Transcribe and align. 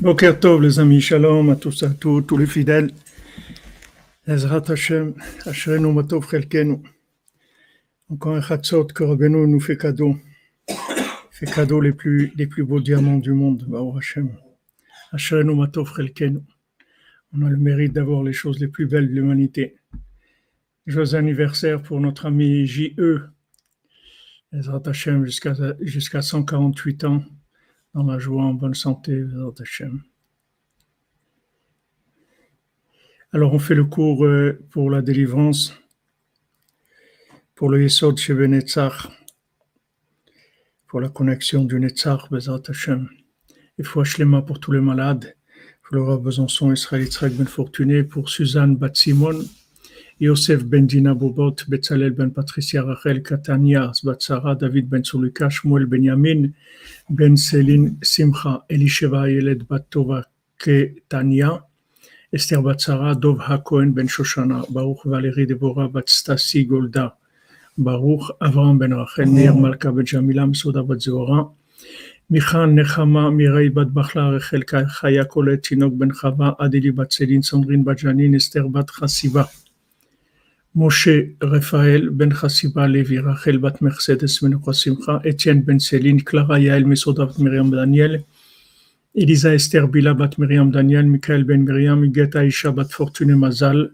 Boker 0.00 0.38
Tov, 0.40 0.62
les 0.62 0.78
amis, 0.78 1.00
shalom 1.00 1.50
à 1.50 1.56
tous, 1.56 1.82
à 1.82 1.90
tous, 1.90 2.22
tous 2.22 2.38
les 2.38 2.46
fidèles. 2.46 2.90
Ezrat 4.26 4.62
Hashem, 4.70 5.14
Ashrenu 5.44 5.92
Matov 5.92 6.30
Chelkenu. 6.30 6.78
Encore 8.08 8.36
un 8.36 8.40
que 8.40 9.04
Rabbeinu 9.04 9.46
nous 9.46 9.60
fait 9.60 9.76
cadeau. 9.76 10.16
fait 11.30 11.46
cadeau 11.46 11.80
les 11.80 11.92
plus, 11.92 12.32
les 12.36 12.46
plus 12.46 12.64
beaux 12.64 12.80
diamants 12.80 13.18
du 13.18 13.32
monde, 13.32 13.64
Baruch 13.68 13.96
Hashem. 13.98 14.30
On 17.32 17.42
a 17.42 17.50
le 17.50 17.56
mérite 17.56 17.92
d'avoir 17.92 18.22
les 18.22 18.32
choses 18.32 18.60
les 18.60 18.68
plus 18.68 18.86
belles 18.86 19.08
de 19.08 19.14
l'humanité. 19.14 19.76
Joyeux 20.86 21.14
anniversaire 21.16 21.82
pour 21.82 22.00
notre 22.00 22.26
ami 22.26 22.66
J.E. 22.66 23.28
Hashem 24.52 25.24
jusqu'à 25.24 25.54
jusqu'à 25.80 26.22
148 26.22 27.04
ans 27.04 27.22
dans 27.94 28.04
la 28.04 28.18
joie, 28.18 28.44
en 28.44 28.54
bonne 28.54 28.74
santé, 28.74 29.24
Hashem. 29.60 30.02
Alors, 33.32 33.52
on 33.52 33.58
fait 33.58 33.74
le 33.74 33.84
cours 33.84 34.24
euh, 34.24 34.58
pour 34.70 34.90
la 34.90 35.02
délivrance, 35.02 35.74
pour 37.54 37.68
le 37.68 37.82
Yesod 37.82 38.16
chez 38.16 38.34
Netzach, 38.34 39.08
pour 40.86 41.00
la 41.00 41.10
connexion 41.10 41.64
du 41.64 41.78
Netzach, 41.78 42.30
Bezat 42.30 42.62
Hashem. 42.68 43.08
Et 43.78 43.82
faut 43.82 44.02
pour 44.46 44.60
tous 44.60 44.72
les 44.72 44.80
malades, 44.80 45.36
roi 45.92 46.18
Besançon, 46.18 46.72
Israël 46.72 47.02
Yitzhak 47.02 47.32
Ben 47.34 47.46
Fortuné, 47.46 48.02
pour 48.02 48.28
Suzanne 48.28 48.78
Bat-Simon, 50.18 50.26
Yosef 50.26 50.68
Ben 50.68 50.86
Dina 50.86 51.14
Bobot, 51.14 51.68
Betzalel 51.68 52.16
Ben 52.16 52.30
Patricia 52.30 52.82
Rachel 52.82 53.20
Katania, 53.20 53.92
Zbatsara, 53.92 54.58
David 54.58 54.90
Ben 54.90 55.02
Sulika, 55.02 55.50
Shmuel 55.50 55.88
Ben 55.88 56.02
Yamin, 56.02 56.54
Ben 57.10 57.36
Selin 57.36 58.04
Simcha, 58.04 58.62
Elisheva 58.70 59.26
Yeled 59.28 59.66
Batova 59.68 60.24
Ketania, 60.58 61.62
Esther 62.32 62.58
Batsara, 62.58 63.18
Dov 63.18 63.38
HaKohen 63.38 63.94
Ben 63.94 64.08
Shoshana, 64.08 64.66
Baruch 64.72 65.04
Valérie 65.04 65.46
Deborah 65.46 65.88
Batstasi 65.88 66.68
Golda, 66.68 67.14
Baruch 67.76 68.38
Avram 68.40 68.78
Ben 68.78 68.94
Rachel, 68.94 69.26
Meir 69.26 69.54
Malka 69.54 69.92
Ben 69.92 70.04
Jamila, 70.04 70.52
Soda 70.54 70.82
Bat 70.82 71.00
Zora, 71.00 71.48
Michan 72.30 72.74
Nechama, 72.74 73.32
Mireille 73.32 73.72
Bat 73.72 73.88
Bachla, 73.88 74.32
Rachel 74.32 74.62
Chaya 74.62 75.24
Kolet, 75.26 75.62
Tinok 75.62 75.96
Ben 75.96 76.10
Chava, 76.10 76.56
Adeli 76.58 76.94
Bat 76.94 77.10
Selin, 77.10 77.42
Sandrine 77.42 77.84
Bat 77.84 77.98
Janin, 77.98 78.34
Esther 78.34 78.68
Bat 78.68 78.86
Chasiba. 78.88 79.48
Moshe 80.78 81.34
Raphaël 81.40 82.08
Ben 82.10 82.30
Chassiba 82.32 82.86
Levi 82.86 83.18
Rachel 83.18 83.58
Bat 83.58 83.80
Mercedes 83.80 84.40
Menucha 84.42 84.72
Simcha 84.72 85.20
Etienne 85.24 85.62
Ben 85.62 85.80
Céline 85.80 86.22
Clara 86.22 86.60
Yael 86.60 86.84
Mesoda 86.84 87.26
Bat 87.26 87.40
Miriam 87.40 87.68
Daniel 87.68 88.22
Elisa 89.16 89.52
Esther 89.54 89.88
Bila 89.88 90.14
Bat 90.14 90.38
Miriam 90.38 90.70
Daniel 90.70 91.02
Michael 91.02 91.42
Ben 91.42 91.64
Miriam 91.64 92.04
Igeta 92.04 92.38
Aisha 92.44 92.72
Bat 92.72 92.92
Fortune 92.92 93.34
Mazal 93.34 93.90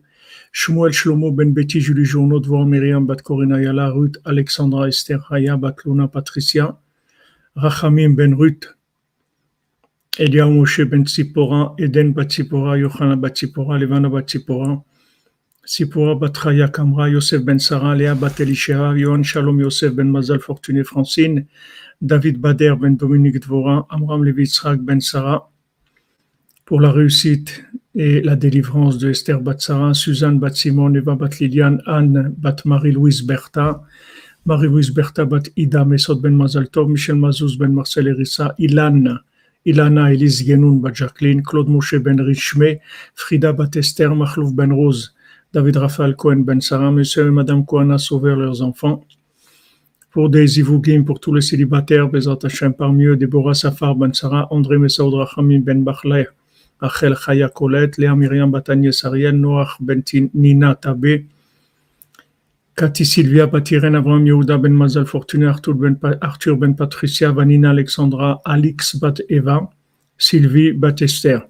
Shmuel 0.52 0.92
Shlomo 0.92 1.34
Ben 1.34 1.54
Betty 1.54 1.80
Julie 1.80 2.04
Journaud 2.04 2.40
Dvor 2.40 2.66
Miriam 2.68 3.06
Bat 3.06 3.22
Corina 3.22 3.56
Yala 3.56 3.90
Ruth 3.94 4.18
Alexandra 4.26 4.86
Esther 4.88 5.20
Haya 5.30 5.56
Bat 5.56 5.86
Luna 5.86 6.06
Patricia 6.06 6.76
Rachamim 7.56 8.14
Ben 8.14 8.34
Ruth 8.34 8.66
Elia 10.18 10.44
Moshe 10.44 10.84
Ben 10.90 11.06
Tzipora 11.06 11.74
Eden 11.80 12.12
Bat 12.12 12.28
Tzipora 12.28 12.78
Yohana 12.78 13.18
Bat 13.18 13.36
Tzipora 13.36 13.80
Levana 13.80 14.10
Bat 14.10 14.26
Tzipora 14.26 14.84
Sipora 15.66 16.14
Batraya 16.14 16.68
Kamra, 16.68 17.10
Yosef 17.10 17.42
Ben 17.42 17.58
Sarah, 17.58 17.94
Léa 17.94 18.14
Batelishera, 18.14 18.94
Yohan 18.98 19.22
Shalom 19.22 19.60
Yosef 19.60 19.94
Ben 19.94 20.10
Mazal 20.10 20.38
Fortuné 20.38 20.84
Francine, 20.84 21.46
David 22.02 22.38
Bader 22.38 22.76
Ben 22.76 22.96
Dominique 22.96 23.40
Dvora, 23.40 23.86
Amram 23.88 24.24
Levitzrak 24.24 24.80
Ben 24.80 25.00
Sarah, 25.00 25.48
pour 26.66 26.80
la 26.80 26.92
réussite 26.92 27.64
et 27.94 28.20
la 28.20 28.36
délivrance 28.36 28.98
de 28.98 29.08
Esther 29.10 29.40
Batsara, 29.40 29.94
Suzanne 29.94 30.38
Bat-Simon, 30.38 30.94
Eva 30.94 31.14
Bat-Liliane, 31.14 31.80
Anne 31.86 32.34
Bat-Marie-Louise 32.36 33.22
Bertha, 33.22 33.82
Marie-Louise 34.44 34.90
Bertha 34.90 35.24
Bat-Ida, 35.24 35.84
Mesod 35.86 36.20
Ben 36.20 36.36
Mazal 36.36 36.68
Tov, 36.68 36.90
Michel 36.90 37.16
Mazouz 37.16 37.56
Ben 37.56 37.72
Marcel 37.72 38.08
Erissa, 38.08 38.54
Ilan, 38.58 39.18
Ilana 39.64 40.12
Elise 40.12 40.44
Genoun 40.44 40.80
Bat-Jacqueline, 40.80 41.42
Claude 41.42 41.68
Moshe 41.68 41.98
Ben 42.02 42.20
Richme, 42.20 42.80
Frida 43.14 43.52
Bat-Esther, 43.52 44.14
Machlouf 44.14 44.54
Ben 44.54 44.72
Rose, 44.72 45.12
David 45.54 45.76
Raphaël 45.76 46.16
Cohen 46.16 46.38
Ben 46.38 46.60
Sarah, 46.60 46.90
Monsieur 46.90 47.28
et 47.28 47.30
Madame 47.30 47.64
Cohen 47.64 47.90
a 47.90 47.98
sauvé 47.98 48.34
leurs 48.34 48.60
enfants. 48.60 49.04
Pour 50.10 50.28
des 50.28 50.58
Ivougim, 50.58 51.04
pour 51.04 51.20
tous 51.20 51.32
les 51.32 51.42
célibataires, 51.42 52.08
Bezat 52.08 52.38
parmi 52.76 53.04
eux, 53.04 53.16
Deborah 53.16 53.54
Safar 53.54 53.94
Ben 53.94 54.12
Sarah, 54.12 54.48
André 54.50 54.78
Messaoud 54.78 55.14
Rachamim 55.14 55.60
Ben 55.60 55.84
Bachlay, 55.84 56.26
Achel 56.80 57.14
Chaya 57.14 57.48
Colette, 57.48 57.98
Léa 57.98 58.16
Myriam 58.16 58.50
Batanye 58.50 58.90
Sariel, 58.90 59.36
Noach 59.36 59.76
Ben 59.78 60.02
Nina 60.34 60.74
Tabé, 60.74 61.26
Cathy 62.74 63.04
Sylvia 63.04 63.46
Batiren, 63.46 63.94
Abraham 63.94 64.26
Yehuda 64.26 64.58
Ben 64.58 64.72
Mazal 64.72 65.06
Fortuné, 65.06 65.46
Arthur 65.46 65.74
Ben, 65.74 65.96
Arthur 66.20 66.56
ben 66.56 66.74
Patricia, 66.74 67.30
Vanina 67.30 67.70
Alexandra, 67.70 68.42
Alix 68.44 68.96
Bat 68.96 69.22
Eva, 69.28 69.70
Sylvie 70.18 70.72
Bat 70.72 71.02
Esther 71.02 71.46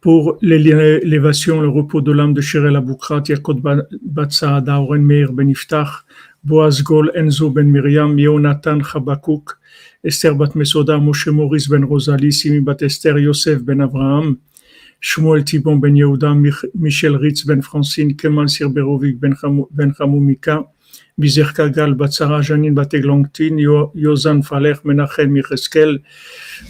pour 0.00 0.38
l'élévation, 0.40 1.60
le 1.60 1.68
repos 1.68 2.00
de 2.00 2.12
l'âme 2.12 2.32
de 2.32 2.40
Shirel 2.40 2.76
Aboukrat, 2.76 3.24
Yakot 3.28 3.54
Bat 3.54 4.30
Saada, 4.30 4.80
Oren 4.80 5.04
Meir 5.04 5.32
Ben 5.32 5.48
Iftach, 5.48 6.04
Boaz 6.44 6.82
Gol, 6.82 7.10
Enzo 7.14 7.50
Ben 7.50 7.68
Miriam, 7.68 8.16
Yonatan 8.16 8.80
Chabakouk, 8.82 9.58
Esther 10.04 10.34
Bat 10.34 10.54
Mesoda, 10.54 10.98
Moshe 10.98 11.28
Maurice 11.28 11.68
Ben 11.68 11.84
Rosalie, 11.84 12.32
Simi 12.32 12.60
Bat 12.60 12.82
Esther, 12.82 13.18
Yosef 13.18 13.62
Ben 13.64 13.80
Abraham, 13.80 14.38
Shmuel 15.00 15.44
Tibon 15.44 15.80
Ben 15.80 15.94
Yehuda, 15.94 16.32
Michel 16.74 17.16
Ritz 17.16 17.44
Ben 17.44 17.60
Francine, 17.60 18.14
Kemal 18.14 18.48
Sirberovic 18.48 19.18
Ben 19.18 19.34
Chamoumika, 19.94 20.64
Bizer 21.18 21.52
Kagal, 21.52 21.94
Batsara 21.94 22.40
Janine 22.42 22.74
Bateglongtin, 22.74 23.58
Yozan 23.58 24.42
Faler, 24.42 24.76
Menachem 24.84 25.30
Micheskel, 25.30 26.00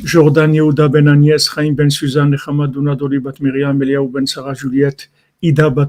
Jordan 0.03 0.53
Yehuda 0.55 0.89
Ben 0.89 1.07
Agnès, 1.07 1.51
Chaim 1.55 1.75
Ben 1.75 1.91
Suzanne, 1.91 2.35
Hamadouna 2.35 2.97
Doli 2.97 3.19
Bat 3.19 3.41
Miriam, 3.41 3.79
Eliaou 3.83 4.09
Ben 4.09 4.27
Sarah 4.27 4.55
Juliette, 4.55 5.11
Ida 5.43 5.69
Bat 5.69 5.89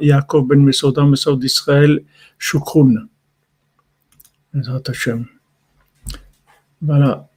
Yaakov 0.00 0.48
Ben 0.48 0.64
Mesoda, 0.64 1.04
Mesoud 1.04 1.44
Israël, 1.44 2.02
Shukroun. 2.36 3.08
Voilà. 6.82 7.28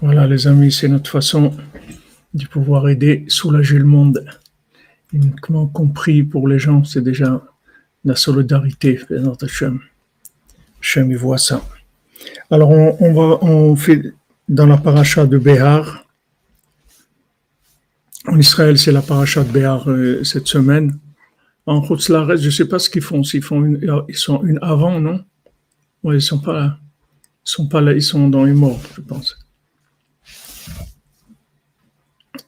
Voilà 0.00 0.26
les 0.26 0.46
amis, 0.48 0.72
c'est 0.72 0.88
notre 0.88 1.10
façon 1.10 1.56
de 2.34 2.46
pouvoir 2.46 2.88
aider, 2.88 3.24
soulager 3.28 3.78
le 3.78 3.84
monde 3.84 4.26
uniquement 5.16 5.66
compris 5.66 6.22
pour 6.22 6.48
les 6.48 6.58
gens, 6.58 6.84
c'est 6.84 7.02
déjà 7.02 7.42
la 8.04 8.16
solidarité. 8.16 9.00
Hachem, 10.80 11.10
il 11.10 11.16
voit 11.16 11.38
ça. 11.38 11.62
Alors, 12.50 12.70
on, 12.70 13.12
va, 13.12 13.44
on 13.44 13.76
fait 13.76 14.14
dans 14.48 14.66
la 14.66 14.76
paracha 14.76 15.26
de 15.26 15.38
Béhar. 15.38 16.04
En 18.28 18.38
Israël, 18.38 18.78
c'est 18.78 18.92
la 18.92 19.02
paracha 19.02 19.42
de 19.42 19.50
Béhar 19.50 19.88
euh, 19.88 20.22
cette 20.24 20.46
semaine. 20.46 20.98
En 21.66 21.82
Chutzlaret, 21.82 22.36
je 22.38 22.46
ne 22.46 22.50
sais 22.50 22.68
pas 22.68 22.78
ce 22.78 22.88
qu'ils 22.88 23.02
font. 23.02 23.22
Font 23.42 23.64
une, 23.64 24.04
ils 24.08 24.16
sont 24.16 24.42
une 24.44 24.58
avant, 24.62 25.00
non? 25.00 25.24
Oui, 26.02 26.16
ils 26.16 26.22
sont 26.22 26.38
pas 26.38 26.52
là. 26.52 26.78
Ils 27.44 27.50
sont 27.50 27.68
pas 27.68 27.80
là. 27.80 27.92
Ils 27.92 28.02
sont 28.02 28.28
dans 28.28 28.44
les 28.44 28.52
morts, 28.52 28.80
je 28.96 29.00
pense. 29.00 29.36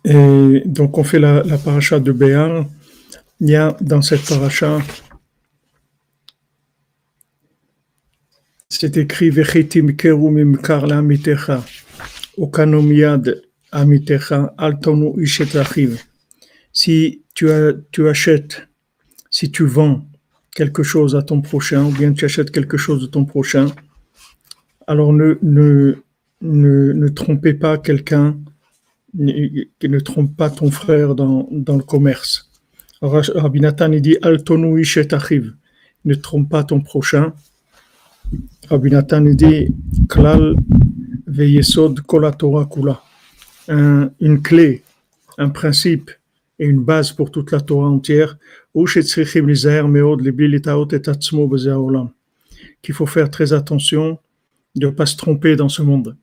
Et 0.04 0.62
donc, 0.64 0.98
on 0.98 1.04
fait 1.04 1.19
la, 1.19 1.42
paracha 1.59 2.00
de 2.00 2.12
Béar. 2.12 2.66
Il 3.41 3.50
y 3.50 3.56
a 3.56 3.76
dans 3.81 4.03
cette 4.03 4.26
paracha, 4.26 4.78
c'est 8.68 8.97
écrit 8.97 9.30
Vechitim 9.30 9.95
kerumim 9.97 10.56
karla 10.56 10.98
amitecha, 10.98 11.65
okanomiad 12.36 13.42
amitecha, 13.71 14.54
altonu 14.59 15.22
ishetachiv. 15.22 16.03
Si 16.72 17.22
tu, 17.34 17.51
as, 17.51 17.72
tu 17.92 18.09
achètes, 18.09 18.68
si 19.30 19.51
tu 19.51 19.66
vends 19.66 20.04
quelque 20.54 20.83
chose 20.83 21.15
à 21.15 21.22
ton 21.22 21.41
prochain, 21.41 21.84
ou 21.84 21.92
bien 21.92 22.12
tu 22.12 22.24
achètes 22.24 22.51
quelque 22.51 22.77
chose 22.77 23.01
de 23.01 23.06
ton 23.06 23.24
prochain, 23.24 23.66
alors 24.89 25.12
ne, 25.12 27.09
trompez 27.10 27.54
pas 27.54 27.78
quelqu'un 27.78 28.36
ne 29.15 29.99
trompe 29.99 30.37
pas 30.37 30.51
ton 30.51 30.71
frère 30.71 31.15
dans, 31.15 31.49
dans 31.51 31.77
le 31.77 31.83
commerce. 31.83 32.51
Rabbi 33.01 33.60
Nathan 33.60 33.91
dit 33.91 34.16
Altonu 34.22 34.83
achiv, 35.13 35.55
ne 36.05 36.15
trompe 36.15 36.51
pas 36.51 36.65
ton 36.65 36.81
prochain. 36.81 37.33
Rabbi 38.69 38.91
Nathan 38.91 39.22
dit 39.22 39.72
Klal 40.09 40.57
veyesod 41.27 42.01
kolatora 42.03 42.66
kula, 42.66 43.01
une 43.69 44.43
clé, 44.43 44.83
un 45.39 45.51
principe 45.51 46.11
et 46.59 46.66
une 46.66 46.83
base 46.83 47.13
pour 47.13 47.31
toute 47.31 47.53
la 47.53 47.61
Torah 47.61 47.89
entière. 47.89 48.37
qu'il 52.83 52.95
faut 52.95 53.07
faire 53.07 53.31
très 53.31 53.53
attention 53.53 54.19
de 54.75 54.87
ne 54.87 54.93
pas 54.93 55.07
se 55.07 55.16
tromper 55.16 55.57
dans 55.57 55.69
ce 55.69 55.83
monde. 55.83 56.16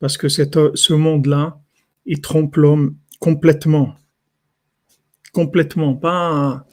Parce 0.00 0.16
que 0.16 0.28
ce 0.28 0.92
monde-là, 0.92 1.60
il 2.06 2.20
trompe 2.20 2.56
l'homme 2.56 2.96
complètement. 3.20 3.94
Complètement, 5.32 5.94
pas 5.94 6.66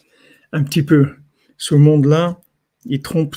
un, 0.51 0.63
petit 0.63 0.83
peu. 0.83 1.07
Ce 1.57 1.75
monde-là, 1.75 2.39
il 2.86 3.01
trompe 3.01 3.36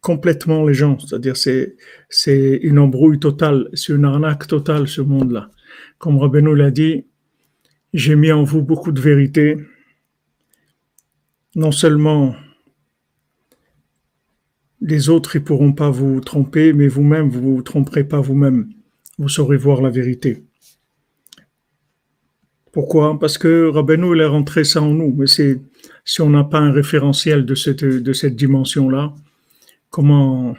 complètement 0.00 0.64
les 0.66 0.74
gens. 0.74 0.98
C'est-à-dire, 0.98 1.36
c'est, 1.36 1.76
c'est 2.08 2.60
une 2.62 2.78
embrouille 2.78 3.18
totale, 3.18 3.68
c'est 3.72 3.92
une 3.92 4.04
arnaque 4.04 4.46
totale, 4.46 4.86
ce 4.86 5.00
monde-là. 5.00 5.50
Comme 5.98 6.18
Rabbeinu 6.18 6.54
l'a 6.54 6.70
dit, 6.70 7.06
j'ai 7.94 8.14
mis 8.14 8.30
en 8.30 8.42
vous 8.42 8.62
beaucoup 8.62 8.92
de 8.92 9.00
vérité. 9.00 9.56
Non 11.56 11.72
seulement 11.72 12.34
les 14.80 15.08
autres, 15.08 15.36
ils 15.36 15.42
pourront 15.42 15.72
pas 15.72 15.90
vous 15.90 16.20
tromper, 16.20 16.72
mais 16.72 16.88
vous-même, 16.88 17.28
vous 17.28 17.56
vous 17.56 17.62
tromperez 17.62 18.04
pas 18.04 18.20
vous-même. 18.20 18.68
Vous 19.18 19.28
saurez 19.28 19.56
voir 19.56 19.80
la 19.80 19.90
vérité. 19.90 20.44
Pourquoi? 22.72 23.18
Parce 23.18 23.38
que 23.38 23.68
Rabbeinu, 23.68 24.16
il 24.16 24.20
est 24.20 24.26
rentré 24.26 24.64
ça 24.64 24.82
en 24.82 24.92
nous. 24.92 25.14
Mais 25.16 25.26
si 25.26 26.20
on 26.20 26.30
n'a 26.30 26.44
pas 26.44 26.58
un 26.58 26.72
référentiel 26.72 27.46
de 27.46 27.54
cette, 27.54 27.84
de 27.84 28.12
cette 28.12 28.34
dimension-là, 28.34 29.14
comment 29.90 30.56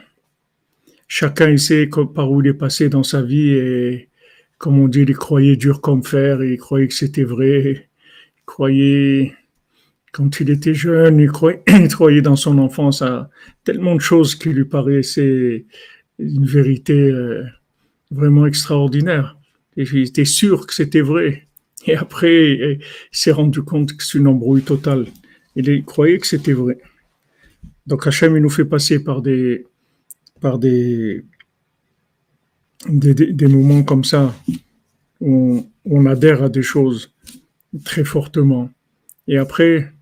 chacun 1.06 1.50
il 1.50 1.58
sait 1.58 1.88
par 2.14 2.30
où 2.30 2.40
il 2.40 2.48
est 2.48 2.54
passé 2.54 2.88
dans 2.88 3.02
sa 3.02 3.22
vie 3.22 3.50
et 3.50 4.08
comme 4.58 4.78
on 4.78 4.88
dit, 4.88 5.02
il 5.02 5.16
croyait 5.16 5.56
dur 5.56 5.80
comme 5.82 6.02
fer, 6.02 6.42
il 6.42 6.56
croyait 6.56 6.88
que 6.88 6.94
c'était 6.94 7.24
vrai, 7.24 7.88
il 8.38 8.44
croyait 8.46 9.34
quand 10.16 10.40
il 10.40 10.48
était 10.48 10.72
jeune, 10.72 11.20
il 11.20 11.30
croyait, 11.30 12.22
dans 12.22 12.36
son 12.36 12.56
enfance 12.56 13.02
à 13.02 13.28
tellement 13.64 13.94
de 13.94 14.00
choses 14.00 14.34
qui 14.34 14.48
lui 14.48 14.64
paraissaient 14.64 15.66
une 16.18 16.46
vérité 16.46 16.94
euh, 16.94 17.44
vraiment 18.10 18.46
extraordinaire. 18.46 19.36
Il 19.76 19.94
était 19.98 20.24
sûr 20.24 20.66
que 20.66 20.72
c'était 20.72 21.02
vrai. 21.02 21.46
Et 21.86 21.94
après, 21.94 22.52
il 22.52 22.80
s'est 23.12 23.30
rendu 23.30 23.60
compte 23.60 23.94
que 23.94 24.02
c'est 24.02 24.16
une 24.16 24.26
embrouille 24.26 24.62
totale. 24.62 25.04
Il 25.54 25.84
croyait 25.84 26.16
que 26.16 26.26
c'était 26.26 26.54
vrai. 26.54 26.78
Donc 27.86 28.06
Hachem, 28.06 28.36
il 28.36 28.42
nous 28.42 28.48
fait 28.48 28.64
passer 28.64 29.04
par 29.04 29.20
des, 29.20 29.66
moments 32.88 33.82
comme 33.82 34.04
ça 34.04 34.34
où 35.20 35.68
on, 35.84 36.06
adhère 36.06 36.42
à 36.42 36.48
des 36.48 36.62
choses 36.62 37.12
très 37.84 38.04
fortement. 38.04 38.70
Et 39.28 39.36
après, 39.36 39.92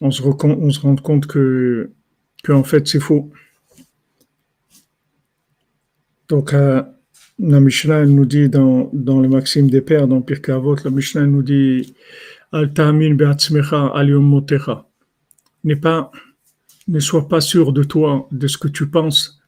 on 0.00 0.10
se, 0.10 0.22
rend 0.22 0.96
compte 0.96 1.26
que, 1.26 1.90
que 2.42 2.52
en 2.52 2.64
fait, 2.64 2.88
c'est 2.88 3.00
faux. 3.00 3.30
Donc, 6.28 6.54
euh, 6.54 6.82
la 7.38 7.60
Mishnah 7.60 8.06
nous 8.06 8.24
dit 8.24 8.48
dans, 8.48 8.90
dans 8.92 9.20
le 9.20 9.28
Maxime 9.28 9.68
des 9.68 9.80
Pères, 9.80 10.08
dans 10.08 10.22
Pirkei 10.22 10.52
Avot, 10.52 10.76
la 10.84 10.90
Mishnah 10.90 11.26
nous 11.26 11.42
dit 11.42 11.94
Al 12.52 12.72
ta'amin 12.72 13.14
be'atzmecha 13.14 13.86
al. 13.94 14.18
N'est 15.64 15.76
pas, 15.76 16.10
ne 16.88 17.00
sois 17.00 17.28
pas 17.28 17.40
sûr 17.40 17.72
de 17.72 17.82
toi, 17.82 18.28
de 18.30 18.46
ce 18.46 18.58
que 18.58 18.68
tu 18.68 18.88
penses, 18.88 19.40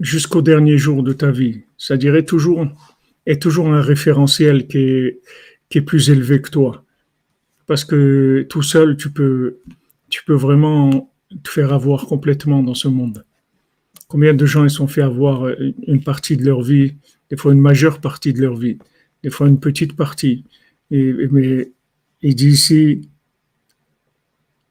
jusqu'au 0.00 0.42
dernier 0.42 0.76
jour 0.76 1.02
de 1.02 1.12
ta 1.12 1.30
vie. 1.30 1.62
C'est-à-dire, 1.78 2.16
est 2.16 2.24
toujours, 2.26 2.66
est 3.26 3.40
toujours 3.40 3.68
un 3.68 3.80
référentiel 3.80 4.66
qui 4.66 4.78
est, 4.78 5.20
qui 5.68 5.78
est 5.78 5.82
plus 5.82 6.10
élevé 6.10 6.42
que 6.42 6.50
toi. 6.50 6.84
Parce 7.66 7.84
que 7.84 8.46
tout 8.48 8.62
seul, 8.62 8.96
tu 8.96 9.10
peux, 9.10 9.58
vraiment 10.28 11.12
te 11.42 11.48
faire 11.48 11.72
avoir 11.72 12.06
complètement 12.06 12.62
dans 12.62 12.74
ce 12.74 12.88
monde. 12.88 13.24
Combien 14.08 14.34
de 14.34 14.44
gens 14.44 14.64
ils 14.64 14.70
sont 14.70 14.88
fait 14.88 15.02
avoir 15.02 15.46
euh, 15.46 15.72
une 15.86 16.02
partie 16.02 16.36
de 16.36 16.44
leur 16.44 16.60
vie, 16.60 16.96
des 17.30 17.36
fois 17.36 17.52
une 17.52 17.60
majeure 17.60 18.00
partie 18.00 18.34
de 18.34 18.42
leur 18.42 18.56
vie, 18.56 18.78
des 19.22 19.30
fois 19.30 19.48
une 19.48 19.58
petite 19.58 19.96
partie. 19.96 20.44
Et, 20.90 21.14
mais 21.30 21.72
il 22.20 22.34
dit 22.34 22.48
ici, 22.48 23.08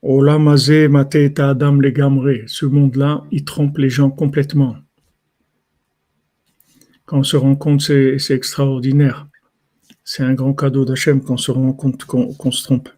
Adam 0.03 1.81
Ce 2.47 2.65
monde-là, 2.65 3.23
il 3.31 3.45
trompe 3.45 3.77
les 3.77 3.89
gens 3.89 4.09
complètement. 4.09 4.75
Quand 7.05 7.19
on 7.19 7.23
se 7.23 7.37
rend 7.37 7.55
compte, 7.55 7.81
c'est, 7.81 8.17
extraordinaire. 8.29 9.27
C'est 10.03 10.23
un 10.23 10.33
grand 10.33 10.53
cadeau 10.53 10.83
d'Hachem 10.85 11.21
quand 11.21 11.35
on 11.35 11.37
se 11.37 11.51
rend 11.51 11.73
compte 11.73 12.05
qu'on, 12.05 12.51
se 12.51 12.63
trompe. 12.63 12.89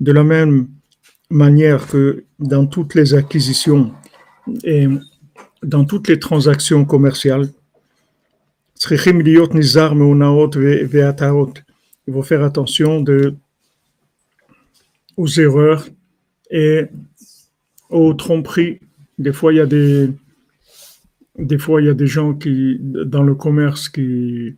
De 0.00 0.12
la 0.12 0.24
même 0.24 0.68
manière 1.28 1.86
que 1.86 2.24
dans 2.38 2.66
toutes 2.66 2.94
les 2.94 3.14
acquisitions 3.14 3.92
et 4.64 4.86
dans 5.62 5.84
toutes 5.84 6.08
les 6.08 6.18
transactions 6.18 6.84
commerciales, 6.84 7.48
il 8.90 8.98
faut 12.12 12.22
faire 12.22 12.42
attention 12.42 13.04
aux 15.16 15.26
erreurs 15.26 15.86
et 16.50 16.86
aux 17.90 18.14
tromperies. 18.14 18.80
Des 19.18 19.34
fois, 19.34 19.52
il 19.52 19.56
y 19.56 19.60
a 19.60 19.66
des, 19.66 20.08
des 21.40 21.58
fois, 21.58 21.80
il 21.80 21.86
y 21.86 21.90
a 21.90 21.94
des 21.94 22.06
gens 22.06 22.34
qui, 22.34 22.78
dans 22.80 23.22
le 23.22 23.34
commerce 23.34 23.88
qui, 23.88 24.56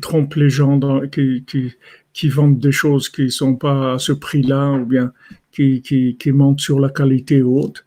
trompent 0.00 0.34
les 0.34 0.50
gens, 0.50 0.80
qui, 1.10 2.28
vendent 2.28 2.58
des 2.58 2.72
choses 2.72 3.08
qui 3.08 3.24
ne 3.24 3.28
sont 3.28 3.56
pas 3.56 3.94
à 3.94 3.98
ce 3.98 4.12
prix-là, 4.12 4.72
ou 4.72 4.86
bien 4.86 5.12
qui, 5.52 6.32
mentent 6.32 6.60
sur 6.60 6.80
la 6.80 6.88
qualité 6.88 7.42
haute. 7.42 7.84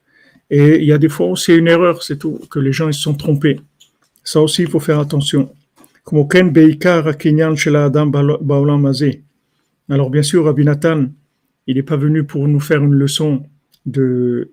Et 0.49 0.79
il 0.79 0.85
y 0.85 0.91
a 0.91 0.97
des 0.97 1.07
fois 1.09 1.33
c'est 1.37 1.57
une 1.57 1.67
erreur, 1.67 2.03
c'est 2.03 2.17
tout, 2.17 2.39
que 2.49 2.59
les 2.59 2.73
gens 2.73 2.91
se 2.91 3.01
sont 3.01 3.13
trompés. 3.13 3.59
Ça 4.23 4.41
aussi, 4.41 4.63
il 4.63 4.69
faut 4.69 4.81
faire 4.81 4.99
attention. 4.99 5.53
Alors 9.89 10.09
bien 10.09 10.23
sûr, 10.23 10.45
Rabbi 10.45 10.65
il 11.67 11.75
n'est 11.75 11.83
pas 11.83 11.97
venu 11.97 12.23
pour 12.23 12.47
nous 12.47 12.59
faire 12.59 12.83
une 12.83 12.95
leçon 12.95 13.43
de, 13.85 14.51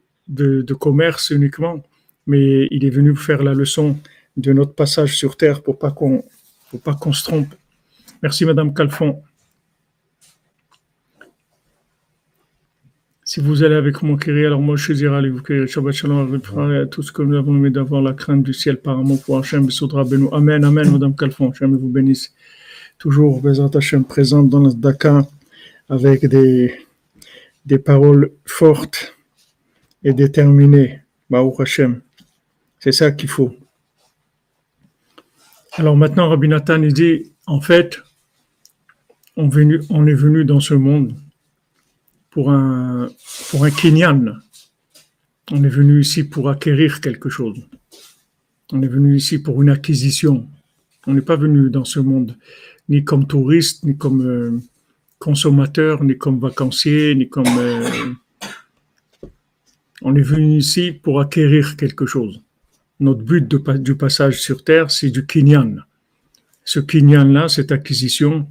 commerce 0.79 1.31
uniquement, 1.31 1.83
mais 2.29 2.69
il 2.71 2.85
est 2.85 2.91
venu 2.91 3.17
faire 3.17 3.43
la 3.43 3.55
leçon 3.55 3.97
de 4.37 4.53
notre 4.53 4.75
passage 4.75 5.17
sur 5.17 5.37
terre 5.37 5.63
pour 5.63 5.79
pas 5.79 5.91
qu'on 5.91 6.23
pour 6.71 6.81
pas 6.81 6.95
qu'on 6.95 7.13
se 7.13 7.25
trompe. 7.25 7.53
Merci 8.23 8.45
Madame 8.45 8.73
Calfon. 8.75 9.23
Si 13.25 13.41
vous 13.41 13.63
allez 13.63 13.75
avec 13.75 14.03
mon 14.03 14.17
Kiri, 14.17 14.47
alors 14.47 14.61
moi 14.61 14.77
je 14.77 14.93
dirai 14.93 15.17
allez 15.17 15.31
vous 15.31 15.43
Shabbat 15.67 15.93
Shalom 15.93 16.41
à 16.83 16.87
tout 16.87 17.03
ce 17.03 17.13
que 17.13 17.23
nous 17.23 17.37
avons 17.37 17.57
aimé 17.57 17.71
d'avoir 17.71 18.03
la 18.03 18.13
crainte 18.13 18.43
du 18.43 18.55
ciel 18.55 18.77
par 18.79 18.99
amour 18.99 19.23
pour 19.23 19.39
Hachem, 19.39 19.67
Bessoudra 19.67 20.05
Benou. 20.05 20.29
Amen, 20.33 20.65
Amen, 20.65 20.93
Madame 20.93 21.17
Calfon, 21.17 21.51
Hachem 21.51 21.77
vous 21.77 21.89
bénisse. 21.89 22.35
Toujours, 22.99 23.41
Bezat 23.41 23.71
Hachem, 23.75 24.05
présente 24.05 24.49
dans 24.49 24.61
notre 24.61 24.79
Dakar 24.79 25.25
avec 25.89 26.27
des, 26.27 26.75
des 27.65 27.79
paroles 27.79 28.33
fortes 28.45 29.15
et 30.03 30.13
déterminées. 30.13 31.01
Baou 31.31 31.55
Hachem. 31.59 32.01
C'est 32.81 32.93
ça 32.93 33.11
qu'il 33.11 33.29
faut. 33.29 33.57
Alors 35.73 35.97
maintenant, 35.97 36.29
Rabbi 36.29 36.49
Nathan, 36.49 36.79
dit, 36.79 37.33
en 37.47 37.61
fait, 37.61 38.01
on, 39.37 39.49
est 39.51 40.15
venu 40.15 40.45
dans 40.45 40.61
ce 40.61 40.75
monde 40.75 41.15
pour 42.31 42.51
un, 42.51 43.09
pour 43.51 43.65
un 43.65 43.71
Kenyan. 43.71 44.37
On 45.53 45.63
est 45.63 45.69
venu 45.69 46.01
ici 46.01 46.25
pour 46.25 46.51
acquérir 46.51 47.01
quelque 47.01 47.29
chose. 47.29 47.59
On 48.73 48.83
est 48.83 48.89
venu 48.89 49.17
ici 49.17 49.39
pour 49.39 49.63
une 49.63 49.71
acquisition. 49.71 50.49
On 51.07 51.15
n'est 51.15 51.23
pas 51.23 51.37
venu 51.37 51.71
dans 51.71 51.85
ce 51.85 52.01
monde 52.01 52.37
ni 52.89 53.05
comme 53.05 53.27
touriste, 53.27 53.85
ni 53.85 53.97
comme 53.97 54.27
euh, 54.27 54.59
consommateur, 55.19 56.03
ni 56.03 56.17
comme 56.19 56.41
vacancier, 56.41 57.15
ni 57.15 57.29
comme... 57.29 57.47
Euh, 57.59 58.13
on 60.03 60.15
est 60.17 60.23
venu 60.23 60.59
ici 60.59 60.93
pour 60.93 61.21
acquérir 61.21 61.77
quelque 61.77 62.07
chose. 62.07 62.41
Notre 63.01 63.23
but 63.23 63.49
du 63.49 63.97
passage 63.97 64.41
sur 64.41 64.65
Terre, 64.65 64.91
c'est 64.91 65.11
du 65.11 65.27
Kinyan. 65.27 65.77
Ce 66.65 66.81
Kinyan-là, 66.81 67.49
cette 67.49 67.73
acquisition, 67.73 68.49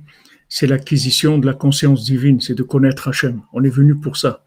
c'est 0.50 0.68
l'acquisition 0.68 1.38
de 1.38 1.46
la 1.46 1.54
conscience 1.54 2.06
divine, 2.06 2.40
c'est 2.40 2.56
de 2.56 2.64
connaître 2.64 3.10
Hachem. 3.10 3.42
On 3.54 3.64
est 3.64 3.70
venu 3.70 3.96
pour 3.96 4.18
ça. 4.18 4.46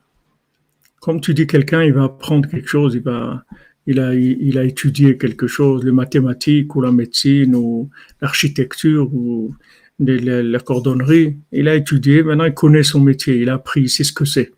Comme 1.00 1.20
tu 1.20 1.34
dis, 1.34 1.46
quelqu'un, 1.46 1.82
il 1.82 1.92
va 1.92 2.04
apprendre 2.04 2.48
quelque 2.48 2.68
chose, 2.68 2.94
il 2.94 3.02
va, 3.02 3.44
il 3.86 4.00
a, 4.00 4.14
il 4.14 4.58
a 4.58 4.64
étudié 4.64 5.18
quelque 5.18 5.46
chose, 5.46 5.84
les 5.84 5.92
mathématiques 5.92 6.74
ou 6.76 6.80
la 6.80 6.92
médecine 6.92 7.54
ou 7.54 7.90
l'architecture 8.20 9.12
ou 9.14 9.54
la, 9.98 10.60
cordonnerie. 10.60 11.36
Il 11.52 11.68
a 11.68 11.74
étudié, 11.74 12.22
maintenant 12.22 12.44
il 12.44 12.54
connaît 12.54 12.82
son 12.82 13.00
métier, 13.00 13.36
il 13.36 13.48
a 13.48 13.54
appris, 13.54 13.82
il 13.82 13.88
sait 13.88 14.04
ce 14.04 14.12
que 14.12 14.24
c'est. 14.24 14.52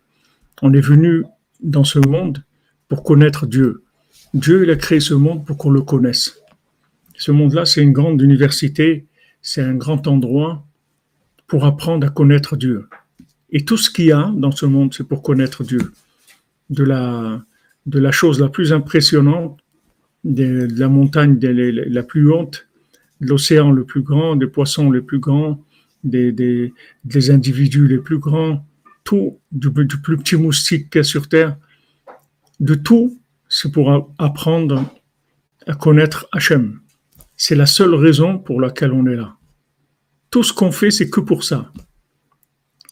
On 0.61 0.73
est 0.73 0.81
venu 0.81 1.23
dans 1.61 1.83
ce 1.83 1.99
monde 1.99 2.43
pour 2.87 3.03
connaître 3.03 3.45
Dieu. 3.45 3.83
Dieu, 4.33 4.63
il 4.63 4.71
a 4.71 4.75
créé 4.75 4.99
ce 4.99 5.13
monde 5.13 5.45
pour 5.45 5.57
qu'on 5.57 5.69
le 5.69 5.81
connaisse. 5.81 6.41
Ce 7.17 7.31
monde-là, 7.31 7.65
c'est 7.65 7.81
une 7.81 7.93
grande 7.93 8.19
université, 8.21 9.05
c'est 9.41 9.61
un 9.61 9.75
grand 9.75 10.07
endroit 10.07 10.65
pour 11.47 11.65
apprendre 11.65 12.07
à 12.07 12.09
connaître 12.09 12.57
Dieu. 12.57 12.87
Et 13.51 13.63
tout 13.63 13.77
ce 13.77 13.91
qu'il 13.91 14.05
y 14.05 14.11
a 14.11 14.33
dans 14.35 14.51
ce 14.51 14.65
monde, 14.65 14.93
c'est 14.93 15.07
pour 15.07 15.21
connaître 15.21 15.63
Dieu. 15.63 15.93
De 16.71 16.83
la, 16.83 17.43
de 17.85 17.99
la 17.99 18.11
chose 18.11 18.39
la 18.39 18.49
plus 18.49 18.73
impressionnante, 18.73 19.59
de, 20.23 20.67
la 20.75 20.89
montagne 20.89 21.39
la 21.39 22.03
plus 22.03 22.31
haute, 22.31 22.67
de 23.21 23.27
l'océan 23.27 23.71
le 23.71 23.83
plus 23.83 24.01
grand, 24.01 24.35
des 24.35 24.47
poissons 24.47 24.89
les 24.89 25.01
plus 25.01 25.19
grands, 25.19 25.63
des, 26.03 26.31
des, 26.31 27.31
individus 27.31 27.87
les 27.87 27.99
plus 27.99 28.17
grands, 28.17 28.65
tout, 29.03 29.37
du, 29.51 29.69
du 29.69 29.97
plus 29.97 30.17
petit 30.17 30.35
moustique 30.35 30.89
qu'il 30.89 30.99
y 30.99 31.01
a 31.01 31.03
sur 31.03 31.29
Terre, 31.29 31.55
de 32.59 32.73
tout, 32.73 33.19
c'est 33.53 33.71
pour 33.71 34.09
apprendre 34.17 34.83
à 35.67 35.75
connaître 35.75 36.27
Hachem. 36.31 36.79
C'est 37.37 37.53
la 37.53 37.67
seule 37.67 37.93
raison 37.93 38.39
pour 38.39 38.59
laquelle 38.59 38.91
on 38.91 39.05
est 39.05 39.15
là. 39.15 39.35
Tout 40.31 40.41
ce 40.41 40.51
qu'on 40.51 40.71
fait, 40.71 40.89
c'est 40.89 41.07
que 41.07 41.19
pour 41.19 41.43
ça. 41.43 41.71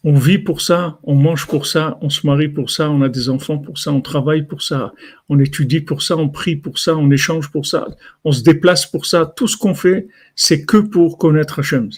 On 0.03 0.13
vit 0.13 0.37
pour 0.37 0.61
ça, 0.61 0.99
on 1.01 1.15
mange 1.15 1.47
pour 1.47 1.65
ça, 1.65 1.97
on 2.01 2.11
se 2.11 2.27
marie 2.27 2.47
pour 2.47 2.69
ça, 2.69 2.91
on 2.91 3.01
a 3.01 3.09
des 3.09 3.29
enfants 3.29 3.57
pour 3.57 3.79
ça, 3.79 3.91
on 3.91 4.01
travaille 4.01 4.43
pour 4.45 4.61
ça, 4.61 4.93
on 5.29 5.39
étudie 5.39 5.81
pour 5.81 6.03
ça, 6.03 6.15
on 6.15 6.29
prie 6.29 6.55
pour 6.55 6.77
ça, 6.77 6.95
on 6.95 7.09
échange 7.09 7.49
pour 7.49 7.65
ça, 7.65 7.87
on 8.23 8.31
se 8.31 8.43
déplace 8.43 8.85
pour 8.85 9.07
ça. 9.07 9.25
Tout 9.25 9.47
ce 9.47 9.57
qu'on 9.57 9.73
fait, 9.73 10.07
c'est 10.35 10.63
que 10.63 10.77
pour 10.77 11.17
connaître 11.17 11.59
Hachem. 11.59 11.89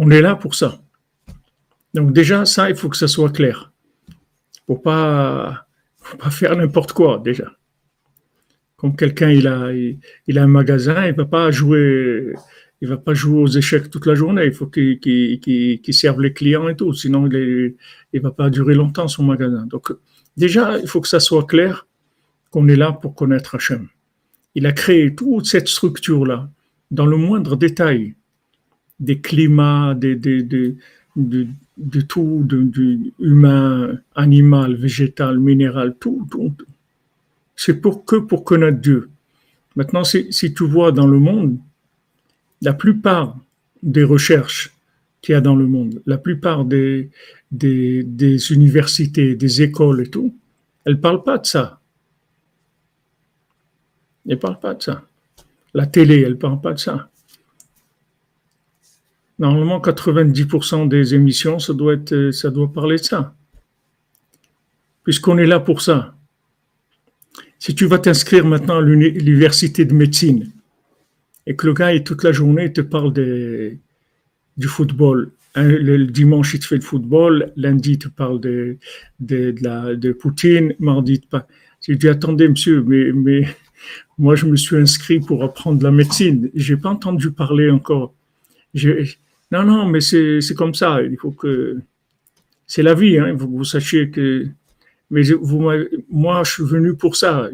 On 0.00 0.10
est 0.10 0.20
là 0.20 0.34
pour 0.34 0.56
ça. 0.56 0.80
Donc 1.94 2.12
déjà, 2.12 2.44
ça, 2.44 2.70
il 2.70 2.76
faut 2.76 2.88
que 2.88 2.96
ça 2.96 3.08
soit 3.08 3.30
clair. 3.30 3.72
Faut 4.66 4.76
pas, 4.76 5.65
faut 6.06 6.16
pas 6.16 6.30
faire 6.30 6.56
n'importe 6.56 6.92
quoi 6.92 7.20
déjà. 7.24 7.52
Comme 8.76 8.94
quelqu'un, 8.94 9.30
il 9.30 9.48
a, 9.48 9.72
il, 9.72 10.38
a 10.38 10.42
un 10.42 10.46
magasin, 10.46 11.06
il 11.06 11.14
va 11.14 11.24
pas 11.24 11.50
jouer, 11.50 12.34
il 12.80 12.88
va 12.88 12.98
pas 12.98 13.14
jouer 13.14 13.40
aux 13.40 13.48
échecs 13.48 13.90
toute 13.90 14.06
la 14.06 14.14
journée. 14.14 14.44
Il 14.44 14.52
faut 14.52 14.66
qu'il 14.66 15.80
serve 15.90 16.20
les 16.20 16.32
clients 16.32 16.68
et 16.68 16.76
tout. 16.76 16.92
Sinon, 16.92 17.26
il, 17.26 17.74
ne 18.12 18.20
va 18.20 18.30
pas 18.30 18.50
durer 18.50 18.74
longtemps 18.74 19.08
son 19.08 19.24
magasin. 19.24 19.66
Donc, 19.66 19.92
déjà, 20.36 20.78
il 20.78 20.86
faut 20.86 21.00
que 21.00 21.08
ça 21.08 21.20
soit 21.20 21.46
clair 21.46 21.86
qu'on 22.50 22.68
est 22.68 22.76
là 22.76 22.92
pour 22.92 23.14
connaître 23.14 23.54
Hachem. 23.54 23.88
Il 24.54 24.66
a 24.66 24.72
créé 24.72 25.14
toute 25.14 25.46
cette 25.46 25.68
structure-là 25.68 26.50
dans 26.90 27.06
le 27.06 27.16
moindre 27.16 27.56
détail 27.56 28.14
des 29.00 29.20
climats, 29.20 29.94
des, 29.94 30.16
de, 31.76 32.00
tout, 32.00 32.42
de, 32.44 32.98
humain, 33.18 33.98
animal, 34.14 34.74
végétal, 34.74 35.38
minéral, 35.38 35.94
tout, 35.98 36.26
tout. 36.30 36.54
C'est 37.54 37.80
pour 37.80 38.04
que 38.04 38.16
pour 38.16 38.44
connaître 38.44 38.80
Dieu. 38.80 39.10
Maintenant, 39.76 40.04
si, 40.04 40.32
si, 40.32 40.54
tu 40.54 40.66
vois 40.66 40.92
dans 40.92 41.06
le 41.06 41.18
monde, 41.18 41.58
la 42.62 42.72
plupart 42.72 43.36
des 43.82 44.04
recherches 44.04 44.72
qu'il 45.20 45.32
y 45.32 45.36
a 45.36 45.40
dans 45.40 45.56
le 45.56 45.66
monde, 45.66 46.02
la 46.06 46.18
plupart 46.18 46.64
des, 46.64 47.10
des, 47.50 48.02
des 48.02 48.52
universités, 48.52 49.34
des 49.34 49.62
écoles 49.62 50.02
et 50.02 50.10
tout, 50.10 50.34
elles 50.84 50.94
ne 50.94 51.00
parlent 51.00 51.22
pas 51.22 51.38
de 51.38 51.46
ça. 51.46 51.80
Elles 54.26 54.36
ne 54.36 54.40
parlent 54.40 54.60
pas 54.60 54.74
de 54.74 54.82
ça. 54.82 55.04
La 55.74 55.86
télé, 55.86 56.22
elle 56.22 56.32
ne 56.32 56.36
parle 56.36 56.60
pas 56.60 56.72
de 56.72 56.78
ça. 56.78 57.10
Normalement, 59.38 59.80
90% 59.80 60.88
des 60.88 61.14
émissions, 61.14 61.58
ça 61.58 61.74
doit, 61.74 61.94
être, 61.94 62.30
ça 62.30 62.50
doit 62.50 62.72
parler 62.72 62.96
de 62.96 63.02
ça. 63.02 63.34
Puisqu'on 65.04 65.38
est 65.38 65.46
là 65.46 65.60
pour 65.60 65.82
ça. 65.82 66.14
Si 67.58 67.74
tu 67.74 67.86
vas 67.86 67.98
t'inscrire 67.98 68.46
maintenant 68.46 68.78
à 68.78 68.82
l'université 68.82 69.84
de 69.84 69.94
médecine 69.94 70.50
et 71.46 71.54
que 71.54 71.66
le 71.66 71.74
gars, 71.74 71.98
toute 72.00 72.24
la 72.24 72.32
journée, 72.32 72.72
te 72.72 72.80
parle 72.80 73.12
du 73.12 73.78
football. 74.66 75.30
Le 75.54 76.04
dimanche, 76.04 76.54
il 76.54 76.60
te 76.60 76.66
fait 76.66 76.76
le 76.76 76.82
football. 76.82 77.52
Lundi, 77.56 77.92
il 77.92 77.98
te 77.98 78.08
parle 78.08 78.40
de, 78.40 78.76
de, 79.20 79.54
la, 79.62 79.94
de 79.94 80.12
Poutine. 80.12 80.74
Mardi, 80.78 81.20
parle. 81.30 81.44
J'ai 81.86 81.94
dit, 81.94 82.08
attendez, 82.08 82.48
monsieur, 82.48 82.82
mais, 82.82 83.44
moi, 84.18 84.34
je 84.34 84.46
me 84.46 84.56
suis 84.56 84.76
inscrit 84.76 85.20
pour 85.20 85.44
apprendre 85.44 85.82
la 85.82 85.90
médecine. 85.90 86.50
J'ai 86.54 86.76
pas 86.76 86.88
entendu 86.90 87.30
parler 87.30 87.70
encore. 87.70 88.12
Non, 89.56 89.64
non, 89.64 89.86
mais 89.86 90.00
c'est 90.00 90.54
comme 90.54 90.74
ça. 90.74 91.00
Il 91.02 91.16
faut 91.16 91.30
que. 91.30 91.78
C'est 92.66 92.82
la 92.82 92.94
vie, 92.94 93.18
hein. 93.18 93.36
Que 93.36 93.42
vous 93.42 93.64
sachiez 93.64 94.10
que. 94.10 94.46
Mais 95.10 95.22
vous, 95.22 95.70
moi, 96.10 96.42
je 96.44 96.50
suis 96.52 96.64
venu 96.64 96.94
pour 96.94 97.16
ça. 97.16 97.48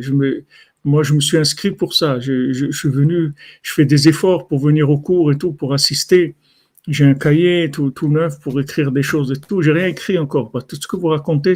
Moi, 0.84 1.02
je 1.04 1.12
me 1.14 1.20
suis 1.20 1.36
inscrit 1.36 1.70
pour 1.70 1.94
ça. 1.94 2.18
Je, 2.18 2.70
suis 2.72 2.88
venu, 2.88 3.32
je 3.62 3.72
fais 3.74 3.84
des 3.84 4.08
efforts 4.08 4.48
pour 4.48 4.58
venir 4.58 4.90
au 4.90 4.98
cours 4.98 5.30
et 5.30 5.38
tout, 5.38 5.52
pour 5.52 5.74
assister. 5.74 6.34
J'ai 6.88 7.04
un 7.04 7.14
cahier 7.14 7.70
tout, 7.70 7.90
tout 7.90 8.08
neuf 8.08 8.40
pour 8.40 8.60
écrire 8.60 8.90
des 8.90 9.04
choses 9.04 9.30
et 9.30 9.36
tout. 9.36 9.62
J'ai 9.62 9.70
rien 9.70 9.86
écrit 9.86 10.18
encore. 10.18 10.50
Tout 10.66 10.76
ce 10.76 10.88
que 10.88 10.96
vous 10.96 11.08
racontez, 11.08 11.54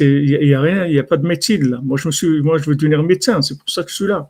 il 0.00 0.48
y 0.48 0.54
a 0.54 0.60
rien, 0.60 0.86
il 0.86 0.92
n'y 0.92 0.98
a 0.98 1.04
pas 1.04 1.18
de 1.18 1.26
médecine 1.26 1.70
là. 1.70 1.80
Moi, 1.84 1.96
je 1.96 2.08
me 2.08 2.12
suis, 2.12 2.42
moi, 2.42 2.58
je 2.58 2.64
veux 2.64 2.74
devenir 2.74 3.02
médecin. 3.04 3.40
C'est 3.42 3.56
pour 3.56 3.70
ça 3.70 3.84
que 3.84 3.90
je 3.90 3.94
suis 3.94 4.06
là. 4.06 4.28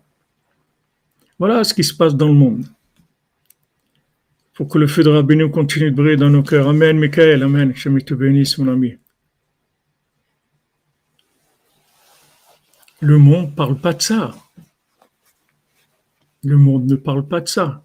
Voilà 1.39 1.65
ce 1.65 1.73
qui 1.73 1.85
se 1.85 1.95
passe 1.95 2.15
dans 2.15 2.29
le 2.29 2.35
monde 2.35 2.67
pour 4.61 4.69
que 4.69 4.77
le 4.77 4.87
feu 4.87 5.03
de 5.03 5.09
Rabbeinu 5.09 5.51
continue 5.51 5.91
de 5.91 5.97
briller 5.97 6.19
dans 6.19 6.29
nos 6.29 6.43
cœurs. 6.43 6.69
Amen, 6.69 6.99
Michael, 6.99 7.43
Amen. 7.43 7.73
Je 7.75 7.89
te 8.01 8.13
bénisse, 8.13 8.59
mon 8.59 8.71
ami. 8.71 8.95
Le 13.01 13.17
monde 13.17 13.53
ne 13.53 13.55
parle 13.55 13.81
pas 13.81 13.95
de 13.95 14.03
ça. 14.03 14.35
Le 16.45 16.59
monde 16.59 16.85
ne 16.91 16.95
parle 16.95 17.27
pas 17.27 17.41
de 17.41 17.49
ça. 17.49 17.83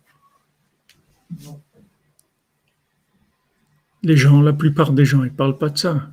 Les 4.03 4.17
gens, 4.17 4.41
la 4.41 4.51
plupart 4.51 4.91
des 4.91 5.05
gens, 5.05 5.23
ils 5.23 5.31
ne 5.31 5.37
parlent 5.37 5.57
pas 5.57 5.69
de 5.69 5.77
ça. 5.77 6.11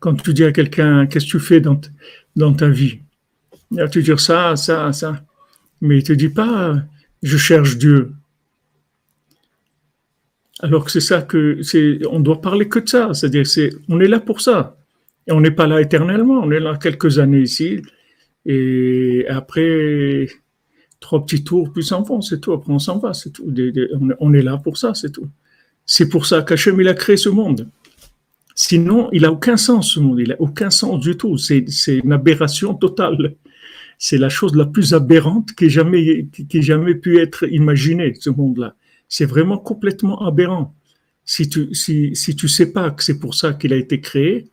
Quand 0.00 0.16
tu 0.16 0.34
dis 0.34 0.44
à 0.44 0.52
quelqu'un, 0.52 1.06
qu'est-ce 1.06 1.24
que 1.24 1.30
tu 1.30 1.40
fais 1.40 1.62
dans, 1.62 1.80
dans 2.36 2.52
ta 2.52 2.68
vie? 2.68 3.00
Tu 3.90 4.02
dis 4.02 4.12
ça, 4.18 4.54
ça, 4.54 4.92
ça. 4.92 5.24
Mais 5.80 5.94
il 5.94 6.00
ne 6.00 6.06
te 6.08 6.12
dit 6.12 6.28
pas, 6.28 6.74
je 7.22 7.38
cherche 7.38 7.78
Dieu. 7.78 8.12
Alors 10.60 10.84
que 10.84 10.90
c'est 10.90 11.00
ça 11.00 11.22
que 11.22 11.62
c'est, 11.62 12.00
on 12.10 12.20
doit 12.20 12.40
parler 12.40 12.68
que 12.68 12.78
de 12.78 12.88
ça. 12.88 13.14
C'est-à-dire, 13.14 13.46
c'est, 13.46 13.70
on 13.88 14.00
est 14.00 14.08
là 14.08 14.20
pour 14.20 14.40
ça. 14.40 14.76
Et 15.26 15.32
on 15.32 15.40
n'est 15.40 15.50
pas 15.52 15.66
là 15.66 15.80
éternellement. 15.80 16.40
On 16.42 16.50
est 16.50 16.60
là 16.60 16.76
quelques 16.76 17.18
années 17.18 17.42
ici. 17.42 17.82
Et 18.44 19.26
après, 19.28 20.28
trois 21.00 21.24
petits 21.24 21.44
tours, 21.44 21.72
puis 21.72 21.84
s'en 21.84 22.02
vont, 22.02 22.20
c'est 22.20 22.40
tout. 22.40 22.52
Après, 22.52 22.72
on 22.72 22.78
s'en 22.78 22.98
va, 22.98 23.14
c'est 23.14 23.30
tout. 23.30 23.44
on 24.20 24.32
est 24.32 24.42
là 24.42 24.56
pour 24.56 24.78
ça, 24.78 24.94
c'est 24.94 25.12
tout. 25.12 25.28
C'est 25.86 26.08
pour 26.08 26.26
ça 26.26 26.42
qu'Hachem, 26.42 26.80
il 26.80 26.88
a 26.88 26.94
créé 26.94 27.16
ce 27.16 27.28
monde. 27.28 27.68
Sinon, 28.54 29.08
il 29.12 29.22
n'a 29.22 29.32
aucun 29.32 29.56
sens, 29.56 29.92
ce 29.92 30.00
monde. 30.00 30.18
Il 30.20 30.30
n'a 30.30 30.40
aucun 30.40 30.70
sens 30.70 30.98
du 31.00 31.16
tout. 31.16 31.38
C'est, 31.38 31.64
c'est 31.68 31.98
une 31.98 32.12
aberration 32.12 32.74
totale. 32.74 33.36
C'est 33.98 34.18
la 34.18 34.28
chose 34.28 34.54
la 34.54 34.66
plus 34.66 34.94
aberrante 34.94 35.52
qui 35.54 35.70
jamais, 35.70 36.26
qui 36.26 36.58
ait 36.58 36.62
jamais 36.62 36.94
pu 36.94 37.18
être 37.18 37.44
imaginée, 37.50 38.14
ce 38.18 38.30
monde-là. 38.30 38.74
C'est 39.08 39.24
vraiment 39.24 39.58
complètement 39.58 40.26
aberrant. 40.26 40.74
Si 41.24 41.48
tu 41.48 41.74
si, 41.74 42.14
si 42.16 42.36
tu 42.36 42.48
sais 42.48 42.72
pas 42.72 42.90
que 42.90 43.02
c'est 43.02 43.18
pour 43.18 43.34
ça 43.34 43.52
qu'il 43.52 43.72
a 43.72 43.76
été 43.76 44.00
créé, 44.00 44.48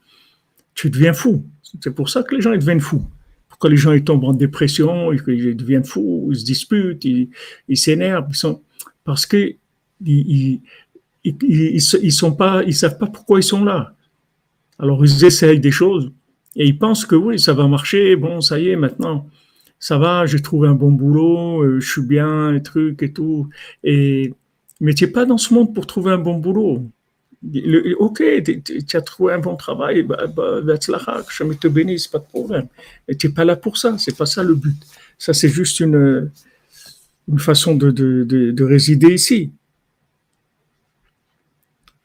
tu 0.73 0.89
deviens 0.89 1.13
fou. 1.13 1.45
C'est 1.81 1.93
pour 1.93 2.09
ça 2.09 2.23
que 2.23 2.35
les 2.35 2.41
gens 2.41 2.53
ils 2.53 2.59
deviennent 2.59 2.81
fous. 2.81 3.05
Pourquoi 3.47 3.69
les 3.69 3.77
gens 3.77 3.93
ils 3.93 4.03
tombent 4.03 4.25
en 4.25 4.33
dépression, 4.33 5.13
ils, 5.13 5.55
deviennent 5.55 5.85
fous, 5.85 6.29
ils 6.31 6.37
se 6.37 6.45
disputent, 6.45 7.05
ils 7.05 7.29
s'énervent, 7.77 8.27
ils, 8.29 8.35
sont 8.35 8.61
parce 9.05 9.25
que 9.25 9.55
ils, 10.05 10.61
ils, 11.23 11.31
ils, 11.41 12.11
sont 12.11 12.33
pas, 12.33 12.63
ils 12.63 12.73
savent 12.73 12.97
pas 12.97 13.07
pourquoi 13.07 13.39
ils 13.39 13.43
sont 13.43 13.63
là. 13.63 13.93
Alors 14.77 15.05
ils 15.05 15.23
essayent 15.23 15.59
des 15.59 15.71
choses 15.71 16.11
et 16.55 16.65
ils 16.65 16.77
pensent 16.77 17.05
que 17.05 17.15
oui, 17.15 17.39
ça 17.39 17.53
va 17.53 17.67
marcher. 17.67 18.15
Bon, 18.15 18.41
ça 18.41 18.59
y 18.59 18.69
est, 18.69 18.75
maintenant, 18.75 19.27
ça 19.79 19.97
va, 19.97 20.25
j'ai 20.25 20.41
trouvé 20.41 20.67
un 20.67 20.73
bon 20.73 20.91
boulot, 20.91 21.61
euh, 21.63 21.79
je 21.79 21.91
suis 21.91 22.01
bien, 22.01 22.53
et 22.53 22.61
trucs 22.61 23.03
et 23.03 23.11
tout. 23.11 23.49
Et 23.83 24.33
mais 24.81 24.93
tu 24.93 25.05
n'es 25.05 25.11
pas 25.11 25.25
dans 25.25 25.37
ce 25.37 25.53
monde 25.53 25.73
pour 25.73 25.87
trouver 25.87 26.11
un 26.11 26.17
bon 26.17 26.37
boulot. 26.37 26.89
ok, 27.99 28.23
tu 28.87 28.97
as 28.97 29.01
trouvé 29.01 29.33
un 29.33 29.39
bon 29.39 29.55
travail, 29.55 30.03
bah, 30.03 30.27
bah, 30.27 30.59
je 30.61 31.53
te 31.53 31.67
bénisse, 31.67 32.07
pas 32.07 32.19
de 32.19 32.25
problème. 32.25 32.67
Mais 33.07 33.15
tu 33.15 33.27
n'es 33.27 33.33
pas 33.33 33.45
là 33.45 33.55
pour 33.55 33.77
ça, 33.77 33.97
c'est 33.97 34.17
pas 34.17 34.25
ça 34.25 34.43
le 34.43 34.55
but. 34.55 34.75
Ça, 35.17 35.33
c'est 35.33 35.49
juste 35.49 35.79
une, 35.79 36.29
une 37.29 37.39
façon 37.39 37.75
de, 37.75 37.91
de, 37.91 38.23
de, 38.23 38.63
résider 38.63 39.13
ici. 39.13 39.51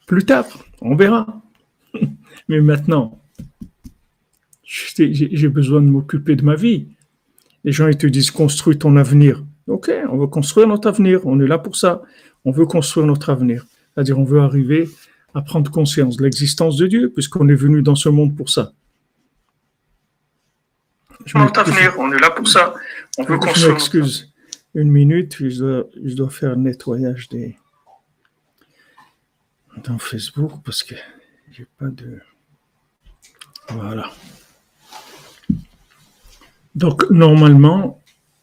Plus 0.06 0.24
tard, 0.24 0.46
on 0.80 0.94
verra. 0.94 1.42
Mais 2.48 2.60
maintenant, 2.60 3.18
j'ai 4.62 5.48
besoin 5.48 5.80
de 5.80 5.86
m'occuper 5.86 6.36
de 6.36 6.44
ma 6.44 6.54
vie. 6.54 6.86
Les 7.64 7.72
gens, 7.72 7.88
ils 7.88 7.98
te 7.98 8.06
disent, 8.06 8.30
construis 8.30 8.78
ton 8.78 8.96
avenir. 8.96 9.44
Ok, 9.66 9.90
on 10.10 10.18
veut 10.18 10.26
construire 10.26 10.66
notre 10.66 10.88
avenir, 10.88 11.26
on 11.26 11.40
est 11.40 11.46
là 11.46 11.58
pour 11.58 11.76
ça 11.76 12.02
on 12.44 12.50
veut 12.50 12.66
construire 12.66 13.06
notre 13.06 13.30
avenir. 13.30 13.66
C'est-à-dire, 13.94 14.18
on 14.18 14.24
veut 14.24 14.40
arriver 14.40 14.88
à 15.34 15.42
prendre 15.42 15.70
conscience 15.70 16.16
de 16.16 16.24
l'existence 16.24 16.76
de 16.76 16.86
Dieu, 16.86 17.10
puisqu'on 17.10 17.48
est 17.48 17.54
venu 17.54 17.82
dans 17.82 17.94
ce 17.94 18.08
monde 18.08 18.36
pour 18.36 18.50
ça. 18.50 18.72
notre 21.34 21.60
avenir, 21.60 21.94
on 21.98 22.12
est 22.12 22.18
là 22.18 22.30
pour 22.30 22.48
ça. 22.48 22.74
On 23.18 23.24
veut 23.24 23.38
construire. 23.38 23.68
Je 23.68 23.72
m'excuse. 23.72 24.32
une 24.74 24.90
minute, 24.90 25.36
je 25.38 26.14
dois, 26.14 26.30
faire 26.30 26.50
le 26.50 26.56
nettoyage 26.56 27.28
des 27.28 27.56
dans 29.84 29.98
Facebook 29.98 30.52
parce 30.64 30.82
que 30.82 30.94
j'ai 31.52 31.66
pas 31.78 31.86
de. 31.86 32.20
Voilà. 33.68 34.10
Donc, 36.74 37.08
normalement, 37.10 38.00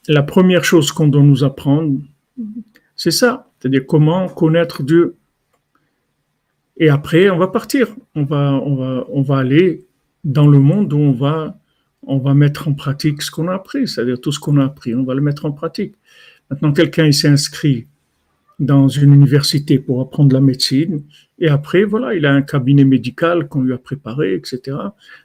la 0.07 0.23
première 0.23 0.63
chose 0.63 0.91
qu'on 0.91 1.07
doit 1.07 1.21
nous 1.21 1.43
apprendre, 1.43 1.99
c'est 2.95 3.11
ça. 3.11 3.46
C'est-à-dire 3.59 3.85
comment 3.87 4.27
connaître 4.27 4.83
Dieu. 4.83 5.15
Et 6.77 6.89
après, 6.89 7.29
on 7.29 7.37
va 7.37 7.47
partir. 7.47 7.87
On 8.15 8.23
va, 8.23 8.53
on 8.63 8.75
va, 8.75 9.05
on 9.09 9.21
va 9.21 9.37
aller 9.37 9.85
dans 10.23 10.47
le 10.47 10.59
monde 10.59 10.93
où 10.93 10.97
on 10.97 11.11
va, 11.11 11.57
on 12.03 12.17
va 12.17 12.33
mettre 12.33 12.67
en 12.67 12.73
pratique 12.73 13.21
ce 13.21 13.31
qu'on 13.31 13.47
a 13.47 13.55
appris. 13.55 13.87
C'est-à-dire 13.87 14.19
tout 14.21 14.31
ce 14.31 14.39
qu'on 14.39 14.57
a 14.57 14.65
appris, 14.65 14.93
on 14.93 15.03
va 15.03 15.15
le 15.15 15.21
mettre 15.21 15.45
en 15.45 15.51
pratique. 15.51 15.95
Maintenant, 16.49 16.71
quelqu'un, 16.71 17.11
s'est 17.11 17.27
inscrit 17.27 17.87
dans 18.59 18.87
une 18.87 19.13
université 19.13 19.79
pour 19.79 20.01
apprendre 20.01 20.33
la 20.33 20.41
médecine. 20.41 21.03
Et 21.39 21.47
après, 21.47 21.83
voilà, 21.83 22.15
il 22.15 22.25
a 22.25 22.33
un 22.33 22.41
cabinet 22.41 22.85
médical 22.85 23.47
qu'on 23.47 23.61
lui 23.61 23.73
a 23.73 23.77
préparé, 23.77 24.33
etc. 24.33 24.77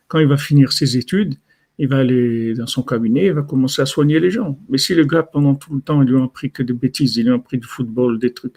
Quand 0.08 0.18
il 0.18 0.26
va 0.26 0.36
finir 0.36 0.72
ses 0.72 0.96
études, 0.96 1.34
il 1.82 1.88
va 1.88 1.98
aller 1.98 2.54
dans 2.54 2.68
son 2.68 2.84
cabinet, 2.84 3.26
il 3.26 3.32
va 3.32 3.42
commencer 3.42 3.82
à 3.82 3.86
soigner 3.86 4.20
les 4.20 4.30
gens. 4.30 4.56
Mais 4.68 4.78
si 4.78 4.94
le 4.94 5.04
gars, 5.04 5.24
pendant 5.24 5.56
tout 5.56 5.74
le 5.74 5.80
temps, 5.80 6.00
il 6.00 6.10
lui 6.10 6.16
a 6.16 6.22
appris 6.22 6.52
que 6.52 6.62
des 6.62 6.74
bêtises, 6.74 7.16
il 7.16 7.24
lui 7.24 7.32
a 7.32 7.34
appris 7.34 7.58
du 7.58 7.66
football, 7.66 8.20
des 8.20 8.32
trucs, 8.32 8.54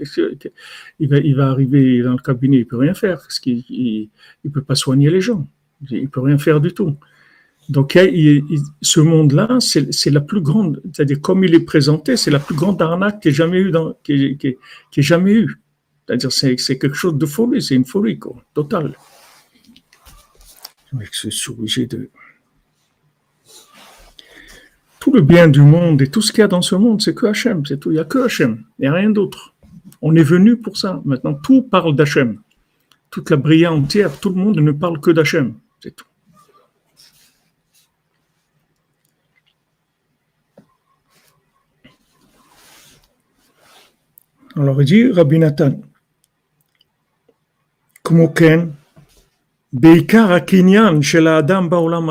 il 1.00 1.10
va, 1.10 1.18
il 1.18 1.36
va 1.36 1.50
arriver 1.50 2.04
dans 2.04 2.12
le 2.12 2.20
cabinet, 2.20 2.58
il 2.58 2.68
peut 2.68 2.78
rien 2.78 2.94
faire, 2.94 3.18
parce 3.18 3.40
qu'il 3.40 4.10
ne 4.44 4.50
peut 4.52 4.62
pas 4.62 4.76
soigner 4.76 5.10
les 5.10 5.22
gens. 5.22 5.48
Il 5.90 6.08
peut 6.08 6.20
rien 6.20 6.38
faire 6.38 6.62
du 6.62 6.72
tout. 6.72 6.96
Donc, 7.68 7.94
ce 7.94 9.00
monde-là, 9.00 9.58
c'est 9.60 10.12
la 10.12 10.22
plus 10.22 10.42
grande, 10.42 10.84
c'est-à-dire 10.94 11.20
comme 11.20 11.44
il 11.44 11.56
est 11.56 11.66
présenté, 11.66 12.18
c'est 12.18 12.30
la 12.30 12.38
plus 12.40 12.54
grande 12.54 12.80
arnaque 12.80 13.22
qu'il 13.22 13.32
ait 13.32 13.34
jamais 13.34 13.58
eu, 13.58 13.74
qui, 14.04 14.38
qui, 14.38 15.02
jamais. 15.02 15.46
C'est-à-dire, 16.06 16.32
c'est 16.32 16.78
quelque 16.78 16.94
chose 16.94 17.18
de 17.18 17.26
folie, 17.26 17.60
c'est 17.60 17.74
une 17.74 17.86
folie, 17.86 18.20
quoi, 18.20 18.36
totale. 18.54 18.96
Je 21.12 21.30
suis 21.32 21.52
obligé 21.52 21.88
de 21.88 22.12
tout 25.06 25.12
le 25.12 25.22
bien 25.22 25.48
du 25.48 25.62
monde 25.62 26.02
et 26.02 26.08
tout 26.08 26.20
ce 26.20 26.32
qu'il 26.32 26.40
y 26.40 26.44
a 26.44 26.48
dans 26.48 26.64
ce 26.64 26.74
monde, 26.74 27.00
c'est 27.00 27.14
que 27.14 27.28
Hachem, 27.28 27.64
c'est 27.64 27.80
tout. 27.80 27.92
Il 27.92 27.94
n'y 27.94 28.00
a 28.00 28.06
que 28.06 28.26
Hachem, 28.26 28.64
il 28.80 28.82
n'y 28.82 28.88
a 28.88 28.94
rien 28.94 29.12
d'autre. 29.12 29.54
On 30.02 30.16
est 30.16 30.24
venu 30.24 30.58
pour 30.58 30.78
ça. 30.78 31.00
Maintenant, 31.06 31.36
tout 31.36 31.62
parle 31.62 31.96
d'Hachem. 31.96 32.42
Toute 33.12 33.30
la 33.30 33.38
brillante 33.38 33.84
entière, 33.84 34.20
tout 34.20 34.30
le 34.30 34.36
monde 34.38 34.58
ne 34.58 34.72
parle 34.72 35.00
que 35.00 35.12
d'Hachem. 35.12 35.54
C'est 35.80 35.96
tout. 35.96 36.08
Alors 44.56 44.82
il 44.82 44.86
dit 44.86 45.12
Rabbi 45.12 45.38
Nathan, 45.38 45.82
Beikar 49.72 50.32
Akinyan, 50.32 51.00
Shela 51.02 51.38
Adam 51.38 51.66
Baolam 51.66 52.10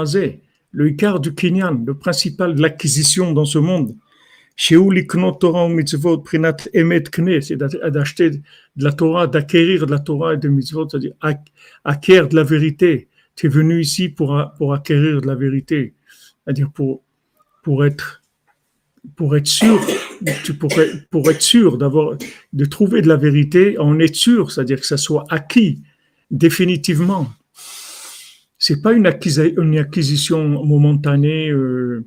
le 0.74 0.90
quart 0.90 1.20
du 1.20 1.34
Kinyan, 1.34 1.84
le 1.86 1.94
principal 1.94 2.54
de 2.54 2.60
l'acquisition 2.60 3.32
dans 3.32 3.44
ce 3.44 3.58
monde. 3.58 3.94
C'est 4.56 4.76
d'acheter 7.56 8.30
de 8.30 8.84
la 8.84 8.92
Torah, 8.92 9.26
d'acquérir 9.26 9.86
de 9.86 9.90
la 9.90 9.98
Torah 9.98 10.34
et 10.34 10.36
de 10.36 10.48
mitzvot, 10.48 10.88
c'est-à-dire 10.88 11.14
acquérir 11.84 12.28
de 12.28 12.36
la 12.36 12.42
vérité. 12.42 13.08
Tu 13.36 13.46
es 13.46 13.48
venu 13.48 13.80
ici 13.80 14.08
pour, 14.08 14.52
pour 14.58 14.74
acquérir 14.74 15.20
de 15.20 15.26
la 15.26 15.34
vérité, 15.34 15.94
c'est-à-dire 16.44 16.70
pour, 16.70 17.02
pour, 17.62 17.84
être, 17.84 18.22
pour 19.16 19.36
être 19.36 19.48
sûr, 19.48 19.80
pour 21.10 21.30
être 21.30 21.42
sûr 21.42 21.78
de 22.52 22.64
trouver 22.64 23.02
de 23.02 23.08
la 23.08 23.16
vérité, 23.16 23.76
en 23.78 23.98
être 23.98 24.14
sûr, 24.14 24.52
c'est-à-dire 24.52 24.80
que 24.80 24.86
ça 24.86 24.96
soit 24.96 25.24
acquis 25.30 25.82
définitivement. 26.30 27.28
C'est 28.58 28.80
pas 28.80 28.92
une, 28.92 29.06
une, 29.58 29.78
acquisition 29.78 30.64
momentanée 30.64 31.50
euh, 31.50 32.06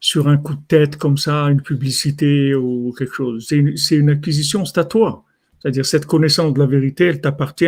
sur 0.00 0.28
un 0.28 0.36
coup 0.36 0.54
de 0.54 0.62
tête 0.66 0.96
comme 0.96 1.18
ça, 1.18 1.44
une 1.44 1.62
publicité 1.62 2.54
ou 2.54 2.94
quelque 2.96 3.14
chose. 3.14 3.46
C'est 3.48 3.56
une, 3.56 3.74
une, 3.90 4.10
acquisition, 4.10 4.64
c'est 4.64 4.78
à 4.78 4.84
toi. 4.84 5.24
C'est-à-dire 5.60 5.86
cette 5.86 6.06
connaissance 6.06 6.52
de 6.54 6.58
la 6.58 6.66
vérité, 6.66 7.04
elle 7.04 7.20
t'appartient 7.20 7.66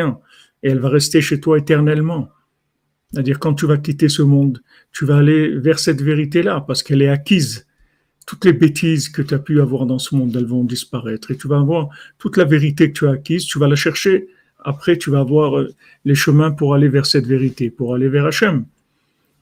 et 0.63 0.71
elle 0.71 0.81
va 0.81 0.89
rester 0.89 1.21
chez 1.21 1.41
toi 1.41 1.59
éternellement. 1.59 2.31
C'est-à-dire 3.13 3.39
quand 3.39 3.55
tu 3.55 3.67
vas 3.67 3.77
quitter 3.77 4.09
ce 4.09 4.23
monde, 4.23 4.61
tu 4.91 5.05
vas 5.05 5.19
aller 5.19 5.57
vers 5.59 5.79
cette 5.79 6.03
vérité-là 6.03 6.65
parce 6.67 6.83
qu'elle 6.83 7.03
est 7.03 7.09
acquise 7.09 7.67
toutes 8.27 8.45
les 8.45 8.53
bêtises 8.53 9.09
que 9.09 9.23
tu 9.23 9.35
as 9.35 9.39
pu 9.39 9.61
avoir 9.61 9.87
dans 9.87 9.99
ce 9.99 10.15
monde, 10.15 10.35
elles 10.37 10.47
vont 10.47 10.65
disparaître. 10.65 11.31
Et 11.31 11.37
tu 11.37 11.49
vas 11.49 11.59
avoir 11.59 11.89
toute 12.19 12.37
la 12.37 12.45
vérité 12.45 12.91
que 12.91 12.99
tu 12.99 13.07
as 13.07 13.13
acquise, 13.13 13.45
tu 13.45 13.59
vas 13.59 13.69
la 13.69 13.77
chercher. 13.77 14.29
Après, 14.65 14.97
tu 14.97 15.11
vas 15.11 15.21
avoir 15.21 15.59
euh, 15.59 15.75
les 16.07 16.15
chemins 16.15 16.51
pour 16.51 16.75
aller 16.75 16.89
vers 16.89 17.07
cette 17.07 17.27
vérité, 17.27 17.71
pour 17.71 17.95
aller 17.95 18.09
vers 18.09 18.27
Hachem. 18.27 18.65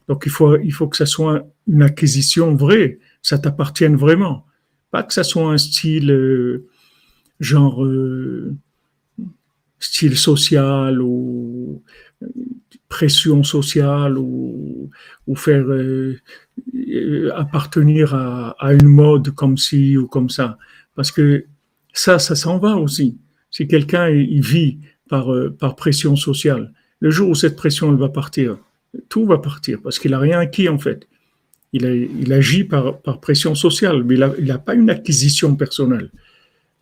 Donc, 0.09 0.25
il 0.27 0.33
faut, 0.33 0.59
il 0.59 0.73
faut 0.73 0.89
que 0.89 0.97
ça 0.97 1.07
soit 1.07 1.47
une 1.69 1.83
acquisition 1.83 2.55
vraie, 2.57 2.99
ça 3.23 3.39
t'appartienne 3.39 3.95
vraiment. 3.95 4.45
Pas 4.91 5.05
que 5.05 5.15
ça 5.15 5.23
soit 5.23 5.51
un 5.51 5.59
style, 5.59 6.11
euh, 6.11 6.67
genre, 7.39 7.85
euh, 7.85 8.53
style 9.79 10.19
social 10.19 11.01
ou 11.01 11.83
pression 12.89 13.43
sociale 13.43 14.19
ou, 14.19 14.91
faire 15.35 15.65
appartenir 17.35 18.15
à, 18.15 18.75
une 18.75 18.89
mode 18.89 19.31
comme 19.31 19.57
ci 19.57 19.97
ou 19.97 20.07
comme 20.07 20.29
ça. 20.29 20.59
Parce 20.95 21.11
que 21.11 21.47
ça, 21.95 22.19
ça 22.19 22.35
s'en 22.35 22.59
va 22.59 22.77
aussi. 22.77 23.17
Si 23.51 23.67
quelqu'un 23.67 24.11
il 24.11 24.43
vit 24.43 24.79
par, 25.12 25.33
euh, 25.33 25.51
par 25.51 25.77
pression 25.77 26.16
sociale, 26.16 26.72
le 27.01 27.11
jour 27.11 27.29
où 27.29 27.35
cette 27.35 27.57
pression 27.57 27.94
va 27.94 28.09
partir, 28.09 28.57
tout 29.11 29.27
va 29.27 29.38
partir 29.38 29.75
parce 29.83 29.98
qu'il 29.98 30.12
n'a 30.12 30.18
rien 30.18 30.38
acquis 30.38 30.68
en 30.70 30.79
fait. 30.79 31.07
Il, 31.75 32.33
agit 32.33 32.64
par, 32.64 33.01
pression 33.20 33.55
sociale, 33.55 34.05
mais 34.05 34.16
il 34.38 34.46
n'a 34.46 34.59
pas 34.59 34.75
une 34.75 34.90
acquisition 34.90 35.57
personnelle. 35.57 36.11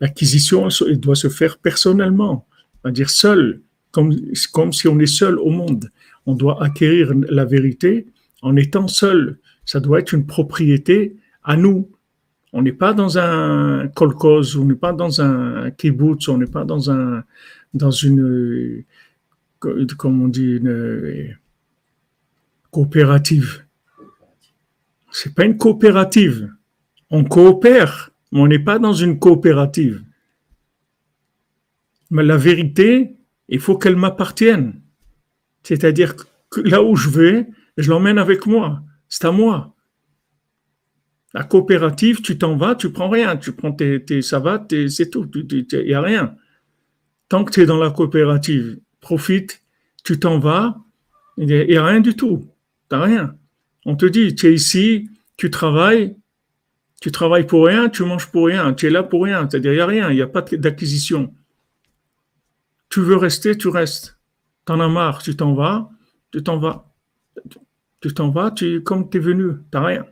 L'acquisition 0.01 0.67
doit 1.05 1.15
se 1.15 1.29
faire 1.29 1.57
personnellement, 1.57 2.45
c'est-à-dire 2.73 3.09
seul, 3.09 3.61
comme, 3.91 4.13
comme 4.51 4.73
si 4.73 4.87
on 4.89 4.99
est 4.99 5.13
seul 5.21 5.39
au 5.39 5.49
monde. 5.49 5.89
On 6.25 6.35
doit 6.35 6.61
acquérir 6.63 7.13
la 7.29 7.45
vérité 7.45 8.07
en 8.41 8.55
étant 8.57 8.87
seul 8.87 9.39
ça 9.65 9.79
doit 9.79 9.99
être 9.99 10.13
une 10.13 10.25
propriété 10.25 11.15
à 11.43 11.55
nous. 11.55 11.89
On 12.53 12.61
n'est 12.61 12.73
pas 12.73 12.93
dans 12.93 13.17
un 13.17 13.87
kolkhoz, 13.87 14.57
on 14.57 14.65
n'est 14.65 14.75
pas 14.75 14.91
dans 14.91 15.21
un 15.21 15.71
kibbutz, 15.71 16.27
on 16.27 16.37
n'est 16.37 16.53
pas 16.57 16.65
dans 16.65 16.91
un 16.91 17.23
dans 17.73 17.91
une 17.91 18.83
comment 19.59 20.25
on 20.25 20.27
dit 20.27 20.57
une 20.57 21.37
coopérative. 22.71 23.63
C'est 25.11 25.35
pas 25.35 25.45
une 25.45 25.57
coopérative. 25.57 26.51
On 27.09 27.23
coopère, 27.23 28.11
mais 28.31 28.39
on 28.39 28.47
n'est 28.47 28.59
pas 28.59 28.79
dans 28.79 28.93
une 28.93 29.19
coopérative. 29.19 30.01
Mais 32.09 32.23
la 32.23 32.37
vérité, 32.37 33.17
il 33.49 33.59
faut 33.59 33.77
qu'elle 33.77 33.97
m'appartienne. 33.97 34.81
C'est-à-dire 35.63 36.15
que 36.49 36.61
là 36.61 36.81
où 36.81 36.95
je 36.95 37.09
vais, 37.09 37.47
je 37.77 37.89
l'emmène 37.89 38.17
avec 38.17 38.45
moi 38.45 38.83
c'est 39.11 39.25
à 39.25 39.31
moi. 39.31 39.75
La 41.33 41.43
coopérative, 41.43 42.21
tu 42.21 42.37
t'en 42.37 42.55
vas, 42.55 42.75
tu 42.75 42.91
prends 42.91 43.09
rien, 43.09 43.37
tu 43.37 43.51
prends 43.51 43.73
tes, 43.73 44.03
tes 44.03 44.21
ça 44.21 44.39
va, 44.39 44.65
c'est 44.87 45.09
tout, 45.09 45.29
il 45.35 45.67
n'y 45.85 45.93
a 45.93 46.01
rien. 46.01 46.35
Tant 47.31 47.45
que 47.45 47.51
tu 47.51 47.61
es 47.61 47.65
dans 47.65 47.77
la 47.77 47.91
coopérative, 47.91 48.77
profite, 48.99 49.61
tu 50.03 50.19
t'en 50.19 50.37
vas, 50.37 50.75
il 51.37 51.45
n'y 51.47 51.77
a, 51.77 51.85
rien 51.85 52.01
du 52.01 52.13
tout, 52.13 52.45
tu 52.89 52.95
n'as 52.97 53.01
rien. 53.01 53.35
On 53.85 53.95
te 53.95 54.05
dit, 54.05 54.35
tu 54.35 54.47
es 54.47 54.53
ici, 54.53 55.09
tu 55.37 55.49
travailles, 55.49 56.17
tu 56.99 57.09
travailles 57.09 57.47
pour 57.47 57.67
rien, 57.67 57.87
tu 57.87 58.03
manges 58.03 58.27
pour 58.27 58.47
rien, 58.47 58.73
tu 58.73 58.87
es 58.87 58.89
là 58.89 59.01
pour 59.01 59.23
rien, 59.23 59.47
c'est-à-dire 59.49 59.71
il 59.71 59.75
n'y 59.75 59.81
a 59.81 59.85
rien, 59.85 60.09
il 60.09 60.15
n'y 60.15 60.21
a 60.21 60.27
pas 60.27 60.41
d'acquisition. 60.41 61.33
Tu 62.89 62.99
veux 62.99 63.15
rester, 63.15 63.57
tu 63.57 63.69
restes. 63.69 64.19
Tu 64.65 64.73
en 64.73 64.81
as 64.81 64.89
marre, 64.89 65.23
tu 65.23 65.33
t'en 65.33 65.53
vas, 65.53 65.89
tu 66.33 66.43
t'en 66.43 66.57
vas 66.57 66.91
tu 68.01 68.13
t'en 68.13 68.29
vas, 68.29 68.51
tu, 68.51 68.83
comme 68.83 69.09
tu 69.09 69.19
es 69.19 69.21
venu, 69.21 69.53
tu 69.53 69.77
n'as 69.77 69.85
rien. 69.85 70.05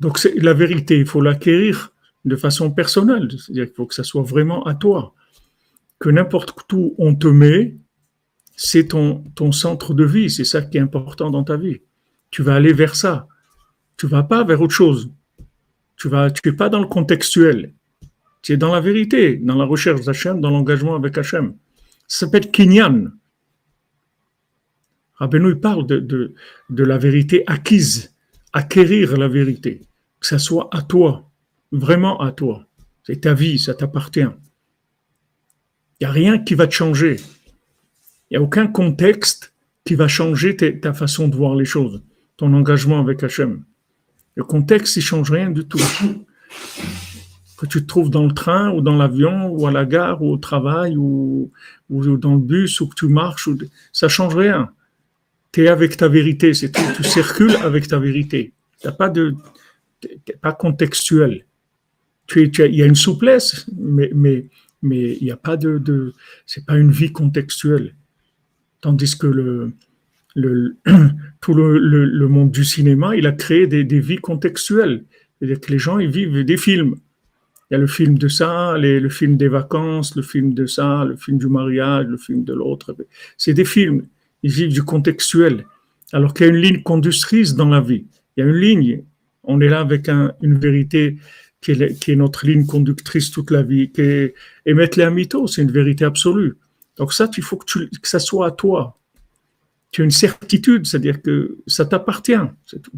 Donc 0.00 0.18
c'est 0.18 0.34
la 0.34 0.52
vérité, 0.52 0.98
il 0.98 1.06
faut 1.06 1.22
l'acquérir 1.22 1.92
de 2.26 2.36
façon 2.36 2.70
personnelle, 2.70 3.30
c'est-à-dire 3.30 3.64
qu'il 3.64 3.74
faut 3.74 3.86
que 3.86 3.94
ça 3.94 4.04
soit 4.04 4.22
vraiment 4.22 4.62
à 4.66 4.74
toi. 4.74 5.14
Que 5.98 6.10
n'importe 6.10 6.72
où 6.72 6.94
on 6.98 7.14
te 7.14 7.26
met, 7.26 7.76
c'est 8.56 8.88
ton, 8.88 9.52
centre 9.52 9.94
de 9.94 10.04
vie, 10.04 10.30
c'est 10.30 10.44
ça 10.44 10.62
qui 10.62 10.78
est 10.78 10.80
important 10.80 11.30
dans 11.30 11.44
ta 11.44 11.56
vie. 11.56 11.80
Tu 12.30 12.42
vas 12.42 12.54
aller 12.54 12.72
vers 12.72 12.96
ça. 12.96 13.28
Tu 13.96 14.06
vas 14.06 14.22
pas 14.22 14.44
vers 14.44 14.60
autre 14.60 14.74
chose. 14.74 15.10
Tu 15.96 16.08
vas, 16.08 16.30
tu 16.30 16.46
es 16.48 16.52
pas 16.52 16.68
dans 16.68 16.80
le 16.80 16.86
contextuel. 16.86 17.74
Tu 18.42 18.52
es 18.52 18.56
dans 18.56 18.72
la 18.72 18.80
vérité, 18.80 19.36
dans 19.36 19.56
la 19.56 19.64
recherche 19.64 20.02
d'Hachem, 20.02 20.40
dans 20.40 20.50
l'engagement 20.50 20.94
avec 20.94 21.16
Hachem. 21.18 21.54
Ça 22.08 22.26
s'appelle 22.26 22.50
Kinyan. 22.50 23.10
Rabbeinu 25.14 25.56
parle 25.56 25.86
de, 25.86 25.98
de, 25.98 26.84
la 26.84 26.98
vérité 26.98 27.42
acquise, 27.46 28.14
acquérir 28.52 29.16
la 29.16 29.28
vérité, 29.28 29.80
que 30.20 30.26
ça 30.26 30.38
soit 30.38 30.68
à 30.72 30.82
toi. 30.82 31.30
vraiment 31.72 32.20
à 32.20 32.32
toi. 32.32 32.66
C'est 33.02 33.22
ta 33.22 33.32
vie, 33.32 33.58
ça 33.58 33.74
t'appartient. 33.74 34.28
Il 36.00 36.04
n'y 36.04 36.08
a 36.08 36.12
rien 36.12 36.38
qui 36.38 36.54
va 36.54 36.66
te 36.66 36.74
changer. 36.74 37.16
Il 38.30 38.34
n'y 38.34 38.36
a 38.36 38.42
aucun 38.42 38.66
contexte 38.66 39.52
qui 39.84 39.94
va 39.94 40.08
changer 40.08 40.56
ta 40.56 40.92
façon 40.92 41.28
de 41.28 41.36
voir 41.36 41.54
les 41.54 41.64
choses, 41.64 42.02
ton 42.36 42.52
engagement 42.52 43.00
avec 43.00 43.22
Hachem. 43.22 43.64
Le 44.34 44.44
contexte, 44.44 44.96
il 44.96 45.02
change 45.02 45.30
rien 45.30 45.50
du 45.50 45.64
tout. 45.64 45.80
Que 47.56 47.64
tu 47.64 47.80
te 47.80 47.86
trouves 47.86 48.10
dans 48.10 48.26
le 48.26 48.34
train 48.34 48.70
ou 48.72 48.82
dans 48.82 48.96
l'avion 48.96 49.48
ou 49.48 49.66
à 49.66 49.70
la 49.70 49.86
gare 49.86 50.22
ou 50.22 50.30
au 50.30 50.36
travail 50.36 50.96
ou, 50.98 51.50
ou 51.88 52.16
dans 52.18 52.34
le 52.34 52.40
bus 52.40 52.80
ou 52.82 52.88
que 52.88 52.94
tu 52.94 53.08
marches, 53.08 53.46
ou, 53.46 53.56
ça 53.92 54.08
change 54.08 54.36
rien. 54.36 54.70
Tu 55.52 55.64
es 55.64 55.68
avec 55.68 55.96
ta 55.96 56.08
vérité, 56.08 56.52
c'est 56.52 56.70
tout. 56.70 56.82
Tu 56.94 57.04
circules 57.04 57.56
avec 57.62 57.88
ta 57.88 57.98
vérité. 57.98 58.52
Tu 58.82 58.92
pas 58.92 59.08
de, 59.08 59.34
pas 60.42 60.52
contextuel. 60.52 61.46
Tu, 62.26 62.50
il 62.58 62.74
y 62.74 62.82
a 62.82 62.86
une 62.86 62.96
souplesse, 62.96 63.66
mais, 63.74 64.10
mais, 64.14 64.46
mais 64.86 65.16
il 65.20 65.24
n'y 65.24 65.30
a 65.30 65.36
pas 65.36 65.56
de, 65.56 66.12
c'est 66.46 66.64
pas 66.64 66.76
une 66.78 66.90
vie 66.90 67.12
contextuelle. 67.12 67.94
Tandis 68.80 69.18
que 69.18 69.26
le, 69.26 69.72
tout 71.40 71.54
le, 71.54 72.28
monde 72.28 72.50
du 72.50 72.64
cinéma, 72.64 73.16
il 73.16 73.26
a 73.26 73.32
créé 73.32 73.66
des, 73.66 74.00
vies 74.00 74.16
contextuelles. 74.16 75.04
C'est-à-dire 75.38 75.60
que 75.60 75.72
les 75.72 75.78
gens, 75.78 75.98
ils 75.98 76.10
vivent 76.10 76.44
des 76.44 76.56
films. 76.56 76.96
Il 77.70 77.74
y 77.74 77.76
a 77.76 77.78
le 77.78 77.86
film 77.86 78.16
de 78.16 78.28
ça, 78.28 78.76
le 78.78 79.08
film 79.08 79.36
des 79.36 79.48
vacances, 79.48 80.14
le 80.14 80.22
film 80.22 80.54
de 80.54 80.66
ça, 80.66 81.04
le 81.04 81.16
film 81.16 81.38
du 81.38 81.48
mariage, 81.48 82.06
le 82.06 82.16
film 82.16 82.44
de 82.44 82.54
l'autre. 82.54 82.94
C'est 83.36 83.54
des 83.54 83.64
films. 83.64 84.02
Ils 84.42 84.52
vivent 84.52 84.72
du 84.72 84.82
contextuel. 84.84 85.66
Alors 86.12 86.32
qu'il 86.32 86.46
y 86.46 86.48
a 86.48 86.52
une 86.52 86.60
ligne 86.60 86.82
conductrice 86.82 87.56
dans 87.56 87.68
la 87.68 87.80
vie. 87.80 88.06
Il 88.36 88.44
y 88.44 88.46
a 88.46 88.48
une 88.48 88.56
ligne. 88.56 89.02
On 89.42 89.60
est 89.60 89.68
là 89.68 89.80
avec 89.80 90.08
un, 90.08 90.32
une 90.42 90.58
vérité 90.58 91.16
qui 91.60 91.72
est, 91.72 92.16
notre 92.16 92.46
ligne 92.46 92.66
conductrice 92.66 93.30
toute 93.30 93.50
la 93.50 93.62
vie. 93.62 93.90
Qui 93.90 94.02
est, 94.02 94.34
émettre 94.64 94.98
les 94.98 95.10
mytho, 95.10 95.46
c'est 95.46 95.62
une 95.62 95.72
vérité 95.72 96.04
absolue. 96.04 96.56
Donc 96.96 97.12
ça, 97.12 97.28
il 97.36 97.42
faut 97.42 97.56
que, 97.56 97.88
ça 98.02 98.18
soit 98.18 98.46
à 98.46 98.50
toi. 98.50 98.96
Tu 99.90 100.02
as 100.02 100.04
une 100.04 100.10
certitude, 100.10 100.86
c'est-à-dire 100.86 101.22
que 101.22 101.58
ça 101.66 101.84
t'appartient, 101.84 102.34
c'est 102.66 102.82
tout. 102.82 102.92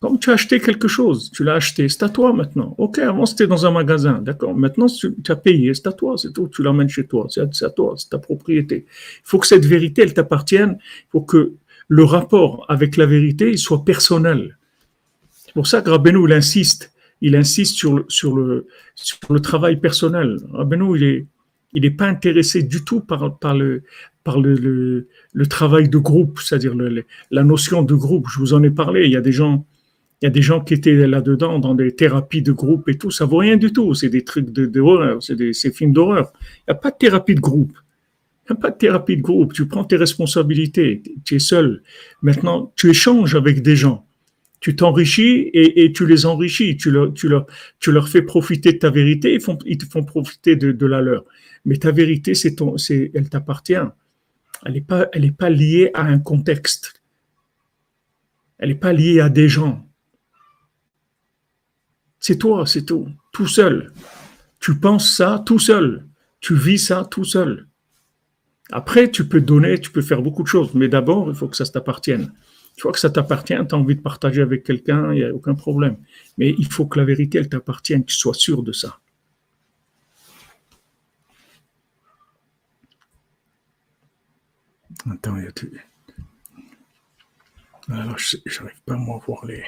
Comme 0.00 0.20
tu 0.20 0.30
as 0.30 0.34
acheté 0.34 0.60
quelque 0.60 0.86
chose, 0.86 1.32
tu 1.32 1.42
l'as 1.42 1.54
acheté, 1.54 1.88
c'est 1.88 2.04
à 2.04 2.08
toi 2.08 2.32
maintenant. 2.32 2.76
Ok, 2.78 2.98
avant 2.98 3.26
c'était 3.26 3.48
dans 3.48 3.66
un 3.66 3.72
magasin, 3.72 4.20
d'accord. 4.22 4.54
Maintenant 4.54 4.86
tu, 4.86 5.12
as 5.28 5.36
payé, 5.36 5.74
c'est 5.74 5.88
à 5.88 5.92
toi, 5.92 6.16
c'est 6.16 6.32
tout. 6.32 6.48
Tu 6.48 6.62
l'emmènes 6.62 6.88
chez 6.88 7.04
toi, 7.04 7.26
c'est 7.28 7.40
à, 7.40 7.70
toi, 7.70 7.94
c'est 7.96 8.08
ta 8.08 8.18
propriété. 8.18 8.86
Il 8.86 9.24
faut 9.24 9.40
que 9.40 9.46
cette 9.48 9.66
vérité, 9.66 10.02
elle 10.02 10.14
t'appartienne. 10.14 10.78
Il 10.80 11.10
faut 11.10 11.22
que 11.22 11.54
le 11.88 12.04
rapport 12.04 12.64
avec 12.68 12.96
la 12.96 13.06
vérité 13.06 13.56
soit 13.56 13.84
personnel. 13.84 14.56
C'est 15.32 15.52
pour 15.52 15.66
ça 15.66 15.82
que 15.82 15.90
Rabbeinu, 15.90 16.28
il 16.28 16.32
insiste. 16.32 16.92
Il 17.20 17.34
insiste 17.36 17.76
sur 17.76 17.94
le, 17.94 18.04
sur 18.08 18.36
le, 18.36 18.66
sur 18.94 19.18
le 19.30 19.40
travail 19.40 19.80
personnel. 19.80 20.38
Rabbeinu, 20.52 20.96
il 20.96 21.04
est, 21.04 21.26
il 21.74 21.82
n'est 21.82 21.90
pas 21.90 22.06
intéressé 22.06 22.62
du 22.62 22.84
tout 22.84 23.00
par, 23.00 23.38
par, 23.38 23.56
le, 23.56 23.82
par 24.24 24.40
le, 24.40 25.06
le, 25.32 25.46
travail 25.46 25.88
de 25.88 25.98
groupe, 25.98 26.38
c'est-à-dire 26.40 26.74
la 27.30 27.44
notion 27.44 27.82
de 27.82 27.94
groupe. 27.94 28.26
Je 28.32 28.38
vous 28.38 28.54
en 28.54 28.62
ai 28.62 28.70
parlé. 28.70 29.04
Il 29.04 29.12
y 29.12 29.16
a 29.16 29.20
des 29.20 29.32
gens, 29.32 29.66
il 30.22 30.26
y 30.26 30.28
a 30.28 30.30
des 30.30 30.42
gens 30.42 30.60
qui 30.60 30.74
étaient 30.74 31.06
là-dedans 31.06 31.58
dans 31.58 31.74
des 31.74 31.94
thérapies 31.94 32.42
de 32.42 32.52
groupe 32.52 32.88
et 32.88 32.96
tout. 32.96 33.10
Ça 33.10 33.26
vaut 33.26 33.38
rien 33.38 33.56
du 33.56 33.72
tout. 33.72 33.94
C'est 33.94 34.08
des 34.08 34.24
trucs 34.24 34.50
d'horreur. 34.50 35.16
De, 35.16 35.20
c'est 35.20 35.36
des 35.36 35.52
films 35.52 35.92
d'horreur. 35.92 36.32
Il 36.40 36.70
n'y 36.70 36.72
a 36.72 36.74
pas 36.74 36.90
de 36.90 36.96
thérapie 36.96 37.34
de 37.34 37.40
groupe. 37.40 37.72
Il 38.48 38.52
n'y 38.54 38.58
a 38.58 38.60
pas 38.60 38.70
de 38.70 38.78
thérapie 38.78 39.16
de 39.16 39.22
groupe. 39.22 39.52
Tu 39.52 39.66
prends 39.66 39.84
tes 39.84 39.96
responsabilités. 39.96 41.02
Tu 41.24 41.34
es 41.34 41.38
seul. 41.38 41.82
Maintenant, 42.22 42.72
tu 42.76 42.88
échanges 42.88 43.34
avec 43.34 43.60
des 43.60 43.76
gens 43.76 44.07
tu 44.60 44.74
t'enrichis 44.74 45.50
et, 45.52 45.92
tu 45.92 46.06
les 46.06 46.26
enrichis, 46.26 46.76
tu 46.76 46.90
leur, 46.90 48.08
fais 48.08 48.22
profiter 48.22 48.72
de 48.72 48.78
ta 48.78 48.90
vérité, 48.90 49.38
ils, 49.66 49.78
te 49.78 49.86
font 49.86 50.04
profiter 50.04 50.56
de, 50.56 50.86
la 50.86 51.00
leur. 51.00 51.24
Mais 51.64 51.76
ta 51.76 51.92
vérité, 51.92 52.32
elle 53.14 53.28
t'appartient. 53.28 53.74
Elle 54.64 54.72
n'est 54.72 55.30
pas 55.30 55.50
liée 55.50 55.90
à 55.94 56.02
un 56.02 56.18
contexte. 56.18 57.02
Elle 58.58 58.70
n'est 58.70 58.74
pas 58.74 58.92
liée 58.92 59.20
à 59.20 59.28
des 59.28 59.48
gens. 59.48 59.86
C'est 62.18 62.38
toi, 62.38 62.66
c'est 62.66 62.84
tout, 62.84 63.08
tout 63.32 63.46
seul. 63.46 63.92
Tu 64.58 64.74
penses 64.74 65.14
ça 65.16 65.42
tout 65.46 65.60
seul. 65.60 66.04
Tu 66.40 66.56
vis 66.56 66.78
ça 66.78 67.06
tout 67.08 67.24
seul. 67.24 67.68
Après, 68.70 69.10
tu 69.10 69.26
peux 69.26 69.40
donner, 69.40 69.78
tu 69.78 69.90
peux 69.90 70.02
faire 70.02 70.20
beaucoup 70.20 70.42
de 70.42 70.48
choses, 70.48 70.74
mais 70.74 70.88
d'abord, 70.88 71.28
il 71.28 71.34
faut 71.34 71.48
que 71.48 71.56
ça 71.56 71.64
t'appartienne. 71.64 72.32
Tu 72.78 72.84
vois 72.84 72.92
que 72.92 73.00
ça 73.00 73.10
t'appartient, 73.10 73.56
tu 73.68 73.74
as 73.74 73.76
envie 73.76 73.96
de 73.96 74.00
partager 74.00 74.40
avec 74.40 74.62
quelqu'un, 74.62 75.12
il 75.12 75.16
n'y 75.16 75.24
a 75.24 75.34
aucun 75.34 75.56
problème. 75.56 75.96
Mais 76.36 76.54
il 76.56 76.72
faut 76.72 76.86
que 76.86 76.96
la 76.96 77.04
vérité, 77.04 77.38
elle 77.38 77.48
t'appartienne, 77.48 78.02
que 78.04 78.12
tu 78.12 78.14
sois 78.14 78.34
sûr 78.34 78.62
de 78.62 78.70
ça. 78.70 79.00
Attends, 85.10 85.36
il 85.38 85.44
y 85.44 85.48
a 85.48 85.50
tout. 85.50 85.68
Alors, 87.90 88.16
je 88.16 88.36
n'arrive 88.60 88.80
pas 88.86 88.94
à 88.94 89.20
voir 89.26 89.44
les, 89.44 89.64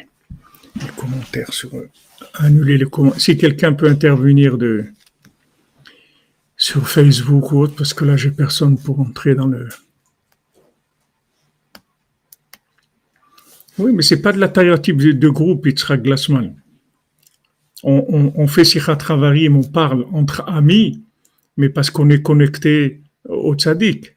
commentaires 0.96 1.52
sur 1.52 1.74
euh, 1.74 1.90
annuler 2.34 2.78
les 2.78 2.86
commentaires. 2.86 3.20
Si 3.20 3.36
quelqu'un 3.36 3.72
peut 3.72 3.88
intervenir 3.88 4.56
de, 4.56 4.84
sur 6.56 6.88
Facebook 6.88 7.50
ou 7.50 7.58
autre, 7.58 7.74
parce 7.74 7.92
que 7.92 8.04
là, 8.04 8.16
j'ai 8.16 8.30
personne 8.30 8.78
pour 8.78 9.00
entrer 9.00 9.34
dans 9.34 9.48
le. 9.48 9.68
Oui, 13.80 13.92
mais 13.94 14.02
c'est 14.02 14.20
pas 14.20 14.32
de 14.32 14.38
la 14.38 14.48
taille-type 14.48 14.98
de 14.98 15.28
groupe, 15.30 15.66
sera 15.78 15.96
Glassman. 15.96 16.54
On, 17.82 18.04
on, 18.08 18.32
on 18.36 18.46
fait 18.46 18.64
Travarim, 18.96 19.56
on 19.56 19.62
parle 19.62 20.04
entre 20.12 20.46
amis, 20.46 21.02
mais 21.56 21.70
parce 21.70 21.88
qu'on 21.88 22.10
est 22.10 22.20
connecté 22.20 23.00
au 23.26 23.54
tzaddik. 23.54 24.16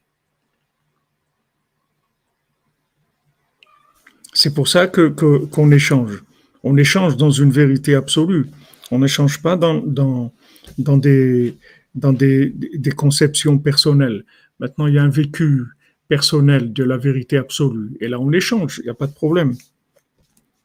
C'est 4.34 4.52
pour 4.52 4.68
ça 4.68 4.86
que, 4.86 5.08
qu'on 5.54 5.70
échange. 5.70 6.22
On 6.62 6.76
échange 6.76 7.16
dans 7.16 7.30
une 7.30 7.50
vérité 7.50 7.94
absolue. 7.94 8.46
On 8.90 8.98
n'échange 8.98 9.40
pas 9.40 9.56
dans, 9.56 9.80
dans, 9.80 10.34
dans, 10.76 10.98
des, 10.98 11.56
dans 11.94 12.12
des, 12.12 12.50
des 12.50 12.92
conceptions 12.92 13.58
personnelles. 13.58 14.24
Maintenant, 14.60 14.88
il 14.88 14.94
y 14.94 14.98
a 14.98 15.02
un 15.02 15.08
vécu 15.08 15.62
personnel 16.08 16.72
de 16.72 16.84
la 16.84 16.96
vérité 16.96 17.36
absolue. 17.36 17.96
Et 18.00 18.08
là, 18.08 18.20
on 18.20 18.32
échange, 18.32 18.78
il 18.78 18.84
n'y 18.84 18.90
a 18.90 18.94
pas 18.94 19.06
de 19.06 19.14
problème. 19.14 19.54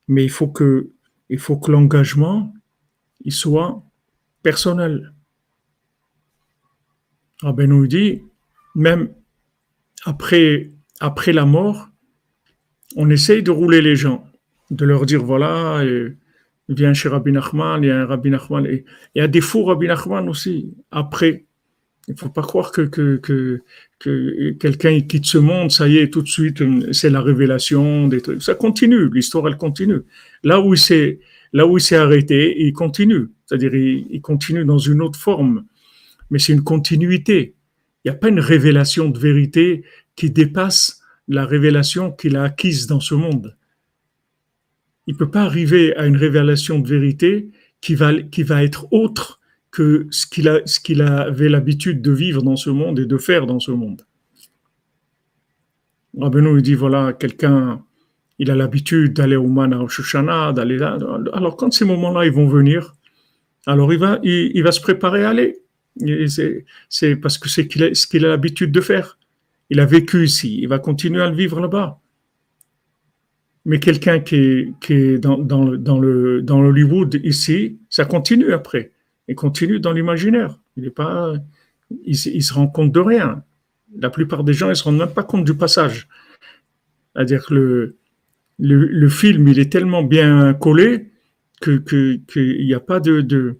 Mais 0.07 0.23
il 0.23 0.29
faut 0.29 0.47
que, 0.47 0.89
il 1.29 1.39
faut 1.39 1.57
que 1.57 1.71
l'engagement, 1.71 2.53
il 3.21 3.31
soit 3.31 3.83
personnel. 4.43 5.13
Rabbi 7.41 7.67
nous 7.67 7.87
dit, 7.87 8.21
même 8.75 9.13
après, 10.05 10.71
après 10.99 11.31
la 11.31 11.45
mort, 11.45 11.89
on 12.95 13.09
essaye 13.09 13.43
de 13.43 13.51
rouler 13.51 13.81
les 13.81 13.95
gens, 13.95 14.27
de 14.71 14.85
leur 14.85 15.05
dire, 15.05 15.23
voilà, 15.23 15.83
viens 16.67 16.93
chez 16.93 17.09
Rabbi 17.09 17.31
Nachman, 17.31 17.83
il 17.83 17.87
y 17.87 17.91
a 17.91 18.01
un 18.01 18.05
Rabbi 18.05 18.29
Nachman, 18.29 18.65
et 18.65 18.83
il 19.15 19.19
y 19.19 19.21
a 19.21 19.27
des 19.27 19.41
faux 19.41 19.63
Rabbi 19.65 19.87
Nachman 19.87 20.27
aussi, 20.27 20.73
après. 20.91 21.45
Il 22.07 22.13
ne 22.13 22.17
faut 22.17 22.29
pas 22.29 22.41
croire 22.41 22.71
que, 22.71 23.61
que 23.99 24.51
quelqu'un 24.51 25.01
quitte 25.01 25.25
ce 25.25 25.37
monde, 25.37 25.71
ça 25.71 25.87
y 25.87 25.97
est, 25.97 26.09
tout 26.09 26.21
de 26.21 26.27
suite, 26.27 26.63
c'est 26.93 27.09
la 27.09 27.21
révélation 27.21 28.07
des 28.07 28.21
trucs. 28.21 28.41
Ça 28.41 28.55
continue, 28.55 29.09
l'histoire, 29.13 29.47
elle 29.47 29.57
continue. 29.57 30.01
Là 30.43 30.61
où 30.61 30.73
il 30.73 30.79
s'est, 30.79 31.19
là 31.51 31.67
où 31.67 31.77
il 31.77 31.81
s'est 31.81 31.97
arrêté, 31.97 32.55
il 32.61 32.71
continue. 32.71 33.27
C'est-à-dire, 33.45 33.75
il, 33.75 34.21
continue 34.21 34.63
dans 34.63 34.77
une 34.77 35.01
autre 35.01 35.19
forme. 35.19 35.65
Mais 36.31 36.39
c'est 36.39 36.53
une 36.53 36.63
continuité. 36.63 37.55
Il 38.05 38.11
n'y 38.11 38.15
a 38.15 38.17
pas 38.17 38.29
une 38.29 38.39
révélation 38.39 39.09
de 39.09 39.19
vérité 39.19 39.83
qui 40.15 40.31
dépasse 40.31 41.01
la 41.27 41.45
révélation 41.45 42.11
qu'il 42.11 42.37
a 42.37 42.43
acquise 42.43 42.87
dans 42.87 43.01
ce 43.01 43.15
monde. 43.15 43.57
Il 45.07 45.13
ne 45.13 45.17
peut 45.17 45.29
pas 45.29 45.43
arriver 45.43 45.95
à 45.97 46.05
une 46.05 46.15
révélation 46.15 46.79
de 46.79 46.87
vérité 46.87 47.49
qui 47.81 47.95
va 47.95 48.63
être 48.63 48.87
autre 48.91 49.38
que 49.71 50.07
ce 50.11 50.25
qu'il 50.79 51.01
avait 51.01 51.49
l'habitude 51.49 52.01
de 52.01 52.11
vivre 52.11 52.41
dans 52.41 52.55
ce 52.55 52.69
monde 52.69 52.99
et 52.99 53.05
de 53.05 53.17
faire 53.17 53.45
dans 53.45 53.59
ce 53.59 53.71
monde. 53.71 54.05
Rabbeinu 56.17 56.57
il 56.57 56.61
dit 56.63 56.73
voilà, 56.73 57.13
quelqu'un, 57.13 57.83
il 58.39 58.49
a 58.49 58.55
l'habitude 58.55 59.13
d'aller 59.13 59.35
au 59.35 59.47
Mana 59.47 59.85
d'aller 60.53 60.77
là. 60.77 60.97
Alors 61.33 61.55
quand 61.55 61.71
ces 61.71 61.85
moments-là 61.85 62.25
ils 62.25 62.31
vont 62.31 62.47
venir, 62.47 62.95
alors 63.67 63.93
il 63.93 63.99
va, 63.99 64.71
se 64.71 64.81
préparer 64.81 65.23
à 65.23 65.29
aller. 65.29 65.59
C'est 66.89 67.15
parce 67.17 67.37
que 67.37 67.47
c'est 67.47 67.69
ce 67.93 68.07
qu'il 68.07 68.25
a 68.25 68.29
l'habitude 68.29 68.71
de 68.71 68.81
faire. 68.81 69.19
Il 69.69 69.79
a 69.79 69.85
vécu 69.85 70.23
ici, 70.25 70.59
il 70.59 70.67
va 70.67 70.79
continuer 70.79 71.21
à 71.21 71.29
le 71.29 71.35
vivre 71.35 71.59
là-bas. 71.59 71.99
Mais 73.65 73.79
quelqu'un 73.79 74.19
qui 74.19 74.73
est, 74.89 75.19
dans, 75.19 75.37
le, 75.99 76.41
dans 76.41 76.59
Hollywood 76.59 77.21
ici, 77.23 77.77
ça 77.89 78.05
continue 78.05 78.51
après 78.51 78.93
et 79.29 79.35
continue 79.35 79.79
dans 79.79 79.93
l'imaginaire. 79.93 80.59
Il 80.75 80.85
est 80.85 80.89
pas, 80.89 81.33
il, 82.03 82.15
se 82.15 82.53
rend 82.53 82.67
compte 82.67 82.91
de 82.91 82.99
rien. 82.99 83.43
La 83.97 84.09
plupart 84.09 84.43
des 84.43 84.53
gens, 84.53 84.69
ils 84.69 84.75
se 84.75 84.83
rendent 84.83 84.97
même 84.97 85.13
pas 85.13 85.23
compte 85.23 85.45
du 85.45 85.53
passage. 85.53 86.09
C'est-à-dire 87.13 87.45
que 87.45 87.53
le, 87.53 87.95
le, 88.57 89.09
film, 89.09 89.47
il 89.47 89.59
est 89.59 89.71
tellement 89.71 90.03
bien 90.03 90.53
collé 90.55 91.11
que 91.61 91.77
qu'il 91.77 92.65
n'y 92.65 92.73
a 92.73 92.79
pas 92.79 92.99
de, 92.99 93.21
de, 93.21 93.59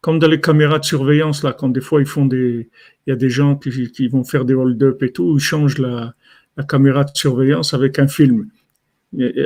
comme 0.00 0.20
dans 0.20 0.28
les 0.28 0.40
caméras 0.40 0.78
de 0.78 0.84
surveillance 0.84 1.42
là, 1.42 1.52
quand 1.52 1.70
des 1.70 1.80
fois 1.80 2.00
ils 2.00 2.06
font 2.06 2.26
des, 2.26 2.70
il 3.06 3.10
y 3.10 3.12
a 3.12 3.16
des 3.16 3.30
gens 3.30 3.56
qui, 3.56 3.90
qui 3.90 4.06
vont 4.08 4.22
faire 4.22 4.44
des 4.44 4.54
hold-up 4.54 5.02
et 5.02 5.10
tout, 5.10 5.36
ils 5.36 5.40
changent 5.40 5.78
la, 5.78 6.14
la 6.56 6.64
caméra 6.64 7.02
de 7.02 7.10
surveillance 7.14 7.74
avec 7.74 7.98
un 7.98 8.06
film. 8.06 8.48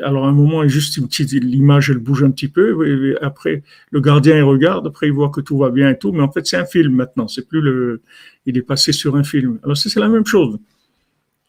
Alors 0.02 0.26
à 0.26 0.28
un 0.28 0.32
moment, 0.32 0.66
juste 0.68 0.96
une 0.96 1.08
petite, 1.08 1.32
l'image 1.32 1.90
elle 1.90 1.98
bouge 1.98 2.22
un 2.24 2.30
petit 2.30 2.48
peu. 2.48 3.16
après, 3.22 3.62
le 3.90 4.00
gardien 4.00 4.36
il 4.36 4.42
regarde, 4.42 4.86
après 4.86 5.06
il 5.06 5.12
voit 5.12 5.30
que 5.30 5.40
tout 5.40 5.58
va 5.58 5.70
bien 5.70 5.90
et 5.90 5.98
tout, 5.98 6.12
mais 6.12 6.22
en 6.22 6.30
fait 6.30 6.46
c'est 6.46 6.56
un 6.56 6.64
film 6.64 6.94
maintenant. 6.94 7.28
C'est 7.28 7.48
plus 7.48 7.60
le, 7.60 8.02
il 8.46 8.56
est 8.56 8.62
passé 8.62 8.92
sur 8.92 9.16
un 9.16 9.24
film. 9.24 9.58
Alors 9.62 9.76
c'est 9.76 9.94
la 9.96 10.08
même 10.08 10.26
chose. 10.26 10.58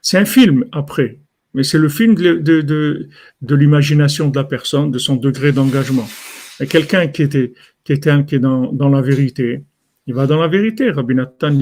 C'est 0.01 0.17
un 0.17 0.25
film 0.25 0.65
après, 0.71 1.19
mais 1.53 1.63
c'est 1.63 1.77
le 1.77 1.89
film 1.89 2.15
de, 2.15 2.35
de, 2.35 3.07
de, 3.41 3.55
l'imagination 3.55 4.29
de 4.29 4.37
la 4.37 4.43
personne, 4.43 4.91
de 4.91 4.99
son 4.99 5.15
degré 5.15 5.51
d'engagement. 5.51 6.07
Quelqu'un 6.69 7.07
qui 7.07 7.23
était, 7.23 7.53
qui 7.83 7.93
était 7.93 8.25
qui 8.25 8.35
est 8.35 8.39
dans, 8.39 8.71
dans 8.71 8.89
la 8.89 9.01
vérité, 9.01 9.63
il 10.09 10.15
va 10.15 10.25
dans 10.25 10.41
la 10.41 10.47
vérité. 10.47 10.89
Rabbi 10.89 11.13
Nathan, 11.13 11.53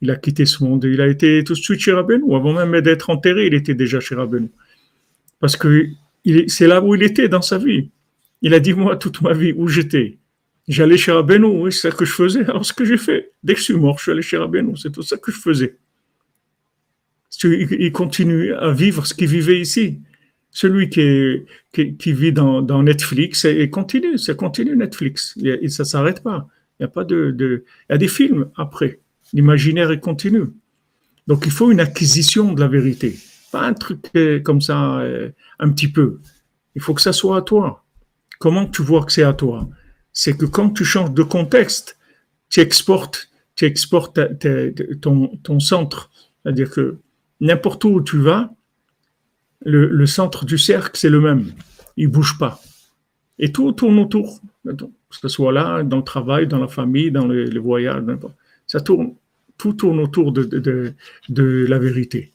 il, 0.00 0.10
a 0.10 0.16
quitté 0.16 0.46
ce 0.46 0.64
monde. 0.64 0.84
Il 0.84 1.02
a 1.02 1.06
été 1.06 1.44
tout 1.44 1.52
de 1.52 1.58
suite 1.58 1.80
chez 1.80 1.92
Rabbeinu. 1.92 2.34
Avant 2.34 2.54
même 2.54 2.80
d'être 2.80 3.10
enterré, 3.10 3.46
il 3.46 3.52
était 3.52 3.74
déjà 3.74 4.00
chez 4.00 4.14
Rabbeinu. 4.14 4.50
Parce 5.38 5.54
que 5.54 5.86
c'est 6.48 6.66
là 6.66 6.82
où 6.82 6.94
il 6.94 7.02
était 7.02 7.28
dans 7.28 7.42
sa 7.42 7.58
vie. 7.58 7.90
Il 8.42 8.54
a 8.54 8.60
dit, 8.60 8.72
moi, 8.72 8.96
toute 8.96 9.20
ma 9.22 9.32
vie, 9.32 9.52
où 9.52 9.68
j'étais. 9.68 10.18
J'allais 10.68 10.96
chez 10.96 11.12
Rabbeinu, 11.12 11.70
c'est 11.70 11.90
ça 11.90 11.90
que 11.90 12.04
je 12.04 12.12
faisais. 12.12 12.40
Alors, 12.44 12.64
ce 12.64 12.72
que 12.72 12.84
j'ai 12.84 12.96
fait, 12.96 13.32
dès 13.42 13.54
que 13.54 13.60
je 13.60 13.64
suis 13.64 13.74
mort, 13.74 13.98
je 13.98 14.04
suis 14.04 14.12
allé 14.12 14.22
chez 14.22 14.36
Rabbeinu. 14.36 14.76
C'est 14.76 14.92
tout 14.92 15.02
ça 15.02 15.16
que 15.16 15.32
je 15.32 15.38
faisais. 15.38 15.76
Il 17.42 17.92
continue 17.92 18.52
à 18.54 18.72
vivre 18.72 19.06
ce 19.06 19.14
qu'il 19.14 19.28
vivait 19.28 19.60
ici. 19.60 20.00
Celui 20.52 20.90
qui, 20.90 22.12
vit 22.12 22.32
dans, 22.32 22.82
Netflix, 22.82 23.44
et 23.44 23.70
continue, 23.70 24.18
ça 24.18 24.34
continue 24.34 24.76
Netflix. 24.76 25.36
Et 25.42 25.68
ça 25.68 25.84
ne 25.84 25.88
s'arrête 25.88 26.22
pas. 26.22 26.48
Il 26.78 26.84
y 26.84 26.86
a 26.86 26.88
pas 26.88 27.04
de, 27.04 27.34
il 27.38 27.92
y 27.92 27.94
a 27.94 27.98
des 27.98 28.08
films 28.08 28.50
après. 28.56 29.00
L'imaginaire 29.32 29.90
est 29.90 30.00
continu. 30.00 30.44
Donc 31.26 31.44
il 31.46 31.52
faut 31.52 31.70
une 31.70 31.80
acquisition 31.80 32.52
de 32.52 32.60
la 32.60 32.68
vérité, 32.68 33.16
pas 33.50 33.62
un 33.62 33.74
truc 33.74 34.10
euh, 34.16 34.40
comme 34.40 34.60
ça, 34.60 35.00
euh, 35.00 35.30
un 35.58 35.70
petit 35.70 35.88
peu. 35.88 36.20
Il 36.74 36.82
faut 36.82 36.94
que 36.94 37.02
ça 37.02 37.12
soit 37.12 37.38
à 37.38 37.42
toi. 37.42 37.84
Comment 38.38 38.66
tu 38.66 38.82
vois 38.82 39.04
que 39.04 39.12
c'est 39.12 39.22
à 39.22 39.32
toi? 39.32 39.68
C'est 40.12 40.36
que 40.36 40.46
quand 40.46 40.70
tu 40.70 40.84
changes 40.84 41.12
de 41.12 41.22
contexte, 41.22 41.98
tu 42.48 42.60
exportes, 42.60 43.30
tu 43.54 43.64
exportes 43.64 44.18
ton, 45.00 45.28
ton 45.42 45.60
centre. 45.60 46.10
C'est-à-dire 46.42 46.70
que 46.70 46.98
n'importe 47.40 47.84
où 47.84 48.00
tu 48.02 48.18
vas, 48.18 48.50
le, 49.64 49.88
le 49.88 50.06
centre 50.06 50.44
du 50.44 50.58
cercle, 50.58 50.98
c'est 50.98 51.10
le 51.10 51.20
même. 51.20 51.52
Il 51.96 52.08
bouge 52.08 52.38
pas. 52.38 52.60
Et 53.38 53.52
tout 53.52 53.72
tourne 53.72 53.98
autour 53.98 54.40
que 55.10 55.16
ce 55.16 55.28
soit 55.28 55.52
là, 55.52 55.82
dans 55.82 55.98
le 55.98 56.04
travail, 56.04 56.46
dans 56.46 56.58
la 56.58 56.68
famille, 56.68 57.10
dans 57.10 57.26
les, 57.26 57.58
voyages, 57.58 58.02
ça 58.66 58.80
tourne, 58.80 59.14
tout 59.58 59.72
tourne 59.72 59.98
autour 59.98 60.32
de, 60.32 60.44
de, 60.44 60.92
de 61.28 61.66
la 61.68 61.78
vérité. 61.78 62.32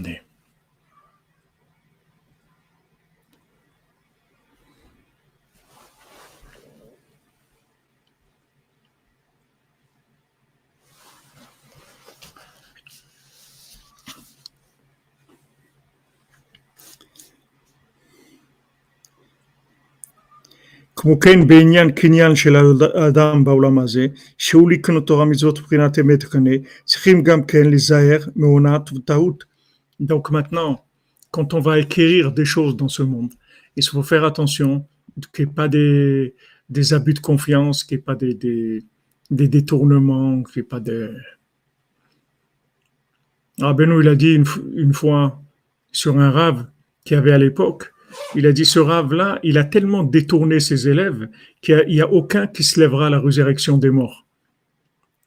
Attendez. 0.00 0.30
כמו 20.96 21.20
כן 21.20 21.46
בעניין 21.48 21.90
קניין 21.90 22.36
של 22.36 22.56
האדם 22.94 23.44
בעולם 23.44 23.78
הזה, 23.78 24.06
שהוא 24.38 24.70
לקנות 24.70 25.06
תורה 25.06 25.24
מצוות 25.24 25.58
מבחינת 25.58 25.98
אמת 25.98 26.24
קנה, 26.24 26.50
צריכים 26.84 27.22
גם 27.22 27.44
כן 27.44 27.70
להיזהר 27.70 28.18
מעונת 28.36 28.92
וטעות. 28.92 29.49
Donc 30.00 30.30
maintenant, 30.30 30.84
quand 31.30 31.54
on 31.54 31.60
va 31.60 31.74
acquérir 31.74 32.32
des 32.32 32.44
choses 32.44 32.76
dans 32.76 32.88
ce 32.88 33.02
monde, 33.02 33.32
il 33.76 33.84
faut 33.84 34.02
faire 34.02 34.24
attention 34.24 34.86
qu'il 35.32 35.44
n'y 35.44 35.50
ait 35.52 35.54
pas 35.54 35.68
des, 35.68 36.34
des 36.68 36.92
abus 36.94 37.14
de 37.14 37.20
confiance, 37.20 37.84
qu'il 37.84 37.98
n'y 37.98 38.00
ait 38.00 38.04
pas 38.04 38.14
des, 38.16 38.34
des, 38.34 38.82
des 39.30 39.48
détournements, 39.48 40.42
qu'il 40.42 40.62
n'y 40.62 40.66
ait 40.66 40.68
pas 40.68 40.80
de... 40.80 41.14
Ah 43.60 43.74
Benoît, 43.74 44.02
il 44.02 44.08
a 44.08 44.16
dit 44.16 44.34
une, 44.34 44.46
une 44.74 44.94
fois 44.94 45.40
sur 45.92 46.18
un 46.18 46.30
rave 46.30 46.66
qu'il 47.04 47.14
y 47.14 47.18
avait 47.18 47.32
à 47.32 47.38
l'époque, 47.38 47.92
il 48.34 48.46
a 48.46 48.52
dit 48.52 48.64
ce 48.64 48.78
rave-là, 48.78 49.38
il 49.42 49.58
a 49.58 49.64
tellement 49.64 50.02
détourné 50.02 50.60
ses 50.60 50.88
élèves 50.88 51.28
qu'il 51.60 51.84
n'y 51.88 52.00
a, 52.00 52.10
aucun 52.10 52.46
qui 52.46 52.62
se 52.62 52.80
lèvera 52.80 53.06
à 53.06 53.10
la 53.10 53.20
résurrection 53.20 53.78
des 53.78 53.90
morts. 53.90 54.26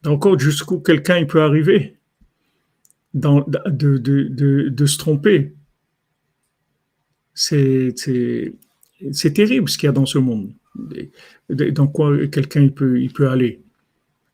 Encore 0.04 0.38
jusqu'où 0.38 0.80
quelqu'un 0.80 1.18
il 1.18 1.26
peut 1.26 1.42
arriver? 1.42 1.96
De, 3.14 3.98
de, 3.98 4.68
de, 4.68 4.86
se 4.86 4.98
tromper. 4.98 5.54
C'est 7.34 7.94
terrible 9.34 9.68
ce 9.68 9.78
qu'il 9.78 9.86
y 9.86 9.90
a 9.90 9.92
dans 9.92 10.06
ce 10.06 10.18
monde. 10.18 10.52
Dans 11.48 11.86
quoi 11.86 12.26
quelqu'un 12.26 12.62
il 12.62 12.72
peut, 12.72 13.00
il 13.00 13.12
peut 13.12 13.28
aller. 13.28 13.62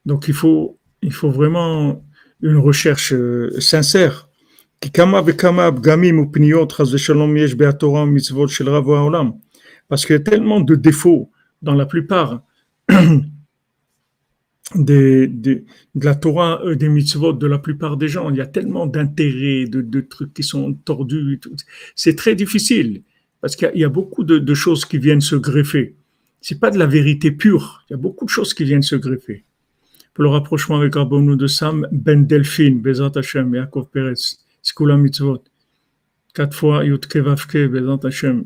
Donc 0.06 0.28
il 0.28 0.34
faut, 0.34 0.78
il 1.02 1.12
faut 1.12 1.30
vraiment 1.30 2.04
une 2.42 2.56
recherche 2.56 3.12
euh, 3.12 3.50
sincère 3.60 4.30
parce 9.88 10.06
qu'il 10.06 10.14
y 10.14 10.18
a 10.18 10.20
tellement 10.20 10.60
de 10.60 10.74
défauts 10.74 11.30
dans 11.60 11.74
la 11.74 11.84
plupart 11.84 12.42
des, 14.74 15.26
de 15.26 15.64
la 15.94 16.14
Torah, 16.14 16.60
euh, 16.64 16.76
des 16.76 16.88
mitzvot 16.88 17.32
de 17.32 17.46
la 17.46 17.58
plupart 17.58 17.96
des 17.96 18.08
gens. 18.08 18.30
Il 18.30 18.36
y 18.36 18.40
a 18.40 18.46
tellement 18.46 18.86
d'intérêts, 18.86 19.66
de, 19.66 19.80
de, 19.80 20.00
trucs 20.00 20.32
qui 20.32 20.42
sont 20.42 20.74
tordus. 20.74 21.40
C'est 21.94 22.16
très 22.16 22.34
difficile 22.34 23.02
parce 23.40 23.56
qu'il 23.56 23.72
y, 23.74 23.84
a 23.84 23.88
beaucoup 23.88 24.22
de, 24.22 24.54
choses 24.54 24.84
qui 24.84 24.98
viennent 24.98 25.20
se 25.20 25.36
greffer. 25.36 25.96
C'est 26.40 26.60
pas 26.60 26.70
de 26.70 26.78
la 26.78 26.86
vérité 26.86 27.30
pure. 27.30 27.84
Il 27.88 27.92
y 27.92 27.94
a 27.94 27.96
beaucoup 27.96 28.24
de 28.24 28.30
choses 28.30 28.54
qui 28.54 28.64
viennent 28.64 28.82
se 28.82 28.96
greffer. 28.96 29.44
Pour 30.14 30.24
le 30.24 30.30
rapprochement 30.30 30.76
avec 30.76 30.94
Rabbonou 30.94 31.36
de 31.36 31.46
Sam, 31.46 31.86
Ben 31.90 32.26
Delphine, 32.26 32.80
Bezat 32.80 33.12
Hashem, 33.14 33.54
Yaakov 33.54 33.88
Peretz, 33.90 34.44
Skula 34.62 34.96
Mitzvot. 34.96 35.42
Quatre 36.34 36.54
fois 36.54 36.84
Yutke 36.84 37.16
Vavke, 37.16 37.68
Bezat 37.68 38.00
Hashem, 38.04 38.44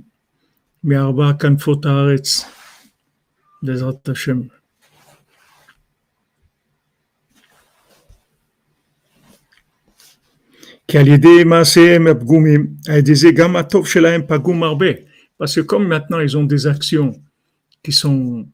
Me'arba 0.85 1.35
Kanfot 1.35 1.81
Haaretz, 1.85 2.47
Bezat 3.63 4.01
Hashem. 4.07 4.49
כי 10.88 10.98
על 10.98 11.08
ידי 11.08 11.44
מעשיהם 11.46 12.08
הפגומים, 12.08 12.68
על 12.88 12.98
ידי 12.98 13.16
זה 13.16 13.32
גם 13.32 13.56
הטוב 13.56 13.88
שלהם 13.88 14.22
פגום 14.28 14.64
הרבה. 14.64 14.88
Parce 15.40 15.56
que 15.56 15.62
comme 15.62 15.88
maintenant 15.88 16.20
ils 16.20 16.38
ont 16.38 16.44
des 16.44 16.68
actions 16.68 17.14
qui 17.84 17.94
sont, 17.94 18.46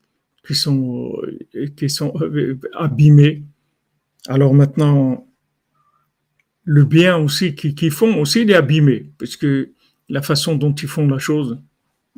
qui 0.46 0.54
sont, 0.54 1.14
qui 1.76 1.90
sont 1.90 2.14
abîmées, 2.74 3.44
alors 4.28 4.54
maintenant 4.54 5.26
le 6.64 6.84
bien 6.84 7.18
aussi 7.18 7.56
qu'ils 7.56 7.92
font 7.92 8.20
aussi, 8.20 8.42
il 8.42 8.52
est 8.52 8.56
abîmé, 8.56 9.10
parce 9.18 9.36
que 9.36 9.70
la 10.10 10.22
façon 10.22 10.56
dont 10.56 10.74
ils 10.74 10.88
font 10.88 11.08
la 11.08 11.20
chose, 11.20 11.60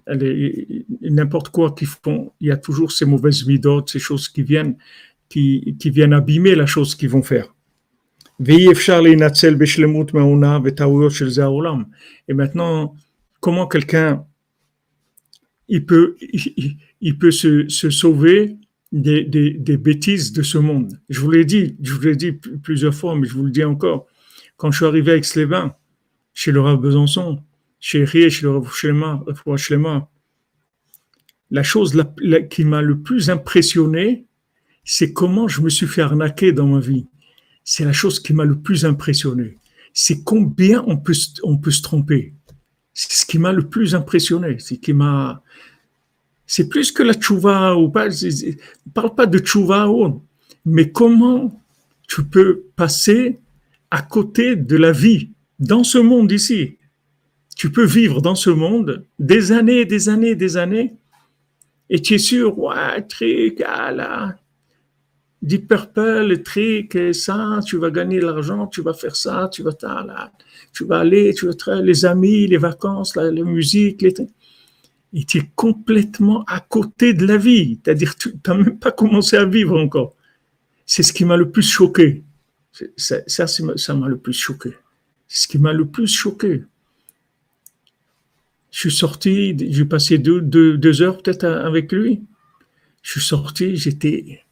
elle 0.06 0.24
est 0.24 0.86
n'importe 1.02 1.50
quoi 1.50 1.74
qu'ils 1.74 1.88
font, 1.88 2.32
il 2.40 2.48
y 2.48 2.52
a 2.52 2.58
toujours 2.58 2.92
ces 2.92 3.06
mauvaises 3.06 3.46
midotes, 3.46 3.90
ces 3.90 4.00
choses 4.00 4.28
qui 4.30 4.44
viennent, 4.44 4.78
qui, 5.30 5.76
qui 5.80 5.90
viennent 5.90 6.14
abîmer 6.14 6.56
la 6.56 6.66
chose 6.66 6.96
qu'ils 6.96 7.10
vont 7.10 7.24
faire. 7.24 7.54
Et 12.29 12.35
maintenant, 12.35 12.95
comment 13.41 13.67
quelqu'un 13.67 14.25
il 15.69 15.87
peut, 15.87 16.17
il, 17.01 17.19
peut 17.19 17.31
se, 17.31 17.69
se 17.69 17.91
sauver 17.91 18.57
des, 18.91 19.25
des, 19.25 19.51
des, 19.53 19.77
bêtises 19.77 20.33
de 20.33 20.43
ce 20.43 20.59
monde? 20.59 20.99
Je 21.09 21.21
vous 21.21 21.31
l'ai 21.31 21.45
dit, 21.45 21.77
je 21.83 21.93
vous 21.93 22.01
l'ai 22.03 22.17
dit 22.17 22.33
plusieurs 22.33 22.95
fois, 22.95 23.17
mais 23.17 23.27
je 23.27 23.35
vous 23.35 23.45
le 23.45 23.51
dis 23.51 23.65
encore. 23.65 24.07
Quand 24.57 24.71
je 24.71 24.77
suis 24.79 24.87
arrivé 24.87 25.13
avec 25.13 25.25
Slévin, 25.25 25.75
chez 26.35 26.53
le 26.53 26.61
Rav 26.61 26.81
Besançon, 26.81 27.43
chez 27.81 28.05
Rie, 28.05 28.31
chez 28.31 28.43
le 28.43 28.51
Rav 28.51 28.69
la 31.51 31.63
chose 31.63 32.03
qui 32.49 32.65
m'a 32.65 32.81
le 32.81 33.01
plus 33.01 33.29
impressionné, 33.29 34.25
c'est 34.85 35.13
comment 35.13 35.49
je 35.49 35.61
me 35.61 35.69
suis 35.69 35.87
fait 35.87 36.01
arnaquer 36.01 36.53
dans 36.53 36.67
ma 36.67 36.81
vie. 36.81 37.07
C'est 37.65 37.85
la 37.85 37.93
chose 37.93 38.21
qui 38.21 38.33
m'a 38.33 38.45
le 38.45 38.59
plus 38.59 38.85
impressionné. 38.85 39.59
C'est 39.93 40.25
combien 40.25 40.85
on 40.87 40.97
peut, 40.97 41.15
on 41.43 41.59
peut 41.59 41.71
se 41.71 41.83
tromper. 41.83 42.35
C'est 42.95 43.13
ce 43.13 43.27
qui 43.27 43.39
m'a 43.39 43.53
le 43.53 43.69
plus 43.69 43.95
impressionné. 43.95 44.57
C'est 44.59 44.79
qui 44.79 44.93
m'a. 44.93 45.43
C'est 46.47 46.69
plus 46.69 46.93
que 46.93 47.03
la 47.03 47.15
tchouva 47.15 47.77
ou 47.77 47.89
pas. 47.89 48.09
On 48.09 48.91
parle 48.91 49.15
pas 49.15 49.27
de 49.27 49.39
tchouva, 49.39 49.89
mais 50.65 50.91
comment 50.91 51.61
tu 52.09 52.25
peux 52.25 52.65
passer 52.77 53.39
à 53.91 54.03
côté 54.03 54.57
de 54.57 54.77
la 54.77 54.93
vie 54.93 55.31
dans 55.59 55.85
ce 55.85 55.99
monde 55.99 56.33
ici. 56.33 56.77
Tu 57.57 57.71
peux 57.71 57.85
vivre 57.85 58.21
dans 58.21 58.35
ce 58.35 58.51
monde 58.51 59.07
des 59.19 59.53
années, 59.53 59.85
des 59.85 60.09
années, 60.09 60.35
des 60.35 60.57
années, 60.57 60.95
et 61.89 62.01
tu 62.01 62.15
es 62.15 62.19
sûr, 62.19 62.59
ouais, 62.59 63.03
truc, 63.03 63.63
ah 63.67 64.35
Deep 65.43 65.69
Purple, 65.69 66.43
truc, 66.45 66.97
ça, 67.13 67.59
tu 67.67 67.77
vas 67.77 67.91
gagner 67.91 68.21
l'argent, 68.21 68.69
tu 68.69 68.81
vas 68.81 68.95
faire 68.95 69.17
ça, 69.17 69.49
tu 69.53 69.65
vas, 69.65 69.77
là, 69.83 70.33
tu 70.73 70.85
vas 70.85 71.01
aller, 71.01 71.35
tu 71.35 71.47
vas 71.47 71.81
les 71.81 72.05
amis, 72.05 72.47
les 72.47 72.59
vacances, 72.59 73.17
la, 73.17 73.31
musique, 73.33 74.03
les 74.03 74.15
et 75.15 75.25
tu 75.25 75.39
es 75.39 75.51
complètement 75.55 76.43
à 76.45 76.61
côté 76.61 77.13
de 77.13 77.27
la 77.27 77.37
vie. 77.37 77.79
C'est-à-dire, 77.85 78.17
tu 78.17 78.35
n'as 78.47 78.55
même 78.55 78.79
pas 78.79 78.93
commencé 78.93 79.37
à 79.37 79.45
vivre 79.45 79.79
encore. 79.79 80.15
C'est 80.87 81.03
ce 81.03 81.13
qui 81.13 81.25
m'a 81.25 81.37
le 81.37 81.51
plus 81.51 81.63
choqué. 81.63 82.23
Ça, 82.97 83.19
ça 83.27 83.95
m'a 83.95 84.09
le 84.09 84.17
plus 84.17 84.33
choqué. 84.33 84.71
C'est 85.29 85.43
ce 85.43 85.49
qui 85.49 85.59
m'a 85.59 85.73
le 85.73 85.87
plus 85.87 86.07
choqué. 86.07 86.65
Je 88.71 88.79
suis 88.79 88.91
sorti, 88.91 89.55
j'ai 89.71 89.85
passé 89.85 90.17
deux, 90.17 90.41
deux, 90.41 91.03
heures 91.03 91.23
peut-être 91.23 91.45
avec 91.45 91.93
lui. 91.93 92.23
Je 93.03 93.11
suis 93.13 93.21
sorti, 93.21 93.77
j'étais, 93.77 94.43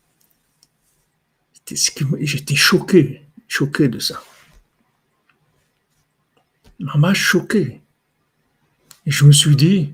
j'étais 2.21 2.55
choqué, 2.55 3.23
choqué 3.49 3.89
de 3.89 3.99
ça. 3.99 4.23
Maman 6.79 7.13
choqué. 7.15 7.81
Et 9.07 9.11
je 9.11 9.25
me 9.25 9.33
suis 9.33 9.57
dit, 9.57 9.93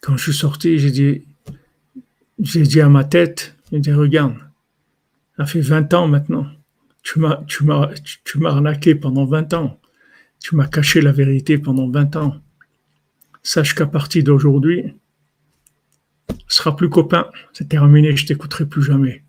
quand 0.00 0.16
je 0.16 0.22
suis 0.22 0.34
sorti, 0.34 0.78
j'ai 0.78 0.90
dit, 0.90 1.24
j'ai 2.38 2.62
dit 2.62 2.80
à 2.80 2.88
ma 2.88 3.04
tête, 3.04 3.56
j'ai 3.72 3.80
dit, 3.80 3.92
regarde, 3.92 4.36
ça 5.36 5.46
fait 5.46 5.60
20 5.60 5.92
ans 5.94 6.08
maintenant. 6.08 6.46
Tu 7.02 7.18
m'as, 7.18 7.42
tu 7.46 7.64
m'as, 7.64 7.92
tu 8.24 8.38
m'as 8.38 8.50
arnaqué 8.50 8.94
pendant 8.94 9.26
20 9.26 9.54
ans. 9.54 9.80
Tu 10.40 10.54
m'as 10.56 10.68
caché 10.68 11.00
la 11.00 11.12
vérité 11.12 11.58
pendant 11.58 11.88
20 11.88 12.16
ans. 12.16 12.40
Sache 13.42 13.74
qu'à 13.74 13.86
partir 13.86 14.24
d'aujourd'hui, 14.24 14.94
ne 16.30 16.34
sera 16.48 16.76
plus 16.76 16.88
copain. 16.88 17.30
C'est 17.52 17.68
terminé, 17.68 18.16
je 18.16 18.26
t'écouterai 18.26 18.66
plus 18.66 18.82
jamais. 18.82 19.23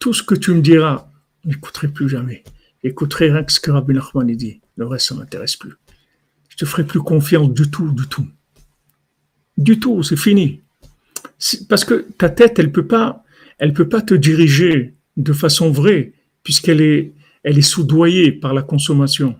Tout 0.00 0.14
ce 0.14 0.22
que 0.22 0.34
tu 0.34 0.52
me 0.52 0.62
diras, 0.62 1.08
n'écouterai 1.44 1.88
plus 1.88 2.08
jamais. 2.08 2.42
J'écouterai 2.82 3.30
rien 3.30 3.44
que 3.44 3.52
ce 3.52 3.60
que 3.60 3.70
Rabbi 3.70 3.92
Nachman 3.92 4.26
dit. 4.34 4.62
Le 4.76 4.86
reste, 4.86 5.08
ça 5.08 5.14
ne 5.14 5.20
m'intéresse 5.20 5.56
plus. 5.56 5.74
Je 6.48 6.56
te 6.56 6.64
ferai 6.64 6.84
plus 6.84 7.00
confiance 7.00 7.52
du 7.52 7.70
tout, 7.70 7.92
du 7.92 8.06
tout. 8.06 8.26
Du 9.58 9.78
tout, 9.78 10.02
c'est 10.02 10.16
fini. 10.16 10.62
Parce 11.68 11.84
que 11.84 12.06
ta 12.16 12.30
tête, 12.30 12.58
elle 12.58 12.72
peut 12.72 12.86
peut 12.86 13.88
pas 13.88 14.02
te 14.02 14.14
diriger 14.14 14.94
de 15.18 15.34
façon 15.34 15.70
vraie, 15.70 16.14
puisqu'elle 16.42 16.80
est, 16.80 17.60
soudoyée 17.60 18.32
par 18.32 18.54
la 18.54 18.62
consommation. 18.62 19.36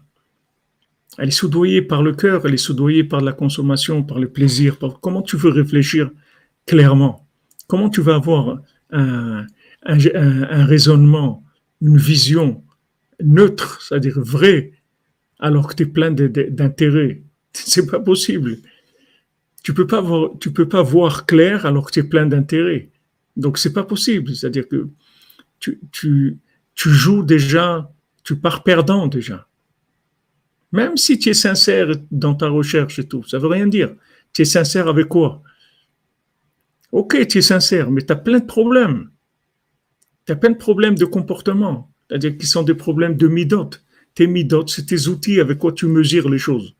Elle 1.16 1.28
est 1.28 1.32
soudoyée 1.32 1.80
par 1.80 2.02
le 2.02 2.12
cœur, 2.12 2.44
elle 2.44 2.52
est 2.52 2.58
soudoyée 2.58 3.04
par 3.04 3.22
la 3.22 3.32
consommation, 3.32 4.02
par 4.02 4.18
le 4.18 4.28
plaisir. 4.28 4.76
Comment 5.00 5.22
tu 5.22 5.38
veux 5.38 5.50
réfléchir 5.50 6.10
clairement? 6.66 7.26
Comment 7.66 7.88
tu 7.88 8.02
vas 8.02 8.16
avoir 8.16 8.60
un, 8.92 9.46
un 9.84 10.64
raisonnement, 10.64 11.44
une 11.80 11.96
vision 11.96 12.62
neutre, 13.22 13.80
c'est-à-dire 13.82 14.20
vrai, 14.20 14.72
alors 15.38 15.68
que 15.68 15.74
tu 15.74 15.82
es 15.84 15.86
plein 15.86 16.10
d'intérêts 16.10 17.22
C'est 17.52 17.90
pas 17.90 18.00
possible. 18.00 18.58
Tu 19.62 19.74
peux 19.74 19.86
pas 19.86 20.00
voir, 20.00 20.30
peux 20.38 20.68
pas 20.68 20.82
voir 20.82 21.26
clair 21.26 21.66
alors 21.66 21.86
que 21.86 21.92
tu 21.92 22.00
es 22.00 22.04
plein 22.04 22.26
d'intérêts. 22.26 22.88
Donc 23.36 23.58
c'est 23.58 23.72
pas 23.72 23.84
possible. 23.84 24.34
C'est-à-dire 24.34 24.68
que 24.68 24.88
tu 25.92 26.38
joues 26.76 27.22
déjà, 27.22 27.90
tu 28.24 28.36
pars 28.36 28.62
perdant 28.62 29.06
déjà. 29.06 29.46
Même 30.72 30.96
si 30.96 31.18
tu 31.18 31.30
es 31.30 31.34
sincère 31.34 31.88
dans 32.10 32.34
ta 32.34 32.48
recherche 32.48 32.98
et 33.00 33.04
tout, 33.04 33.24
ça 33.24 33.38
veut 33.38 33.48
rien 33.48 33.66
dire. 33.66 33.94
Tu 34.32 34.42
es 34.42 34.44
sincère 34.44 34.88
avec 34.88 35.08
quoi? 35.08 35.42
Ok, 36.92 37.26
tu 37.26 37.38
es 37.38 37.42
sincère, 37.42 37.90
mais 37.90 38.02
tu 38.02 38.12
as 38.12 38.16
plein 38.16 38.38
de 38.38 38.46
problèmes. 38.46 39.10
Tu 40.26 40.32
as 40.32 40.36
plein 40.36 40.50
de 40.50 40.56
problèmes 40.56 40.96
de 40.96 41.04
comportement, 41.04 41.90
c'est-à-dire 42.08 42.36
qui 42.36 42.46
sont 42.46 42.62
des 42.62 42.74
problèmes 42.74 43.16
de 43.16 43.28
midot. 43.28 43.70
Tes 44.14 44.26
midot, 44.26 44.66
c'est 44.66 44.86
tes 44.86 45.08
outils 45.08 45.40
avec 45.40 45.58
quoi 45.58 45.72
tu 45.72 45.86
mesures 45.86 46.28
les 46.28 46.38
choses. 46.38 46.74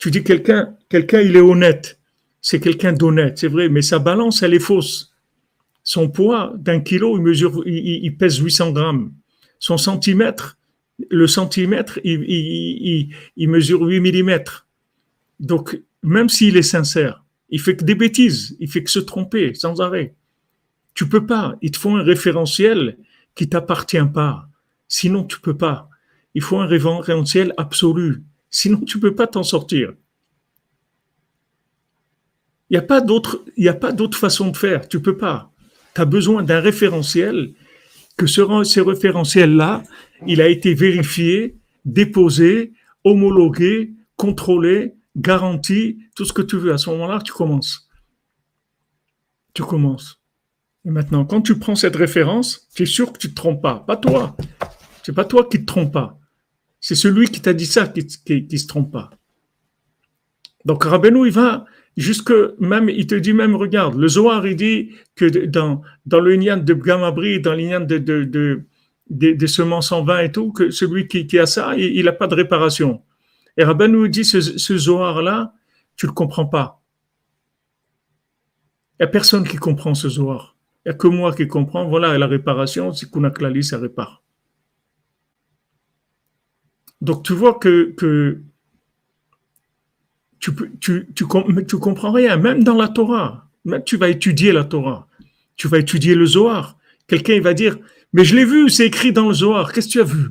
Tu 0.00 0.10
dis 0.10 0.24
quelqu'un, 0.24 0.76
quelqu'un 0.88 1.20
il 1.20 1.36
est 1.36 1.40
honnête, 1.40 2.00
c'est 2.40 2.60
quelqu'un 2.60 2.92
d'honnête, 2.92 3.38
c'est 3.38 3.48
vrai, 3.48 3.68
mais 3.68 3.82
sa 3.82 3.98
balance 3.98 4.42
elle 4.42 4.54
est 4.54 4.58
fausse. 4.58 5.12
Son 5.82 6.08
poids 6.08 6.52
d'un 6.56 6.80
kilo, 6.80 7.16
il 7.16 7.22
mesure, 7.22 7.62
il, 7.66 8.16
pèse 8.16 8.38
800 8.38 8.72
grammes. 8.72 9.12
Son 9.58 9.76
centimètre, 9.76 10.58
le 11.10 11.26
centimètre, 11.26 11.98
il, 12.04 13.10
mesure 13.36 13.82
8 13.82 14.00
millimètres. 14.00 14.66
Donc, 15.38 15.80
même 16.02 16.28
s'il 16.28 16.56
est 16.56 16.62
sincère, 16.62 17.24
il 17.48 17.60
fait 17.60 17.76
que 17.76 17.84
des 17.84 17.94
bêtises, 17.94 18.56
il 18.60 18.68
fait 18.70 18.84
que 18.84 18.90
se 18.90 18.98
tromper 18.98 19.54
sans 19.54 19.80
arrêt. 19.80 20.14
Tu 21.00 21.08
peux 21.08 21.24
pas. 21.24 21.56
Il 21.62 21.70
te 21.70 21.78
faut 21.78 21.96
un 21.96 22.02
référentiel 22.02 22.98
qui 23.34 23.48
t'appartient 23.48 24.04
pas. 24.12 24.50
Sinon, 24.86 25.24
tu 25.24 25.40
peux 25.40 25.56
pas. 25.56 25.88
Il 26.34 26.42
faut 26.42 26.58
un 26.58 26.66
référentiel 26.66 27.54
absolu. 27.56 28.22
Sinon, 28.50 28.82
tu 28.82 29.00
peux 29.00 29.14
pas 29.14 29.26
t'en 29.26 29.42
sortir. 29.42 29.94
Il 32.68 32.74
n'y 32.74 32.76
a 32.76 32.82
pas 32.82 33.00
d'autre, 33.00 33.42
il 33.56 33.66
a 33.66 33.72
pas 33.72 33.92
d'autre 33.92 34.18
façon 34.18 34.50
de 34.50 34.56
faire. 34.58 34.88
Tu 34.88 35.00
peux 35.00 35.16
pas. 35.16 35.50
Tu 35.94 36.02
as 36.02 36.04
besoin 36.04 36.42
d'un 36.42 36.60
référentiel 36.60 37.54
que 38.18 38.26
ce, 38.26 38.42
ce 38.64 38.80
référentiel-là, 38.80 39.82
il 40.26 40.42
a 40.42 40.48
été 40.48 40.74
vérifié, 40.74 41.56
déposé, 41.86 42.74
homologué, 43.04 43.94
contrôlé, 44.16 44.96
garanti, 45.16 46.00
tout 46.14 46.26
ce 46.26 46.34
que 46.34 46.42
tu 46.42 46.58
veux. 46.58 46.74
À 46.74 46.76
ce 46.76 46.90
moment-là, 46.90 47.22
tu 47.24 47.32
commences. 47.32 47.88
Tu 49.54 49.62
commences. 49.62 50.19
Et 50.84 50.90
maintenant, 50.90 51.24
quand 51.24 51.42
tu 51.42 51.58
prends 51.58 51.74
cette 51.74 51.96
référence, 51.96 52.68
tu 52.74 52.84
es 52.84 52.86
sûr 52.86 53.12
que 53.12 53.18
tu 53.18 53.26
ne 53.26 53.32
te 53.32 53.36
trompes 53.36 53.62
pas. 53.62 53.84
Pas 53.86 53.96
toi. 53.96 54.36
C'est 55.02 55.14
pas 55.14 55.24
toi 55.24 55.46
qui 55.50 55.60
te 55.60 55.66
trompes 55.66 55.92
pas. 55.92 56.18
C'est 56.80 56.94
celui 56.94 57.28
qui 57.28 57.42
t'a 57.42 57.52
dit 57.52 57.66
ça 57.66 57.86
qui 57.86 58.06
ne 58.28 58.56
se 58.56 58.66
trompe 58.66 58.90
pas. 58.90 59.10
Donc 60.64 60.84
Rabbeinu, 60.84 61.26
il 61.26 61.32
va 61.32 61.66
jusque 61.96 62.32
même, 62.58 62.88
il 62.88 63.06
te 63.06 63.14
dit 63.14 63.34
même, 63.34 63.54
regarde, 63.54 63.96
le 63.96 64.08
Zohar, 64.08 64.46
il 64.46 64.56
dit 64.56 64.92
que 65.16 65.46
dans, 65.46 65.82
le 66.06 66.34
Inyan 66.34 66.58
de 66.58 66.74
Gamabri, 66.74 67.40
dans 67.40 67.54
l'Inyan 67.54 67.80
de, 67.80 67.98
de, 67.98 68.64
des 69.10 69.46
semences 69.46 69.92
en 69.92 70.02
vin 70.02 70.20
et 70.20 70.32
tout, 70.32 70.52
que 70.52 70.70
celui 70.70 71.08
qui, 71.08 71.38
a 71.38 71.46
ça, 71.46 71.76
il 71.76 72.04
n'a 72.04 72.12
pas 72.12 72.26
de 72.26 72.34
réparation. 72.34 73.02
Et 73.56 73.64
Rabbeinu 73.64 74.08
dit, 74.08 74.24
ce, 74.24 74.40
ce 74.40 74.78
Zohar-là, 74.78 75.52
tu 75.96 76.06
ne 76.06 76.10
le 76.10 76.14
comprends 76.14 76.46
pas. 76.46 76.80
Il 78.98 79.02
n'y 79.02 79.04
a 79.04 79.08
personne 79.08 79.46
qui 79.46 79.56
comprend 79.56 79.94
ce 79.94 80.08
Zohar. 80.08 80.56
Il 80.84 80.88
n'y 80.88 80.94
a 80.94 80.94
que 80.94 81.08
moi 81.08 81.34
qui 81.34 81.46
comprends. 81.46 81.88
Voilà, 81.88 82.16
la 82.16 82.26
réparation, 82.26 82.92
c'est 82.92 83.10
Kunaklali, 83.10 83.62
ça 83.62 83.78
répare. 83.78 84.22
Donc 87.00 87.22
tu 87.24 87.32
vois 87.32 87.54
que, 87.54 87.92
que 87.96 88.40
tu, 90.38 90.52
tu, 91.14 91.26
comprends 91.26 92.12
rien, 92.12 92.36
même 92.36 92.64
dans 92.64 92.76
la 92.76 92.88
Torah. 92.88 93.48
Même 93.64 93.84
tu 93.84 93.96
vas 93.96 94.08
étudier 94.08 94.52
la 94.52 94.64
Torah, 94.64 95.06
tu 95.56 95.68
vas 95.68 95.78
étudier 95.78 96.14
le 96.14 96.24
Zohar. 96.24 96.78
Quelqu'un 97.06 97.40
va 97.40 97.52
dire, 97.52 97.76
mais 98.12 98.24
je 98.24 98.34
l'ai 98.34 98.44
vu, 98.44 98.70
c'est 98.70 98.86
écrit 98.86 99.12
dans 99.12 99.28
le 99.28 99.34
Zohar, 99.34 99.72
qu'est-ce 99.72 99.88
que 99.88 99.92
tu 99.92 100.00
as 100.00 100.04
vu? 100.04 100.28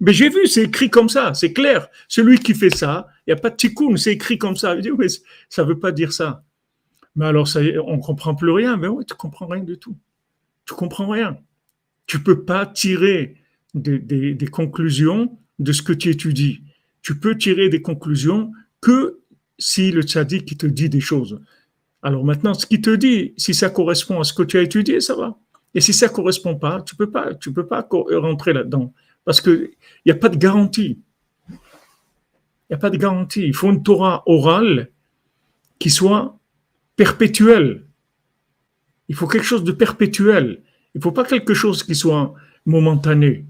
Mais 0.00 0.12
j'ai 0.12 0.30
vu, 0.30 0.46
c'est 0.46 0.64
écrit 0.64 0.90
comme 0.90 1.08
ça, 1.08 1.34
c'est 1.34 1.52
clair. 1.52 1.88
Celui 2.08 2.38
qui 2.38 2.54
fait 2.54 2.74
ça, 2.74 3.08
il 3.26 3.32
n'y 3.32 3.38
a 3.38 3.40
pas 3.40 3.50
de 3.50 3.56
tikkun, 3.56 3.96
c'est 3.96 4.12
écrit 4.12 4.38
comme 4.38 4.56
ça. 4.56 4.74
Je 4.74 4.80
dis, 4.80 4.90
mais 4.90 5.06
ça 5.48 5.62
ne 5.62 5.68
veut 5.68 5.78
pas 5.78 5.92
dire 5.92 6.12
ça. 6.12 6.44
Mais 7.16 7.26
alors, 7.26 7.48
ça, 7.48 7.60
on 7.86 7.96
ne 7.96 8.02
comprend 8.02 8.34
plus 8.34 8.50
rien. 8.50 8.76
Mais 8.76 8.88
oui, 8.88 9.04
tu 9.04 9.14
ne 9.14 9.18
comprends 9.18 9.46
rien 9.46 9.62
du 9.62 9.78
tout. 9.78 9.96
Tu 10.64 10.74
ne 10.74 10.78
comprends 10.78 11.08
rien. 11.08 11.36
Tu 12.06 12.18
ne 12.18 12.22
peux 12.22 12.44
pas 12.44 12.66
tirer 12.66 13.36
des, 13.74 14.48
conclusions 14.50 15.38
de 15.58 15.72
ce 15.72 15.82
que 15.82 15.92
tu 15.92 16.08
étudies. 16.08 16.62
Tu 17.02 17.18
peux 17.18 17.36
tirer 17.36 17.68
des 17.68 17.82
conclusions 17.82 18.52
que 18.80 19.20
si 19.58 19.90
le 19.92 20.02
tzaddik 20.02 20.56
te 20.58 20.66
dit 20.66 20.88
des 20.88 21.00
choses. 21.00 21.40
Alors 22.02 22.24
maintenant, 22.24 22.54
ce 22.54 22.66
qu'il 22.66 22.80
te 22.80 22.94
dit, 22.94 23.32
si 23.36 23.54
ça 23.54 23.70
correspond 23.70 24.20
à 24.20 24.24
ce 24.24 24.32
que 24.32 24.42
tu 24.42 24.58
as 24.58 24.62
étudié, 24.62 25.00
ça 25.00 25.14
va. 25.14 25.38
Et 25.74 25.80
si 25.80 25.92
ça 25.92 26.08
correspond 26.08 26.56
pas, 26.56 26.82
tu 26.82 26.96
peux 26.96 27.10
peux 27.10 27.66
pas 27.66 27.88
rentrer 27.90 28.52
là-dedans 28.52 28.92
parce 29.24 29.40
que 29.40 29.70
il 30.04 30.06
n'y 30.06 30.12
a 30.12 30.16
pas 30.16 30.28
de 30.28 30.36
garantie. 30.36 30.98
Il 31.48 31.56
n'y 32.70 32.74
a 32.74 32.78
pas 32.78 32.90
de 32.90 32.96
garantie. 32.96 33.44
Il 33.44 33.54
faut 33.54 33.70
une 33.70 33.82
Torah 33.82 34.22
orale 34.26 34.90
qui 35.78 35.90
soit 35.90 36.38
perpétuelle. 36.96 37.84
Il 39.08 39.14
faut 39.14 39.26
quelque 39.26 39.46
chose 39.46 39.64
de 39.64 39.72
perpétuel. 39.72 40.62
Il 40.94 40.98
ne 40.98 41.02
faut 41.02 41.12
pas 41.12 41.24
quelque 41.24 41.54
chose 41.54 41.82
qui 41.82 41.94
soit 41.94 42.34
momentané. 42.66 43.44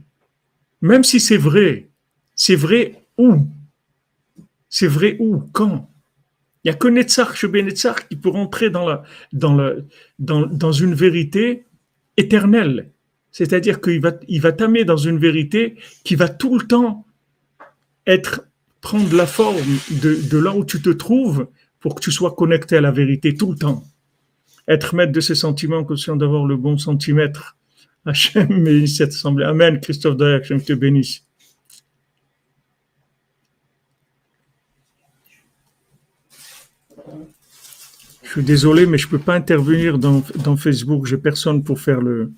Même 0.80 1.04
si 1.04 1.20
c'est 1.20 1.36
vrai, 1.36 1.88
c'est 2.34 2.56
vrai 2.56 3.02
où? 3.18 3.46
C'est 4.68 4.86
vrai 4.86 5.16
où? 5.20 5.40
Quand? 5.52 5.88
Il 6.64 6.68
n'y 6.68 6.74
a 6.74 6.78
que 6.78 6.88
Netzach, 6.88 7.44
Netzach 7.44 8.08
qui 8.08 8.16
peut 8.16 8.28
rentrer 8.28 8.70
dans, 8.70 8.86
la, 8.88 9.02
dans, 9.32 9.58
dans, 10.18 10.46
dans 10.46 10.72
une 10.72 10.94
vérité 10.94 11.64
éternelle. 12.16 12.90
C'est-à-dire 13.32 13.80
qu'il 13.80 14.00
va, 14.00 14.12
il 14.28 14.40
va 14.40 14.52
t'amener 14.52 14.84
dans 14.84 14.96
une 14.96 15.18
vérité 15.18 15.76
qui 16.04 16.14
va 16.14 16.28
tout 16.28 16.58
le 16.58 16.66
temps 16.66 17.06
être, 18.06 18.46
prendre 18.80 19.14
la 19.16 19.26
forme 19.26 19.56
de, 19.90 20.14
de 20.14 20.38
là 20.38 20.54
où 20.54 20.64
tu 20.64 20.80
te 20.80 20.90
trouves 20.90 21.48
pour 21.82 21.96
que 21.96 22.00
tu 22.00 22.10
sois 22.10 22.34
connecté 22.34 22.76
à 22.76 22.80
la 22.80 22.92
vérité 22.92 23.34
tout 23.34 23.52
le 23.52 23.58
temps. 23.58 23.84
Être 24.68 24.94
maître 24.94 25.12
de 25.12 25.20
ses 25.20 25.34
sentiments, 25.34 25.84
conscient 25.84 26.16
d'avoir 26.16 26.46
le 26.46 26.56
bon 26.56 26.78
centimètre. 26.78 27.56
Hachem 28.06 28.86
cette 28.86 29.10
assemblée. 29.10 29.44
Amen. 29.44 29.80
Christophe 29.80 30.16
Dayak, 30.16 30.44
Hachem 30.44 30.62
te 30.62 30.72
bénisse. 30.72 31.24
Je 38.22 38.38
suis 38.38 38.44
désolé, 38.44 38.86
mais 38.86 38.96
je 38.96 39.06
ne 39.08 39.10
peux 39.10 39.18
pas 39.18 39.34
intervenir 39.34 39.98
dans, 39.98 40.22
dans 40.42 40.56
Facebook. 40.56 41.04
J'ai 41.04 41.18
personne 41.18 41.62
pour 41.62 41.80
faire 41.80 42.00
le, 42.00 42.32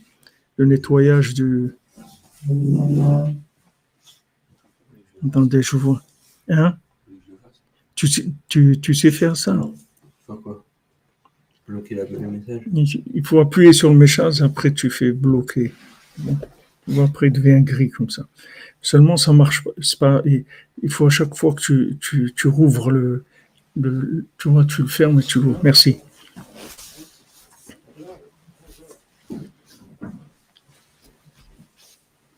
le 0.57 0.65
nettoyage 0.65 1.35
du. 1.35 1.77
Attendez, 5.25 5.63
je 5.63 5.77
vois. 5.77 6.03
Hein? 6.49 6.77
Tu, 7.95 8.07
sais- 8.09 8.27
tu, 8.49 8.81
tu 8.81 8.95
sais 8.95 9.11
faire 9.11 9.37
ça? 9.37 9.53
Faire 10.27 10.37
quoi? 10.43 10.65
Bloquer 11.67 11.95
la, 11.95 12.05
le 12.05 12.29
message? 12.31 12.63
Il 13.15 13.25
faut 13.25 13.41
appuyer 13.41 13.73
sur 13.73 13.91
le 13.91 13.97
message, 13.97 14.43
après 14.43 14.73
tu 14.73 14.91
fais 14.91 15.13
bloquer. 15.13 15.73
Bon. 16.19 16.37
Après, 17.03 17.29
il 17.29 17.33
devient 17.33 17.63
gris 17.63 17.89
comme 17.89 18.11
ça. 18.11 18.27
Seulement, 18.83 19.17
ça 19.17 19.33
marche 19.33 19.65
pas. 19.65 19.71
C'est 19.81 19.99
pas 19.99 20.21
il, 20.27 20.45
il 20.83 20.91
faut 20.91 21.07
à 21.07 21.11
chaque 21.11 21.35
fois 21.35 21.55
que 21.55 21.61
tu, 21.63 21.97
tu, 22.01 22.35
tu 22.37 22.49
rouvres 22.49 22.91
le, 22.91 23.25
le. 23.81 24.27
Tu 24.37 24.51
vois, 24.51 24.67
tu 24.67 24.83
le 24.83 24.89
fermes 24.89 25.21
et 25.21 25.23
tu 25.23 25.41
l'ouvres. 25.41 25.61
Merci. 25.63 25.97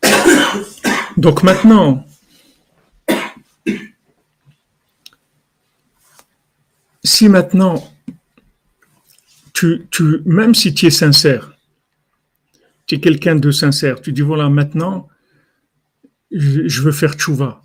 Donc 1.16 1.42
maintenant, 1.42 2.07
si 7.07 7.28
maintenant, 7.28 7.82
tu, 9.52 9.86
même 10.24 10.54
si 10.54 10.74
tu 10.74 10.86
es 10.86 10.90
sincère, 10.90 11.57
tu 12.86 12.96
es 12.96 13.00
quelqu'un 13.00 13.36
de 13.36 13.50
sincère, 13.50 14.00
tu 14.00 14.12
dis 14.12 14.20
voilà, 14.20 14.48
maintenant, 14.50 15.09
je, 16.30 16.82
veux 16.82 16.92
faire 16.92 17.14
tchouva. 17.14 17.62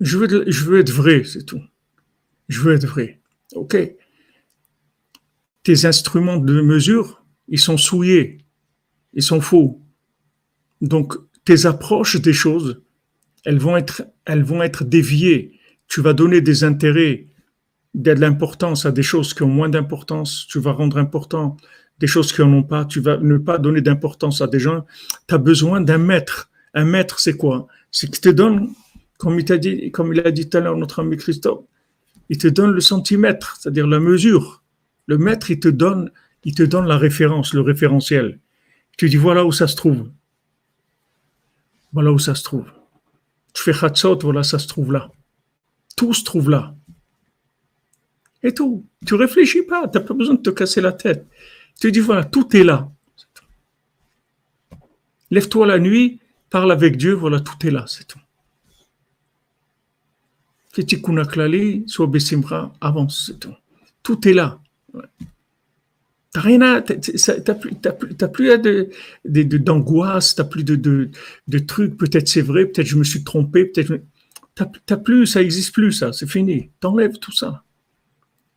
Je 0.00 0.18
veux, 0.18 0.50
je 0.50 0.64
veux 0.64 0.80
être 0.80 0.90
vrai, 0.90 1.22
c'est 1.24 1.44
tout. 1.44 1.62
Je 2.48 2.60
veux 2.60 2.74
être 2.74 2.86
vrai. 2.86 3.20
OK. 3.54 3.76
Tes 5.62 5.84
instruments 5.84 6.38
de 6.38 6.60
mesure, 6.60 7.24
ils 7.48 7.60
sont 7.60 7.76
souillés, 7.76 8.38
ils 9.12 9.22
sont 9.22 9.40
faux. 9.40 9.80
Donc, 10.80 11.14
tes 11.44 11.66
approches 11.66 12.16
des 12.16 12.32
choses, 12.32 12.82
elles 13.44 13.58
vont 13.58 13.76
être 13.76 14.84
déviées. 14.84 15.58
Tu 15.86 16.00
vas 16.00 16.12
donner 16.12 16.40
des 16.40 16.64
intérêts, 16.64 17.28
de 17.94 18.10
l'importance 18.12 18.86
à 18.86 18.92
des 18.92 19.02
choses 19.02 19.34
qui 19.34 19.42
ont 19.42 19.48
moins 19.48 19.68
d'importance. 19.68 20.46
Tu 20.48 20.58
vas 20.58 20.72
rendre 20.72 20.98
important 20.98 21.56
des 22.00 22.06
choses 22.06 22.32
qui 22.32 22.40
n'en 22.40 22.52
ont 22.52 22.62
pas. 22.62 22.84
Tu 22.84 23.00
vas 23.00 23.16
ne 23.18 23.38
pas 23.38 23.58
donner 23.58 23.80
d'importance 23.80 24.40
à 24.40 24.46
des 24.46 24.58
gens. 24.58 24.84
Tu 25.28 25.34
as 25.34 25.38
besoin 25.38 25.80
d'un 25.80 25.98
maître. 25.98 26.50
Un 26.74 26.84
maître, 26.84 27.20
c'est 27.20 27.36
quoi? 27.36 27.68
C'est 27.92 28.10
qu'il 28.10 28.20
te 28.20 28.28
donne, 28.28 28.70
comme 29.18 29.38
il, 29.38 29.44
t'a 29.44 29.58
dit, 29.58 29.92
comme 29.92 30.12
il 30.12 30.20
a 30.20 30.30
dit 30.32 30.48
tout 30.48 30.58
à 30.58 30.60
l'heure 30.60 30.76
notre 30.76 31.00
ami 31.00 31.16
Christophe, 31.16 31.64
il 32.28 32.38
te 32.38 32.48
donne 32.48 32.72
le 32.72 32.80
centimètre, 32.80 33.56
c'est-à-dire 33.60 33.86
la 33.86 34.00
mesure. 34.00 34.62
Le 35.06 35.18
maître, 35.18 35.50
il 35.50 35.60
te 35.60 35.68
donne, 35.68 36.10
il 36.42 36.54
te 36.54 36.62
donne 36.62 36.86
la 36.86 36.96
référence, 36.96 37.54
le 37.54 37.60
référentiel. 37.60 38.40
Tu 38.96 39.08
dis 39.08 39.16
voilà 39.16 39.44
où 39.44 39.52
ça 39.52 39.68
se 39.68 39.76
trouve. 39.76 40.10
Voilà 41.92 42.10
où 42.10 42.18
ça 42.18 42.34
se 42.34 42.42
trouve. 42.42 42.66
Tu 43.52 43.62
fais 43.62 43.72
Khatsot, 43.72 44.18
voilà, 44.22 44.42
ça 44.42 44.58
se 44.58 44.66
trouve 44.66 44.92
là. 44.92 45.10
Tout 45.96 46.12
se 46.12 46.24
trouve 46.24 46.50
là. 46.50 46.73
Et 48.44 48.52
tout. 48.52 48.86
Tu 49.06 49.14
réfléchis 49.14 49.62
pas, 49.62 49.88
tu 49.88 49.98
n'as 49.98 50.04
pas 50.04 50.14
besoin 50.14 50.34
de 50.34 50.42
te 50.42 50.50
casser 50.50 50.82
la 50.82 50.92
tête. 50.92 51.26
Tu 51.80 51.90
dis 51.90 52.00
voilà, 52.00 52.24
tout 52.24 52.54
est 52.54 52.62
là. 52.62 52.90
Lève-toi 55.30 55.66
la 55.66 55.78
nuit, 55.78 56.20
parle 56.50 56.70
avec 56.70 56.96
Dieu, 56.96 57.14
voilà, 57.14 57.40
tout 57.40 57.66
est 57.66 57.70
là, 57.70 57.86
c'est 57.88 58.06
tout. 58.06 58.20
Klali, 61.30 61.84
sois 61.86 62.06
besimra, 62.06 62.72
avance, 62.80 63.24
c'est 63.26 63.40
tout. 63.40 63.54
Tout 64.02 64.28
est 64.28 64.34
là. 64.34 64.60
T'as 66.32 66.40
rien 66.40 66.60
à, 66.62 66.82
t'as 66.82 67.54
plus, 67.54 67.76
t'as 67.76 67.92
plus, 67.92 68.14
plus 68.14 68.58
de, 68.58 68.90
t'as 69.24 70.44
plus 70.44 70.64
de, 70.64 71.58
trucs. 71.60 71.96
Peut-être 71.96 72.28
c'est 72.28 72.42
vrai, 72.42 72.66
peut-être 72.66 72.86
je 72.86 72.96
me 72.96 73.04
suis 73.04 73.24
trompé, 73.24 73.64
peut-être. 73.64 74.00
T'as, 74.54 74.66
t'as 74.84 74.96
plus, 74.96 75.26
ça 75.26 75.40
existe 75.40 75.72
plus, 75.72 75.92
ça, 75.92 76.12
c'est 76.12 76.28
fini. 76.28 76.70
T'enlèves 76.80 77.18
tout 77.18 77.32
ça. 77.32 77.64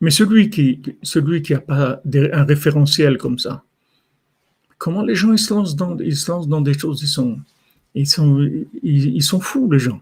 Mais 0.01 0.11
celui 0.11 0.49
qui, 0.49 0.81
celui 1.01 1.41
qui 1.41 1.55
pas 1.55 2.01
un 2.33 2.43
référentiel 2.43 3.17
comme 3.17 3.39
ça, 3.39 3.63
comment 4.77 5.01
les 5.03 5.15
gens 5.15 5.31
ils 5.33 5.39
se 5.39 5.53
lancent 5.53 5.75
dans, 5.75 5.97
ils 5.99 6.15
se 6.15 6.31
lancent 6.31 6.47
dans 6.47 6.61
des 6.61 6.77
choses, 6.77 7.01
ils 7.01 7.07
sont, 7.07 7.39
ils 7.95 8.07
sont, 8.07 8.47
ils, 8.83 9.23
sont 9.23 9.39
fous 9.39 9.69
les 9.71 9.79
gens. 9.79 10.01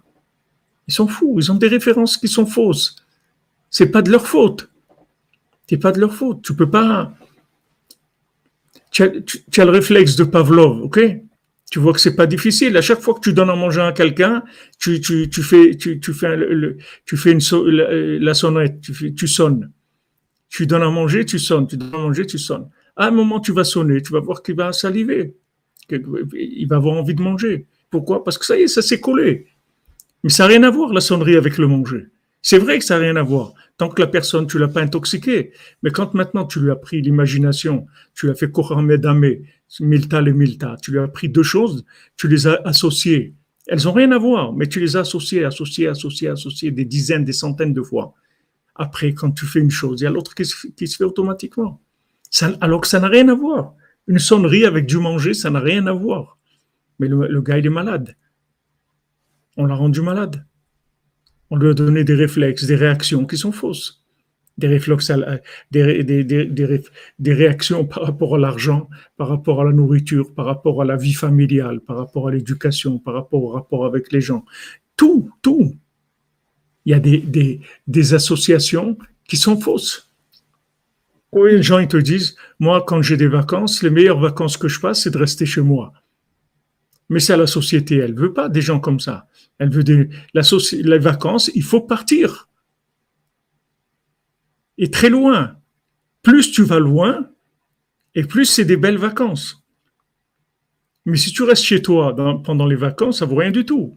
Ils 0.88 0.94
sont 0.94 1.08
fous. 1.08 1.36
Ils 1.40 1.52
ont 1.52 1.56
des 1.56 1.68
références 1.70 2.18
qui 2.18 2.28
sont 2.28 2.46
fausses. 2.46 2.96
C'est 3.70 3.88
pas 3.88 4.02
de 4.02 4.12
leur 4.12 4.28
faute. 4.28 4.70
C'est 5.68 5.78
pas 5.78 5.92
de 5.92 6.00
leur 6.00 6.14
faute. 6.14 6.42
Tu 6.44 6.54
peux 6.56 6.70
pas. 6.70 7.14
Tu 8.92 9.04
as, 9.04 9.10
tu- 9.22 9.62
as 9.62 9.66
le 9.66 9.72
réflexe 9.72 10.16
de 10.16 10.24
Pavlov, 10.24 10.82
ok? 10.84 11.00
Tu 11.72 11.80
vois 11.80 11.94
que 11.94 12.00
c'est 12.00 12.16
pas 12.16 12.28
difficile. 12.28 12.78
À 12.78 12.82
chaque 12.82 13.02
fois 13.02 13.16
que 13.16 13.20
tu 13.22 13.34
donnes 13.34 13.50
à 13.50 13.56
manger 13.56 13.82
à 13.82 13.92
quelqu'un, 13.92 14.44
tu, 14.80 15.02
tu, 15.02 15.30
tu 15.30 15.42
fais, 15.42 15.76
tu, 15.76 16.00
tu 16.00 16.14
fais, 16.14 16.36
le- 16.38 16.78
tu 17.06 17.18
fais 17.18 17.32
une 17.32 17.42
so- 17.42 17.66
la, 17.70 17.92
la 18.20 18.34
sonnette, 18.34 18.82
tu, 18.82 18.94
fais- 18.94 19.14
tu 19.14 19.28
sonnes. 19.28 19.72
Tu 20.56 20.66
donnes 20.68 20.84
à 20.84 20.90
manger, 20.90 21.26
tu 21.26 21.38
sonnes. 21.38 21.68
Tu 21.68 21.76
donnes 21.76 21.94
à 21.94 21.98
manger, 21.98 22.26
tu 22.26 22.38
sonnes. 22.38 22.70
À 22.96 23.08
un 23.08 23.12
moment, 23.12 23.42
tu 23.42 23.52
vas 23.52 23.66
sonner. 23.66 24.02
Tu 24.02 24.14
vas 24.14 24.22
voir 24.22 24.42
qu'il 24.42 24.56
va 24.56 24.72
saliver. 24.72 25.36
Il 25.90 26.66
va 26.70 26.78
avoir 26.78 26.96
envie 26.96 27.14
de 27.14 27.22
manger. 27.22 27.66
Pourquoi? 27.90 28.24
Parce 28.24 28.38
que 28.38 28.46
ça 28.46 28.58
y 28.58 28.62
est, 28.62 28.70
ça 28.70 28.82
s'est 28.82 29.02
collé. 29.02 29.48
Mais 30.24 30.30
ça 30.30 30.44
n'a 30.44 30.48
rien 30.48 30.64
à 30.64 30.70
voir, 30.70 30.94
la 30.94 31.02
sonnerie, 31.02 31.36
avec 31.36 31.58
le 31.58 31.68
manger. 31.68 32.06
C'est 32.42 32.58
vrai 32.58 32.80
que 32.80 32.86
ça 32.86 32.96
n'a 32.96 33.02
rien 33.02 33.18
à 33.18 33.22
voir. 33.22 33.52
Tant 33.78 33.90
que 33.90 34.02
la 34.02 34.08
personne, 34.08 34.48
tu 34.48 34.58
l'as 34.58 34.70
pas 34.70 34.80
intoxiquée. 34.80 35.52
Mais 35.84 35.92
quand 35.92 36.14
maintenant 36.14 36.46
tu 36.46 36.62
lui 36.62 36.72
as 36.72 36.78
pris 36.78 37.02
l'imagination, 37.02 37.86
tu 38.14 38.28
lui 38.28 38.32
as 38.32 38.36
fait 38.36 38.50
Koramedame, 38.50 39.26
Milta 39.82 40.22
et 40.22 40.32
Milta, 40.32 40.78
tu 40.82 40.92
lui 40.92 41.00
as 41.00 41.10
pris 41.10 41.28
deux 41.28 41.44
choses, 41.44 41.84
tu 42.16 42.30
les 42.30 42.48
as 42.48 42.62
associées. 42.64 43.34
Elles 43.68 43.84
n'ont 43.84 43.92
rien 43.92 44.14
à 44.14 44.18
voir, 44.18 44.54
mais 44.54 44.68
tu 44.68 44.80
les 44.80 44.96
as 44.96 45.02
associées, 45.02 45.44
associées, 45.44 45.90
associées, 45.90 46.30
associées 46.30 46.72
des 46.72 46.86
dizaines, 46.86 47.26
des 47.26 47.34
centaines 47.34 47.74
de 47.74 47.82
fois. 47.82 48.14
Après, 48.76 49.14
quand 49.14 49.32
tu 49.32 49.46
fais 49.46 49.60
une 49.60 49.72
chose, 49.72 50.02
il 50.02 50.04
y 50.04 50.08
a 50.08 50.12
l'autre 50.12 50.36
qui, 50.36 50.46
se- 50.46 50.68
fait 50.98 51.04
automatiquement. 51.04 51.82
Ça- 52.30 52.54
alors 52.62 52.82
que 52.82 52.88
ça 52.88 53.00
n'a 53.00 53.08
rien 53.08 53.28
à 53.30 53.34
voir. 53.34 53.74
Une 54.08 54.20
sonnerie 54.20 54.66
avec 54.66 54.86
du 54.86 54.98
manger, 54.98 55.34
ça 55.34 55.50
n'a 55.50 55.60
rien 55.62 55.88
à 55.88 55.94
voir. 55.94 56.38
Mais 57.00 57.08
le, 57.08 57.42
gars, 57.42 57.58
il 57.58 57.66
est 57.66 57.70
malade. 57.70 58.16
On 59.58 59.66
l'a 59.66 59.76
rendu 59.76 60.02
malade. 60.02 60.46
On 61.50 61.56
lui 61.58 61.70
a 61.70 61.74
donné 61.74 62.04
des 62.04 62.14
réflexes, 62.16 62.66
des 62.66 62.76
réactions 62.76 63.26
qui 63.26 63.38
sont 63.38 63.52
fausses. 63.52 64.04
Des 64.58 64.68
réflexes, 64.68 65.12
des, 65.72 66.04
des 66.04 67.34
réactions 67.34 67.86
par 67.86 68.04
rapport 68.04 68.36
à 68.36 68.38
l'argent, 68.38 68.90
par 69.18 69.28
rapport 69.28 69.62
à 69.62 69.66
la 69.66 69.72
nourriture, 69.74 70.34
par 70.34 70.46
rapport 70.46 70.82
à 70.82 70.86
la 70.86 70.96
vie 70.96 71.14
familiale, 71.14 71.82
par 71.82 71.98
rapport 71.98 72.28
à 72.30 72.32
l'éducation, 72.32 72.98
par 73.00 73.14
rapport 73.16 73.44
au 73.44 73.50
rapport 73.50 73.86
avec 73.86 74.12
les 74.14 74.22
gens. 74.22 74.46
Tout, 74.96 75.30
tout. 75.42 75.76
Il 76.86 76.92
y 76.92 76.94
a 76.94 77.00
des, 77.00 77.18
des, 77.18 77.62
des 77.88 78.14
associations 78.14 78.98
qui 79.28 79.38
sont 79.38 79.60
fausses. 79.60 80.12
Oui, 81.32 81.52
les 81.54 81.64
gens 81.64 81.80
ils 81.80 81.88
te 81.88 81.98
disent, 81.98 82.36
moi 82.60 82.84
quand 82.88 83.02
j'ai 83.02 83.18
des 83.18 83.28
vacances, 83.28 83.84
les 83.84 83.90
meilleures 83.90 84.20
vacances 84.20 84.58
que 84.58 84.68
je 84.68 84.80
passe, 84.80 85.04
c'est 85.04 85.10
de 85.12 85.18
rester 85.18 85.46
chez 85.46 85.62
moi. 85.62 85.94
Mais 87.10 87.20
c'est 87.20 87.38
la 87.38 87.48
société, 87.48 87.98
elle 87.98 88.16
veut 88.16 88.34
pas 88.34 88.50
des 88.50 88.62
gens 88.62 88.80
comme 88.80 89.00
ça. 89.00 89.28
Elle 89.58 89.70
veut 89.70 89.84
des, 89.84 90.10
la 90.34 90.42
les 90.72 90.98
vacances, 91.00 91.52
il 91.54 91.64
faut 91.64 91.82
partir. 91.82 92.50
Et 94.78 94.90
très 94.92 95.10
loin. 95.10 95.58
Plus 96.22 96.52
tu 96.52 96.64
vas 96.64 96.80
loin, 96.80 97.30
et 98.16 98.24
plus 98.24 98.46
c'est 98.46 98.66
des 98.66 98.78
belles 98.78 98.98
vacances. 98.98 99.64
Mais 101.06 101.18
si 101.18 101.32
tu 101.32 101.44
restes 101.44 101.64
chez 101.64 101.82
toi 101.82 102.14
dans- 102.14 102.40
pendant 102.40 102.66
les 102.66 102.76
vacances, 102.76 103.20
ça 103.20 103.26
vaut 103.26 103.36
rien 103.36 103.52
du 103.52 103.66
tout. 103.66 103.96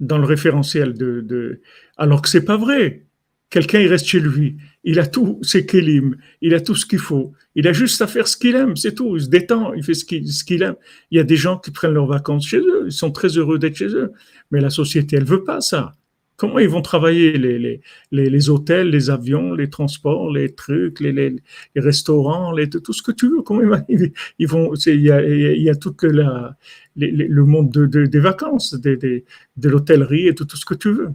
Dans 0.00 0.18
le 0.18 0.26
référentiel 0.26 0.94
de, 0.94 1.20
de- 1.20 1.60
alors 1.96 2.22
que 2.22 2.28
c'est 2.28 2.44
pas 2.44 2.56
vrai. 2.56 3.04
Quelqu'un, 3.50 3.80
il 3.80 3.88
reste 3.88 4.06
chez 4.06 4.20
lui. 4.20 4.58
Il 4.84 4.98
a 5.00 5.06
tout 5.06 5.38
ses 5.42 5.64
kélim. 5.66 6.16
Il 6.42 6.54
a 6.54 6.60
tout 6.60 6.74
ce 6.74 6.84
qu'il 6.86 6.98
faut. 6.98 7.32
Il 7.54 7.66
a 7.66 7.72
juste 7.72 8.00
à 8.02 8.06
faire 8.06 8.28
ce 8.28 8.36
qu'il 8.36 8.54
aime. 8.54 8.76
C'est 8.76 8.94
tout. 8.94 9.16
Il 9.16 9.22
se 9.22 9.28
détend. 9.28 9.72
Il 9.74 9.82
fait 9.82 9.94
ce 9.94 10.04
qu'il 10.04 10.28
ce 10.30 10.44
qu'il 10.44 10.62
aime. 10.62 10.76
Il 11.10 11.16
y 11.16 11.20
a 11.20 11.24
des 11.24 11.36
gens 11.36 11.58
qui 11.58 11.70
prennent 11.70 11.94
leurs 11.94 12.06
vacances 12.06 12.46
chez 12.46 12.58
eux. 12.58 12.84
Ils 12.86 12.92
sont 12.92 13.10
très 13.10 13.28
heureux 13.38 13.58
d'être 13.58 13.76
chez 13.76 13.88
eux. 13.94 14.12
Mais 14.50 14.60
la 14.60 14.70
société, 14.70 15.16
elle 15.16 15.24
veut 15.24 15.44
pas 15.44 15.60
ça. 15.62 15.94
Comment 16.38 16.60
ils 16.60 16.68
vont 16.68 16.82
travailler 16.82 17.36
les, 17.36 17.58
les, 17.58 18.30
les, 18.30 18.48
hôtels, 18.48 18.90
les 18.90 19.10
avions, 19.10 19.54
les 19.54 19.68
transports, 19.68 20.30
les 20.30 20.54
trucs, 20.54 21.00
les, 21.00 21.10
les, 21.10 21.42
restaurants, 21.74 22.54
tout 22.70 22.92
ce 22.92 23.02
que 23.02 23.10
tu 23.10 23.28
veux? 23.28 23.42
Comment 23.42 23.84
ils, 23.88 24.12
ils 24.38 24.46
vont 24.46 24.72
Il 24.86 25.00
y 25.00 25.10
a, 25.10 25.20
il 25.20 25.60
y 25.60 25.68
a 25.68 25.74
tout 25.74 25.96
la, 26.02 26.56
le 26.94 27.44
monde 27.44 27.72
de, 27.72 27.86
de, 27.86 28.06
des 28.06 28.20
vacances, 28.20 28.74
de, 28.74 29.24
l'hôtellerie 29.64 30.28
et 30.28 30.34
tout, 30.36 30.44
tout 30.44 30.56
ce 30.56 30.64
que 30.64 30.74
tu 30.74 30.92
veux. 30.92 31.10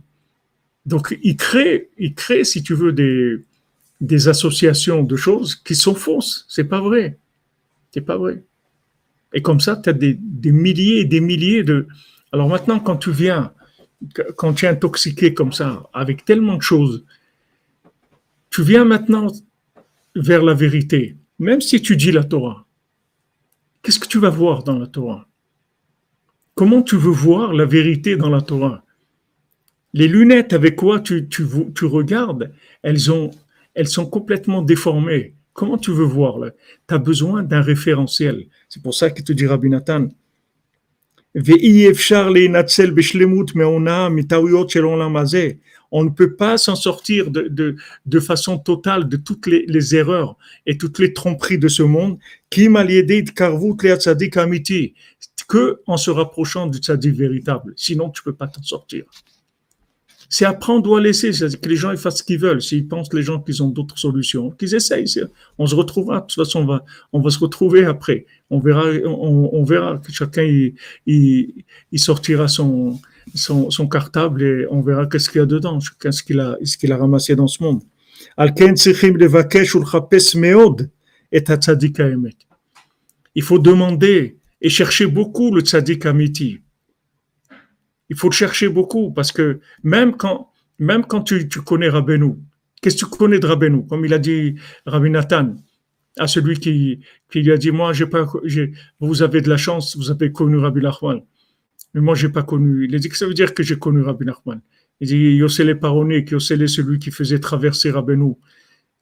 Donc, 0.86 1.18
ils 1.24 1.38
créent, 1.38 1.90
ils 1.98 2.14
créent, 2.14 2.44
si 2.44 2.62
tu 2.62 2.74
veux, 2.74 2.92
des, 2.92 3.38
des 4.02 4.28
associations 4.28 5.04
de 5.04 5.16
choses 5.16 5.56
qui 5.56 5.76
sont 5.76 5.96
fausses. 5.96 6.46
C'est 6.50 6.66
pas 6.66 6.82
vrai. 6.82 7.18
C'est 7.92 8.02
pas 8.02 8.18
vrai. 8.18 8.44
Et 9.34 9.42
comme 9.42 9.62
ça, 9.62 9.78
tu 9.78 9.88
as 9.88 9.94
des, 9.94 10.16
des 10.20 10.52
milliers 10.52 11.00
et 11.00 11.06
des 11.06 11.22
milliers 11.22 11.64
de. 11.64 11.88
Alors 12.34 12.50
maintenant, 12.50 12.82
quand 12.82 12.98
tu 12.98 13.12
viens 13.12 13.54
quand 14.36 14.54
tu 14.54 14.66
es 14.66 14.70
intoxiqué 14.70 15.34
comme 15.34 15.54
ça, 15.54 15.90
avec 15.94 16.26
tellement 16.26 16.58
de 16.58 16.62
choses, 16.62 17.06
tu 18.50 18.64
viens 18.64 18.86
maintenant 18.86 19.28
vers 20.16 20.44
la 20.44 20.54
vérité, 20.54 21.16
même 21.40 21.62
si 21.62 21.82
tu 21.82 21.96
dis 21.96 22.12
la 22.12 22.24
Torah. 22.24 22.66
Qu'est-ce 23.82 24.00
que 24.00 24.08
tu 24.08 24.20
vas 24.20 24.30
voir 24.30 24.64
dans 24.64 24.78
la 24.78 24.88
Torah? 24.88 25.28
Comment 26.56 26.84
tu 26.84 26.96
veux 26.96 27.12
voir 27.12 27.54
la 27.54 27.66
vérité 27.66 28.16
dans 28.16 28.30
la 28.30 28.42
Torah? 28.42 28.84
Les 29.94 30.08
lunettes 30.08 30.54
avec 30.54 30.76
quoi 30.76 31.00
tu, 31.00 31.28
tu, 31.28 31.46
regardes, 31.86 32.52
elles, 32.82 33.12
ont, 33.12 33.32
elles 33.74 33.88
sont 33.88 34.06
complètement 34.06 34.62
déformées. 34.62 35.36
Comment 35.54 35.78
tu 35.78 35.92
veux 35.92 36.06
voir 36.06 36.40
Tu 36.88 36.94
as 36.94 36.98
besoin 36.98 37.44
d'un 37.44 37.62
référentiel. 37.62 38.48
C'est 38.70 38.82
pour 38.82 38.96
ça 38.96 39.12
que 39.12 39.22
te 39.22 39.34
dit 39.34 39.46
Rabbi 39.46 39.70
Nathan, 39.70 40.10
on 45.96 46.04
ne 46.04 46.10
peut 46.10 46.36
pas 46.36 46.58
s'en 46.58 46.76
sortir 46.76 47.30
de, 47.30 47.44
de, 47.44 47.76
de, 48.06 48.20
façon 48.20 48.58
totale 48.58 49.08
de 49.08 49.16
toutes 49.18 49.46
les, 49.46 49.96
erreurs 49.96 50.38
et 50.66 50.78
toutes 50.78 51.00
les 51.00 51.14
tromperies 51.14 51.60
de 51.60 51.68
ce 51.68 51.84
monde, 51.84 52.18
que 55.48 55.82
en 55.86 55.98
se 55.98 56.10
rapprochant 56.10 56.68
du 56.68 56.80
tzaddik 56.80 57.16
véritable. 57.16 57.74
Sinon, 57.76 58.10
tu 58.10 58.24
peux 58.24 58.34
pas 58.34 58.48
t'en 58.48 58.64
sortir 58.64 59.06
c'est 60.34 60.46
apprendre 60.46 60.90
ou 60.90 60.96
à 60.96 61.00
laisser, 61.00 61.32
c'est-à-dire 61.32 61.62
que 61.62 61.70
les 61.70 61.76
gens 61.76 61.92
ils 61.92 61.98
fassent 61.98 62.18
ce 62.18 62.24
qu'ils 62.24 62.40
veulent. 62.40 62.60
S'ils 62.60 62.88
pensent 62.88 63.14
les 63.14 63.22
gens 63.22 63.40
qu'ils 63.40 63.62
ont 63.62 63.68
d'autres 63.68 64.00
solutions, 64.00 64.50
qu'ils 64.50 64.74
essayent. 64.74 65.06
On 65.60 65.68
se 65.68 65.76
retrouvera. 65.76 66.22
De 66.22 66.26
toute 66.26 66.34
façon, 66.34 66.62
on 66.62 66.66
va, 66.66 66.84
on 67.12 67.30
se 67.30 67.38
retrouver 67.38 67.86
après. 67.86 68.26
On 68.50 68.58
verra, 68.58 68.86
on, 69.06 69.64
verra 69.64 70.00
que 70.00 70.12
chacun 70.12 70.42
il, 71.06 71.54
sortira 71.98 72.48
son, 72.48 73.00
cartable 73.92 74.42
et 74.42 74.66
on 74.72 74.82
verra 74.82 75.06
qu'est-ce 75.06 75.30
qu'il 75.30 75.38
y 75.38 75.44
a 75.44 75.46
dedans, 75.46 75.78
qu'est-ce 76.02 76.24
qu'il 76.24 76.40
a, 76.40 76.58
ce 76.64 76.78
qu'il 76.78 76.92
a 76.92 76.98
ramassé 76.98 77.36
dans 77.36 77.46
ce 77.46 77.62
monde. 77.62 77.84
Il 83.36 83.44
faut 83.44 83.60
demander 83.60 84.38
et 84.62 84.70
chercher 84.70 85.06
beaucoup 85.06 85.54
le 85.54 85.62
tzaddik 85.62 86.08
amiti 86.08 86.60
il 88.10 88.16
faut 88.16 88.32
chercher 88.32 88.70
beaucoup 88.70 89.12
parce 89.12 89.32
que 89.32 89.60
même 89.84 90.16
quand, 90.16 90.52
tu, 91.24 91.48
connais 91.66 91.90
Rabbeinu, 91.90 92.36
qu'est-ce 92.82 93.04
que 93.06 93.10
tu 93.10 93.18
connais 93.18 93.40
de 93.40 93.48
Rabbeinu? 93.48 93.86
Comme 93.88 94.06
il 94.06 94.14
a 94.14 94.20
dit 94.20 94.56
Rabbi 94.86 95.10
Nathan 95.10 95.56
à 96.18 96.28
celui 96.28 96.60
qui, 96.60 97.00
qui 97.32 97.42
lui 97.42 97.52
a 97.52 97.58
dit 97.58 97.72
Moi, 97.72 97.92
pas, 98.12 98.28
vous 99.00 99.22
avez 99.24 99.42
de 99.42 99.50
la 99.50 99.58
chance, 99.58 99.98
vous 99.98 100.12
avez 100.12 100.32
connu 100.32 100.58
Rabbi 100.58 100.82
Nachman. 100.82 101.22
Mais 101.94 102.02
moi, 102.02 102.16
j'ai 102.16 102.30
pas 102.30 102.44
connu. 102.44 102.86
Il 102.86 102.96
a 102.96 103.00
dit 103.00 103.10
que 103.10 103.18
ça 103.18 103.28
veut 103.28 103.34
dire 103.34 103.54
que 103.54 103.64
j'ai 103.64 103.78
connu 103.78 104.02
Rabbi 104.02 104.26
Nachman? 104.26 104.62
Il 105.00 105.08
dit 105.08 105.36
Yossele 105.36 105.80
Paroni, 105.80 106.24
Yossele, 106.30 106.70
celui 106.70 107.00
qui 107.00 107.12
faisait 107.12 107.40
traverser 107.40 107.92
Rabbeinu 107.92 108.34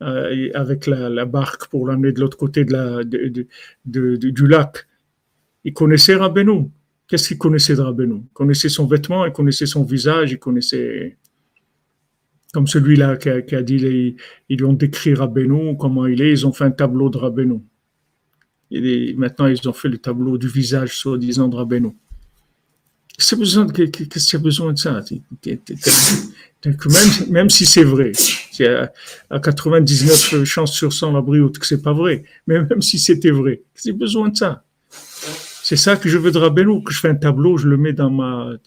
euh, 0.02 0.50
avec 0.54 0.88
la, 0.88 1.26
barque 1.26 1.68
pour 1.68 1.88
l'amener 1.88 2.12
de 2.12 2.20
l'autre 2.22 2.38
côté 2.38 2.66
du 2.66 4.48
lac. 4.48 4.88
Il 5.64 5.74
connaissait 5.74 6.16
Rabbeinu. 6.16 6.70
Qu'est-ce 7.12 7.28
qu'il 7.28 7.38
connaissait 7.38 7.76
de 7.76 7.82
Rabbeinu? 7.82 8.22
Il 8.24 8.34
connaissait 8.34 8.70
son 8.70 8.88
vêtement, 8.88 9.26
il 9.26 9.34
connaissait 9.34 9.66
son 9.66 9.84
visage, 9.84 10.32
il 10.32 10.40
connaissait. 10.40 11.18
Comme 12.54 12.68
celui-là 12.68 13.18
qui, 13.18 13.30
a, 13.30 13.62
dit, 13.62 14.16
ils, 14.48 14.58
lui 14.58 14.64
ont 14.64 14.72
décrit 14.72 15.14
Rabbeinu, 15.14 15.76
comment 15.76 16.08
il 16.08 16.22
est, 16.22 16.32
ils 16.32 16.48
ont 16.48 16.54
fait 16.54 16.64
un 16.64 16.72
tableau 16.72 17.10
de 17.10 17.18
Rabbeinu. 17.18 17.60
Et 18.72 19.14
maintenant, 19.16 19.48
ils 19.48 19.68
ont 19.68 19.74
fait 19.74 19.90
le 19.90 19.98
tableau 19.98 20.38
du 20.38 20.48
visage, 20.48 20.96
soi-disant, 20.96 21.50
de 21.50 21.58
Rabbeinu. 21.58 21.90
Qu'est-ce 23.18 23.36
qu'il 23.36 24.32
y 24.32 24.36
a 24.36 24.40
besoin 24.40 24.72
de 24.72 24.80
ça? 24.80 25.04
Même, 27.30 27.50
si 27.50 27.66
c'est 27.66 27.84
vrai, 27.84 28.14
c'est 28.14 28.70
à 29.30 29.40
99 29.42 30.46
chances 30.46 30.74
sur 30.74 30.94
100 30.94 31.12
la 31.12 31.22
brioute 31.22 31.60
que 31.60 31.68
c'est 31.68 31.82
pas 31.82 31.92
vrai, 31.92 32.24
mais 32.48 32.62
même 32.64 32.82
si 32.82 33.00
c'était 33.00 33.32
vrai, 33.32 33.64
qu'est-ce 33.74 33.92
besoin 33.92 34.30
de 34.30 34.38
ça 34.38 34.64
c'est 35.72 35.78
ça 35.78 35.96
que 35.96 36.10
je 36.10 36.18
veux 36.18 36.32
de 36.32 36.84
que 36.84 36.92
je 36.92 37.00
fais 37.00 37.08
un 37.08 37.16
tableau, 37.16 37.56
je 37.56 37.70
le 37.70 37.78
mets 37.78 37.94
dans 37.94 38.10
ma, 38.10 38.58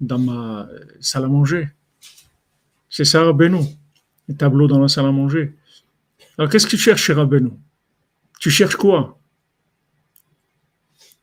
dans 0.00 0.18
ma 0.18 0.68
salle 1.00 1.24
à 1.24 1.28
manger. 1.28 1.70
C'est 2.90 3.06
ça 3.06 3.24
Rabbeinu, 3.24 3.60
un 4.28 4.34
tableau 4.34 4.66
dans 4.66 4.78
la 4.78 4.88
salle 4.88 5.06
à 5.06 5.12
manger. 5.12 5.54
Alors 6.36 6.50
qu'est-ce 6.50 6.66
que 6.66 6.72
tu 6.72 6.76
cherches 6.76 7.04
chez 7.04 7.14
Tu 8.38 8.50
cherches 8.50 8.76
quoi? 8.76 9.18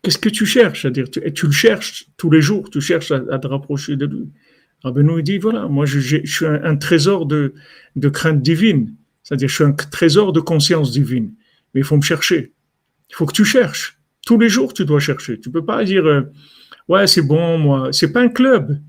Qu'est-ce 0.01 0.17
que 0.17 0.29
tu 0.29 0.47
cherches? 0.47 0.81
C'est-à-dire, 0.81 1.07
tu, 1.11 1.31
tu, 1.31 1.45
le 1.45 1.51
cherches 1.51 2.07
tous 2.17 2.31
les 2.31 2.41
jours, 2.41 2.71
tu 2.71 2.81
cherches 2.81 3.11
à, 3.11 3.37
te 3.37 3.45
rapprocher 3.45 3.95
de 3.95 4.07
lui. 4.07 4.31
Rabbeinu 4.83 5.21
dit, 5.21 5.37
voilà, 5.37 5.67
moi 5.67 5.85
je, 5.85 5.99
je 5.99 6.25
suis 6.25 6.47
un, 6.47 6.75
trésor 6.75 7.27
de, 7.27 7.53
de 7.95 8.09
crainte 8.09 8.41
divine, 8.41 8.95
c'est-à-dire 9.21 9.47
je 9.47 9.53
suis 9.53 9.63
un 9.63 9.73
trésor 9.73 10.33
de 10.33 10.39
conscience 10.39 10.91
divine. 10.91 11.35
Mais 11.75 11.81
il 11.81 11.83
faut 11.83 11.97
me 11.97 12.01
chercher. 12.01 12.51
Il 13.11 13.15
faut 13.15 13.27
que 13.27 13.33
tu 13.33 13.45
cherches. 13.45 13.99
Tous 14.25 14.37
les 14.37 14.49
jours, 14.49 14.73
tu 14.73 14.85
dois 14.85 14.99
chercher. 14.99 15.39
Tu 15.39 15.51
peux 15.51 15.65
pas 15.65 15.83
dire, 15.83 16.05
euh, 16.05 16.21
ouais, 16.87 17.07
c'est 17.07 17.21
bon, 17.21 17.57
moi. 17.57 17.89
C'est 17.91 18.11
pas 18.11 18.21
un 18.21 18.29
club. 18.29 18.79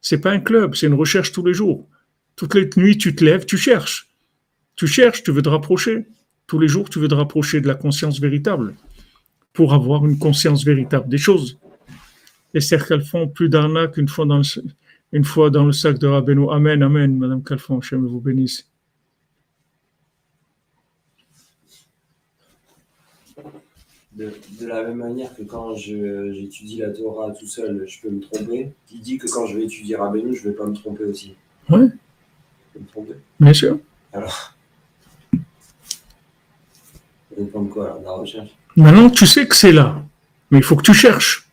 C'est 0.00 0.20
pas 0.20 0.30
un 0.30 0.40
club. 0.40 0.74
C'est 0.74 0.86
une 0.86 0.94
recherche 0.94 1.32
tous 1.32 1.44
les 1.44 1.54
jours. 1.54 1.88
Toutes 2.36 2.54
les 2.54 2.68
nuits, 2.76 2.98
tu 2.98 3.14
te 3.14 3.24
lèves, 3.24 3.46
tu 3.46 3.56
cherches. 3.56 4.08
Tu 4.76 4.86
cherches, 4.86 5.22
tu 5.22 5.32
veux 5.32 5.42
te 5.42 5.48
rapprocher. 5.48 6.06
Tous 6.46 6.58
les 6.58 6.68
jours, 6.68 6.88
tu 6.88 6.98
veux 6.98 7.08
te 7.08 7.14
rapprocher 7.14 7.60
de 7.60 7.66
la 7.66 7.74
conscience 7.74 8.20
véritable 8.20 8.74
pour 9.52 9.74
avoir 9.74 10.06
une 10.06 10.18
conscience 10.18 10.64
véritable 10.64 11.08
des 11.08 11.18
choses. 11.18 11.58
Et 12.54 12.60
c'est 12.60 12.78
font 13.04 13.28
plus 13.28 13.48
d'arnaques 13.48 13.96
une 13.96 14.08
fois 14.08 14.24
dans 14.24 14.38
le, 14.38 15.22
fois 15.24 15.50
dans 15.50 15.66
le 15.66 15.72
sac 15.72 15.98
de 15.98 16.06
Rabbeinu. 16.06 16.50
Amen, 16.50 16.82
amen, 16.82 17.18
Madame 17.18 17.42
Calfon, 17.42 17.80
je 17.80 17.96
vous 17.96 18.20
bénisse. 18.20 18.70
De, 24.18 24.66
la 24.66 24.82
même 24.82 24.98
manière 24.98 25.34
que 25.34 25.42
quand 25.42 25.74
j'étudie 25.76 26.78
la 26.78 26.90
Torah 26.90 27.30
tout 27.30 27.46
seul, 27.46 27.84
je 27.86 28.00
peux 28.00 28.10
me 28.10 28.20
tromper, 28.20 28.72
il 28.92 29.00
dit 29.00 29.18
que 29.18 29.28
quand 29.30 29.46
je 29.46 29.56
vais 29.56 29.64
étudier 29.64 29.96
Rabbeinu, 29.96 30.34
je 30.34 30.44
ne 30.44 30.50
vais 30.50 30.56
pas 30.56 30.66
me 30.66 30.74
tromper 30.74 31.04
aussi. 31.04 31.34
Oui. 31.70 31.80
Je 31.82 32.78
peux 32.78 32.80
me 32.80 32.86
tromper. 32.86 33.14
Bien 33.38 33.52
sûr. 33.52 33.78
Alors. 34.12 34.54
Ça 35.32 35.38
dépend 37.38 37.62
de 37.62 37.68
quoi, 37.68 37.84
alors, 37.84 38.00
de 38.00 38.04
la 38.04 38.12
recherche 38.12 38.50
Maintenant, 38.76 39.10
tu 39.10 39.26
sais 39.26 39.46
que 39.46 39.54
c'est 39.54 39.72
là, 39.72 40.02
mais 40.50 40.58
il 40.58 40.64
faut 40.64 40.76
que 40.76 40.82
tu 40.82 40.94
cherches. 40.94 41.48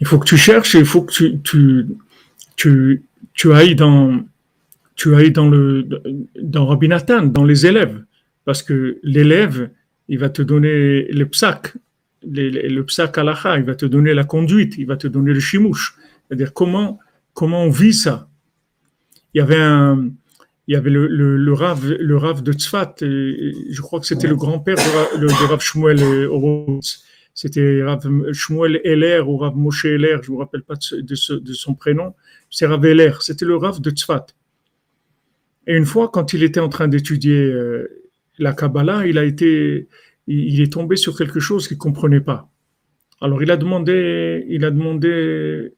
Il 0.00 0.06
faut 0.06 0.18
que 0.18 0.26
tu 0.26 0.36
cherches 0.36 0.74
et 0.74 0.80
il 0.80 0.84
faut 0.84 1.02
que 1.02 1.12
tu, 1.12 1.38
tu, 1.40 1.86
tu, 2.56 3.02
tu 3.34 3.52
ailles 3.52 3.76
dans, 3.76 4.20
tu 4.96 5.14
ailles 5.14 5.30
dans 5.30 5.48
le, 5.48 5.86
dans 6.40 6.66
Rabbi 6.66 6.88
Nathan, 6.88 7.22
dans 7.22 7.44
les 7.44 7.66
élèves. 7.66 8.02
Parce 8.44 8.64
que 8.64 8.98
l'élève, 9.04 9.70
il 10.12 10.18
va 10.18 10.28
te 10.28 10.42
donner 10.42 11.04
le 11.04 11.24
psak, 11.24 11.74
le, 12.22 12.50
le 12.50 12.84
psak 12.84 13.16
alaha, 13.16 13.58
il 13.58 13.64
va 13.64 13.74
te 13.74 13.86
donner 13.86 14.12
la 14.12 14.24
conduite, 14.24 14.74
il 14.76 14.86
va 14.86 14.98
te 14.98 15.06
donner 15.06 15.32
le 15.32 15.40
shimouche. 15.40 15.96
C'est-à-dire 16.28 16.52
comment, 16.52 16.98
comment 17.32 17.62
on 17.64 17.70
vit 17.70 17.94
ça. 17.94 18.28
Il 19.32 19.38
y 19.38 19.40
avait 19.40 19.62
un, 19.62 20.10
il 20.66 20.74
y 20.74 20.76
avait 20.76 20.90
le, 20.90 21.06
le, 21.06 21.38
le 21.38 21.52
Rav, 21.54 21.88
le 21.88 22.16
Rav 22.18 22.42
de 22.42 22.52
Tzfat, 22.52 22.96
je 23.00 23.80
crois 23.80 24.00
que 24.00 24.06
c'était 24.06 24.28
le 24.28 24.36
grand-père 24.36 24.76
de, 24.76 25.26
de, 25.26 25.48
Rav 25.48 25.62
Shmuel 25.62 26.02
Horowitz. 26.26 27.04
C'était 27.32 27.82
Rav 27.82 28.06
Shmuel 28.32 28.82
Heller 28.84 29.26
ou 29.26 29.38
Rav 29.38 29.56
Moshe 29.56 29.86
Heller, 29.86 30.22
je 30.22 30.30
ne 30.30 30.36
me 30.36 30.40
rappelle 30.42 30.62
pas 30.62 30.74
de, 30.74 31.00
de, 31.00 31.38
de 31.38 31.52
son 31.54 31.74
prénom. 31.74 32.14
C'est 32.50 32.66
Rav 32.66 32.84
Heller, 32.84 33.22
c'était 33.22 33.46
le 33.46 33.56
Rav 33.56 33.80
de 33.80 33.88
Tzfat. 33.88 34.26
Et 35.66 35.74
une 35.74 35.86
fois, 35.86 36.10
quand 36.12 36.34
il 36.34 36.42
était 36.42 36.60
en 36.60 36.68
train 36.68 36.88
d'étudier 36.88 37.40
euh, 37.44 38.01
la 38.42 38.52
Kabbalah, 38.52 39.06
il 39.06 39.18
a 39.18 39.24
été, 39.24 39.88
il 40.26 40.60
est 40.60 40.72
tombé 40.72 40.96
sur 40.96 41.16
quelque 41.16 41.40
chose 41.40 41.68
qu'il 41.68 41.78
comprenait 41.78 42.20
pas. 42.20 42.50
Alors 43.20 43.42
il 43.42 43.50
a 43.50 43.56
demandé, 43.56 44.44
il 44.48 44.64
a 44.64 44.70
demandé 44.70 45.72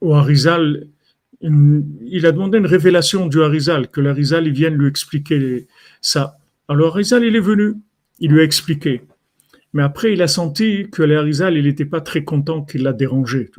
au 0.00 0.14
Harizal, 0.14 0.88
il 1.40 2.26
a 2.26 2.32
demandé 2.32 2.58
une 2.58 2.66
révélation 2.66 3.26
du 3.26 3.42
Harizal, 3.42 3.88
que 3.88 4.00
l'Harizal 4.00 4.46
il 4.46 4.54
vienne 4.54 4.74
lui 4.74 4.88
expliquer 4.88 5.66
ça. 6.00 6.38
Alors 6.66 6.94
Harizal 6.94 7.24
il 7.24 7.36
est 7.36 7.40
venu, 7.40 7.74
il 8.18 8.30
lui 8.32 8.40
a 8.40 8.44
expliqué. 8.44 9.02
Mais 9.74 9.82
après 9.82 10.14
il 10.14 10.22
a 10.22 10.28
senti 10.28 10.88
que 10.90 11.02
l'Harizal 11.02 11.56
il 11.58 11.64
n'était 11.64 11.84
pas 11.84 12.00
très 12.00 12.24
content 12.24 12.64
qu'il 12.64 12.82
l'a 12.82 12.94
dérangé. 12.94 13.50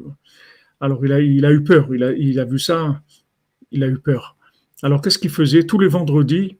Alors 0.80 1.06
il 1.06 1.14
a, 1.46 1.52
eu 1.52 1.64
peur, 1.64 1.90
il 1.94 2.40
a 2.40 2.46
vu 2.46 2.58
ça, 2.58 3.02
il 3.72 3.84
a 3.84 3.88
eu 3.88 4.00
peur. 4.00 4.38
Alors 4.82 5.02
qu'est-ce 5.02 5.20
qu'il 5.20 5.30
faisait 5.30 5.64
Tous 5.64 5.78
les 5.78 5.88
vendredis, 5.88 6.58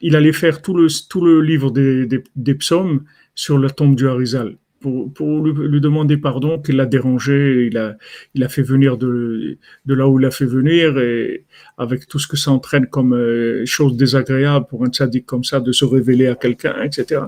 il 0.00 0.16
allait 0.16 0.32
faire 0.32 0.62
tout 0.62 0.74
le, 0.74 0.86
tout 1.08 1.24
le 1.24 1.40
livre 1.42 1.70
des, 1.70 2.06
des, 2.06 2.22
des 2.36 2.54
psaumes 2.54 3.04
sur 3.34 3.58
la 3.58 3.70
tombe 3.70 3.96
du 3.96 4.08
Harizal 4.08 4.56
pour, 4.80 5.12
pour 5.12 5.44
lui, 5.46 5.80
demander 5.80 6.16
pardon 6.16 6.58
qu'il 6.58 6.76
l'a 6.76 6.86
dérangé, 6.86 7.66
il 7.70 7.76
a, 7.76 7.96
il 8.34 8.42
a 8.42 8.48
fait 8.48 8.62
venir 8.62 8.96
de, 8.96 9.58
de 9.84 9.94
là 9.94 10.08
où 10.08 10.18
il 10.18 10.24
a 10.24 10.30
fait 10.30 10.46
venir 10.46 10.98
et 10.98 11.44
avec 11.76 12.06
tout 12.06 12.18
ce 12.18 12.26
que 12.26 12.36
ça 12.36 12.50
entraîne 12.50 12.86
comme 12.86 13.12
euh, 13.12 13.64
chose 13.66 13.96
désagréable 13.96 14.66
pour 14.68 14.84
un 14.84 14.88
tzaddik 14.88 15.26
comme 15.26 15.44
ça 15.44 15.60
de 15.60 15.70
se 15.70 15.84
révéler 15.84 16.26
à 16.28 16.34
quelqu'un, 16.34 16.82
etc. 16.82 17.22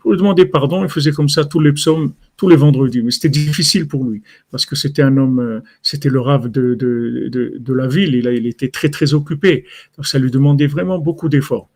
Pour 0.00 0.12
lui 0.12 0.18
demander 0.18 0.46
pardon, 0.46 0.82
il 0.82 0.90
faisait 0.90 1.12
comme 1.12 1.28
ça 1.28 1.44
tous 1.44 1.60
les 1.60 1.72
psaumes, 1.72 2.12
tous 2.36 2.48
les 2.48 2.56
vendredis, 2.56 3.02
mais 3.02 3.12
c'était 3.12 3.28
difficile 3.28 3.86
pour 3.86 4.04
lui 4.04 4.22
parce 4.50 4.66
que 4.66 4.74
c'était 4.74 5.02
un 5.02 5.16
homme, 5.16 5.38
euh, 5.38 5.60
c'était 5.82 6.10
le 6.10 6.20
rave 6.20 6.50
de, 6.50 6.74
de, 6.74 7.28
de, 7.28 7.54
de, 7.56 7.72
la 7.72 7.86
ville, 7.86 8.16
il, 8.16 8.26
a, 8.26 8.32
il 8.32 8.46
était 8.46 8.68
très 8.68 8.88
très 8.88 9.14
occupé, 9.14 9.64
donc 9.96 10.06
ça 10.06 10.18
lui 10.18 10.30
demandait 10.30 10.66
vraiment 10.66 10.98
beaucoup 10.98 11.28
d'efforts. 11.28 11.70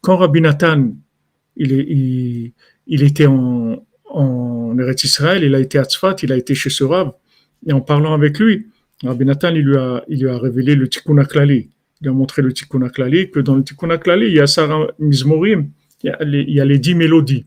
Quand 0.00 0.16
Rabbi 0.16 0.40
Nathan, 0.40 0.92
il, 1.56 2.52
était 2.88 3.26
en, 3.26 3.84
en 4.06 4.78
Eretz 4.78 5.04
Israël, 5.04 5.44
il 5.44 5.54
a 5.54 5.60
été 5.60 5.78
à 5.78 5.84
Tzfat, 5.84 6.16
il 6.22 6.32
a 6.32 6.36
été 6.36 6.54
chez 6.54 6.70
ce 6.70 6.84
Rav, 6.84 7.12
et 7.66 7.72
en 7.72 7.80
parlant 7.80 8.14
avec 8.14 8.38
lui, 8.38 8.66
Rabbi 9.02 9.24
Nathan, 9.24 9.54
il 9.54 9.62
lui 9.62 9.76
a, 9.76 10.04
lui 10.08 10.30
révélé 10.30 10.74
le 10.74 10.88
Tikkun 10.88 11.18
HaKlali. 11.18 11.70
Il 12.00 12.08
a 12.08 12.12
montré 12.12 12.42
le 12.42 12.52
Tikkun 12.52 12.82
HaKlali, 12.82 13.30
que 13.30 13.40
dans 13.40 13.54
le 13.54 13.62
Tikkun 13.62 13.90
HaKlali, 13.90 14.26
il 14.26 14.34
y 14.34 14.40
a 14.40 14.46
Sarah 14.46 14.88
Mizmorim, 14.98 15.70
il 16.02 16.14
y 16.48 16.60
a 16.60 16.64
les, 16.64 16.78
dix 16.78 16.94
mélodies. 16.94 17.46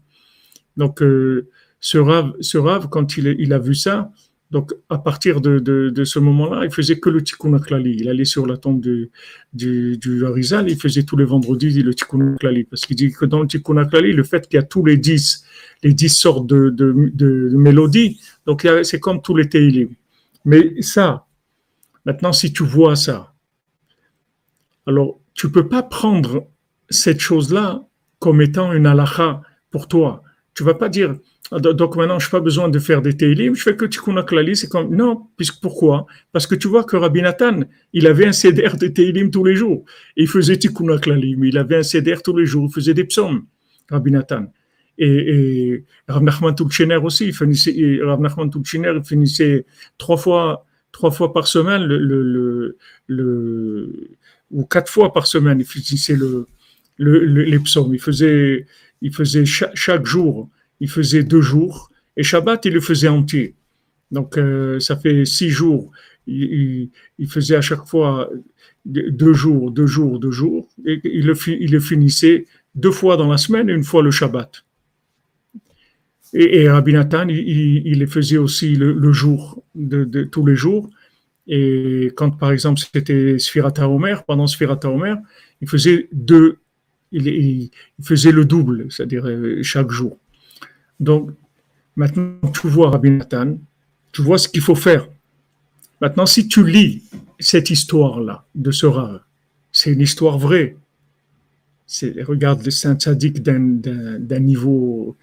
Donc, 0.78 1.02
euh, 1.02 1.50
ce, 1.80 1.98
Rav, 1.98 2.34
ce 2.40 2.58
Rav, 2.58 2.88
quand 2.90 3.18
il 3.18 3.54
a 3.54 3.60
vu 3.60 3.74
ça, 3.76 4.12
donc 4.54 4.72
à 4.88 5.00
partir 5.00 5.42
de, 5.42 6.04
ce 6.06 6.20
moment-là, 6.20 6.64
il 6.64 6.72
faisait 6.72 7.00
que 7.00 7.10
le 7.10 7.24
Tikkun 7.24 7.56
HaKlali. 7.56 7.98
Il 8.00 8.08
allait 8.08 8.24
sur 8.24 8.46
la 8.46 8.56
tombe 8.56 8.80
du, 8.80 9.10
du, 9.52 10.26
Harizal, 10.26 10.70
il 10.70 10.78
faisait 10.78 11.04
tous 11.04 11.18
les 11.18 11.26
vendredis 11.26 11.82
le 11.82 11.94
Tikkun 11.96 12.36
HaKlali. 12.36 12.64
Parce 12.66 12.86
qu'il 12.86 12.96
dit 12.96 13.12
que 13.12 13.26
dans 13.26 13.42
le 13.42 13.48
Tikkun 13.48 13.78
HaKlali, 13.78 14.14
le 14.14 14.24
fait 14.24 14.48
qu'il 14.48 14.58
y 14.58 14.60
a 14.60 14.64
tous 14.64 14.86
les 14.86 14.96
dix 14.96 15.44
les 15.82 15.94
dix 15.94 16.16
sortes 16.16 16.48
de, 16.48 17.50
mélodies. 17.56 18.22
Donc, 18.46 18.68
c'est 18.84 19.00
comme 19.00 19.22
tous 19.22 19.36
les 19.36 19.50
Teilim. 19.50 19.90
Mais 20.46 20.82
ça, 20.82 21.26
maintenant, 22.06 22.32
si 22.32 22.54
tu 22.54 22.64
vois 22.64 22.96
ça, 22.96 23.34
alors 24.86 25.20
tu 25.34 25.52
peux 25.52 25.68
pas 25.68 25.84
prendre 25.84 26.48
cette 26.90 27.20
chose-là 27.20 27.86
comme 28.20 28.42
étant 28.42 28.72
une 28.72 28.86
halakha 28.86 29.42
pour 29.72 29.88
toi. 29.88 30.23
Tu 30.56 30.64
vas 30.64 30.76
pas 30.76 30.90
dire, 30.90 31.16
donc 31.52 31.96
maintenant, 31.96 32.20
je 32.20 32.28
n'ai 32.28 32.32
pas 32.32 32.40
besoin 32.40 32.70
de 32.70 32.80
faire 32.80 33.02
des 33.02 33.18
Teilim, 33.18 33.56
je 33.56 33.64
fais 33.64 33.76
que 33.76 33.86
Tikkun 33.86 34.18
HaKlali, 34.18 34.56
c'est 34.56 34.70
comme, 34.70 34.96
non, 34.96 35.28
puisque 35.36 35.60
pourquoi? 35.62 36.06
Parce 36.32 36.46
que 36.48 36.56
tu 36.56 36.68
vois 36.68 36.84
que 36.84 36.96
Rabbi 36.96 37.22
Nathan, 37.22 37.62
il 37.92 38.08
avait 38.08 38.28
un 38.28 38.32
CDR 38.32 38.78
de 38.78 38.88
Teilim 38.88 39.32
tous 39.32 39.44
les 39.44 39.56
jours. 39.56 39.84
Il 40.16 40.28
faisait 40.28 40.58
Tikkun 40.58 40.90
HaKlali, 40.90 41.36
mais 41.36 41.50
il 41.50 41.58
avait 41.58 41.78
un 41.78 41.84
CDR 41.84 42.22
tous 42.22 42.36
les 42.38 42.46
jours, 42.46 42.68
il 42.70 42.74
faisait 42.74 42.94
des 42.94 43.04
psaumes, 43.06 43.46
Rabbi 43.90 44.12
Nathan 44.12 44.48
et, 44.98 45.08
et 45.08 45.86
Nachman 46.08 46.56
aussi, 47.04 47.26
il 47.28 47.34
finissait, 47.34 47.74
Nachman 48.20 48.52
finissait 49.04 49.66
trois 49.98 50.18
fois, 50.18 50.66
trois 50.92 51.12
fois 51.12 51.34
par 51.34 51.48
semaine, 51.48 51.84
le, 51.84 51.98
le, 51.98 52.78
le, 53.08 54.10
ou 54.52 54.66
quatre 54.66 54.92
fois 54.92 55.12
par 55.14 55.28
semaine, 55.28 55.60
il 55.60 55.66
finissait 55.66 56.16
le, 56.16 56.48
le, 56.98 57.26
les 57.26 57.60
psaumes. 57.60 57.94
Il 57.94 58.00
faisait, 58.00 58.68
il 59.04 59.14
faisait 59.14 59.46
chaque, 59.46 60.06
jour, 60.06 60.50
il 60.80 60.90
faisait 60.90 61.24
deux 61.24 61.42
jours, 61.42 61.92
et 62.16 62.24
Shabbat, 62.24 62.66
il 62.66 62.74
le 62.74 62.80
faisait 62.80 63.10
entier. 63.10 63.54
Donc, 64.12 64.38
euh, 64.38 64.80
ça 64.80 64.96
fait 64.96 65.26
six 65.26 65.50
jours. 65.50 65.92
Il, 66.26 66.90
faisait 67.28 67.58
à 67.58 67.62
chaque 67.62 67.86
fois 67.86 68.30
deux 68.86 69.34
jours, 69.34 69.72
deux 69.72 69.88
jours, 69.88 70.20
deux 70.20 70.32
jours, 70.32 70.70
et 70.86 71.02
il 71.04 71.26
le, 71.26 71.80
finissait 71.82 72.46
deux 72.76 72.92
fois 72.92 73.18
dans 73.18 73.30
la 73.30 73.38
semaine 73.38 73.70
et 73.70 73.74
une 73.74 73.84
fois 73.84 74.02
le 74.02 74.12
Shabbat. 74.12 74.64
Et, 76.34 76.62
et 76.62 76.70
Rabbi 76.70 76.94
Nathan, 76.94 77.28
il, 77.28 77.86
il, 77.86 78.08
faisait 78.08 78.38
aussi 78.38 78.76
le, 78.76 79.12
jour, 79.12 79.64
de, 79.76 80.06
de, 80.06 80.24
tous 80.24 80.46
les 80.46 80.56
jours. 80.56 80.90
Et 81.46 82.14
quand, 82.16 82.32
par 82.32 82.54
exemple, 82.54 82.80
c'était 82.80 83.38
Sfirata 83.38 83.90
Omer, 83.90 84.24
pendant 84.24 84.48
Sfirata 84.48 84.90
Omer, 84.90 85.18
il 85.60 85.68
faisait 85.68 86.08
deux, 86.14 86.60
il, 87.14 87.70
faisait 88.02 88.32
le 88.32 88.46
double, 88.46 88.88
c'est-à-dire 88.90 89.26
euh, 89.26 89.62
chaque 89.64 89.92
jour. 89.92 90.18
Donc, 91.00 91.32
maintenant, 91.96 92.40
tu 92.60 92.68
vois 92.68 92.90
Rabbi 92.90 93.12
Nathan, 93.12 93.58
tu 94.12 94.22
vois 94.22 94.38
ce 94.38 94.50
qu'il 94.50 94.62
faut 94.62 94.76
faire. 94.76 95.08
Maintenant, 96.02 96.26
si 96.26 96.48
tu 96.48 96.68
lis 96.68 97.04
cette 97.40 97.70
histoire-là 97.70 98.46
de 98.56 98.72
ce 98.72 98.88
c'est 99.72 99.92
une 99.92 100.02
histoire 100.02 100.38
vraie. 100.38 100.76
Regarde 102.22 102.64
le 102.64 102.72
Saint 102.72 102.98
Sadiq 102.98 103.42
d'un 103.42 104.40
niveau 104.40 105.16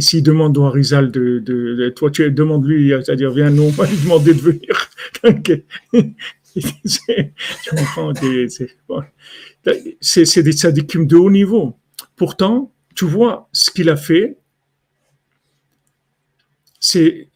s'il 0.00 0.22
demande 0.22 0.58
au 0.58 0.64
Harizal 0.64 1.10
de, 1.10 1.38
de, 1.38 1.74
de, 1.74 1.88
toi, 1.88 2.10
tu 2.10 2.30
demande-lui, 2.30 2.90
c'est-à-dire, 2.90 3.30
viens, 3.30 3.50
nous, 3.50 3.62
on 3.62 3.70
va 3.70 3.86
lui 3.86 3.96
demander 3.96 4.34
de 4.34 4.40
venir. 4.40 4.90
tu 6.54 7.70
comprends, 7.70 8.12
c'est 10.00 10.42
des 10.42 10.52
tzadikim 10.52 11.06
de 11.06 11.16
haut 11.16 11.30
niveau. 11.30 11.76
Pourtant, 12.16 12.72
tu 12.94 13.04
vois, 13.04 13.48
ce 13.52 13.70
qu'il 13.70 13.88
a 13.90 13.96
fait, 13.96 14.38
c'est 16.80 17.28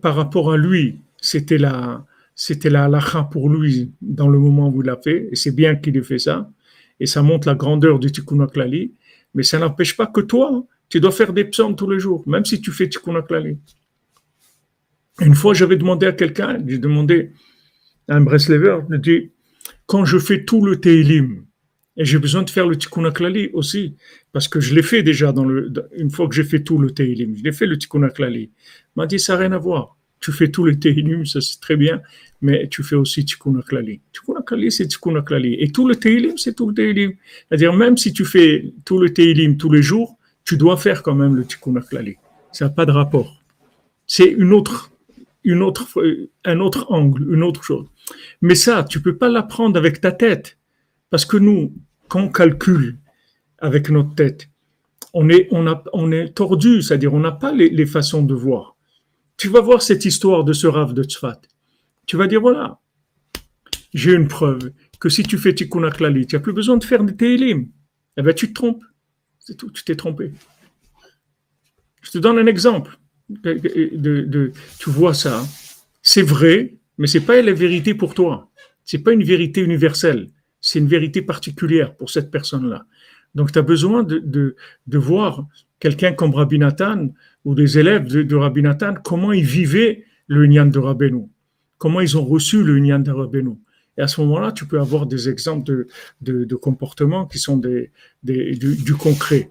par 0.00 0.14
rapport 0.14 0.52
à 0.52 0.56
lui, 0.56 0.98
c'était 1.20 1.58
la, 1.58 2.04
c'était 2.34 2.70
la 2.70 2.88
pour 3.30 3.48
lui 3.48 3.92
dans 4.02 4.28
le 4.28 4.38
moment 4.38 4.68
où 4.68 4.82
il 4.82 4.86
l'a 4.86 4.96
fait, 4.96 5.28
et 5.32 5.36
c'est 5.36 5.52
bien 5.52 5.76
qu'il 5.76 5.96
ait 5.96 6.02
fait 6.02 6.18
ça, 6.18 6.50
et 7.00 7.06
ça 7.06 7.22
montre 7.22 7.48
la 7.48 7.54
grandeur 7.54 7.98
du 7.98 8.12
Tikkun 8.12 8.40
HaKlali, 8.40 8.92
mais 9.34 9.42
ça 9.42 9.58
n'empêche 9.58 9.96
pas 9.96 10.06
que 10.06 10.20
toi, 10.20 10.64
tu 10.88 11.00
dois 11.00 11.12
faire 11.12 11.32
des 11.32 11.44
psaumes 11.44 11.76
tous 11.76 11.88
les 11.88 11.98
jours, 11.98 12.22
même 12.26 12.44
si 12.44 12.60
tu 12.60 12.70
fais 12.72 12.88
Tikkun 12.88 13.16
HaKlali. 13.16 13.56
Une 15.20 15.34
fois, 15.34 15.54
j'avais 15.54 15.76
demandé 15.76 16.06
à 16.06 16.12
quelqu'un, 16.12 16.58
j'ai 16.66 16.78
demandé 16.78 17.30
à 18.08 18.16
un 18.16 18.20
Breslever, 18.20 18.80
je 18.90 18.96
dit, 18.96 19.30
quand 19.86 20.04
je 20.04 20.18
fais 20.18 20.44
tout 20.44 20.64
le 20.64 20.80
Teilim, 20.80 21.44
et 21.96 22.04
j'ai 22.04 22.18
besoin 22.18 22.42
de 22.42 22.50
faire 22.50 22.66
le 22.66 22.76
Tikkun 22.76 23.10
aussi, 23.52 23.94
parce 24.32 24.48
que 24.48 24.60
je 24.60 24.74
l'ai 24.74 24.82
fait 24.82 25.02
déjà 25.02 25.32
dans 25.32 25.44
le, 25.44 25.72
une 25.96 26.10
fois 26.10 26.28
que 26.28 26.34
j'ai 26.34 26.44
fait 26.44 26.62
tout 26.62 26.78
le 26.78 26.90
Teilim, 26.90 27.36
je 27.36 27.42
l'ai 27.42 27.52
fait 27.52 27.66
le 27.66 27.78
Tikkun 27.78 28.02
HaKlali. 28.02 28.42
Il 28.42 28.50
m'a 28.96 29.06
dit, 29.06 29.18
ça 29.18 29.34
n'a 29.34 29.40
rien 29.40 29.52
à 29.52 29.58
voir. 29.58 29.96
Tu 30.18 30.32
fais 30.32 30.50
tout 30.50 30.64
le 30.64 30.78
Teilim, 30.78 31.24
ça 31.24 31.40
c'est 31.40 31.60
très 31.60 31.76
bien, 31.76 32.00
mais 32.40 32.68
tu 32.68 32.82
fais 32.82 32.96
aussi 32.96 33.24
Tikkun 33.24 33.58
HaKlali. 33.58 34.00
Tikkun 34.12 34.70
c'est 34.70 34.88
Tikkun. 34.88 35.22
Et 35.42 35.70
tout 35.70 35.86
le 35.86 35.96
Teilim, 35.96 36.36
c'est 36.36 36.54
tout 36.54 36.68
le 36.68 36.74
Teilim. 36.74 37.12
C'est-à-dire, 37.48 37.72
même 37.72 37.96
si 37.96 38.12
tu 38.12 38.24
fais 38.24 38.72
tout 38.84 38.98
le 38.98 39.12
Teilim 39.12 39.56
tous 39.56 39.70
les 39.70 39.82
jours, 39.82 40.18
tu 40.44 40.56
dois 40.56 40.76
faire 40.76 41.02
quand 41.02 41.14
même 41.14 41.36
le 41.36 41.44
tikkun. 41.44 41.74
Ça 42.52 42.66
n'a 42.66 42.70
pas 42.70 42.86
de 42.86 42.92
rapport. 42.92 43.40
C'est 44.06 44.28
une 44.28 44.52
autre, 44.52 44.90
une 45.42 45.62
autre, 45.62 45.86
un 46.44 46.60
autre 46.60 46.86
angle, 46.90 47.32
une 47.32 47.42
autre 47.42 47.62
chose. 47.62 47.86
Mais 48.42 48.54
ça, 48.54 48.84
tu 48.84 49.00
peux 49.00 49.16
pas 49.16 49.28
l'apprendre 49.28 49.78
avec 49.78 50.00
ta 50.00 50.12
tête. 50.12 50.58
Parce 51.14 51.26
que 51.26 51.36
nous, 51.36 51.72
quand 52.08 52.22
on 52.22 52.28
calcule 52.28 52.98
avec 53.58 53.88
notre 53.88 54.16
tête, 54.16 54.48
on 55.12 55.28
est, 55.28 56.34
tordu, 56.34 56.82
c'est-à-dire 56.82 57.14
on 57.14 57.20
n'a 57.20 57.30
pas 57.30 57.52
les, 57.52 57.86
façons 57.86 58.24
de 58.24 58.34
voir. 58.34 58.74
Tu 59.36 59.48
vas 59.48 59.60
voir 59.60 59.80
cette 59.80 60.04
histoire 60.04 60.42
de 60.42 60.52
ce 60.52 60.66
Rav 60.66 60.92
de 60.92 61.04
Tzfat. 61.04 61.40
Tu 62.06 62.16
vas 62.16 62.26
dire, 62.26 62.40
voilà, 62.40 62.80
j'ai 63.92 64.12
une 64.12 64.26
preuve 64.26 64.72
que 64.98 65.08
si 65.08 65.22
tu 65.22 65.38
fais 65.38 65.54
Tikkun 65.54 65.84
HaKlali, 65.84 66.26
tu 66.26 66.34
n'as 66.34 66.42
plus 66.42 66.52
besoin 66.52 66.78
de 66.78 66.84
faire 66.84 67.04
des 67.04 67.14
Teilim. 67.14 67.68
Eh 68.16 68.22
bien, 68.22 68.32
tu 68.32 68.48
te 68.48 68.54
trompes. 68.54 68.82
C'est 69.38 69.56
tout, 69.56 69.70
tu 69.70 69.84
t'es 69.84 69.94
trompé. 69.94 70.32
Je 72.02 72.10
te 72.10 72.18
donne 72.18 72.40
un 72.40 72.46
exemple. 72.46 72.98
Tu 73.44 74.90
vois 74.90 75.14
ça, 75.14 75.46
c'est 76.02 76.22
vrai, 76.22 76.74
mais 76.98 77.06
c'est 77.06 77.20
pas 77.20 77.40
la 77.40 77.52
vérité 77.52 77.94
pour 77.94 78.14
toi. 78.14 78.50
C'est 78.84 78.98
pas 78.98 79.12
une 79.12 79.22
vérité 79.22 79.60
universelle. 79.60 80.26
C'est 80.66 80.78
une 80.78 80.88
vérité 80.88 81.20
particulière 81.20 81.94
pour 81.94 82.08
cette 82.08 82.30
personne-là. 82.30 82.86
Donc, 83.34 83.52
tu 83.52 83.58
as 83.58 83.62
besoin 83.62 84.02
de, 84.02 84.18
de, 84.18 84.56
de 84.86 84.98
voir 84.98 85.46
quelqu'un 85.78 86.12
comme 86.12 86.34
Rabbi 86.34 86.58
Nathan 86.58 87.10
ou 87.44 87.54
des 87.54 87.78
élèves 87.78 88.06
de, 88.06 88.22
de 88.22 88.34
Rabbi 88.34 88.62
Nathan, 88.62 88.94
comment 89.04 89.32
ils 89.32 89.44
vivaient 89.44 90.04
le 90.26 90.46
Nyan 90.46 90.64
de 90.64 90.78
Rabbeinu, 90.78 91.26
comment 91.76 92.00
ils 92.00 92.16
ont 92.16 92.24
reçu 92.24 92.64
le 92.64 92.78
Nyan 92.78 93.00
de 93.00 93.10
Rabbeinu. 93.10 93.58
Et 93.98 94.00
à 94.00 94.08
ce 94.08 94.22
moment-là, 94.22 94.52
tu 94.52 94.64
peux 94.64 94.80
avoir 94.80 95.04
des 95.04 95.28
exemples 95.28 95.64
de, 96.22 96.44
de, 96.44 96.56
comportements 96.56 97.26
qui 97.26 97.38
sont 97.38 97.58
des, 97.58 97.90
des, 98.22 98.54
du, 98.54 98.94
concret. 98.94 99.50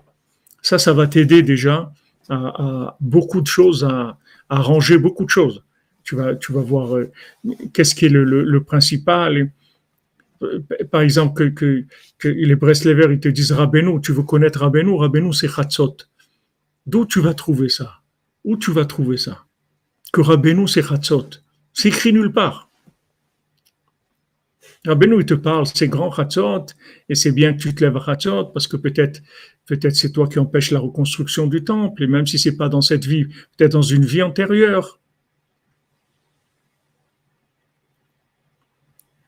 Ça, 0.64 0.80
ça 0.80 0.93
va 0.93 1.05
t'aider 1.05 1.43
déjà 1.43 1.93
à, 2.28 2.97
beaucoup 2.99 3.39
de 3.39 3.47
choses, 3.47 3.84
à, 3.84 4.18
à, 4.49 4.61
ranger 4.61 4.97
beaucoup 4.97 5.26
de 5.26 5.30
choses. 5.30 5.64
Tu 6.03 6.16
vas, 6.16 6.36
tu 6.36 6.51
vas 6.51 6.61
voir 6.61 6.97
euh, 6.97 7.11
qu'est-ce 7.72 7.93
qui 7.93 8.05
est 8.05 8.09
le, 8.09 8.24
le 8.26 8.64
principal. 8.64 9.51
Par 10.91 11.02
exemple, 11.02 11.52
que, 11.54 11.86
les 12.24 12.56
Breslevers, 12.56 13.12
ils 13.12 13.20
te 13.20 13.30
disent 13.30 13.52
Rabbeinu, 13.52 14.02
tu 14.02 14.12
veux 14.12 14.24
connaître 14.24 14.60
Rabbeinu, 14.60 14.96
Rabbeinu 14.96 15.34
c'est 15.34 15.48
Chatzot. 15.48 15.98
D'où 16.86 17.06
tu 17.06 17.20
vas 17.22 17.34
trouver 17.34 17.70
ça? 17.70 18.02
Où 18.44 18.58
tu 18.58 18.72
vas 18.72 18.86
trouver 18.86 19.18
ça? 19.18 19.46
Que 20.12 20.22
Rabbeinu 20.22 20.68
c'est 20.68 20.84
Chatzot. 20.84 21.30
C'est 21.74 21.89
écrit 21.89 22.14
nulle 22.14 22.32
part. 22.32 22.70
Rabbeinu, 24.86 25.22
il 25.22 25.26
te 25.26 25.34
parle, 25.34 25.66
c'est 25.66 25.88
grand 25.88 26.12
Hatzot, 26.12 26.66
et 27.08 27.16
c'est 27.16 27.32
bien 27.32 27.54
que 27.54 27.60
tu 27.60 27.74
te 27.74 27.84
lèves 27.84 27.96
à 27.96 28.18
parce 28.54 28.68
que 28.68 28.76
peut-être 28.76 29.22
peut-être 29.66 29.96
c'est 29.96 30.12
toi 30.12 30.28
qui 30.28 30.39
empêches 30.39 30.72
la 30.72 30.80
reconstruction 30.80 31.48
du 31.48 31.64
temple, 31.64 32.04
et 32.04 32.08
même 32.08 32.28
si 32.28 32.38
c'est 32.38 32.58
pas 32.58 32.68
dans 32.70 32.82
cette 32.82 33.06
vie, 33.06 33.26
peut-être 33.58 33.72
dans 33.72 33.82
une 33.82 34.06
vie 34.06 34.22
antérieure. 34.22 35.00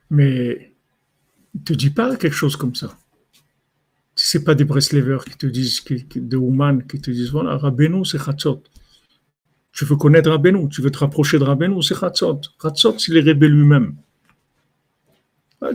Mais 0.10 0.75
ne 1.56 1.64
te 1.64 1.74
dis 1.74 1.90
pas 1.90 2.16
quelque 2.16 2.36
chose 2.36 2.56
comme 2.56 2.76
ça. 2.76 2.98
Si 4.16 4.30
c'est 4.30 4.44
pas 4.44 4.56
des 4.56 4.64
Breslevers 4.64 5.26
qui 5.26 5.38
te 5.38 5.46
disent, 5.46 5.82
qui, 5.82 6.06
des 6.16 6.38
Ouman 6.38 6.82
qui 6.88 7.02
te 7.02 7.12
disent, 7.12 7.32
voilà, 7.32 7.58
Rabbeinu, 7.58 8.06
c'est 8.06 8.30
Hatzot. 8.30 8.64
Tu 9.74 9.84
veux 9.84 9.98
connaître 9.98 10.30
Rabbeinu, 10.30 10.70
tu 10.70 10.82
veux 10.82 10.92
te 10.92 11.00
rapprocher 11.00 11.38
de 11.38 11.44
Rabbeinu, 11.44 11.82
c'est 11.82 12.02
Hatzot. 12.02 12.42
Hatzot, 12.64 12.98
c'est 12.98 13.14
les 13.14 13.22
rebelles 13.22 13.52
lui-même. 13.52 13.96
Ah, 15.62 15.72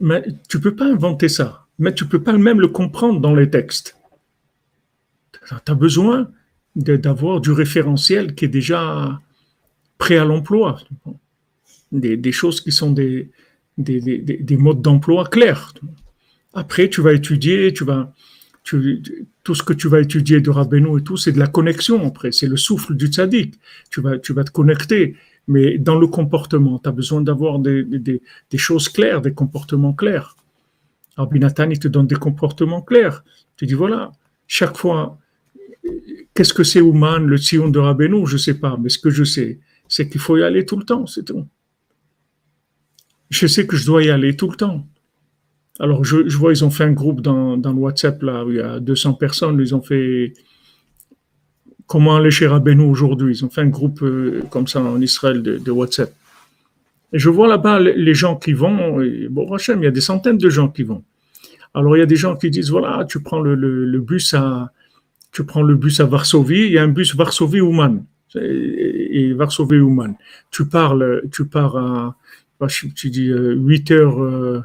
mais 0.00 0.24
tu 0.48 0.60
peux 0.60 0.74
pas 0.74 0.86
inventer 0.86 1.28
ça, 1.28 1.66
mais 1.78 1.92
tu 1.94 2.06
peux 2.06 2.22
pas 2.22 2.36
même 2.36 2.60
le 2.60 2.68
comprendre 2.68 3.20
dans 3.20 3.34
les 3.34 3.50
textes. 3.50 3.96
Tu 5.32 5.72
as 5.72 5.74
besoin 5.74 6.30
d'avoir 6.74 7.40
du 7.40 7.52
référentiel 7.52 8.34
qui 8.34 8.44
est 8.44 8.48
déjà 8.48 9.20
prêt 9.98 10.18
à 10.18 10.24
l'emploi. 10.24 10.78
Des, 11.92 12.32
choses 12.32 12.60
qui 12.60 12.72
sont 12.72 12.90
des, 12.90 13.30
des, 13.78 14.56
modes 14.56 14.82
d'emploi 14.82 15.24
clairs. 15.24 15.72
Après, 16.54 16.88
tu 16.88 17.00
vas 17.00 17.12
étudier, 17.12 17.72
tu 17.72 17.84
vas, 17.84 18.12
tout 18.64 19.54
ce 19.54 19.62
que 19.62 19.72
tu 19.72 19.88
vas 19.88 20.00
étudier 20.00 20.40
de 20.40 20.50
Rabbeinu 20.50 20.98
et 20.98 21.02
tout, 21.02 21.16
c'est 21.16 21.32
de 21.32 21.38
la 21.38 21.46
connexion 21.46 22.06
après, 22.06 22.32
c'est 22.32 22.48
le 22.48 22.56
souffle 22.56 22.96
du 22.96 23.06
tzaddik. 23.06 23.54
Tu 23.90 24.00
vas, 24.00 24.18
tu 24.18 24.32
vas 24.32 24.44
te 24.44 24.50
connecter. 24.50 25.16
Mais 25.48 25.78
dans 25.78 25.98
le 25.98 26.08
comportement, 26.08 26.78
tu 26.78 26.88
as 26.88 26.92
besoin 26.92 27.20
d'avoir 27.20 27.58
des, 27.60 28.20
choses 28.56 28.88
claires, 28.88 29.22
des 29.22 29.32
comportements 29.32 29.92
clairs. 29.92 30.36
Rabbi 31.16 31.38
Nathan, 31.38 31.70
il 31.70 31.78
te 31.78 31.88
donne 31.88 32.06
des 32.06 32.16
comportements 32.16 32.82
clairs. 32.82 33.24
Tu 33.56 33.66
dis, 33.66 33.74
voilà, 33.74 34.12
chaque 34.48 34.76
fois, 34.76 35.18
qu'est-ce 36.34 36.52
que 36.52 36.64
c'est 36.64 36.80
Ouman, 36.80 37.20
le 37.20 37.36
Sion 37.36 37.68
de 37.68 37.78
Rabbeinu? 37.78 38.26
Je 38.26 38.34
ne 38.34 38.38
sais 38.38 38.54
pas, 38.54 38.76
mais 38.76 38.88
ce 38.88 38.98
que 38.98 39.10
je 39.10 39.24
sais, 39.24 39.60
c'est 39.88 40.08
qu'il 40.08 40.20
faut 40.20 40.36
y 40.36 40.42
aller 40.42 40.66
tout 40.66 40.76
le 40.76 40.84
temps, 40.84 41.06
c'est 41.06 41.24
tout. 41.24 41.46
Je 43.30 43.46
sais 43.46 43.66
que 43.66 43.76
je 43.76 43.86
dois 43.86 44.02
y 44.04 44.10
aller 44.10 44.36
tout 44.36 44.48
le 44.48 44.56
temps. 44.56 44.86
Alors, 45.78 46.04
je, 46.04 46.36
vois, 46.36 46.52
ils 46.52 46.64
ont 46.64 46.70
fait 46.70 46.84
un 46.84 46.92
groupe 46.92 47.20
dans, 47.20 47.56
le 47.56 47.68
WhatsApp, 47.70 48.22
là, 48.22 48.44
où 48.44 48.50
il 48.50 48.56
y 48.56 48.60
a 48.60 48.80
200 48.80 49.14
personnes, 49.14 49.60
ils 49.60 49.74
ont 49.74 49.82
fait 49.82 50.32
comment 51.86 52.16
aller 52.16 52.30
chez 52.30 52.46
Rabbeinu 52.46 52.84
aujourd'hui? 52.84 53.36
Ils 53.36 53.44
ont 53.44 53.50
fait 53.50 53.60
un 53.60 53.68
groupe 53.68 54.02
euh, 54.02 54.42
comme 54.50 54.66
ça 54.66 54.80
en 54.80 55.00
Israël 55.00 55.42
de, 55.42 55.70
WhatsApp. 55.70 56.12
Et 57.12 57.18
je 57.18 57.28
vois 57.28 57.46
là-bas 57.46 57.78
les 57.80 58.14
gens 58.14 58.36
qui 58.36 58.52
vont, 58.52 59.00
bon, 59.30 59.52
Hachem, 59.52 59.80
il 59.80 59.84
y 59.84 59.88
a 59.88 59.92
des 59.92 60.00
centaines 60.00 60.38
de 60.38 60.50
gens 60.50 60.68
qui 60.68 60.82
vont. 60.82 61.04
Alors 61.76 61.94
il 61.94 62.00
y 62.00 62.02
a 62.02 62.06
des 62.06 62.16
gens 62.16 62.36
qui 62.36 62.50
disent, 62.50 62.70
voilà, 62.70 63.04
tu 63.04 63.20
prends 63.20 63.40
le, 63.40 64.00
bus 64.00 64.32
à, 64.32 64.72
tu 65.30 65.44
prends 65.44 65.62
le 65.62 65.74
bus 65.76 66.00
à 66.00 66.06
Varsovie, 66.06 66.66
il 66.66 66.72
y 66.72 66.78
a 66.78 66.82
un 66.82 66.88
bus 66.88 67.14
Varsovie-Ouman. 67.14 68.02
Et, 68.34 69.34
Varsovie-Ouman. 69.34 70.14
Tu 70.50 70.66
parles, 70.66 71.22
tu 71.30 71.46
pars 71.46 71.76
à, 71.76 72.16
bah, 72.60 72.66
tu 72.68 73.10
dis 73.10 73.26
8 73.26 73.90
euh, 73.90 73.94
heures, 73.94 74.64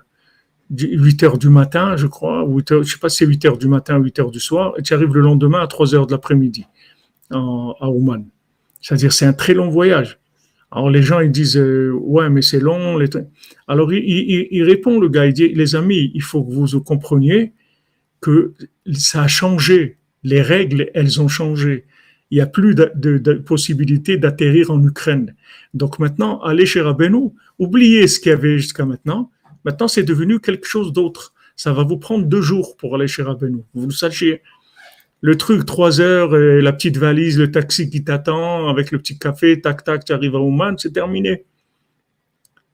8 0.69 1.23
euh, 1.23 1.25
heures 1.25 1.37
du 1.37 1.49
matin, 1.49 1.95
je 1.97 2.07
crois, 2.07 2.45
8 2.47 2.71
heures, 2.71 2.83
je 2.83 2.93
sais 2.93 2.99
pas 2.99 3.09
si 3.09 3.17
c'est 3.17 3.25
8 3.25 3.45
heures 3.45 3.57
du 3.57 3.67
matin, 3.67 3.97
8 3.97 4.19
heures 4.19 4.31
du 4.31 4.39
soir, 4.39 4.73
et 4.77 4.81
tu 4.81 4.93
arrives 4.93 5.13
le 5.13 5.21
lendemain 5.21 5.61
à 5.61 5.67
3 5.67 5.95
heures 5.95 6.07
de 6.07 6.11
l'après-midi 6.11 6.65
à 7.29 7.89
Ouman. 7.89 8.25
C'est-à-dire, 8.81 9.13
c'est 9.13 9.25
un 9.25 9.33
très 9.33 9.53
long 9.53 9.69
voyage. 9.69 10.19
Alors 10.71 10.89
les 10.89 11.01
gens 11.01 11.19
ils 11.19 11.31
disent 11.31 11.57
euh, 11.57 11.91
ouais 11.93 12.29
mais 12.29 12.41
c'est 12.41 12.59
long. 12.59 12.97
Alors 13.67 13.91
il, 13.93 14.63
répond 14.63 14.99
le 14.99 15.09
gars 15.09 15.25
il 15.25 15.33
dit 15.33 15.49
les 15.49 15.75
amis 15.75 16.11
il 16.13 16.21
faut 16.21 16.43
que 16.43 16.51
vous 16.51 16.81
compreniez 16.81 17.53
que 18.21 18.53
ça 18.93 19.23
a 19.23 19.27
changé 19.27 19.97
les 20.23 20.41
règles 20.41 20.89
elles 20.93 21.21
ont 21.21 21.27
changé 21.27 21.85
il 22.29 22.35
n'y 22.35 22.41
a 22.41 22.47
plus 22.47 22.73
de, 22.73 23.33
possibilité 23.33 24.15
d'atterrir 24.15 24.71
en 24.71 24.81
Ukraine 24.81 25.35
donc 25.73 25.99
maintenant 25.99 26.39
allez 26.41 26.65
chez 26.65 26.79
Rabbeinu 26.79 27.31
oubliez 27.61 28.07
ce 28.07 28.19
qu'il 28.19 28.31
y 28.31 28.33
avait 28.33 28.57
jusqu'à 28.57 28.85
maintenant 28.85 29.31
maintenant 29.63 29.87
c'est 29.87 30.03
devenu 30.03 30.39
quelque 30.39 30.67
chose 30.67 30.91
d'autre 30.91 31.33
ça 31.55 31.71
va 31.71 31.83
vous 31.83 31.97
prendre 31.97 32.25
deux 32.25 32.41
jours 32.41 32.75
pour 32.75 32.95
aller 32.95 33.07
chez 33.07 33.23
Rabbeinu 33.23 33.61
vous 33.73 33.87
le 33.87 33.93
sachiez 33.93 34.41
le 35.21 35.37
truc, 35.37 35.65
trois 35.65 36.01
heures, 36.01 36.35
la 36.35 36.73
petite 36.73 36.97
valise, 36.97 37.37
le 37.37 37.51
taxi 37.51 37.89
qui 37.89 38.03
t'attend 38.03 38.67
avec 38.69 38.91
le 38.91 38.97
petit 38.97 39.19
café, 39.19 39.61
tac, 39.61 39.83
tac, 39.83 40.03
tu 40.03 40.13
arrives 40.13 40.35
à 40.35 40.39
Ouman, 40.39 40.77
c'est 40.79 40.91
terminé. 40.91 41.45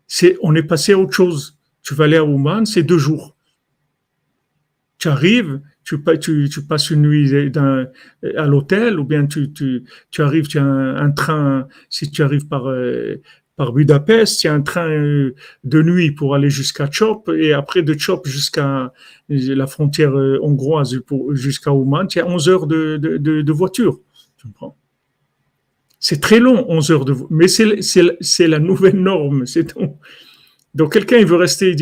C'est, 0.07 0.37
on 0.41 0.55
est 0.55 0.63
passé 0.63 0.93
à 0.93 0.97
autre 0.97 1.11
chose. 1.11 1.59
Tu 1.83 1.93
vas 1.93 2.05
aller 2.05 2.15
à 2.15 2.23
Ouman, 2.23 2.65
c'est 2.65 2.83
deux 2.83 2.97
jours. 2.97 3.35
Tu 4.97 5.09
arrives, 5.09 5.61
tu, 5.83 6.01
passes 6.01 6.89
une 6.89 7.01
nuit 7.01 7.31
à 8.35 8.45
l'hôtel, 8.47 8.97
ou 8.97 9.03
bien 9.03 9.27
tu 9.27 9.51
arrives, 10.17 10.47
tu 10.47 10.57
as 10.57 10.63
un, 10.63 11.11
train, 11.11 11.67
si 11.89 12.09
tu 12.09 12.23
arrives 12.23 12.47
par, 12.47 12.69
euh, 12.69 13.21
par 13.57 13.73
Budapest, 13.73 14.43
il 14.43 14.47
y 14.47 14.49
a 14.51 14.53
un 14.53 14.61
train 14.61 14.87
euh, 14.87 15.33
de 15.63 15.81
nuit 15.81 16.11
pour 16.11 16.35
aller 16.35 16.49
jusqu'à 16.49 16.89
Chop 16.89 17.29
et 17.35 17.53
après 17.53 17.81
de 17.81 17.97
Chop 17.97 18.27
jusqu'à 18.27 18.93
euh, 19.31 19.55
la 19.55 19.65
frontière 19.65 20.15
euh, 20.15 20.39
hongroise 20.43 20.95
jusqu'à 21.31 21.73
Ouman, 21.73 22.07
il 22.13 22.19
y 22.19 22.21
a 22.21 22.27
11 22.27 22.49
heures 22.49 22.67
de, 22.67 23.51
voiture. 23.51 23.99
C'est 25.99 26.21
très 26.21 26.39
long, 26.39 26.65
11 26.69 26.91
heures 26.91 27.05
de 27.05 27.13
voiture, 27.13 27.35
mais 27.35 27.47
c'est 27.47 28.47
la 28.47 28.59
nouvelle 28.59 29.01
norme, 29.01 29.47
c'est 29.47 29.73
tout. 29.73 29.97
Donc 30.75 30.93
quelqu'un 30.93 31.17
il 31.17 31.25
veut 31.25 31.37
rester, 31.37 31.75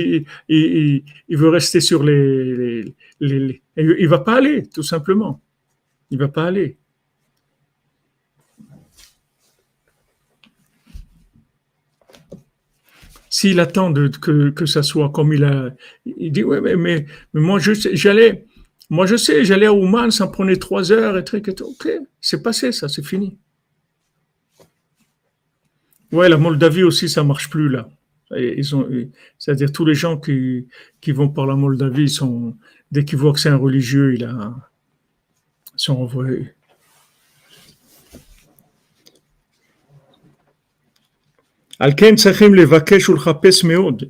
il, 0.48 1.04
il, 1.28 1.38
veut 1.38 1.50
rester 1.50 1.82
sur 1.82 2.04
les, 2.04 2.56
les, 2.56 2.94
les, 3.20 3.62
il 3.76 4.08
va 4.08 4.20
pas 4.20 4.36
aller, 4.38 4.64
tout 4.74 4.84
simplement. 4.84 5.42
Il 6.10 6.20
va 6.20 6.30
pas 6.30 6.46
aller. 6.46 6.78
S'il 13.30 13.60
attend 13.60 13.94
que, 13.94 14.50
que 14.50 14.66
ça 14.66 14.84
soit 14.84 15.10
comme 15.10 15.34
il 15.34 15.44
a. 15.44 15.72
Il 16.06 16.32
dit 16.32 16.44
Oui, 16.44 16.58
mais, 16.62 16.76
mais, 16.76 17.06
moi, 17.34 17.60
j'allais. 17.60 18.46
Moi, 18.90 19.06
je 19.08 19.16
sais, 19.16 19.44
j'allais 19.44 19.66
à 19.66 19.74
Ouman, 19.74 20.12
ça 20.12 20.28
me 20.28 20.32
prenait 20.32 20.58
trois 20.58 20.92
heures 20.92 21.18
et 21.18 21.24
truc 21.24 21.48
et 21.48 21.56
Ok, 21.62 21.90
c'est 22.22 22.44
passé, 22.44 22.72
ça, 22.72 22.88
c'est 22.88 23.06
fini. 23.06 23.38
Ouais, 26.12 26.30
la 26.30 26.38
Moldavie 26.38 26.84
aussi, 26.84 27.10
ça 27.10 27.24
marche 27.24 27.50
plus 27.50 27.68
là. 27.68 27.90
ils 28.38 28.76
ont, 28.76 28.88
c'est-à-dire 29.40 29.72
tous 29.72 29.86
les 29.86 29.96
gens 29.96 30.18
qui, 30.18 30.68
qui 31.02 31.12
vont 31.12 31.30
par 31.30 31.48
la 31.48 31.56
Moldavie, 31.56 32.10
sont, 32.10 32.56
dès 32.92 33.06
qu'ils 33.06 33.18
voient 33.18 33.34
que 33.34 33.40
c'est 33.40 33.50
un 33.50 33.58
religieux, 33.58 34.14
ils 34.14 34.30
sont 35.76 35.98
envoyés. 35.98 36.55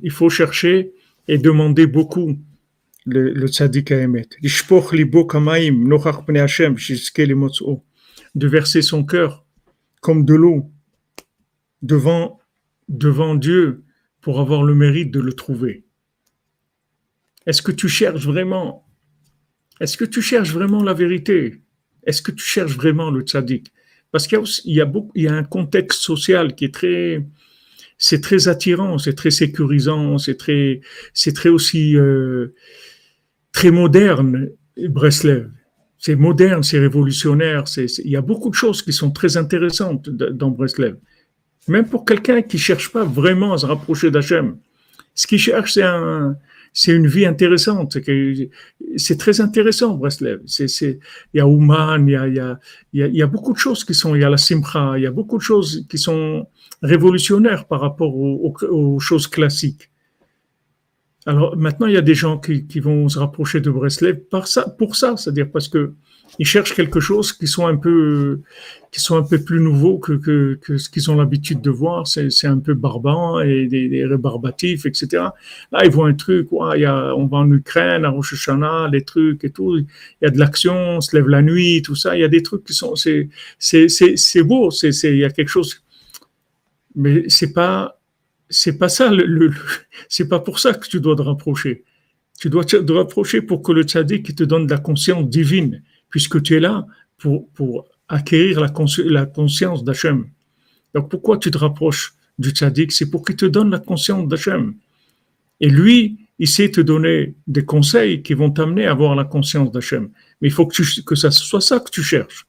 Il 0.02 0.10
faut 0.10 0.30
chercher 0.30 0.92
et 1.26 1.38
demander 1.38 1.86
beaucoup 1.86 2.38
le, 3.04 3.32
le 3.32 3.46
tzaddik 3.48 3.92
de 8.34 8.48
verser 8.48 8.82
son 8.82 9.04
cœur 9.04 9.44
comme 10.00 10.24
de 10.24 10.34
l'eau 10.34 10.70
devant, 11.82 12.38
devant 12.88 13.34
Dieu 13.34 13.84
pour 14.20 14.40
avoir 14.40 14.62
le 14.62 14.74
mérite 14.74 15.10
de 15.10 15.20
le 15.20 15.32
trouver. 15.32 15.84
Est-ce 17.46 17.62
que 17.62 17.72
tu 17.72 17.88
cherches 17.88 18.26
vraiment 18.26 18.86
Est-ce 19.80 19.96
que 19.96 20.04
tu 20.04 20.22
cherches 20.22 20.52
vraiment 20.52 20.82
la 20.82 20.94
vérité? 20.94 21.62
Est-ce 22.04 22.22
que 22.22 22.32
tu 22.32 22.44
cherches 22.44 22.76
vraiment 22.76 23.10
le 23.10 23.22
tzaddik 23.22 23.72
Parce 24.12 24.26
qu'il 24.26 24.40
y, 24.64 24.82
y 25.16 25.28
a 25.28 25.34
un 25.34 25.44
contexte 25.44 26.02
social 26.02 26.54
qui 26.54 26.66
est 26.66 26.74
très, 26.74 27.24
c'est 27.98 28.20
très 28.20 28.48
attirant, 28.48 28.98
c'est 28.98 29.14
très 29.14 29.30
sécurisant, 29.30 30.18
c'est 30.18 30.36
très, 30.36 30.80
c'est 31.14 31.32
très 31.32 31.48
aussi 31.48 31.96
euh, 31.96 32.54
très 33.52 33.70
moderne, 33.70 34.50
Breslev. 34.76 35.50
C'est 35.98 36.14
moderne, 36.14 36.62
c'est 36.62 36.78
révolutionnaire. 36.78 37.66
C'est, 37.66 37.86
il 38.04 38.10
y 38.10 38.16
a 38.16 38.20
beaucoup 38.20 38.50
de 38.50 38.54
choses 38.54 38.82
qui 38.82 38.92
sont 38.92 39.10
très 39.10 39.36
intéressantes 39.36 40.10
dans 40.10 40.50
Breslev. 40.50 40.96
Même 41.68 41.88
pour 41.88 42.04
quelqu'un 42.04 42.42
qui 42.42 42.58
cherche 42.58 42.92
pas 42.92 43.04
vraiment 43.04 43.54
à 43.54 43.58
se 43.58 43.66
rapprocher 43.66 44.10
d'Hachem. 44.10 44.58
Ce 45.14 45.26
qu'il 45.26 45.38
cherche, 45.38 45.72
c'est 45.72 45.82
un, 45.82 46.36
c'est 46.74 46.92
une 46.92 47.06
vie 47.06 47.24
intéressante. 47.24 47.96
C'est 48.96 49.18
très 49.18 49.40
intéressant, 49.40 49.94
Breslev. 49.94 50.40
Il 50.58 50.98
y 51.34 51.40
a 51.40 51.46
Ouman, 51.46 52.06
il 52.08 52.58
y 52.92 53.22
a, 53.22 53.26
beaucoup 53.26 53.52
de 53.52 53.58
choses 53.58 53.84
qui 53.84 53.94
sont, 53.94 54.14
il 54.14 54.22
y 54.22 54.24
a 54.24 54.30
la 54.30 54.36
Simcha, 54.36 54.94
il 54.96 55.02
y 55.02 55.06
a 55.06 55.10
beaucoup 55.10 55.38
de 55.38 55.42
choses 55.42 55.86
qui 55.88 55.98
sont 55.98 56.46
révolutionnaires 56.82 57.66
par 57.66 57.80
rapport 57.80 58.14
aux, 58.16 58.98
choses 59.00 59.26
classiques. 59.26 59.90
Alors 61.26 61.56
maintenant, 61.56 61.86
il 61.86 61.94
y 61.94 61.98
a 61.98 62.02
des 62.02 62.14
gens 62.14 62.38
qui, 62.38 62.80
vont 62.80 63.08
se 63.08 63.18
rapprocher 63.18 63.60
de 63.60 63.70
Breslev 63.70 64.20
pour 64.30 64.96
ça, 64.96 65.16
c'est-à-dire 65.16 65.50
parce 65.50 65.68
que 65.68 65.94
ils 66.38 66.46
cherchent 66.46 66.74
quelque 66.74 67.00
chose 67.00 67.32
qui 67.32 67.46
sont 67.46 67.66
un 67.66 67.76
peu, 67.76 68.40
qui 68.92 69.00
sont 69.00 69.16
un 69.16 69.22
peu 69.22 69.42
plus 69.42 69.60
nouveaux 69.60 69.98
que, 69.98 70.12
que, 70.56 70.76
ce 70.78 70.88
qu'ils 70.88 71.10
ont 71.10 71.16
l'habitude 71.16 71.60
de 71.60 71.70
voir. 71.70 72.06
C'est, 72.06 72.46
un 72.46 72.58
peu 72.58 72.74
barbant 72.74 73.40
et 73.40 73.66
des, 73.66 73.88
des 73.88 74.04
rébarbatifs, 74.04 74.86
etc. 74.86 75.24
Là, 75.72 75.84
ils 75.84 75.90
voient 75.90 76.08
un 76.08 76.14
truc, 76.14 76.52
ouais, 76.52 76.86
on 76.86 77.26
va 77.26 77.38
en 77.38 77.50
Ukraine, 77.50 78.04
à 78.04 78.10
Rosh 78.10 78.34
Hashanah, 78.34 78.88
les 78.92 79.02
trucs 79.02 79.44
et 79.44 79.50
tout. 79.50 79.78
Il 79.78 79.86
y 80.22 80.26
a 80.26 80.30
de 80.30 80.38
l'action, 80.38 80.74
on 80.74 81.00
se 81.00 81.16
lève 81.16 81.28
la 81.28 81.42
nuit, 81.42 81.82
tout 81.82 81.96
ça. 81.96 82.16
Il 82.16 82.20
y 82.20 82.24
a 82.24 82.28
des 82.28 82.42
trucs 82.42 82.64
qui 82.64 82.74
sont, 82.74 82.94
c'est, 82.96 83.28
beau, 84.42 84.70
il 84.70 85.16
y 85.16 85.24
a 85.24 85.30
quelque 85.30 85.48
chose. 85.48 85.82
Mais 86.94 87.24
c'est 87.28 87.52
pas, 87.52 87.98
pas 88.78 88.88
ça, 88.88 89.10
le, 89.10 89.52
c'est 90.08 90.28
pas 90.28 90.40
pour 90.40 90.58
ça 90.58 90.74
que 90.74 90.86
tu 90.88 91.00
dois 91.00 91.16
te 91.16 91.22
rapprocher. 91.22 91.84
Tu 92.38 92.50
dois 92.50 92.64
te 92.64 92.92
rapprocher 92.92 93.40
pour 93.40 93.62
que 93.62 93.72
le 93.72 93.84
tzaddik 93.84 94.36
te 94.36 94.44
donne 94.44 94.66
de 94.66 94.70
la 94.70 94.78
conscience 94.78 95.26
divine 95.26 95.82
puisque 96.16 96.42
tu 96.42 96.56
es 96.56 96.60
là 96.60 96.86
pour, 97.18 97.46
pour 97.50 97.84
acquérir 98.08 98.58
la, 98.58 98.72
la 99.04 99.26
conscience 99.26 99.84
d'Hachem. 99.84 100.24
Donc 100.94 101.10
pourquoi 101.10 101.36
tu 101.36 101.50
te 101.50 101.58
rapproches 101.58 102.14
du 102.38 102.48
tzaddik? 102.52 102.90
C'est 102.90 103.10
pour 103.10 103.22
qu'il 103.22 103.36
te 103.36 103.44
donne 103.44 103.70
la 103.70 103.80
conscience 103.80 104.26
d'Hachem. 104.26 104.76
Et 105.60 105.68
lui, 105.68 106.16
il 106.38 106.48
sait 106.48 106.70
te 106.70 106.80
donner 106.80 107.34
des 107.46 107.66
conseils 107.66 108.22
qui 108.22 108.32
vont 108.32 108.50
t'amener 108.50 108.86
à 108.86 108.92
avoir 108.92 109.14
la 109.14 109.24
conscience 109.24 109.70
d'Hachem. 109.70 110.08
Mais 110.40 110.48
il 110.48 110.52
faut 110.52 110.66
que, 110.66 110.74
tu, 110.74 111.02
que 111.02 111.14
ça 111.14 111.30
soit 111.30 111.60
ça 111.60 111.80
que 111.80 111.90
tu 111.90 112.02
cherches. 112.02 112.46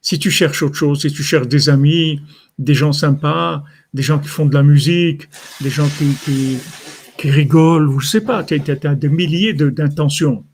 Si 0.00 0.20
tu 0.20 0.30
cherches 0.30 0.62
autre 0.62 0.76
chose, 0.76 1.00
si 1.00 1.12
tu 1.12 1.24
cherches 1.24 1.48
des 1.48 1.68
amis, 1.68 2.20
des 2.56 2.74
gens 2.74 2.92
sympas, 2.92 3.64
des 3.92 4.02
gens 4.02 4.20
qui 4.20 4.28
font 4.28 4.46
de 4.46 4.54
la 4.54 4.62
musique, 4.62 5.28
des 5.60 5.70
gens 5.70 5.88
qui, 5.98 6.06
qui, 6.24 6.58
qui 7.18 7.30
rigolent, 7.32 7.88
ou 7.88 7.98
je 7.98 8.06
sais 8.06 8.20
pas, 8.20 8.44
tu 8.44 8.54
as, 8.54 8.94
des 8.94 9.08
milliers 9.08 9.54
d'intentions. 9.54 10.44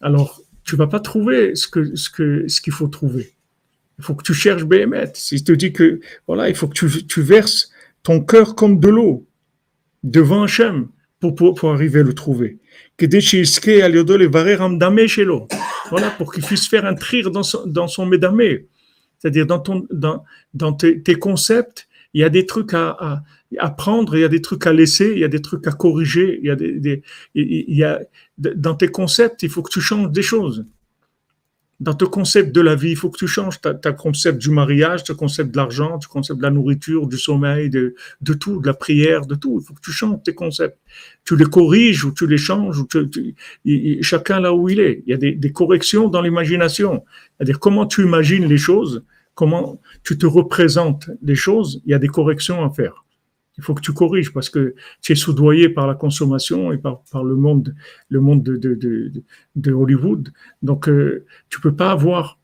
Alors, 0.00 0.41
tu 0.64 0.76
vas 0.76 0.86
pas 0.86 1.00
trouver 1.00 1.54
ce 1.54 1.68
que 1.68 1.96
ce 1.96 2.10
que 2.10 2.48
ce 2.48 2.60
qu'il 2.60 2.72
faut 2.72 2.88
trouver. 2.88 3.34
Il 3.98 4.04
faut 4.04 4.14
que 4.14 4.22
tu 4.22 4.34
cherches 4.34 4.64
Béhémet. 4.64 5.12
Si 5.14 5.42
te 5.44 5.52
dis 5.52 5.72
que 5.72 6.00
voilà, 6.26 6.48
il 6.48 6.54
faut 6.54 6.68
que 6.68 6.74
tu, 6.74 7.06
tu 7.06 7.22
verses 7.22 7.70
ton 8.02 8.20
cœur 8.20 8.54
comme 8.54 8.80
de 8.80 8.88
l'eau 8.88 9.26
devant 10.02 10.42
Hachem 10.44 10.88
pour, 11.20 11.34
pour, 11.34 11.54
pour 11.54 11.72
arriver 11.72 12.00
à 12.00 12.02
le 12.02 12.14
trouver. 12.14 12.58
Voilà, 15.90 16.10
pour 16.10 16.32
qu'il 16.32 16.42
puisse 16.42 16.66
faire 16.68 16.84
un 16.84 16.94
trir 16.94 17.30
dans 17.30 17.42
son, 17.42 17.66
dans 17.66 17.86
son 17.86 18.06
médamé. 18.06 18.66
C'est-à-dire 19.18 19.46
dans, 19.46 19.60
ton, 19.60 19.86
dans, 19.92 20.24
dans 20.54 20.72
tes, 20.72 21.14
concepts, 21.14 21.86
il 22.12 22.22
y 22.22 22.24
a 22.24 22.28
des 22.28 22.44
trucs 22.44 22.74
à, 22.74 22.96
à, 22.98 23.22
à, 23.58 23.70
prendre, 23.70 24.16
il 24.16 24.20
y 24.20 24.24
a 24.24 24.28
des 24.28 24.42
trucs 24.42 24.66
à 24.66 24.72
laisser, 24.72 25.12
il 25.12 25.18
y 25.18 25.24
a 25.24 25.28
des 25.28 25.40
trucs 25.40 25.66
à 25.68 25.72
corriger, 25.72 26.40
il 26.42 26.46
y 26.46 26.50
a 26.50 26.56
des 26.56 27.02
il 27.34 27.76
y 27.76 27.84
a, 27.84 28.00
dans 28.54 28.74
tes 28.74 28.88
concepts, 28.88 29.42
il 29.42 29.48
faut 29.48 29.62
que 29.62 29.72
tu 29.72 29.80
changes 29.80 30.10
des 30.10 30.22
choses. 30.22 30.66
Dans 31.80 31.94
ton 31.94 32.06
concept 32.06 32.54
de 32.54 32.60
la 32.60 32.76
vie, 32.76 32.90
il 32.90 32.96
faut 32.96 33.10
que 33.10 33.18
tu 33.18 33.26
changes 33.26 33.60
ta, 33.60 33.92
concept 33.92 34.38
du 34.38 34.50
mariage, 34.50 35.02
ton 35.02 35.16
concept 35.16 35.50
de 35.50 35.56
l'argent, 35.56 35.98
ton 35.98 36.08
concept 36.08 36.38
de 36.38 36.42
la 36.44 36.50
nourriture, 36.50 37.08
du 37.08 37.18
sommeil, 37.18 37.70
de, 37.70 37.94
tout, 38.38 38.60
de 38.60 38.66
la 38.66 38.74
prière, 38.74 39.26
de 39.26 39.34
tout. 39.34 39.58
Il 39.60 39.66
faut 39.66 39.74
que 39.74 39.80
tu 39.80 39.90
changes 39.90 40.22
tes 40.22 40.34
concepts. 40.34 40.78
Tu 41.24 41.34
les 41.34 41.44
corriges 41.44 42.04
ou 42.04 42.12
tu 42.12 42.28
les 42.28 42.36
changes. 42.36 42.84
Tu, 42.88 43.34
chacun 44.00 44.38
là 44.38 44.54
où 44.54 44.68
il 44.68 44.78
est. 44.78 45.02
Il 45.06 45.10
y 45.10 45.14
a 45.14 45.16
des 45.16 45.52
corrections 45.52 46.08
dans 46.08 46.22
l'imagination. 46.22 47.04
C'est-à-dire 47.36 47.58
comment 47.58 47.86
tu 47.86 48.02
imagines 48.02 48.46
les 48.46 48.58
choses, 48.58 49.02
comment 49.34 49.80
tu 50.04 50.16
te 50.16 50.26
représentes 50.26 51.10
les 51.20 51.34
choses, 51.34 51.82
il 51.84 51.90
y 51.90 51.94
a 51.94 51.98
des 51.98 52.08
corrections 52.08 52.64
à 52.64 52.70
faire 52.70 53.02
il 53.58 53.64
faut 53.64 53.74
que 53.74 53.82
tu 53.82 53.92
corriges 53.92 54.32
parce 54.32 54.48
que 54.48 54.74
tu 55.02 55.12
es 55.12 55.14
soudoyé 55.14 55.68
par 55.68 55.86
la 55.86 55.94
consommation 55.94 56.72
et 56.72 56.78
par, 56.78 57.02
par 57.10 57.24
le 57.24 57.36
monde, 57.36 57.74
le 58.08 58.20
monde 58.20 58.42
de, 58.42 58.56
de, 58.56 59.12
de, 59.56 59.72
Hollywood. 59.72 60.30
Donc, 60.62 60.88
euh, 60.88 61.24
tu 61.50 61.60
peux 61.60 61.74
pas 61.74 61.90
avoir 61.90 62.38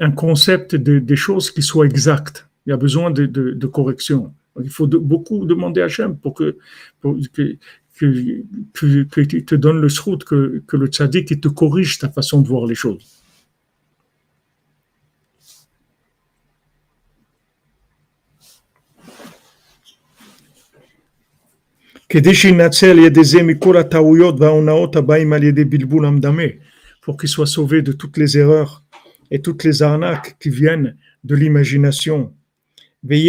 un 0.00 0.10
concept 0.10 0.74
de, 0.74 0.98
des 0.98 1.16
choses 1.16 1.50
qui 1.50 1.62
soit 1.62 1.86
exact. 1.86 2.48
Il 2.66 2.70
y 2.70 2.72
a 2.72 2.76
besoin 2.76 3.10
de 3.10 3.66
correction. 3.66 4.32
Il 4.62 4.70
faut 4.70 4.86
beaucoup 4.86 5.44
demander 5.44 5.80
à 5.80 5.86
Hachem 5.86 6.16
pour 6.16 6.34
que, 6.34 6.58
pour 7.00 7.16
que, 7.32 7.56
que, 7.96 8.44
que, 8.72 9.04
que, 9.04 9.40
te 9.40 9.54
donne 9.54 9.80
le 9.80 9.88
srout, 9.88 10.22
que, 10.24 10.62
que 10.66 10.76
le 10.76 10.86
tzaddik 10.86 11.40
te 11.40 11.48
corrige 11.48 11.98
ta 11.98 12.08
façon 12.08 12.40
de 12.42 12.48
voir 12.48 12.66
les 12.66 12.74
choses. 12.74 13.23
Pour 27.00 27.16
qu'il 27.16 27.28
soit 27.28 27.46
sauvé 27.46 27.82
de 27.82 27.92
toutes 27.92 28.16
les 28.16 28.38
erreurs 28.38 28.84
et 29.30 29.42
toutes 29.42 29.64
les 29.64 29.82
arnaques 29.82 30.36
qui 30.38 30.48
viennent 30.48 30.96
de 31.24 31.34
l'imagination. 31.34 32.32
Et 33.10 33.18
il 33.18 33.24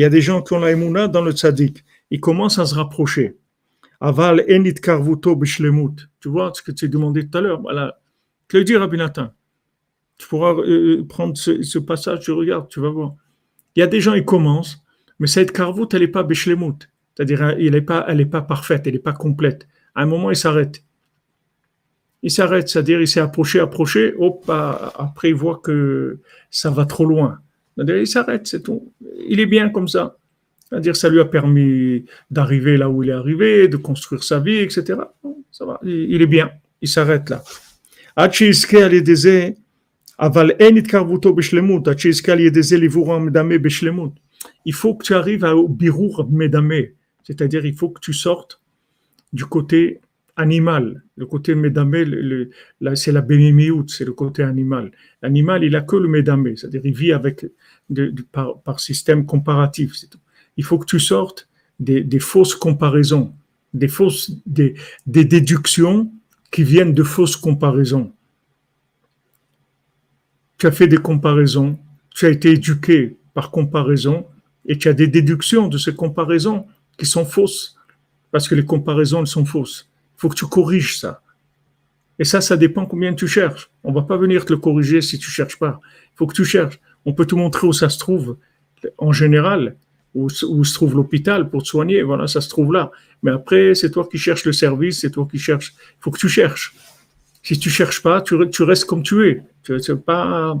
y 0.00 0.04
a 0.04 0.08
des 0.08 0.20
gens 0.20 0.42
qui 0.42 0.52
ont 0.54 0.58
la 0.58 0.72
émouna 0.72 1.06
dans 1.08 1.22
le 1.22 1.30
tzaddik. 1.32 1.84
Ils 2.10 2.20
commencent 2.20 2.58
à 2.58 2.66
se 2.66 2.74
rapprocher. 2.74 3.36
Aval 4.00 4.44
enit 4.50 4.74
karvuto 4.74 5.40
Tu 6.20 6.28
vois 6.28 6.52
ce 6.52 6.62
que 6.62 6.72
tu 6.72 6.84
as 6.84 6.88
demandé 6.88 7.28
tout 7.28 7.38
à 7.38 7.40
l'heure? 7.40 7.60
Voilà. 7.62 7.98
Tu 8.48 8.58
le 8.58 8.64
dis, 8.64 8.76
Rabbi. 8.76 8.98
Tu 10.18 10.26
pourras 10.28 10.54
euh, 10.54 11.04
prendre 11.08 11.36
ce, 11.36 11.62
ce 11.62 11.78
passage, 11.78 12.20
tu 12.20 12.32
regardes, 12.32 12.68
tu 12.68 12.80
vas 12.80 12.90
voir. 12.90 13.14
Il 13.76 13.80
y 13.80 13.82
a 13.82 13.86
des 13.86 14.00
gens, 14.00 14.14
ils 14.14 14.24
commencent, 14.24 14.82
mais 15.18 15.26
cette 15.26 15.52
karvout, 15.52 15.88
elle 15.94 16.02
n'est 16.02 16.08
pas 16.08 16.22
bishlemut. 16.22 16.88
C'est-à-dire, 17.14 17.42
elle 17.42 17.70
n'est 17.70 17.80
pas, 17.80 18.04
elle 18.08 18.28
pas 18.28 18.42
parfaite, 18.42 18.86
elle 18.86 18.94
n'est 18.94 18.98
pas 18.98 19.12
complète. 19.12 19.66
À 19.94 20.02
un 20.02 20.06
moment, 20.06 20.30
il 20.30 20.36
s'arrête. 20.36 20.82
Il 22.22 22.30
s'arrête, 22.30 22.68
c'est-à-dire, 22.68 23.00
il 23.00 23.08
s'est 23.08 23.20
approché, 23.20 23.60
approché, 23.60 24.14
hop, 24.18 24.44
après, 24.48 25.30
il 25.30 25.34
voit 25.34 25.60
que 25.62 26.18
ça 26.50 26.70
va 26.70 26.84
trop 26.84 27.04
loin. 27.04 27.40
Il 27.78 28.06
s'arrête, 28.06 28.46
c'est 28.46 28.62
tout. 28.62 28.92
Il 29.28 29.40
est 29.40 29.46
bien 29.46 29.70
comme 29.70 29.88
ça. 29.88 30.16
C'est-à-dire, 30.68 30.96
ça 30.96 31.08
lui 31.08 31.20
a 31.20 31.24
permis 31.24 32.04
d'arriver 32.30 32.76
là 32.76 32.90
où 32.90 33.02
il 33.02 33.10
est 33.10 33.12
arrivé, 33.12 33.68
de 33.68 33.76
construire 33.76 34.24
sa 34.24 34.40
vie, 34.40 34.58
etc. 34.58 34.98
Ça 35.52 35.64
va, 35.64 35.78
il 35.84 36.20
est 36.20 36.26
bien. 36.26 36.50
Il 36.82 36.88
s'arrête 36.88 37.30
là. 37.30 37.42
Aval 40.18 40.56
enit 40.60 40.82
karvuto 40.82 41.34
bishlemut, 41.34 41.82
bishlemut 43.58 44.12
il 44.64 44.74
faut 44.74 44.94
que 44.94 45.04
tu 45.04 45.14
arrives 45.14 45.44
au 45.44 45.68
birour 45.68 46.28
médamé, 46.30 46.94
c'est-à-dire 47.22 47.64
il 47.64 47.74
faut 47.74 47.90
que 47.90 48.00
tu 48.00 48.12
sortes 48.12 48.60
du 49.32 49.44
côté 49.44 50.00
animal. 50.36 51.02
Le 51.16 51.26
côté 51.26 51.54
médamé, 51.54 52.04
c'est 52.94 53.12
la 53.12 53.22
bémimiout, 53.22 53.88
c'est 53.88 54.04
le 54.04 54.12
côté 54.12 54.42
animal. 54.42 54.92
L'animal, 55.22 55.64
il 55.64 55.74
a 55.74 55.80
que 55.80 55.96
le 55.96 56.08
médamé, 56.08 56.56
c'est-à-dire 56.56 56.82
il 56.84 56.94
vit 56.94 57.12
avec 57.12 57.46
par, 58.32 58.80
système 58.80 59.24
comparatif. 59.24 59.94
Il 60.56 60.64
faut 60.64 60.78
que 60.78 60.86
tu 60.86 61.00
sortes 61.00 61.48
des, 61.80 62.20
fausses 62.20 62.54
comparaisons, 62.54 63.32
des 63.72 63.88
fausses 63.88 64.30
des 64.46 64.74
déductions 65.06 66.10
qui 66.50 66.64
viennent 66.64 66.94
de 66.94 67.02
fausses 67.02 67.36
comparaisons. 67.36 68.12
Tu 70.58 70.66
as 70.66 70.72
fait 70.72 70.86
des 70.86 70.96
comparaisons, 70.96 71.78
tu 72.14 72.26
as 72.26 72.30
été 72.30 72.52
éduqué 72.52 73.16
par 73.34 73.50
comparaison, 73.50 74.26
et 74.66 74.78
tu 74.78 74.88
as 74.88 74.92
des 74.92 75.08
déductions 75.08 75.68
de 75.68 75.78
ces 75.78 75.94
comparaisons 75.94 76.66
qui 76.98 77.06
sont 77.06 77.24
fausses, 77.24 77.76
parce 78.30 78.48
que 78.48 78.54
les 78.54 78.64
comparaisons 78.64 79.20
elles 79.20 79.26
sont 79.26 79.44
fausses. 79.44 79.88
Il 80.16 80.20
faut 80.20 80.28
que 80.28 80.34
tu 80.34 80.46
corriges 80.46 80.98
ça. 80.98 81.22
Et 82.18 82.24
ça, 82.24 82.40
ça 82.40 82.56
dépend 82.56 82.86
combien 82.86 83.14
tu 83.14 83.28
cherches. 83.28 83.70
On 83.84 83.92
va 83.92 84.02
pas 84.02 84.16
venir 84.16 84.44
te 84.44 84.52
le 84.52 84.58
corriger 84.58 85.02
si 85.02 85.18
tu 85.18 85.30
cherches 85.30 85.58
pas. 85.58 85.80
Il 85.84 86.16
faut 86.16 86.26
que 86.26 86.34
tu 86.34 86.44
cherches. 86.44 86.80
On 87.04 87.12
peut 87.12 87.26
te 87.26 87.34
montrer 87.34 87.66
où 87.66 87.72
ça 87.72 87.88
se 87.90 87.98
trouve, 87.98 88.38
en 88.96 89.12
général, 89.12 89.76
où, 90.14 90.30
se 90.30 90.74
trouve 90.74 90.94
l'hôpital 90.94 91.50
pour 91.50 91.62
te 91.62 91.68
soigner. 91.68 92.02
Voilà, 92.02 92.26
ça 92.26 92.40
se 92.40 92.48
trouve 92.48 92.72
là. 92.72 92.90
Mais 93.22 93.30
après, 93.30 93.74
c'est 93.74 93.90
toi 93.90 94.08
qui 94.10 94.16
cherches 94.16 94.46
le 94.46 94.52
service, 94.52 95.00
c'est 95.00 95.10
toi 95.10 95.28
qui 95.30 95.38
cherches. 95.38 95.74
Il 95.76 96.00
faut 96.00 96.10
que 96.10 96.18
tu 96.18 96.28
cherches. 96.28 96.74
Si 97.42 97.58
tu 97.58 97.68
cherches 97.68 98.02
pas, 98.02 98.22
tu, 98.22 98.34
tu 98.50 98.62
restes 98.62 98.86
comme 98.86 99.02
tu 99.02 99.28
es. 99.28 99.42
Tu, 99.62 99.96
pas. 99.96 100.58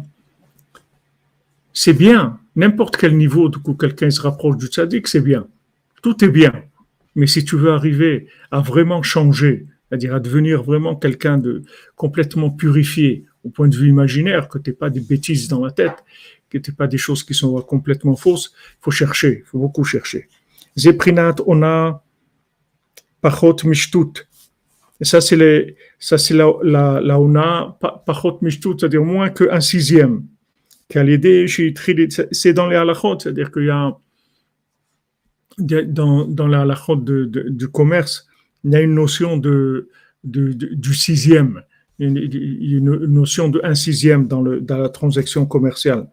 C'est 1.72 1.94
bien 1.94 2.38
n'importe 2.56 2.96
quel 2.96 3.16
niveau 3.16 3.50
où 3.66 3.74
quelqu'un 3.74 4.10
se 4.10 4.20
rapproche 4.20 4.56
du 4.56 4.66
tzaddik, 4.66 5.06
c'est 5.06 5.20
bien. 5.20 5.46
Tout 6.02 6.24
est 6.24 6.28
bien. 6.28 6.52
Mais 7.14 7.26
si 7.26 7.44
tu 7.44 7.56
veux 7.56 7.70
arriver 7.70 8.26
à 8.50 8.60
vraiment 8.60 9.02
changer, 9.02 9.66
c'est-à-dire 9.88 10.14
à 10.14 10.20
devenir 10.20 10.62
vraiment 10.62 10.96
quelqu'un 10.96 11.38
de 11.38 11.62
complètement 11.94 12.50
purifié 12.50 13.24
au 13.44 13.50
point 13.50 13.68
de 13.68 13.76
vue 13.76 13.88
imaginaire, 13.88 14.48
que 14.48 14.58
tu 14.58 14.72
pas 14.72 14.90
des 14.90 15.00
bêtises 15.00 15.48
dans 15.48 15.64
la 15.64 15.70
tête, 15.70 16.04
que 16.50 16.58
tu 16.58 16.72
pas 16.72 16.86
des 16.86 16.98
choses 16.98 17.22
qui 17.22 17.34
sont 17.34 17.60
complètement 17.62 18.16
fausses, 18.16 18.52
il 18.54 18.82
faut 18.82 18.90
chercher, 18.90 19.42
il 19.44 19.46
faut 19.46 19.58
beaucoup 19.58 19.84
chercher. 19.84 20.28
Zeprinat 20.76 21.36
ona 21.46 22.02
pachot 23.20 23.56
mishtut. 23.64 24.26
Et 25.00 25.04
ça, 25.04 25.20
c'est 25.20 25.76
ça, 25.98 26.18
c'est 26.18 26.34
la, 26.34 26.52
la, 26.62 27.00
la 27.00 27.20
ona 27.20 27.78
pachot 28.06 28.38
mishtut, 28.42 28.78
c'est-à-dire 28.78 29.04
moins 29.04 29.30
qu'un 29.30 29.60
sixième 29.60 30.24
c'est 30.90 32.52
dans 32.52 32.68
les 32.68 32.76
halachot, 32.76 33.18
c'est-à-dire 33.18 33.50
qu'il 33.50 33.64
y 33.64 33.70
a 33.70 33.96
dans, 35.58 36.26
dans 36.26 36.46
la 36.46 36.62
halachot 36.62 36.96
du 36.96 37.68
commerce, 37.68 38.26
il 38.64 38.72
y 38.72 38.76
a 38.76 38.80
une 38.82 38.94
notion 38.94 39.36
de, 39.36 39.88
de- 40.24 40.52
du 40.52 40.94
sixième, 40.94 41.62
une, 41.98 42.80
notion 43.06 43.48
de 43.48 43.60
un 43.64 43.74
sixième 43.74 44.26
dans, 44.26 44.42
le, 44.42 44.60
dans 44.60 44.78
la 44.78 44.88
transaction 44.88 45.46
commerciale. 45.46 46.08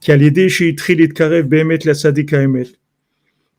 Qui 0.00 0.12
a 0.12 0.16
l'idée. 0.16 0.48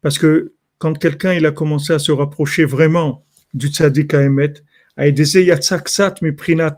Parce 0.01 0.19
que 0.19 0.53
quand 0.77 0.93
quelqu'un 0.99 1.33
il 1.33 1.45
a 1.45 1.51
commencé 1.51 1.93
à 1.93 1.99
se 1.99 2.11
rapprocher 2.11 2.65
vraiment 2.65 3.25
du 3.53 3.67
Tzadik 3.67 4.13
Haemet, 4.13 4.53
a 4.95 5.07
aidé 5.07 5.23
Yatsaksat 5.43 6.15
Miprinat, 6.21 6.77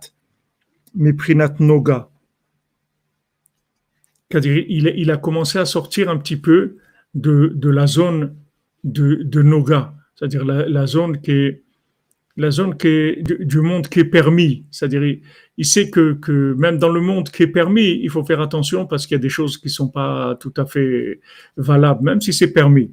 Miprinat 0.96 1.56
Noga. 1.60 2.09
Il, 4.32 4.94
il 4.96 5.12
a 5.12 5.18
commencé 5.18 5.58
à 5.58 5.66
sortir 5.66 6.10
un 6.10 6.18
petit 6.18 6.38
peu 6.38 6.78
de, 7.16 7.70
la 7.70 7.88
zone 7.88 8.36
de, 8.84 9.42
Noga, 9.42 9.94
c'est-à-dire 10.16 10.46
la, 10.46 10.86
zone 10.86 11.20
qui 11.22 11.32
est 11.32 11.64
la 12.38 12.52
zone 12.52 12.76
du, 12.78 13.62
monde 13.62 13.88
qui 13.88 14.02
est 14.02 14.06
permis. 14.06 14.66
C'est-à-dire, 14.72 15.18
il, 15.58 15.66
sait 15.66 15.90
que, 15.90 16.54
même 16.58 16.78
dans 16.78 16.90
le 16.90 17.02
monde 17.02 17.30
qui 17.30 17.44
est 17.44 17.48
permis, 17.48 18.00
il 18.02 18.10
faut 18.10 18.24
faire 18.24 18.42
attention 18.42 18.86
parce 18.86 19.08
qu'il 19.08 19.16
y 19.16 19.20
a 19.20 19.22
des 19.22 19.30
choses 19.30 19.58
qui 19.58 19.70
sont 19.70 19.90
pas 19.90 20.38
tout 20.40 20.54
à 20.58 20.66
fait 20.66 21.20
valables, 21.58 22.04
même 22.04 22.22
si 22.22 22.32
c'est 22.32 22.54
permis. 22.54 22.92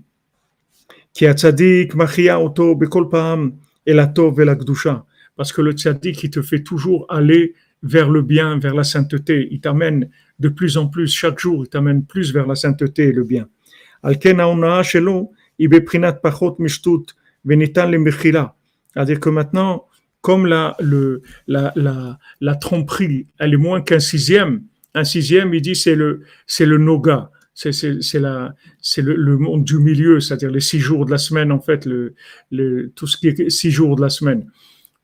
Parce 5.37 5.53
que 5.53 5.63
le 5.63 5.73
tzaddik, 5.73 6.25
il 6.25 6.31
te 6.31 6.43
fait 6.43 6.63
toujours 6.63 7.07
aller 7.09 7.55
vers 7.83 8.11
le 8.11 8.23
bien, 8.23 8.59
vers 8.59 8.75
la 8.75 8.85
sainteté. 8.85 9.49
Il 9.51 9.61
t'amène 9.61 10.11
de 10.39 10.49
plus 10.49 10.77
en 10.77 10.87
plus 10.89 11.13
chaque 11.13 11.39
jour 11.39 11.65
il 11.65 11.69
t'amène 11.69 12.05
plus 12.05 12.33
vers 12.33 12.47
la 12.47 12.55
sainteté 12.55 13.05
et 13.05 13.13
le 13.13 13.25
bien. 13.25 13.49
C'est-à-dire 18.93 19.21
que 19.21 19.29
maintenant, 19.31 19.87
comme 20.21 20.47
la, 20.47 20.77
le, 20.81 21.23
la, 21.47 21.73
la, 21.77 22.19
la, 22.41 22.55
tromperie, 22.57 23.27
elle 23.39 23.55
est 23.55 23.59
moins 23.59 23.81
qu'un 23.81 24.01
sixième, 24.01 24.63
un 24.95 25.05
sixième, 25.05 25.55
il 25.55 25.63
dit, 25.63 25.77
c'est 25.77 25.95
le, 25.95 26.23
c'est 26.47 26.67
le 26.67 26.79
noga, 26.79 27.31
c'est, 27.55 27.73
c'est, 27.73 28.03
c'est, 28.03 28.19
la, 28.19 28.55
c'est 28.81 29.03
le, 29.03 29.39
monde 29.39 29.65
du 29.65 29.79
milieu, 29.79 30.21
c'est-à-dire 30.21 30.51
les 30.51 30.61
six 30.61 30.81
jours 30.81 31.07
de 31.07 31.11
la 31.11 31.19
semaine, 31.19 31.53
en 31.53 31.61
fait, 31.61 31.87
le, 31.87 32.15
le, 32.51 32.91
tout 32.95 33.07
ce 33.07 33.17
qui 33.17 33.29
est 33.29 33.51
six 33.51 33.71
jours 33.71 33.97
de 33.97 34.03
la 34.03 34.09
semaine. 34.09 34.51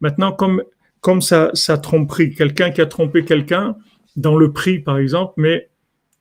Maintenant, 0.00 0.32
comme, 0.32 0.62
comme 1.00 1.20
ça, 1.22 1.50
ça 1.54 1.78
tromperie, 1.78 2.34
quelqu'un 2.34 2.70
qui 2.70 2.80
a 2.80 2.86
trompé 2.86 3.24
quelqu'un, 3.24 3.76
dans 4.16 4.36
le 4.36 4.52
prix, 4.52 4.78
par 4.78 4.98
exemple, 4.98 5.34
mais 5.36 5.68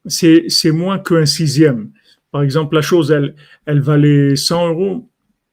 c'est, 0.06 0.72
moins 0.72 1.00
qu'un 1.00 1.26
sixième. 1.26 1.92
Par 2.32 2.44
exemple, 2.44 2.76
la 2.76 2.82
chose, 2.82 3.12
elle, 3.12 3.82
valait 3.82 4.36
100 4.36 4.70
euros, 4.70 5.10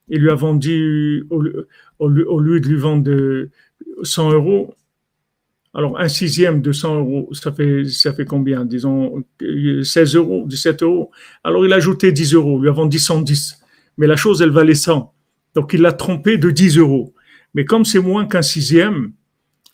il 0.08 0.20
lui 0.20 0.30
a 0.30 0.34
vendu, 0.34 1.26
au, 1.30 1.42
lieu- 1.42 2.60
de 2.60 2.68
lui 2.68 2.76
vendre 2.76 3.02
de 3.02 3.50
100 4.02 4.32
euros, 4.32 4.74
alors 5.74 6.00
un 6.00 6.08
sixième 6.08 6.62
de 6.62 6.72
100 6.72 6.96
euros, 6.96 7.28
ça 7.32 7.52
fait, 7.52 8.24
combien? 8.26 8.64
Disons 8.64 9.22
euh, 9.42 9.82
16 9.82 10.16
euros, 10.16 10.44
17 10.46 10.82
euros. 10.82 11.10
Alors 11.44 11.64
il 11.66 11.72
a 11.72 11.76
ajouté 11.76 12.10
10 12.10 12.34
euros, 12.34 12.58
lui 12.58 12.68
a 12.68 12.72
vendu 12.72 12.98
110. 12.98 13.60
Mais 13.98 14.06
la 14.06 14.16
chose, 14.16 14.40
elle 14.40 14.50
valait 14.50 14.74
100. 14.74 15.12
Donc 15.54 15.72
il 15.74 15.82
l'a 15.82 15.92
trompé 15.92 16.38
de 16.38 16.50
10 16.50 16.78
euros. 16.78 17.14
Mais 17.54 17.64
comme 17.64 17.84
c'est 17.84 18.00
moins 18.00 18.26
qu'un 18.26 18.42
sixième, 18.42 19.12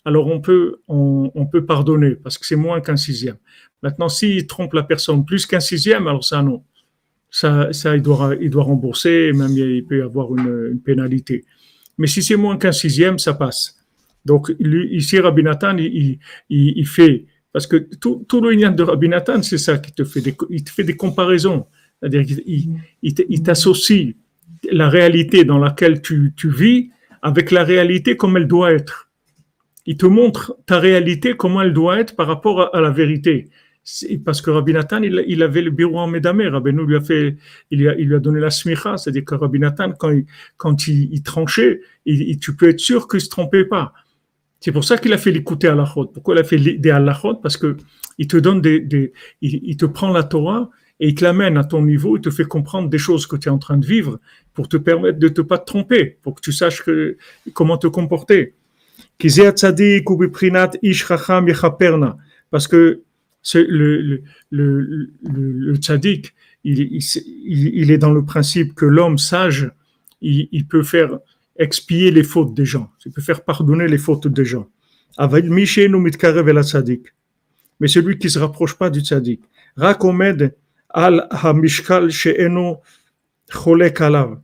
alors 0.05 0.27
on 0.27 0.39
peut, 0.39 0.77
on, 0.87 1.31
on 1.35 1.45
peut 1.47 1.65
pardonner 1.65 2.11
parce 2.15 2.37
que 2.37 2.45
c'est 2.45 2.55
moins 2.55 2.79
qu'un 2.81 2.95
sixième. 2.95 3.37
Maintenant, 3.83 4.07
s'il 4.09 4.47
trompe 4.47 4.73
la 4.73 4.83
personne 4.83 5.25
plus 5.25 5.45
qu'un 5.45 5.59
sixième, 5.59 6.07
alors 6.07 6.23
ça 6.23 6.41
non. 6.41 6.63
Ça, 7.29 7.73
ça 7.73 7.95
il, 7.95 8.01
doit, 8.01 8.35
il 8.39 8.49
doit 8.49 8.63
rembourser, 8.63 9.27
et 9.29 9.33
même 9.33 9.51
il 9.51 9.83
peut 9.85 9.97
y 9.97 10.01
avoir 10.01 10.33
une, 10.35 10.69
une 10.71 10.79
pénalité. 10.79 11.43
Mais 11.97 12.07
si 12.07 12.23
c'est 12.23 12.37
moins 12.37 12.57
qu'un 12.57 12.71
sixième, 12.71 13.19
ça 13.19 13.33
passe. 13.33 13.77
Donc 14.23 14.53
lui, 14.59 14.95
ici, 14.95 15.19
Rabbi 15.19 15.43
Nathan, 15.43 15.77
il, 15.77 16.19
il, 16.49 16.73
il- 16.77 16.87
fait, 16.87 17.25
parce 17.51 17.67
que 17.67 17.75
tout, 17.99 18.25
tout 18.27 18.41
le 18.41 18.51
lien 18.51 18.71
de 18.71 18.83
Rabbi 18.83 19.09
Nathan, 19.09 19.41
c'est 19.41 19.57
ça 19.57 19.77
qui 19.77 19.91
te 19.91 20.03
fait 20.05 20.21
des, 20.21 20.35
il 20.49 20.63
te 20.63 20.69
fait 20.71 20.83
des 20.83 20.95
comparaisons. 20.95 21.65
C'est-à-dire 21.99 22.25
qu'il 22.25 22.69
il 23.01 23.43
t'associe 23.43 24.15
la 24.71 24.89
réalité 24.89 25.43
dans 25.43 25.57
laquelle 25.59 26.01
tu, 26.01 26.33
tu 26.35 26.49
vis 26.49 26.89
avec 27.21 27.51
la 27.51 27.63
réalité 27.63 28.15
comme 28.17 28.37
elle 28.37 28.47
doit 28.47 28.71
être. 28.71 29.04
Il 29.85 29.97
te 29.97 30.05
montre 30.05 30.57
ta 30.65 30.79
réalité 30.79 31.35
comment 31.35 31.61
elle 31.61 31.73
doit 31.73 31.99
être 31.99 32.15
par 32.15 32.27
rapport 32.27 32.75
à, 32.75 32.81
la 32.81 32.89
vérité. 32.89 33.49
Parce 34.25 34.41
que 34.41 34.49
Rabbi 34.49 34.73
Nathan, 34.73 35.03
il, 35.03 35.43
avait 35.43 35.61
le 35.61 35.69
bureau 35.69 35.99
en 35.99 36.07
Médamé. 36.07 36.47
Rabbi 36.47 36.73
nous 36.73 36.85
lui 36.85 36.95
a 36.95 37.01
fait, 37.01 37.37
il 37.69 37.79
lui 37.79 38.15
a, 38.15 38.19
donné 38.19 38.39
la 38.39 38.49
smicha, 38.49 38.97
c'est-à-dire 38.97 39.25
que 39.25 39.35
Rabbi 39.35 39.59
Nathan, 39.59 39.93
quand 40.57 40.87
il, 40.87 41.13
il, 41.13 41.21
tranchait, 41.21 41.81
tu 42.05 42.55
peux 42.55 42.69
être 42.69 42.79
sûr 42.79 43.07
qu'il 43.07 43.21
se 43.21 43.29
trompait 43.29 43.65
pas. 43.65 43.93
C'est 44.59 44.71
pour 44.71 44.83
ça 44.83 44.97
qu'il 44.97 45.13
a 45.13 45.19
fait 45.19 45.31
l'écouter 45.31 45.67
à 45.67 45.75
la 45.75 45.85
chôte. 45.85 46.11
Pourquoi 46.11 46.33
il 46.33 46.39
a 46.39 46.43
fait 46.43 46.57
des 46.57 46.89
à 46.89 46.99
la 46.99 47.13
Parce 47.43 47.57
que 47.57 47.77
il 48.17 48.27
te 48.27 48.37
donne 48.37 48.61
des, 48.61 49.13
il, 49.41 49.77
te 49.77 49.85
prend 49.85 50.11
la 50.11 50.23
Torah 50.23 50.71
et 50.99 51.09
il 51.09 51.15
te 51.15 51.23
l'amène 51.23 51.57
à 51.57 51.63
ton 51.63 51.83
niveau, 51.83 52.17
il 52.17 52.21
te 52.21 52.29
fait 52.31 52.45
comprendre 52.45 52.89
des 52.89 52.97
choses 52.97 53.27
que 53.27 53.35
tu 53.35 53.49
es 53.49 53.51
en 53.51 53.57
train 53.57 53.77
de 53.77 53.85
vivre 53.85 54.19
pour 54.53 54.67
te 54.67 54.77
permettre 54.77 55.19
de 55.19 55.27
ne 55.27 55.41
pas 55.43 55.57
te 55.57 55.65
tromper, 55.65 56.17
pour 56.21 56.33
que 56.33 56.41
tu 56.41 56.51
saches 56.51 56.83
comment 57.53 57.77
te 57.77 57.87
comporter. 57.87 58.55
Parce 62.51 62.67
que 62.67 63.01
le, 63.53 64.01
le, 64.07 64.23
le, 64.51 65.11
le 65.23 65.75
tzaddik, 65.75 66.33
il, 66.63 66.79
il, 66.79 67.01
il, 67.45 67.91
est 67.91 67.97
dans 67.97 68.11
le 68.11 68.25
principe 68.25 68.73
que 68.73 68.85
l'homme 68.85 69.17
sage, 69.17 69.71
il, 70.21 70.47
il, 70.51 70.65
peut 70.67 70.83
faire 70.83 71.19
expier 71.57 72.11
les 72.11 72.23
fautes 72.23 72.53
des 72.53 72.65
gens, 72.65 72.89
il 73.05 73.11
peut 73.11 73.21
faire 73.21 73.43
pardonner 73.43 73.87
les 73.87 73.97
fautes 73.97 74.27
des 74.27 74.45
gens. 74.45 74.67
Mais 77.79 77.87
celui 77.87 78.17
qui 78.17 78.27
ne 78.27 78.31
se 78.31 78.39
rapproche 78.39 78.73
pas 78.75 78.89
du 78.89 79.01
tzaddik, 79.01 79.41
Rakomed 79.77 80.55
al 80.89 81.27
Hamishkal 81.29 82.09
She'eno 82.09 82.81
Cholek 83.51 84.01
Alav. 84.01 84.39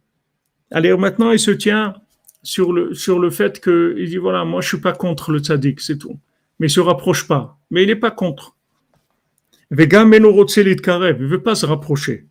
Alors 0.69 0.99
maintenant, 0.99 1.31
il 1.31 1.39
se 1.39 1.51
tient 1.51 1.95
sur 2.43 2.73
le, 2.73 2.93
sur 2.93 3.19
le 3.19 3.29
fait 3.29 3.59
que, 3.59 3.95
il 3.97 4.09
dit 4.09 4.17
voilà, 4.17 4.45
moi 4.45 4.61
je 4.61 4.67
suis 4.67 4.79
pas 4.79 4.93
contre 4.93 5.31
le 5.31 5.39
tzaddik, 5.39 5.79
c'est 5.79 5.97
tout. 5.97 6.19
Mais 6.59 6.67
il 6.67 6.69
se 6.69 6.79
rapproche 6.79 7.27
pas. 7.27 7.57
Mais 7.69 7.83
il 7.83 7.87
n'est 7.87 7.95
pas 7.95 8.11
contre. 8.11 8.55
Vegam 9.69 10.13
eno 10.13 10.31
rotse 10.31 10.57
litkarev, 10.57 11.17
il 11.19 11.27
veut 11.27 11.43
pas 11.43 11.55
se 11.55 11.65
rapprocher. 11.65 12.27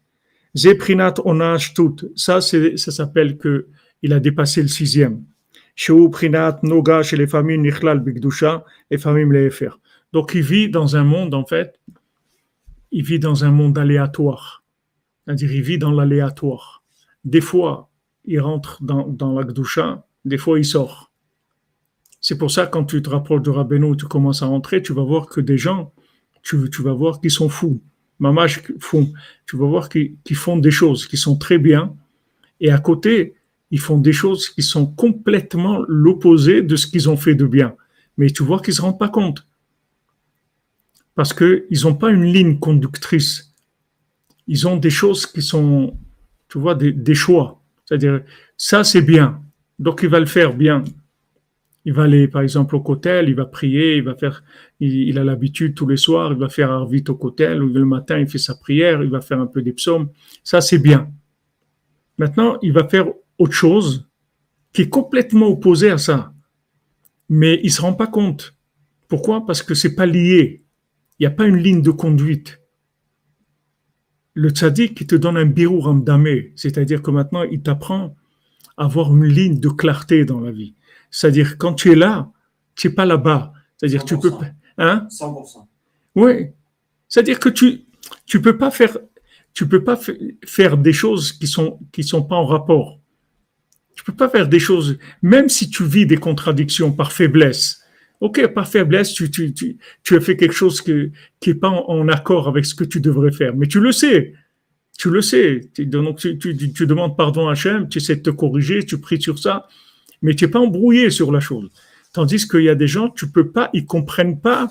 Zeprinat 0.54 1.14
onach 1.24 1.74
tout. 1.74 1.96
Ça, 2.14 2.40
c'est, 2.40 2.76
ça 2.76 2.90
s'appelle 2.90 3.38
que 3.38 3.68
il 4.02 4.12
a 4.12 4.20
dépassé 4.20 4.62
le 4.62 4.68
sixième. 4.68 5.24
Prinat 6.12 6.60
noga 6.62 7.02
chez 7.02 7.16
les 7.16 7.26
familles 7.26 7.58
nichlal 7.58 8.00
bigdusha 8.00 8.64
et 8.90 8.98
familles 8.98 9.26
lefer. 9.26 9.70
Donc 10.12 10.32
il 10.34 10.42
vit 10.42 10.68
dans 10.68 10.96
un 10.96 11.04
monde, 11.04 11.34
en 11.34 11.46
fait, 11.46 11.78
il 12.90 13.04
vit 13.04 13.18
dans 13.18 13.44
un 13.44 13.50
monde 13.50 13.78
aléatoire. 13.78 14.64
C'est-à-dire, 15.24 15.52
il 15.52 15.62
vit 15.62 15.78
dans 15.78 15.92
l'aléatoire. 15.92 16.82
Des 17.24 17.40
fois, 17.40 17.89
il 18.30 18.40
rentre 18.40 18.82
dans, 18.82 19.08
dans 19.08 19.32
la 19.38 19.44
Gdusha, 19.44 20.06
des 20.24 20.38
fois 20.38 20.58
il 20.58 20.64
sort. 20.64 21.10
C'est 22.20 22.38
pour 22.38 22.50
ça, 22.50 22.66
quand 22.66 22.84
tu 22.84 23.02
te 23.02 23.10
rapproches 23.10 23.42
de 23.42 23.50
Rabbeinu, 23.50 23.96
tu 23.96 24.06
commences 24.06 24.42
à 24.42 24.46
rentrer, 24.46 24.82
tu 24.82 24.92
vas 24.92 25.02
voir 25.02 25.26
que 25.26 25.40
des 25.40 25.58
gens, 25.58 25.92
tu, 26.42 26.56
vas 26.82 26.92
voir 26.92 27.20
qu'ils 27.20 27.30
sont 27.32 27.48
fous. 27.48 27.82
Mamash 28.20 28.62
font. 28.78 29.12
Tu 29.46 29.56
vas 29.56 29.66
voir 29.66 29.88
qu'ils 29.88 30.16
font 30.34 30.58
des 30.58 30.70
choses 30.70 31.06
qui 31.06 31.16
sont 31.16 31.36
très 31.36 31.58
bien, 31.58 31.96
et 32.60 32.70
à 32.70 32.78
côté, 32.78 33.34
ils 33.72 33.80
font 33.80 33.98
des 33.98 34.12
choses 34.12 34.48
qui 34.48 34.62
sont 34.62 34.86
complètement 34.86 35.80
l'opposé 35.88 36.62
de 36.62 36.76
ce 36.76 36.86
qu'ils 36.86 37.08
ont 37.10 37.16
fait 37.16 37.34
de 37.34 37.46
bien. 37.46 37.74
Mais 38.16 38.30
tu 38.30 38.42
vois 38.42 38.60
qu'ils 38.60 38.72
ne 38.72 38.76
se 38.76 38.82
rendent 38.82 38.98
pas 38.98 39.08
compte. 39.08 39.46
Parce 41.16 41.32
qu'ils 41.32 41.82
n'ont 41.84 41.94
pas 41.94 42.10
une 42.10 42.24
ligne 42.24 42.58
conductrice. 42.58 43.54
Ils 44.46 44.68
ont 44.68 44.76
des 44.76 44.90
choses 44.90 45.26
qui 45.26 45.42
sont, 45.42 45.96
tu 46.48 46.58
vois, 46.58 46.74
des 46.74 47.14
choix. 47.14 47.59
C'est-à-dire, 47.90 48.22
ça 48.56 48.84
c'est 48.84 49.02
bien. 49.02 49.42
Donc 49.80 50.00
il 50.04 50.08
va 50.08 50.20
le 50.20 50.26
faire 50.26 50.54
bien. 50.54 50.84
Il 51.84 51.92
va 51.92 52.04
aller, 52.04 52.28
par 52.28 52.42
exemple, 52.42 52.76
au 52.76 52.80
cotel, 52.80 53.28
il 53.28 53.34
va 53.34 53.46
prier, 53.46 53.96
il 53.96 54.04
va 54.04 54.14
faire, 54.14 54.44
il, 54.78 55.18
a 55.18 55.24
l'habitude 55.24 55.74
tous 55.74 55.88
les 55.88 55.96
soirs, 55.96 56.32
il 56.32 56.38
va 56.38 56.48
faire 56.48 56.70
Arvit 56.70 57.02
au 57.08 57.14
cotel, 57.14 57.62
ou 57.62 57.72
le 57.72 57.84
matin 57.86 58.18
il 58.18 58.28
fait 58.28 58.38
sa 58.38 58.54
prière, 58.54 59.02
il 59.02 59.10
va 59.10 59.20
faire 59.20 59.40
un 59.40 59.46
peu 59.46 59.62
des 59.62 59.72
psaumes. 59.72 60.10
Ça 60.44 60.60
c'est 60.60 60.78
bien. 60.78 61.10
Maintenant, 62.18 62.58
il 62.62 62.72
va 62.72 62.86
faire 62.86 63.06
autre 63.38 63.54
chose 63.54 64.06
qui 64.72 64.82
est 64.82 64.88
complètement 64.88 65.48
opposé 65.48 65.90
à 65.90 65.98
ça. 65.98 66.32
Mais 67.28 67.58
il 67.64 67.72
se 67.72 67.80
rend 67.80 67.94
pas 67.94 68.06
compte. 68.06 68.54
Pourquoi? 69.08 69.46
Parce 69.46 69.62
que 69.62 69.74
c'est 69.74 69.94
pas 69.94 70.06
lié. 70.06 70.62
Il 71.18 71.22
n'y 71.22 71.26
a 71.26 71.30
pas 71.30 71.46
une 71.46 71.56
ligne 71.56 71.82
de 71.82 71.90
conduite. 71.90 72.59
Le 74.34 74.50
tzaddik, 74.50 75.00
il 75.00 75.06
te 75.06 75.16
donne 75.16 75.36
un 75.36 75.46
birou 75.46 75.80
ramdamé, 75.80 76.52
c'est-à-dire 76.56 77.02
que 77.02 77.10
maintenant, 77.10 77.42
il 77.42 77.62
t'apprend 77.62 78.16
à 78.76 78.84
avoir 78.84 79.14
une 79.14 79.24
ligne 79.24 79.58
de 79.58 79.68
clarté 79.68 80.24
dans 80.24 80.40
la 80.40 80.50
vie. 80.50 80.74
C'est-à-dire, 81.10 81.58
quand 81.58 81.74
tu 81.74 81.92
es 81.92 81.96
là, 81.96 82.30
tu 82.76 82.88
n'es 82.88 82.94
pas 82.94 83.06
là-bas. 83.06 83.52
C'est-à-dire, 83.76 84.04
tu 84.04 84.18
peux. 84.18 84.30
100%. 84.30 84.52
Hein? 84.78 85.08
100%. 85.10 85.66
Oui. 86.14 86.48
C'est-à-dire 87.08 87.40
que 87.40 87.48
tu 87.48 87.84
tu 88.26 88.40
peux 88.40 88.56
pas 88.56 88.70
faire. 88.70 88.96
tu 89.52 89.66
peux 89.68 89.82
pas 89.82 89.98
faire 90.44 90.76
des 90.76 90.92
choses 90.92 91.32
qui 91.32 91.46
sont 91.46 91.78
qui 91.92 92.04
sont 92.04 92.22
pas 92.22 92.36
en 92.36 92.46
rapport. 92.46 93.00
Tu 93.94 94.04
peux 94.04 94.14
pas 94.14 94.28
faire 94.28 94.48
des 94.48 94.60
choses, 94.60 94.96
même 95.20 95.48
si 95.48 95.68
tu 95.68 95.84
vis 95.84 96.06
des 96.06 96.16
contradictions 96.16 96.92
par 96.92 97.12
faiblesse. 97.12 97.79
Ok, 98.20 98.46
par 98.48 98.68
faiblesse, 98.68 99.14
tu, 99.14 99.30
tu, 99.30 99.54
tu, 99.54 99.78
tu 100.02 100.16
as 100.16 100.20
fait 100.20 100.36
quelque 100.36 100.54
chose 100.54 100.82
que, 100.82 101.10
qui 101.40 101.50
est 101.50 101.54
pas 101.54 101.70
en, 101.70 102.06
accord 102.08 102.48
avec 102.48 102.66
ce 102.66 102.74
que 102.74 102.84
tu 102.84 103.00
devrais 103.00 103.32
faire. 103.32 103.54
Mais 103.56 103.66
tu 103.66 103.80
le 103.80 103.92
sais. 103.92 104.34
Tu 104.98 105.08
le 105.08 105.22
sais. 105.22 105.70
Donc, 105.78 106.18
tu, 106.18 106.38
tu, 106.38 106.86
demandes 106.86 107.16
pardon 107.16 107.48
à 107.48 107.52
Hachem, 107.52 107.88
tu 107.88 107.96
essaies 107.98 108.16
de 108.16 108.22
te 108.22 108.30
corriger, 108.30 108.84
tu 108.84 108.98
pries 108.98 109.20
sur 109.20 109.38
ça, 109.38 109.66
mais 110.20 110.34
tu 110.34 110.44
n'es 110.44 110.50
pas 110.50 110.58
embrouillé 110.58 111.08
sur 111.08 111.32
la 111.32 111.40
chose. 111.40 111.70
Tandis 112.12 112.46
qu'il 112.46 112.64
y 112.64 112.68
a 112.68 112.74
des 112.74 112.88
gens, 112.88 113.08
tu 113.08 113.30
peux 113.30 113.48
pas, 113.48 113.70
ils 113.72 113.86
comprennent 113.86 114.38
pas 114.38 114.68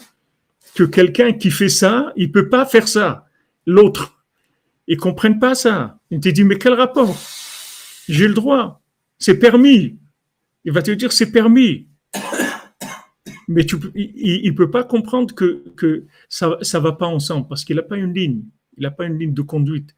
que 0.75 0.83
quelqu'un 0.83 1.33
qui 1.33 1.49
fait 1.49 1.69
ça, 1.69 2.13
il 2.15 2.31
peut 2.31 2.49
pas 2.49 2.67
faire 2.67 2.87
ça. 2.87 3.27
L'autre, 3.65 4.23
ils 4.87 4.97
comprennent 4.97 5.39
pas 5.39 5.55
ça. 5.55 5.97
Il 6.11 6.19
te 6.19 6.29
dit, 6.29 6.43
mais 6.43 6.57
quel 6.57 6.73
rapport? 6.73 7.17
J'ai 8.07 8.27
le 8.27 8.33
droit. 8.35 8.81
C'est 9.17 9.39
permis. 9.39 9.97
Il 10.65 10.71
va 10.71 10.83
te 10.83 10.91
dire, 10.91 11.11
c'est 11.11 11.31
permis. 11.31 11.87
Mais 13.49 13.63
il 13.63 14.51
ne 14.51 14.55
peut 14.55 14.69
pas 14.69 14.83
comprendre 14.83 15.33
que, 15.33 16.05
ça 16.29 16.49
ne 16.61 16.79
va 16.79 16.91
pas 16.91 17.07
ensemble 17.07 17.47
parce 17.47 17.65
qu'il 17.65 17.77
n'a 17.77 17.81
pas 17.81 17.97
une 17.97 18.13
ligne. 18.13 18.43
Il 18.77 18.83
n'a 18.83 18.91
pas 18.91 19.05
une 19.05 19.17
ligne 19.17 19.33
de 19.33 19.41
conduite. 19.41 19.95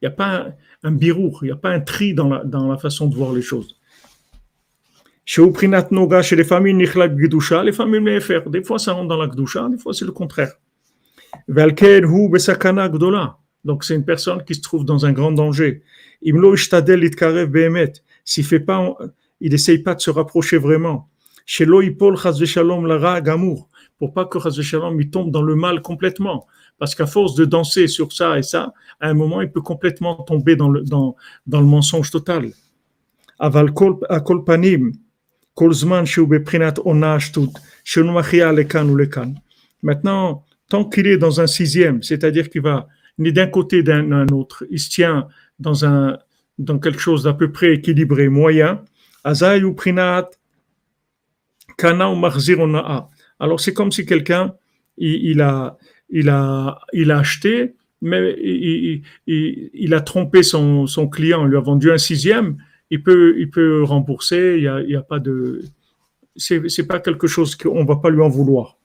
Il 0.00 0.06
n'y 0.06 0.12
a 0.12 0.14
pas 0.14 0.36
un, 0.36 0.54
un 0.82 0.92
birour, 0.92 1.40
il 1.42 1.46
n'y 1.46 1.52
a 1.52 1.56
pas 1.56 1.70
un 1.70 1.80
tri 1.80 2.12
dans 2.12 2.28
la, 2.28 2.76
façon 2.76 3.06
de 3.06 3.14
voir 3.14 3.32
les 3.32 3.40
choses. 3.40 3.74
Chez 5.24 5.42
Noga, 5.90 6.20
chez 6.20 6.36
les 6.36 6.44
familles 6.44 6.74
Gdusha, 6.74 7.64
les 7.64 7.72
familles 7.72 8.00
Mefer, 8.00 8.40
des 8.46 8.62
fois 8.62 8.78
ça 8.78 8.92
rentre 8.92 9.08
dans 9.08 9.16
la 9.16 9.28
Gdusha, 9.28 9.68
des 9.70 9.78
fois 9.78 9.94
c'est 9.94 10.04
le 10.04 10.12
contraire. 10.12 10.52
Velker 11.48 12.02
Hu 12.04 12.28
Besakana 12.28 12.90
Gdola. 12.90 13.38
Donc 13.64 13.84
c'est 13.84 13.94
une 13.94 14.04
personne 14.04 14.44
qui 14.44 14.54
se 14.54 14.60
trouve 14.60 14.84
dans 14.84 15.06
un 15.06 15.12
grand 15.12 15.32
danger. 15.32 15.82
Imlo 16.22 16.54
Ishtadel 16.54 17.02
Itkarev 17.04 17.48
Behemet. 17.48 17.94
S'il 18.26 18.44
fait 18.44 18.60
pas, 18.60 18.94
il 19.40 19.54
essaye 19.54 19.78
pas 19.78 19.94
de 19.94 20.00
se 20.00 20.10
rapprocher 20.10 20.58
vraiment. 20.58 21.08
Chez 21.52 21.66
Shalom 22.46 22.86
Lara 22.86 23.20
Gamour. 23.20 23.68
Pour 23.98 24.14
pas 24.14 24.24
que 24.24 24.38
Shalom 24.38 25.00
il 25.00 25.10
tombe 25.10 25.32
dans 25.32 25.42
le 25.42 25.56
mal 25.56 25.82
complètement. 25.82 26.46
Parce 26.78 26.94
qu'à 26.94 27.06
force 27.06 27.34
de 27.34 27.44
danser 27.44 27.88
sur 27.88 28.12
ça 28.12 28.38
et 28.38 28.44
ça, 28.44 28.72
à 29.00 29.08
un 29.08 29.14
moment, 29.14 29.40
il 29.40 29.50
peut 29.50 29.60
complètement 29.60 30.14
tomber 30.22 30.54
dans 30.54 30.68
le, 30.68 30.82
dans, 30.82 31.16
dans 31.48 31.60
le 31.60 31.66
mensonge 31.66 32.12
total. 32.12 32.52
Aval 33.40 33.72
Kol 33.72 33.98
Panim. 34.46 34.92
Maintenant, 39.82 40.44
tant 40.68 40.84
qu'il 40.84 41.06
est 41.08 41.18
dans 41.18 41.40
un 41.40 41.46
sixième, 41.48 42.02
c'est-à-dire 42.04 42.48
qu'il 42.48 42.62
va 42.62 42.86
ni 43.18 43.32
d'un 43.32 43.48
côté 43.48 43.82
d'un 43.82 44.28
autre, 44.28 44.64
il 44.70 44.78
se 44.78 44.88
tient 44.88 45.26
dans, 45.58 45.84
un, 45.84 46.16
dans 46.60 46.78
quelque 46.78 47.00
chose 47.00 47.24
d'à 47.24 47.34
peu 47.34 47.50
près 47.50 47.74
équilibré, 47.74 48.28
moyen, 48.28 48.84
alors 53.40 53.60
c'est 53.60 53.72
comme 53.72 53.90
si 53.90 54.04
quelqu'un, 54.06 54.54
il, 54.98 55.40
a, 55.40 55.78
il, 56.10 56.28
a, 56.28 56.80
il 56.92 57.10
a 57.10 57.18
acheté, 57.18 57.74
mais 58.02 58.34
il, 59.26 59.94
a 59.94 60.00
trompé 60.00 60.42
son, 60.42 60.86
client, 61.10 61.44
il 61.44 61.50
lui 61.50 61.56
a 61.56 61.60
vendu 61.60 61.90
un 61.90 61.98
sixième, 61.98 62.56
il 62.90 63.02
peut, 63.02 63.34
il 63.38 63.50
peut 63.50 63.82
rembourser, 63.82 64.56
il 64.58 64.70
n'y 64.86 64.94
a, 64.94 64.98
a 64.98 65.02
pas 65.02 65.18
de. 65.18 65.62
C'est, 66.36 66.68
c'est 66.68 66.86
pas 66.86 67.00
quelque 67.00 67.26
chose 67.26 67.56
qu'on 67.56 67.84
va 67.84 67.96
pas 67.96 68.10
lui 68.10 68.22
en 68.22 68.28
vouloir. 68.28 68.76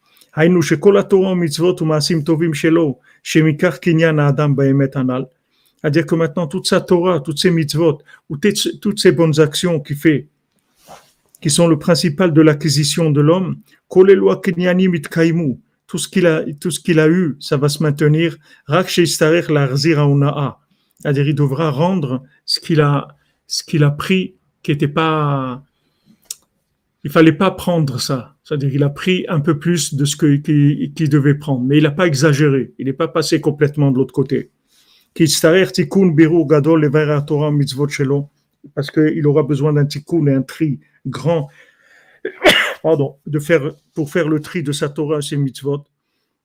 C'est-à-dire 5.82 6.06
que 6.06 6.16
maintenant, 6.16 6.48
toute 6.48 6.68
sa 6.68 6.82
Torah, 6.82 7.20
toutes 7.20 7.38
ces 7.40 7.52
mitzvot, 7.52 8.00
ou 8.30 8.38
toutes 8.38 9.00
ces 9.00 9.12
bonnes 9.12 9.40
actions 9.40 9.80
qu'il 9.80 9.96
fait, 9.96 10.28
qui 11.46 11.52
sont 11.52 11.68
le 11.68 11.78
principal 11.78 12.34
de 12.34 12.42
l'acquisition 12.42 13.12
de 13.12 13.22
l'homme, 13.22 13.58
tout 13.92 14.08
ce 16.00 16.08
qu'il 16.08 16.26
a, 16.26 16.44
tout 16.60 16.72
ce 16.72 16.80
qu'il 16.80 17.00
a 17.00 17.08
eu, 17.08 17.36
ça 17.40 17.56
va 17.56 17.70
se 17.70 17.84
maintenir. 17.84 18.36
C'est-à-dire, 18.68 20.08
il 21.28 21.36
devra 21.36 21.70
rendre 21.70 22.24
ce 22.46 22.60
qu'il 22.60 22.82
a, 22.82 23.10
ce 23.46 23.64
qu'il 23.64 23.84
a 23.84 23.92
pris 23.92 24.34
qui 24.64 24.72
n'était 24.72 24.88
pas. 24.88 25.64
Il 27.04 27.12
fallait 27.12 27.32
pas 27.32 27.52
prendre 27.52 28.02
ça. 28.02 28.34
C'est-à-dire 28.44 28.72
qu'il 28.72 28.84
a 28.84 28.90
pris 28.90 29.28
un 29.30 29.40
peu 29.40 29.60
plus 29.60 29.94
de 29.94 30.04
ce 30.04 30.16
qu'il 30.16 31.10
devait 31.10 31.36
prendre, 31.36 31.64
mais 31.64 31.78
il 31.78 31.84
n'a 31.84 31.92
pas 31.92 32.08
exagéré. 32.08 32.74
Il 32.80 32.88
n'est 32.88 32.94
pas 32.94 33.08
passé 33.08 33.40
complètement 33.40 33.92
de 33.92 33.98
l'autre 33.98 34.16
côté. 34.16 34.50
Parce 38.74 38.90
qu'il 38.90 39.28
aura 39.28 39.44
besoin 39.44 39.74
d'un 39.74 39.86
tikkun 39.86 40.26
et 40.26 40.34
un 40.34 40.42
tri 40.42 40.80
grand 41.06 41.50
pardon, 42.84 43.18
de 43.26 43.40
faire, 43.40 43.74
pour 43.94 44.12
faire 44.12 44.28
le 44.28 44.40
tri 44.40 44.64
de 44.64 44.72
sa 44.72 44.90
Torah 44.90 45.20
et 45.20 45.22
ses 45.22 45.38
mitzvot. 45.38 45.84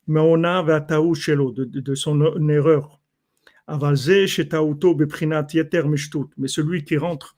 Mais 0.07 0.21
on 0.21 0.45
a 0.45 0.63
de, 0.63 1.65
de 1.65 1.95
son 1.95 2.49
erreur 2.49 3.01
mais 6.37 6.49
celui 6.49 6.85
qui 6.85 6.97
rentre 6.97 7.37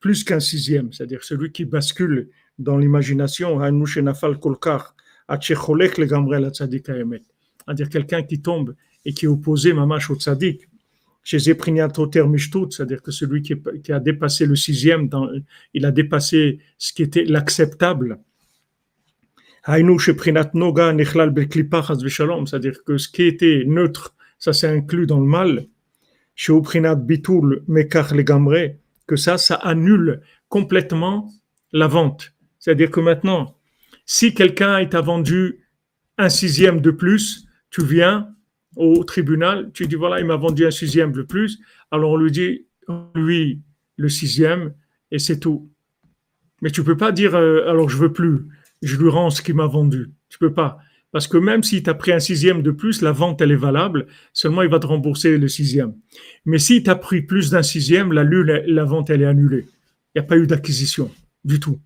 plus 0.00 0.24
qu'un 0.24 0.40
sixième, 0.40 0.92
c'est-à-dire 0.92 1.24
celui 1.24 1.52
qui 1.52 1.64
bascule 1.64 2.30
dans 2.58 2.78
l'imagination, 2.78 3.58
c'est-à-dire 7.66 7.88
quelqu'un 7.90 8.22
qui 8.22 8.40
tombe 8.40 8.74
et 9.04 9.12
qui 9.12 9.26
est 9.26 9.28
opposé 9.28 9.72
mamash 9.72 10.10
au 10.10 10.14
tzaddik. 10.14 10.68
Chez 11.30 11.36
c'est-à-dire 12.72 13.02
que 13.02 13.10
celui 13.10 13.42
qui, 13.42 13.92
a 13.92 14.00
dépassé 14.00 14.46
le 14.46 14.56
sixième, 14.56 15.10
il 15.74 15.84
a 15.84 15.90
dépassé 15.90 16.60
ce 16.78 16.94
qui 16.94 17.02
était 17.02 17.24
l'acceptable. 17.24 18.18
C'est-à-dire 22.46 22.82
que 22.82 22.96
ce 22.96 23.08
qui 23.10 23.24
était 23.24 23.64
neutre 23.66 24.14
ça 24.38 24.54
c'est 24.54 24.68
inclus 24.68 25.06
dans 25.06 25.20
le 25.20 25.26
mal. 25.26 25.66
Chez 26.34 26.54
Uprinat 26.54 26.94
Bitul 26.94 27.62
Mekar 27.68 28.14
Legamre, 28.14 28.76
que 29.06 29.16
ça, 29.16 29.36
ça 29.36 29.56
annule 29.56 30.22
complètement 30.48 31.30
la 31.72 31.88
vente. 31.88 32.32
C'est-à-dire 32.58 32.90
que 32.90 33.00
maintenant, 33.00 33.58
si 34.06 34.32
quelqu'un 34.32 34.78
est 34.78 34.94
vendu 34.94 35.60
un 36.16 36.30
sixième 36.30 36.80
de 36.80 36.90
plus, 36.90 37.46
tu 37.70 37.84
viens 37.84 38.34
au 38.78 39.04
tribunal, 39.04 39.70
tu 39.74 39.86
dis 39.86 39.96
voilà, 39.96 40.20
il 40.20 40.26
m'a 40.26 40.36
vendu 40.36 40.64
un 40.64 40.70
sixième 40.70 41.12
de 41.12 41.22
plus, 41.22 41.58
alors 41.90 42.12
on 42.12 42.16
lui 42.16 42.30
dit, 42.30 42.66
lui, 43.14 43.60
le 43.96 44.08
sixième, 44.08 44.72
et 45.10 45.18
c'est 45.18 45.40
tout. 45.40 45.70
Mais 46.62 46.70
tu 46.70 46.82
peux 46.82 46.96
pas 46.96 47.12
dire, 47.12 47.34
euh, 47.34 47.68
alors 47.68 47.88
je 47.88 47.96
veux 47.96 48.12
plus, 48.12 48.46
je 48.82 48.96
lui 48.96 49.08
rends 49.08 49.30
ce 49.30 49.42
qu'il 49.42 49.56
m'a 49.56 49.66
vendu. 49.66 50.10
Tu 50.28 50.38
peux 50.38 50.52
pas. 50.52 50.78
Parce 51.10 51.26
que 51.26 51.38
même 51.38 51.62
s'il 51.62 51.82
t'a 51.82 51.94
pris 51.94 52.12
un 52.12 52.20
sixième 52.20 52.62
de 52.62 52.70
plus, 52.70 53.00
la 53.00 53.12
vente, 53.12 53.40
elle 53.40 53.50
est 53.50 53.56
valable. 53.56 54.06
Seulement, 54.32 54.62
il 54.62 54.68
va 54.68 54.78
te 54.78 54.86
rembourser 54.86 55.38
le 55.38 55.48
sixième. 55.48 55.94
Mais 56.44 56.58
s'il 56.58 56.82
t'a 56.82 56.96
pris 56.96 57.22
plus 57.22 57.50
d'un 57.50 57.62
sixième, 57.62 58.12
la, 58.12 58.24
la 58.24 58.84
vente, 58.84 59.08
elle 59.08 59.22
est 59.22 59.26
annulée. 59.26 59.66
Il 60.14 60.20
n'y 60.20 60.20
a 60.20 60.28
pas 60.28 60.36
eu 60.36 60.46
d'acquisition 60.46 61.10
du 61.44 61.60
tout. 61.60 61.80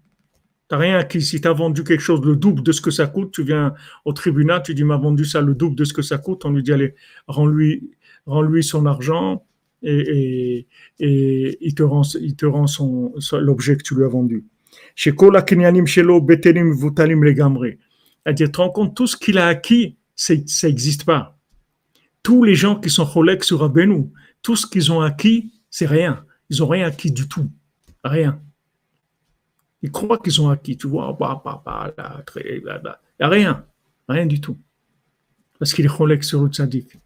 Rien 0.73 0.99
acquis. 0.99 1.23
Si 1.23 1.41
tu 1.41 1.49
as 1.49 1.53
vendu 1.53 1.85
quelque 1.85 2.01
chose 2.01 2.23
le 2.23 2.37
double 2.37 2.63
de 2.63 2.73
ce 2.73 2.81
que 2.81 2.91
ça 2.91 3.07
coûte, 3.07 3.33
tu 3.33 3.43
viens 3.43 3.75
au 4.05 4.13
tribunal, 4.13 4.63
tu 4.65 4.75
dis, 4.75 4.85
m'a 4.85 4.97
vendu 4.97 5.25
ça 5.25 5.41
le 5.41 5.55
double 5.55 5.77
de 5.77 5.85
ce 5.85 5.93
que 5.93 6.03
ça 6.03 6.19
coûte. 6.19 6.45
On 6.45 6.51
lui 6.51 6.63
dit, 6.63 6.73
allez, 6.73 6.95
rends-lui 7.27 7.91
rends 8.27 8.43
-lui 8.43 8.63
son 8.63 8.87
argent 8.87 9.45
et, 9.83 10.67
et, 11.01 11.59
il 11.61 11.75
te 11.75 11.83
rend, 11.83 12.03
il 12.21 12.37
te 12.37 12.47
rend 12.47 12.67
son, 12.67 13.13
l'objet 13.33 13.77
que 13.77 13.83
tu 13.83 13.95
lui 13.95 14.05
as 14.05 14.09
vendu. 14.09 14.45
Chez 14.95 15.13
Kola 15.13 15.43
Kenyanim 15.43 15.87
Shelo 15.87 16.21
Betelim 16.21 16.73
Vutalim 16.73 17.23
Legamre 17.25 17.77
c'est-à-dire, 18.25 18.47
tu 18.47 18.53
te 18.53 18.61
rends 18.61 18.71
compte, 18.71 18.97
tout 18.97 19.07
ce 19.07 19.17
qu'il 19.17 19.39
a 19.39 19.47
acquis, 19.47 19.97
ça 20.15 20.35
n'existe 20.35 21.05
pas. 21.05 21.37
Tous 22.23 22.45
les 22.45 22.55
gens 22.55 22.77
qui 22.77 22.89
sont 22.89 23.05
cholèques 23.05 23.43
sur 23.43 23.65
Abenu, 23.65 24.05
tout 24.43 24.55
ce 24.55 24.67
qu'ils 24.67 24.93
ont 24.93 25.01
acquis, 25.01 25.53
c'est 25.71 25.87
rien. 25.87 26.25
Ils 26.49 26.61
n'ont 26.61 26.69
rien 26.69 26.87
acquis 26.87 27.11
du 27.11 27.27
tout. 27.27 27.51
Rien. 28.05 28.41
Ils 29.83 29.91
croient 29.91 30.19
qu'ils 30.19 30.41
ont 30.41 30.49
acquis, 30.49 30.77
tu 30.77 30.87
vois, 30.87 31.17
bah, 31.19 31.43
bah, 31.45 31.63
bah, 31.65 31.93
il 32.37 32.63
n'y 32.63 32.71
a 33.21 33.29
rien. 33.29 33.65
Rien 34.09 34.27
du 34.27 34.41
tout. 34.41 34.57
Parce 35.59 35.75
qu'il 35.75 35.85
est 35.85 35.97
cholèque 35.97 36.25
sur 36.25 36.43
le 36.43 36.49
tzaddik. 36.49 36.97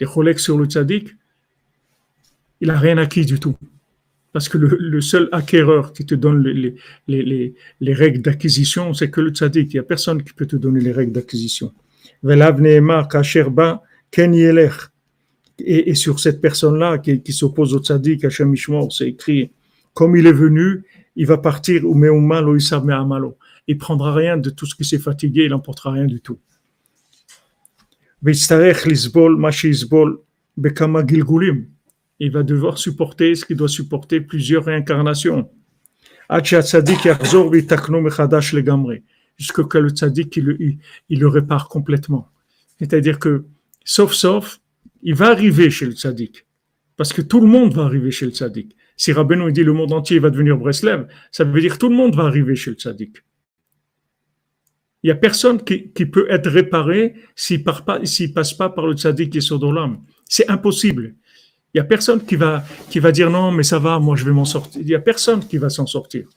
Il 0.00 0.06
est 0.06 0.38
sur 0.38 0.64
tzaddik, 0.64 1.14
il 2.60 2.68
n'a 2.68 2.78
rien 2.78 2.98
acquis 2.98 3.24
du 3.24 3.38
tout. 3.38 3.56
Parce 4.32 4.48
que 4.48 4.58
le, 4.58 5.00
seul 5.00 5.28
acquéreur 5.30 5.92
qui 5.92 6.04
te 6.04 6.16
donne 6.16 6.42
les, 6.42 6.74
les, 7.06 7.54
les, 7.80 7.92
règles 7.92 8.20
d'acquisition, 8.20 8.92
c'est 8.92 9.08
que 9.08 9.20
le 9.20 9.30
tzaddik. 9.30 9.72
Il 9.72 9.76
n'y 9.76 9.80
a 9.80 9.84
personne 9.84 10.24
qui 10.24 10.32
peut 10.32 10.46
te 10.46 10.56
donner 10.56 10.80
les 10.80 10.90
règles 10.90 11.12
d'acquisition. 11.12 11.72
Et, 15.58 15.90
et 15.90 15.94
sur 15.94 16.18
cette 16.18 16.40
personne-là 16.40 16.98
qui, 16.98 17.22
qui 17.22 17.32
s'oppose 17.32 17.74
au 17.74 17.78
tzaddik, 17.78 18.24
Mishmor, 18.40 18.92
c'est 18.92 19.08
écrit, 19.08 19.52
comme 19.92 20.16
il 20.16 20.26
est 20.26 20.32
venu, 20.32 20.82
il 21.16 21.26
va 21.26 21.38
partir, 21.38 21.84
ou 21.84 21.94
il 23.66 23.78
prendra 23.78 24.14
rien 24.14 24.36
de 24.36 24.50
tout 24.50 24.66
ce 24.66 24.74
qui 24.74 24.84
s'est 24.84 24.98
fatigué, 24.98 25.44
il 25.44 25.50
n'emportera 25.50 25.92
rien 25.92 26.06
du 26.06 26.20
tout. 26.20 26.38
Il 32.20 32.30
va 32.30 32.42
devoir 32.42 32.78
supporter 32.78 33.34
ce 33.34 33.44
qu'il 33.44 33.56
doit 33.56 33.68
supporter 33.68 34.20
plusieurs 34.20 34.64
réincarnations. 34.64 35.50
Jusque 39.36 39.66
que 39.68 39.78
le 39.78 39.90
tzaddik, 39.90 40.36
il, 40.36 40.78
le 41.10 41.28
répare 41.28 41.68
complètement. 41.68 42.28
C'est-à-dire 42.78 43.18
que, 43.18 43.44
sauf, 43.84 44.12
sauf, 44.12 44.60
il 45.02 45.14
va 45.14 45.30
arriver 45.30 45.70
chez 45.70 45.86
le 45.86 45.92
tzaddik. 45.92 46.46
Parce 46.96 47.12
que 47.12 47.20
tout 47.20 47.40
le 47.40 47.46
monde 47.46 47.74
va 47.74 47.82
arriver 47.84 48.10
chez 48.10 48.26
le 48.26 48.32
tzaddik. 48.32 48.74
Si 48.96 49.12
Rabbeinu 49.12 49.50
dit 49.52 49.64
le 49.64 49.72
monde 49.72 49.92
entier 49.92 50.18
va 50.18 50.30
devenir 50.30 50.56
Breslev, 50.56 51.06
ça 51.32 51.44
veut 51.44 51.60
dire 51.60 51.78
tout 51.78 51.88
le 51.88 51.96
monde 51.96 52.14
va 52.14 52.24
arriver 52.24 52.54
chez 52.54 52.70
le 52.70 52.76
tzaddik. 52.76 53.18
Il 55.02 55.08
n'y 55.08 55.10
a 55.10 55.16
personne 55.16 55.62
qui, 55.62 55.90
qui, 55.90 56.06
peut 56.06 56.26
être 56.30 56.48
réparé 56.48 57.14
s'il 57.34 57.60
ne 57.60 58.32
passe 58.32 58.54
pas 58.54 58.70
par 58.70 58.86
le 58.86 58.94
tzaddik 58.94 59.36
et 59.36 59.40
l'âme. 59.72 60.00
C'est 60.26 60.48
impossible. 60.48 61.14
Il 61.74 61.78
n'y 61.78 61.80
a 61.80 61.84
personne 61.84 62.24
qui 62.24 62.36
va, 62.36 62.64
qui 62.88 63.00
va 63.00 63.12
dire 63.12 63.30
non, 63.30 63.50
mais 63.50 63.64
ça 63.64 63.78
va, 63.78 63.98
moi 63.98 64.16
je 64.16 64.24
vais 64.24 64.30
m'en 64.30 64.44
sortir. 64.44 64.80
Il 64.80 64.86
n'y 64.86 64.94
a 64.94 65.00
personne 65.00 65.46
qui 65.46 65.58
va 65.58 65.68
s'en 65.68 65.86
sortir. 65.86 66.28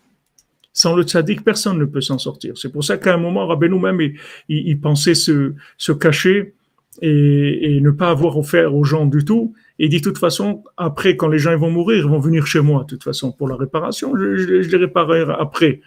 Sans 0.73 0.95
le 0.95 1.03
tzaddik, 1.03 1.43
personne 1.43 1.77
ne 1.77 1.85
peut 1.85 2.01
s'en 2.01 2.17
sortir. 2.17 2.57
C'est 2.57 2.71
pour 2.71 2.83
ça 2.83 2.97
qu'à 2.97 3.13
un 3.13 3.17
moment, 3.17 3.47
Rabbeinu 3.47 3.79
même, 3.79 4.01
il, 4.01 4.17
il, 4.49 4.79
pensait 4.81 5.15
se, 5.15 5.53
se 5.77 5.91
cacher 5.91 6.53
et, 7.01 7.75
et, 7.75 7.81
ne 7.81 7.91
pas 7.91 8.09
avoir 8.09 8.37
offert 8.37 8.75
aux 8.75 8.83
gens 8.83 9.05
du 9.05 9.23
tout. 9.23 9.53
Et 9.79 9.89
dit, 9.89 9.99
de 9.99 10.03
toute 10.03 10.17
façon, 10.17 10.63
après, 10.77 11.15
quand 11.15 11.27
les 11.27 11.39
gens 11.39 11.55
vont 11.57 11.69
mourir, 11.69 11.97
ils 11.97 12.09
vont 12.09 12.19
venir 12.19 12.47
chez 12.47 12.61
moi, 12.61 12.83
de 12.83 12.87
toute 12.87 13.03
façon, 13.03 13.31
pour 13.31 13.47
la 13.47 13.55
réparation. 13.55 14.15
Je, 14.17 14.35
je, 14.37 14.61
je 14.61 14.69
les 14.69 14.77
réparerai 14.77 15.25
après. 15.37 15.81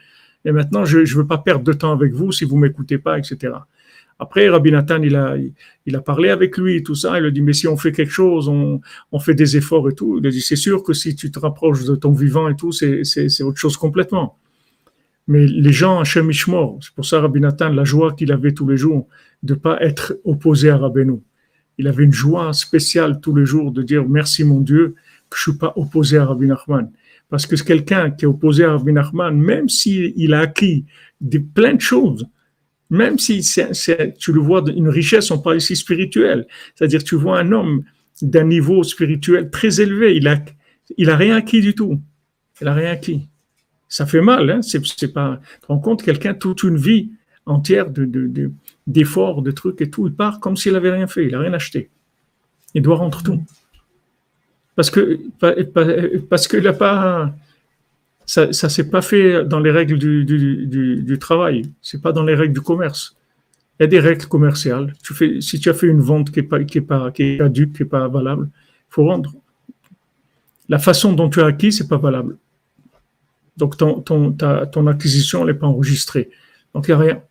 Et 0.45 0.53
maintenant, 0.53 0.85
je 0.85 0.99
ne 0.99 1.05
veux 1.07 1.27
pas 1.27 1.39
perdre 1.39 1.65
de 1.65 1.73
temps 1.73 1.93
avec 1.93 2.13
vous 2.13 2.33
si 2.33 2.45
vous 2.45 2.57
m'écoutez 2.57 2.99
pas, 2.99 3.19
etc. 3.19 3.53
Après, 4.21 4.51
Rabbi 4.51 4.71
Nathan, 4.71 5.03
il 5.03 5.17
a, 5.17 5.35
il 5.87 5.97
a 5.97 6.01
parlé 6.03 6.29
avec 6.29 6.59
lui 6.59 6.77
et 6.77 6.83
tout 6.83 6.95
ça. 6.95 7.19
Il 7.19 7.25
a 7.25 7.31
dit, 7.31 7.41
mais 7.41 7.55
si 7.55 7.67
on 7.67 7.79
fait 7.79 7.91
quelque 7.91 8.13
chose, 8.13 8.49
on, 8.49 8.81
on 9.13 9.19
fait 9.19 9.35
des 9.35 9.57
efforts 9.57 9.89
et 9.89 9.95
tout. 9.95 10.19
Il 10.19 10.27
a 10.27 10.31
dit, 10.31 10.43
c'est 10.43 10.57
sûr 10.57 10.83
que 10.83 10.93
si 10.93 11.17
tu 11.17 11.31
te 11.31 11.39
rapproches 11.39 11.85
de 11.85 11.95
ton 11.95 12.13
vivant 12.13 12.47
et 12.49 12.55
tout, 12.55 12.71
c'est, 12.71 13.43
autre 13.43 13.59
chose 13.59 13.79
complètement. 13.79 14.37
Mais 15.31 15.47
les 15.47 15.73
gens, 15.73 16.01
Hachem 16.01 16.29
Ishmor, 16.29 16.81
c'est 16.83 16.93
pour 16.93 17.07
ça 17.07 17.21
Rabbi 17.21 17.39
Nathan, 17.39 17.69
la 17.69 17.85
joie 17.85 18.15
qu'il 18.15 18.33
avait 18.33 18.51
tous 18.51 18.67
les 18.67 18.77
jours 18.77 19.07
de 19.45 19.55
pas 19.55 19.81
être 19.81 20.19
opposé 20.25 20.71
à 20.71 20.77
Rabbeinu. 20.77 21.21
Il 21.79 21.87
avait 21.87 22.03
une 22.03 22.13
joie 22.13 22.53
spéciale 22.53 23.21
tous 23.21 23.33
les 23.37 23.47
jours 23.47 23.71
de 23.71 23.85
dire, 23.85 24.09
merci 24.09 24.43
mon 24.43 24.59
Dieu, 24.61 24.97
que 25.31 25.37
je 25.37 25.43
suis 25.43 25.57
pas 25.57 25.73
opposé 25.77 26.19
à 26.19 26.25
Rabbi 26.25 26.47
Nachman. 26.47 26.91
Parce 27.29 27.47
que 27.47 27.55
c'est 27.55 27.65
quelqu'un 27.65 28.11
qui 28.11 28.25
est 28.25 28.29
opposé 28.29 28.65
à 28.65 28.73
Rabbi 28.73 28.93
Nachman, 28.93 29.39
même 29.39 29.69
s'il 29.69 30.35
a 30.35 30.41
acquis 30.41 30.85
des, 31.21 31.39
plein 31.39 31.75
de 31.75 31.81
choses, 31.81 32.27
même 32.91 33.17
si 33.17 33.41
tu 34.19 34.33
le 34.33 34.41
vois 34.41 34.65
une 34.75 34.89
richesse, 34.89 35.31
on 35.31 35.39
parle 35.39 35.59
ici 35.59 35.77
spirituelle, 35.77 36.49
c'est-à-dire 36.75 37.05
tu 37.05 37.15
vois 37.15 37.39
un 37.39 37.53
homme 37.53 37.85
d'un 38.21 38.47
niveau 38.47 38.83
spirituel 38.83 39.49
très 39.49 39.81
élevé, 39.81 40.17
il 40.17 40.27
a, 40.27 40.43
il 40.97 41.09
a 41.09 41.17
rien 41.17 41.37
acquis 41.37 41.61
du 41.61 41.73
tout. 41.77 42.01
Il 42.61 42.67
a 42.67 42.75
rien 42.75 42.91
acquis. 42.91 43.30
Ça 43.91 44.07
fait 44.07 44.21
mal, 44.21 44.49
hein? 44.49 44.63
C'est, 44.63 45.13
pas. 45.13 45.41
Tu 45.69 45.81
compte, 45.81 46.03
quelqu'un 46.03 46.33
toute 46.33 46.63
une 46.63 46.77
vie 46.77 47.11
entière 47.45 47.91
de, 47.91 48.05
de, 48.05 48.53
d'efforts, 48.87 49.43
de, 49.43 49.51
trucs 49.51 49.81
et 49.83 49.91
tout, 49.91 50.07
il 50.07 50.15
part 50.15 50.39
comme 50.39 50.57
s'il 50.57 50.77
avait 50.77 50.93
rien 50.93 51.09
fait, 51.09 51.27
il 51.27 51.35
a 51.35 51.41
rien 51.41 51.53
acheté. 51.53 51.91
Il 52.73 52.83
doit 52.83 52.97
rendre 52.97 53.23
tout. 53.23 53.43
Parce 54.77 54.91
que 54.91 55.19
parce 56.31 56.47
qu'il 56.47 56.63
n'a 56.63 56.73
pas 56.73 57.35
ça 58.27 58.47
ne 58.47 58.53
s'est 58.53 58.89
pas 58.89 59.03
fait 59.03 59.45
dans 59.45 59.59
les 59.59 59.73
règles 59.73 59.99
du, 59.99 60.25
du, 60.25 60.67
du, 60.69 61.03
du 61.03 61.19
travail, 61.19 61.63
c'est 61.83 62.01
pas 62.01 62.13
dans 62.13 62.23
les 62.23 62.37
règles 62.37 62.55
du 62.55 62.61
commerce. 62.61 63.17
Il 63.81 63.83
y 63.83 63.85
a 63.85 63.87
des 63.89 63.99
règles 63.99 64.27
commerciales. 64.27 64.95
Tu 65.03 65.15
fais, 65.15 65.41
si 65.41 65.59
tu 65.59 65.69
as 65.69 65.75
fait 65.75 65.89
une 65.89 66.01
vente 66.01 66.31
qui 66.31 66.39
n'est 66.39 66.47
pas, 66.47 66.63
qui 66.63 66.79
est 66.79 66.83
pas, 66.83 67.11
qui 67.11 67.23
est 67.25 67.39
caduque, 67.39 67.73
qui 67.73 67.83
n'est 67.83 67.89
pas 67.89 68.07
valable, 68.07 68.49
faut 68.89 69.05
rendre. 69.05 69.35
La 70.69 70.79
façon 70.79 71.13
dont 71.13 71.29
tu 71.29 71.41
as 71.41 71.47
acquis, 71.47 71.73
c'est 71.73 71.89
pas 71.89 71.97
valable. 71.97 72.37
Donc 73.57 73.77
ton, 73.77 74.01
ton, 74.01 74.33
ta, 74.33 74.67
ton 74.67 74.87
acquisition 74.87 75.45
n'est 75.45 75.55
pas 75.55 75.67
enregistrée. 75.67 76.31
Donc 76.75 76.89
il 76.89 76.91
n'y 76.91 76.95
a 76.95 76.99
rien. 76.99 77.23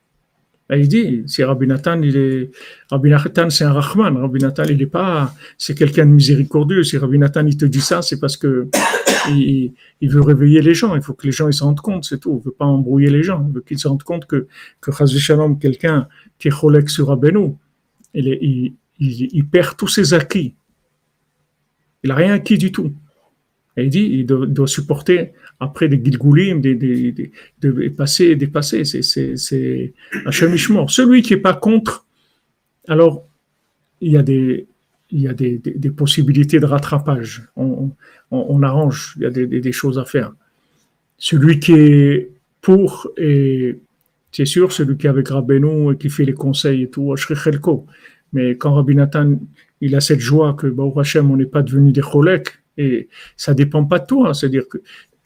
Là, 0.70 0.78
il 0.78 0.88
dit, 0.88 1.24
si 1.26 1.44
Rabbi 1.44 1.66
Nathan, 1.66 2.00
il 2.04 2.16
est, 2.16 2.52
Rabbi 2.91 3.10
Nathan, 3.10 3.50
c'est 3.50 3.64
un 3.64 3.74
Rahman. 3.74 4.16
Rabbi 4.18 4.40
Nathan, 4.40 4.64
il 4.70 4.78
n'est 4.78 4.86
pas, 4.86 5.34
c'est 5.58 5.76
quelqu'un 5.76 6.06
de 6.06 6.12
miséricordieux. 6.12 6.84
Si 6.84 6.96
Rabbi 6.96 7.18
Nathan, 7.18 7.46
il 7.48 7.58
te 7.58 7.66
dit 7.66 7.82
ça, 7.82 8.04
c'est 8.04 8.20
parce 8.20 8.38
que 8.38 8.70
il, 9.30 9.74
il, 10.00 10.10
veut 10.10 10.22
réveiller 10.22 10.62
les 10.62 10.76
gens. 10.76 10.96
Il 10.96 11.02
faut 11.02 11.14
que 11.14 11.26
les 11.26 11.32
gens, 11.32 11.48
ils 11.48 11.54
se 11.54 11.64
rendent 11.64 11.82
compte, 11.82 12.06
c'est 12.06 12.20
tout. 12.20 12.40
Il 12.44 12.46
veut 12.46 12.56
pas 12.56 12.66
embrouiller 12.66 13.10
les 13.10 13.24
gens. 13.24 13.44
Il 13.48 13.56
veut 13.56 13.62
qu'ils 13.62 13.80
se 13.80 13.88
rendent 13.88 14.04
compte 14.04 14.28
que, 14.28 14.48
que 14.80 14.91
Shalom, 14.91 15.58
quelqu'un 15.58 16.08
qui 16.38 16.50
est 16.50 16.52
cholek 16.52 16.88
sur 16.88 17.08
Rabbeinu, 17.08 17.56
il, 18.14 18.28
il, 18.28 18.74
il, 19.00 19.48
perd 19.48 19.76
tous 19.76 19.88
ses 19.88 20.14
acquis. 20.14 20.54
Il 22.04 22.10
n'a 22.10 22.16
rien 22.16 22.34
acquis 22.34 22.60
du 22.60 22.72
tout. 22.72 22.94
Et 23.76 23.86
il 23.86 23.90
dit, 23.90 24.08
il 24.20 24.26
doit, 24.26 24.68
supporter 24.68 25.34
après 25.60 25.90
des 25.90 26.02
gilgoulim, 26.03 26.61
des, 26.61 26.76
des, 26.76 27.11
des, 27.11 27.31
de 27.61 27.90
passer, 27.90 28.36
dépasser. 28.36 28.84
C'est 28.86 29.94
Hachem 30.26 30.53
Ishmor. 30.53 30.90
Celui 30.90 31.22
qui 31.22 31.34
n'est 31.34 31.41
pas 31.41 31.53
contre, 31.53 32.06
alors 32.88 33.26
il 34.02 34.11
y 34.11 34.18
a 34.18 34.23
des, 34.23 34.68
il 35.11 35.22
y 35.22 35.27
a 35.27 35.34
des, 35.34 35.57
des 35.57 35.90
possibilités 35.90 36.60
de 36.60 36.65
rattrapage. 36.65 37.44
On, 37.56 37.91
on, 38.31 38.64
arrange, 38.64 39.15
il 39.18 39.23
y 39.23 39.26
a 39.26 39.30
des, 39.31 39.72
choses 39.72 39.98
à 39.98 40.06
faire. 40.06 40.34
Celui 41.18 41.60
qui 41.60 41.73
est 41.73 42.30
pour, 42.61 43.10
c'est 43.18 44.45
sûr, 44.45 44.72
celui 44.72 44.98
qui 44.98 45.07
est 45.07 45.10
avec 45.10 45.30
Rabbeinu 45.30 45.94
et 45.94 45.98
qui 45.98 46.10
fait 46.10 46.26
les 46.26 46.34
conseils 46.34 46.84
et 46.84 46.90
tout, 46.90 47.15
mais 48.31 48.56
quand 48.57 48.73
Rabbi 48.73 48.95
Nathan, 48.95 49.40
il 49.81 49.95
a 49.95 50.02
cette 50.02 50.19
joie 50.19 50.53
que, 50.53 50.68
bah, 50.68 50.84
Hachem, 50.95 51.31
on 51.31 51.38
n'est 51.38 51.45
pas 51.45 51.64
devenu 51.64 51.91
des 51.91 52.02
cholèques, 52.02 52.60
et 52.77 53.10
ça 53.36 53.53
dépend 53.53 53.84
pas 53.86 53.99
de 53.99 54.06
toi. 54.06 54.34
C'est-à-dire 54.34 54.68
que 54.69 54.77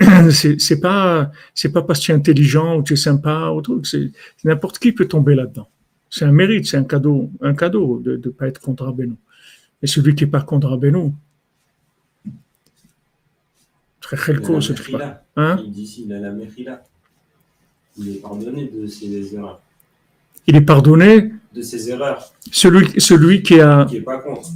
c'est 0.32 0.80
pas 0.80 1.32
c'est 1.54 1.72
pas 1.72 1.82
parce 1.82 2.00
que 2.00 2.06
tu 2.06 2.12
es 2.12 2.16
intelligent 2.16 2.78
ou 2.78 2.84
tu 2.84 2.94
es 2.94 2.96
sympa 2.98 3.50
ou 3.50 3.62
truc. 3.62 3.86
C'est 3.88 4.12
n'importe 4.44 4.80
qui 4.80 4.92
peut 4.92 5.08
tomber 5.08 5.36
là-dedans. 5.36 5.68
C'est 6.10 6.26
un 6.26 6.32
mérite, 6.32 6.68
c'est 6.68 6.78
un 6.78 6.84
cadeau, 6.84 7.32
un 7.42 7.56
cadeau 7.56 8.00
de 8.00 8.22
ne 8.24 8.32
pas 8.32 8.48
être 8.48 8.60
contre 8.60 8.86
Rabbeinu. 8.86 9.16
Et 9.82 9.88
celui 9.88 10.16
qui 10.16 10.26
est 10.26 10.28
pas 10.28 10.42
contre 10.42 10.70
Rabbeinu, 10.70 11.12
très 14.00 14.18
chelko, 14.18 14.62
ce 14.62 14.74
truc 14.74 14.96
hein? 15.36 15.60
Il 15.66 15.72
dit 15.72 16.04
il 16.06 16.14
a 16.14 16.20
la 16.20 16.34
Il 17.98 18.10
est 18.10 18.22
pardonné 18.22 18.70
de 18.70 18.86
ses 18.88 19.36
erreurs. 19.36 19.62
Il 20.46 20.56
est 20.56 20.62
pardonné 20.62 21.34
de 21.54 21.62
ses 21.62 21.90
erreurs. 21.90 22.34
Celui, 22.52 23.00
celui 23.00 23.42
qui 23.42 23.60
a. 23.60 23.86
Qui 23.86 23.98
est 23.98 24.02
pas 24.02 24.20
contre. 24.20 24.50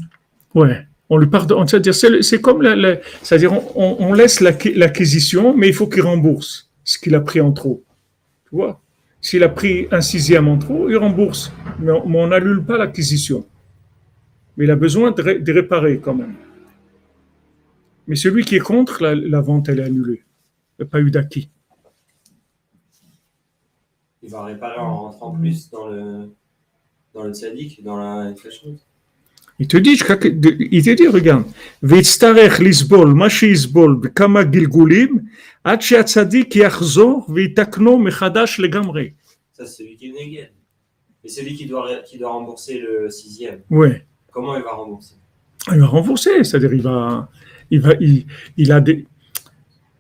Ouais. 0.54 0.86
On 1.10 1.18
lui 1.18 1.28
pardonne. 1.28 1.68
C'est-à-dire, 1.68 1.96
c'est 1.96 2.42
comme 2.42 2.62
la, 2.62 2.98
c'est-à-dire, 3.22 3.54
on, 3.76 4.14
laisse 4.14 4.42
l'acquisition, 4.42 5.56
mais 5.56 5.70
il 5.70 5.74
faut 5.74 5.88
qu'il 5.88 6.02
rembourse 6.04 6.70
ce 6.84 6.98
qu'il 6.98 7.16
a 7.16 7.22
pris 7.22 7.42
en 7.42 7.52
trop. 7.52 7.84
Tu 8.50 8.56
vois? 8.56 8.82
S'il 9.22 9.44
a 9.44 9.50
pris 9.50 9.88
un 9.92 10.02
sixième 10.02 10.48
en 10.48 10.58
trop, 10.58 10.90
il 10.90 10.98
rembourse. 10.98 11.52
Mais 11.80 11.92
on 11.92 12.28
n'annule 12.28 12.64
pas 12.64 12.78
l'acquisition. 12.78 13.46
Mais 14.56 14.66
il 14.66 14.72
a 14.72 14.76
besoin 14.76 15.12
de, 15.12 15.52
réparer 15.52 16.00
quand 16.00 16.16
même. 16.16 16.36
Mais 18.08 18.16
celui 18.16 18.44
qui 18.44 18.56
est 18.56 18.60
contre, 18.60 19.04
la, 19.04 19.42
vente, 19.42 19.70
elle 19.70 19.80
est 19.80 19.84
annulée. 19.84 20.24
Il 20.80 20.84
n'y 20.84 20.88
a 20.88 20.90
pas 20.90 21.00
eu 21.00 21.12
d'acquis. 21.12 21.50
Il 24.24 24.30
va 24.30 24.44
réparer 24.44 24.80
en 24.80 25.04
rentrant 25.04 25.32
plus 25.32 25.70
dans 25.70 25.88
le, 25.88 26.30
dans 27.14 27.24
le 27.24 27.84
dans 27.84 27.98
la. 27.98 28.34
Il 29.59 29.69
te 29.69 29.77
dit, 29.77 29.97
il 30.71 30.83
te 30.83 30.91
dit, 30.91 31.09
regarde, 31.09 31.45
ויצטרך 31.83 32.61
לסבול 32.61 33.13
מה 33.13 33.31
שיסבול 33.31 33.99
בכמה 34.03 34.43
גלגולים 34.43 35.19
עד 35.65 35.83
שהצדיק 35.83 36.57
יחזור 36.57 37.27
ויתקנו 37.35 37.99
מחדש 37.99 38.61
לגמרי. 38.61 39.11
Ça, 39.53 39.67
c'est 39.67 39.83
celui 39.83 39.97
qui 39.97 40.07
est 40.07 40.13
négué. 40.13 40.49
Et 41.25 41.29
celui 41.29 41.55
qui 41.55 41.67
doit, 41.67 41.89
qui 42.09 42.19
doit 42.19 42.33
rembourser 42.33 42.81
le 42.81 43.11
sixième. 43.11 43.61
Oui. 43.71 43.89
Comment 44.33 44.57
il 44.57 44.63
va 44.63 44.73
rembourser 44.73 45.15
Il 45.71 45.79
va 45.79 45.87
rembourser, 45.87 46.43
c'est-à-dire 46.43 46.73
il 46.73 46.83
va, 46.83 47.29
il 47.71 47.81
va, 47.81 47.93
il, 48.01 48.27
il 48.57 48.73
a 48.73 48.81
des, 48.81 49.07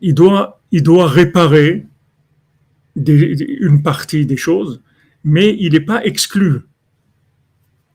il 0.00 0.14
doit, 0.14 0.60
il 0.72 0.82
doit 0.82 1.06
réparer 1.06 1.86
des, 2.96 3.36
une 3.60 3.82
partie 3.82 4.26
des 4.26 4.36
choses, 4.36 4.82
mais 5.22 5.56
il 5.58 5.72
n'est 5.74 5.80
pas 5.80 6.04
exclu. 6.04 6.62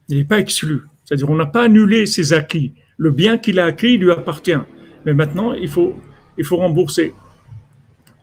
Il 0.08 0.18
n'est 0.18 0.26
pas 0.26 0.40
exclu. 0.40 0.84
C'est-à-dire, 1.13 1.29
on 1.29 1.37
n'a 1.37 1.45
pas 1.45 1.65
annulé 1.65 2.07
ses 2.07 2.33
acquis. 2.33 2.73
Le 2.97 3.11
bien 3.11 3.37
qu'il 3.37 3.61
a 3.61 3.67
acquis 3.67 3.99
lui 3.99 4.11
appartient. 4.11 4.57
Mais 5.05 5.13
maintenant, 5.13 5.53
il 5.53 5.69
faut, 5.69 5.95
il 6.39 6.45
faut 6.47 6.57
rembourser. 6.57 7.13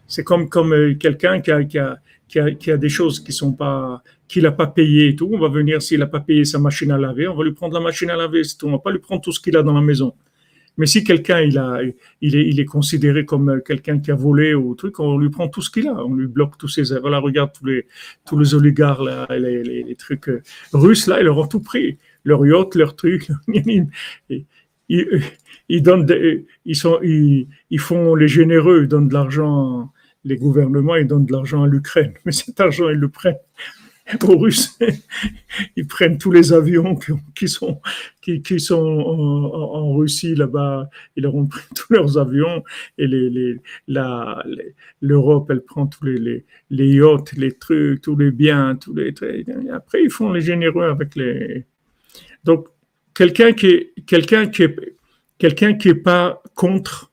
C'est 0.07 0.23
comme, 0.23 0.49
comme 0.49 0.73
euh, 0.73 0.95
quelqu'un 0.95 1.39
qui 1.39 1.51
a, 1.51 1.63
qui, 1.65 1.77
a, 1.77 1.99
qui, 2.27 2.39
a, 2.39 2.49
qui 2.49 2.71
a, 2.71 2.77
des 2.77 2.89
choses 2.89 3.19
qui 3.19 3.31
sont 3.31 3.53
pas, 3.53 4.01
qu'il 4.27 4.41
n'a 4.41 4.51
pas 4.51 4.65
payé 4.65 5.09
et 5.09 5.15
tout. 5.15 5.29
On 5.31 5.37
va 5.37 5.49
venir, 5.49 5.83
s'il 5.83 5.99
n'a 5.99 6.07
pas 6.07 6.19
payé 6.19 6.45
sa 6.45 6.57
machine 6.57 6.89
à 6.89 6.97
laver, 6.97 7.27
on 7.27 7.35
va 7.35 7.43
lui 7.43 7.51
prendre 7.51 7.75
la 7.75 7.79
machine 7.79 8.09
à 8.09 8.15
laver. 8.15 8.41
On 8.63 8.71
va 8.71 8.79
pas 8.79 8.89
lui 8.89 8.97
prendre 8.97 9.21
tout 9.21 9.31
ce 9.31 9.39
qu'il 9.39 9.55
a 9.55 9.61
dans 9.61 9.73
la 9.73 9.81
maison. 9.81 10.15
Mais 10.79 10.87
si 10.87 11.03
quelqu'un 11.03 11.41
il 11.41 11.59
a, 11.59 11.81
il 12.21 12.35
est, 12.35 12.47
il 12.47 12.59
est 12.59 12.65
considéré 12.65 13.23
comme 13.23 13.49
euh, 13.49 13.59
quelqu'un 13.59 13.99
qui 13.99 14.09
a 14.09 14.15
volé 14.15 14.55
ou 14.55 14.73
truc, 14.73 14.99
on 14.99 15.19
lui 15.19 15.29
prend 15.29 15.47
tout 15.47 15.61
ce 15.61 15.69
qu'il 15.69 15.87
a, 15.87 15.93
on 15.93 16.15
lui 16.15 16.25
bloque 16.25 16.57
tous 16.57 16.69
ses. 16.69 16.97
Voilà, 16.99 17.19
regarde 17.19 17.51
tous 17.53 17.67
les, 17.67 17.85
tous 18.25 18.39
les 18.39 18.55
oligarques 18.55 19.01
les, 19.29 19.61
les 19.83 19.95
trucs 19.95 20.27
euh, 20.29 20.41
russes 20.73 21.05
là, 21.05 21.19
ils 21.19 21.25
leur 21.25 21.37
ont 21.37 21.45
tout 21.45 21.59
pris 21.59 21.99
leur 22.23 22.45
yacht, 22.45 22.75
leur 22.75 22.95
truc. 22.95 23.29
ils, 24.89 25.83
donnent 25.83 26.07
ils, 26.65 26.75
sont, 26.75 26.99
ils, 27.01 27.47
ils, 27.69 27.79
font 27.79 28.15
les 28.15 28.27
généreux, 28.27 28.81
ils 28.83 28.87
donnent 28.87 29.07
de 29.07 29.13
l'argent, 29.13 29.91
les 30.23 30.37
gouvernements, 30.37 30.95
ils 30.95 31.07
donnent 31.07 31.25
de 31.25 31.31
l'argent 31.31 31.63
à 31.63 31.67
l'Ukraine. 31.67 32.13
Mais 32.25 32.31
cet 32.31 32.59
argent, 32.59 32.89
ils 32.89 32.97
le 32.97 33.09
prennent 33.09 33.37
aux 34.23 34.37
Russes. 34.37 34.77
Ils 35.75 35.87
prennent 35.87 36.17
tous 36.17 36.31
les 36.31 36.53
avions 36.53 36.97
qui, 37.35 37.47
sont, 37.47 37.81
qui, 38.21 38.59
sont 38.59 38.75
en, 38.77 39.93
Russie 39.93 40.35
là-bas. 40.35 40.89
Ils 41.15 41.23
leur 41.23 41.35
ont 41.35 41.47
pris 41.47 41.63
tous 41.75 41.93
leurs 41.93 42.17
avions 42.17 42.63
et 42.97 43.07
les, 43.07 43.29
les, 43.29 43.57
l'Europe, 45.01 45.49
elle 45.51 45.61
prend 45.61 45.87
tous 45.87 46.05
les, 46.05 46.17
les, 46.17 46.45
les, 46.69 46.93
yachts, 46.95 47.33
les 47.33 47.51
trucs, 47.51 48.01
tous 48.01 48.15
les 48.15 48.31
biens, 48.31 48.75
tous 48.75 48.93
les 48.93 49.13
après, 49.73 50.03
ils 50.03 50.09
font 50.09 50.31
les 50.31 50.41
généreux 50.41 50.85
avec 50.85 51.15
les. 51.15 51.65
Donc, 52.43 52.67
quelqu'un 53.13 53.53
qui 53.53 53.67
est, 53.67 53.93
quelqu'un 54.05 54.47
quelqu'un 55.37 55.73
qui 55.73 55.89
est 55.89 55.95
pas 55.95 56.41
contre 56.55 57.11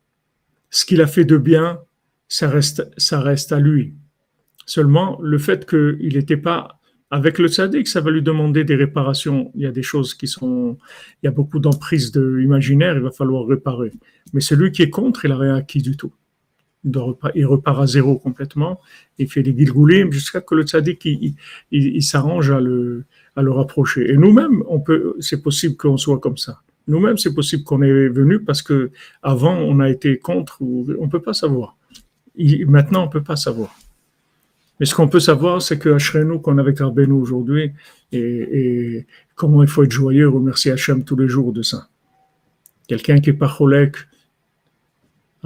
ce 0.70 0.84
qu'il 0.84 1.00
a 1.00 1.06
fait 1.06 1.24
de 1.24 1.36
bien, 1.36 1.80
ça 2.28 2.48
reste, 2.48 3.52
à 3.52 3.60
lui. 3.60 3.94
Seulement, 4.66 5.18
le 5.22 5.38
fait 5.38 5.68
qu'il 5.68 6.14
n'était 6.14 6.36
pas 6.36 6.80
avec 7.10 7.38
le 7.38 7.48
tzaddik, 7.48 7.86
ça 7.86 8.00
va 8.00 8.10
lui 8.10 8.22
demander 8.22 8.64
des 8.64 8.74
réparations. 8.74 9.52
Il 9.54 9.62
y 9.62 9.66
a 9.66 9.70
des 9.70 9.84
choses 9.84 10.14
qui 10.14 10.26
sont, 10.26 10.76
il 11.22 11.26
y 11.26 11.28
a 11.28 11.30
beaucoup 11.30 11.60
d'emprise 11.60 12.10
de 12.10 12.40
il 12.40 12.48
va 13.00 13.10
falloir 13.12 13.46
réparer. 13.46 13.92
Mais 14.32 14.40
celui 14.40 14.72
qui 14.72 14.82
est 14.82 14.90
contre, 14.90 15.24
il 15.24 15.28
n'a 15.28 15.38
rien 15.38 15.54
acquis 15.54 15.82
du 15.82 15.96
tout. 15.96 16.12
Il, 17.34 17.46
repart 17.46 17.80
à 17.80 17.86
zéro 17.86 18.16
complètement. 18.16 18.80
Il 19.18 19.28
fait 19.28 19.42
des 19.42 19.56
gilgoulim 19.56 20.12
jusqu'à 20.12 20.40
que 20.40 20.54
le 20.54 20.62
tzaddik, 20.62 21.04
il, 21.72 22.02
s'arrange 22.02 22.50
à 22.50 22.60
le, 22.60 23.04
à 23.34 23.42
le 23.42 23.50
rapprocher. 23.50 24.10
Et 24.10 24.16
nous-mêmes, 24.16 24.62
c'est 25.20 25.42
possible 25.42 25.76
qu'on 25.76 25.96
soit 25.96 26.18
comme 26.18 26.36
ça. 26.36 26.60
Nous-mêmes, 26.88 27.18
c'est 27.18 27.34
possible 27.34 27.64
qu'on 27.64 27.82
est 27.82 28.08
venu 28.08 28.40
parce 28.40 28.62
que 28.62 28.90
avant, 29.22 29.56
on 29.56 29.80
a 29.80 29.90
été 29.90 30.18
contre 30.18 30.62
ou 30.62 30.86
on 31.00 31.08
peut 31.08 31.22
pas 31.22 31.34
savoir. 31.34 31.76
maintenant, 32.66 33.04
on 33.04 33.08
peut 33.08 33.24
pas 33.24 33.36
savoir. 33.36 33.76
Mais 34.78 34.86
ce 34.86 34.94
qu'on 34.94 35.08
peut 35.08 35.20
savoir, 35.20 35.62
c'est 35.62 35.78
que 35.78 36.22
nous 36.22 36.38
qu'on 36.38 36.58
a 36.58 36.60
avec 36.60 36.80
Arbenou 36.80 37.20
aujourd'hui, 37.20 37.72
et, 38.12 39.06
comment 39.34 39.62
il 39.62 39.68
faut 39.68 39.82
être 39.82 39.92
joyeux, 39.92 40.28
remercier 40.28 40.70
Hachem 40.70 41.02
tous 41.04 41.16
les 41.16 41.28
jours 41.28 41.52
de 41.52 41.62
ça. 41.62 41.88
Quelqu'un 42.86 43.18
qui 43.18 43.30
est 43.30 43.34
pas 43.34 43.48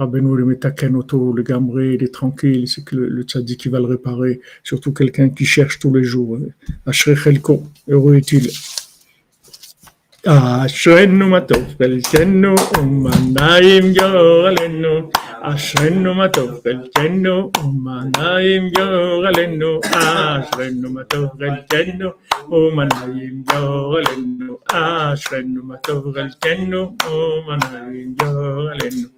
Arbenou 0.00 0.36
le 0.36 0.44
metaken 0.44 0.96
auto, 0.96 1.32
le 1.32 1.42
gambré, 1.42 1.94
il 1.94 2.02
est 2.02 2.12
tranquille, 2.12 2.68
c'est 2.68 2.84
que 2.84 2.96
le, 2.96 3.08
le 3.08 3.24
qui 3.24 3.68
va 3.68 3.78
le 3.78 3.86
réparer. 3.86 4.40
Surtout 4.62 4.92
quelqu'un 4.92 5.30
qui 5.30 5.44
cherche 5.44 5.78
tous 5.78 5.94
les 5.94 6.04
jours. 6.04 6.38
Ashrei 6.86 7.16
Chelko, 7.16 7.62
heureux 7.88 8.16
est-il. 8.16 8.50
אשרנו 10.28 11.28
מה 11.28 11.40
טוב 11.40 11.64
חלקנו 11.78 12.54
ומה 12.78 13.10
נעים 13.34 13.92
גורלנו 13.92 15.10
אשרנו 15.42 16.14
מה 16.14 16.28
טוב 16.28 16.50
חלקנו 16.64 17.50
ומה 17.64 18.04
נעים 18.16 18.72
גורלנו 18.72 19.80
אשרנו 19.86 20.90
מה 20.90 21.04
טוב 21.04 21.28
חלקנו 21.38 22.10
ומה 22.50 22.84
נעים 22.84 23.42
גורלנו 23.52 24.58
אשרנו 24.72 25.62
מה 25.64 25.76
טוב 25.76 26.14
חלקנו 26.14 26.96
ומה 27.06 27.56
נעים 27.72 28.14
גורלנו 28.22 29.08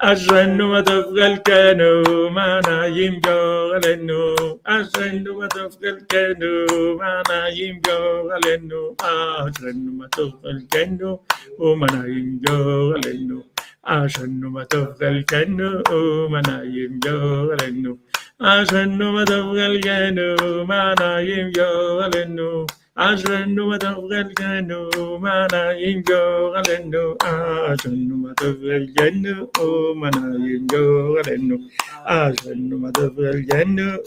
أشهد 0.00 0.60
وتفقى 0.60 1.26
الكانو 1.32 2.28
معنا 2.30 2.86
يمجو 2.86 3.72
غلنو 3.72 4.60
أشهد 4.66 5.28
وتفقى 5.28 5.88
الكانو 5.90 6.52
معنا 7.00 7.48
يمجو 7.48 8.30
غلنو 8.30 8.96
أشهد 9.00 9.84
وتفقى 10.00 10.50
الكانو 10.50 11.20
ومعنا 11.58 12.06
يمجو 12.06 12.92
غلنو 12.92 13.44
أشهد 13.84 14.44
وتفقى 14.44 15.08
الكانو 15.08 15.82
ومعنا 15.90 16.62
يمجو 16.62 17.16
غلنو 17.50 17.98
أشهد 18.40 19.02
وتفقى 19.02 19.66
الكانو 19.66 20.64
معنا 20.64 21.20
يمجو 21.20 21.70
غلنو 22.00 22.66
à 22.96 23.14
genoux, 23.14 23.68
Madavrelgano, 23.68 25.18
Mana 25.18 25.74
Ingo, 25.78 26.54
Aleno, 26.54 27.16
à 27.22 27.76
genoux, 27.76 28.16
Madavrelgano, 28.16 29.50
Mana 29.94 30.34
Ingo, 30.38 31.18
Aleno, 31.18 31.58
à 32.06 32.32
genoux, 32.32 32.78
Madavrelgano, 32.78 33.98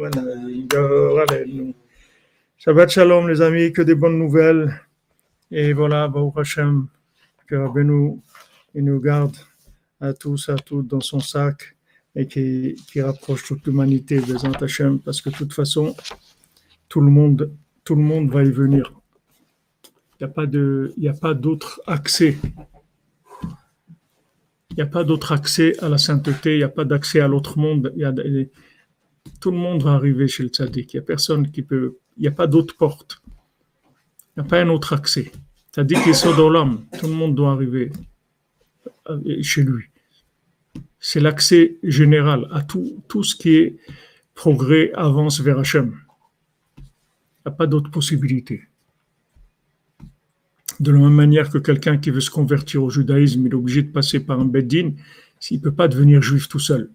Mana 0.00 0.22
Ingo, 0.48 1.18
Aleno. 1.18 1.74
Shabbat 2.56 2.90
Shalom, 2.90 3.26
les 3.28 3.42
amis, 3.42 3.72
que 3.72 3.82
des 3.82 3.96
bonnes 3.96 4.18
nouvelles. 4.18 4.80
Et 5.50 5.72
voilà, 5.72 6.06
Baruch 6.06 6.38
Hashem, 6.38 6.86
que 7.48 7.56
Rabbeinu, 7.56 8.20
il 8.74 8.84
nous 8.84 9.00
garde 9.00 9.36
à 10.00 10.12
tous, 10.12 10.48
à 10.48 10.54
toutes 10.54 10.86
dans 10.86 11.00
son 11.00 11.18
sac 11.18 11.76
et 12.14 12.26
qui, 12.28 12.76
qui 12.86 13.02
rapproche 13.02 13.44
toute 13.44 13.66
l'humanité 13.66 14.20
des 14.20 14.36
Hashem, 14.60 15.00
parce 15.00 15.20
que 15.20 15.30
de 15.30 15.34
toute 15.34 15.52
façon, 15.52 15.96
tout 16.88 17.00
le 17.00 17.10
monde 17.10 17.50
tout 17.86 17.94
le 17.94 18.02
monde 18.02 18.28
va 18.30 18.42
y 18.42 18.50
venir. 18.50 18.92
Il 20.20 20.26
n'y 21.00 21.08
a 21.08 21.14
pas 21.14 21.34
d'autre 21.34 21.80
accès. 21.86 22.36
Il 24.70 24.76
n'y 24.76 24.82
a 24.82 24.86
pas 24.86 25.04
d'autre 25.04 25.30
accès 25.32 25.78
à 25.78 25.88
la 25.88 25.96
sainteté, 25.96 26.54
il 26.54 26.58
n'y 26.58 26.64
a 26.64 26.68
pas 26.68 26.84
d'accès 26.84 27.20
à 27.20 27.28
l'autre 27.28 27.58
monde. 27.58 27.94
Tout 29.40 29.52
le 29.52 29.56
monde 29.56 29.84
va 29.84 29.92
arriver 29.92 30.26
chez 30.26 30.42
le 30.42 30.48
tzaddik. 30.48 30.92
Il 30.92 30.96
n'y 30.96 31.04
a 31.04 31.06
personne 31.06 31.50
qui 31.50 31.62
peut, 31.62 31.98
il 32.16 32.22
n'y 32.22 32.28
a 32.28 32.32
pas 32.32 32.48
d'autre 32.48 32.76
porte. 32.76 33.22
Il 34.36 34.40
n'y 34.40 34.46
a 34.46 34.48
pas 34.48 34.60
un 34.60 34.68
autre 34.68 34.92
accès. 34.92 35.30
Tzaddik 35.72 36.04
est 36.08 36.24
l'homme. 36.26 36.84
Tout 36.98 37.06
le 37.06 37.14
monde 37.14 37.36
doit 37.36 37.52
arriver 37.52 37.92
euh, 39.08 39.42
chez 39.42 39.62
lui. 39.62 39.84
C'est 40.98 41.20
l'accès 41.20 41.76
général 41.84 42.48
à 42.50 42.62
tout, 42.62 43.04
tout 43.06 43.22
ce 43.22 43.36
qui 43.36 43.54
est 43.54 43.76
progrès, 44.34 44.90
avance 44.94 45.40
vers 45.40 45.60
Hachem 45.60 45.94
n'y 47.46 47.52
a 47.52 47.56
pas 47.56 47.66
d'autre 47.66 47.90
possibilité. 47.90 48.62
De 50.80 50.90
la 50.90 50.98
même 50.98 51.14
manière 51.14 51.50
que 51.50 51.58
quelqu'un 51.58 51.96
qui 51.96 52.10
veut 52.10 52.20
se 52.20 52.30
convertir 52.30 52.82
au 52.82 52.90
judaïsme, 52.90 53.46
il 53.46 53.52
est 53.52 53.54
obligé 53.54 53.82
de 53.82 53.90
passer 53.90 54.20
par 54.20 54.40
un 54.40 54.44
beddin, 54.44 54.92
s'il 55.40 55.58
ne 55.58 55.62
peut 55.62 55.72
pas 55.72 55.88
devenir 55.88 56.20
juif 56.22 56.48
tout 56.48 56.58
seul. 56.58 56.90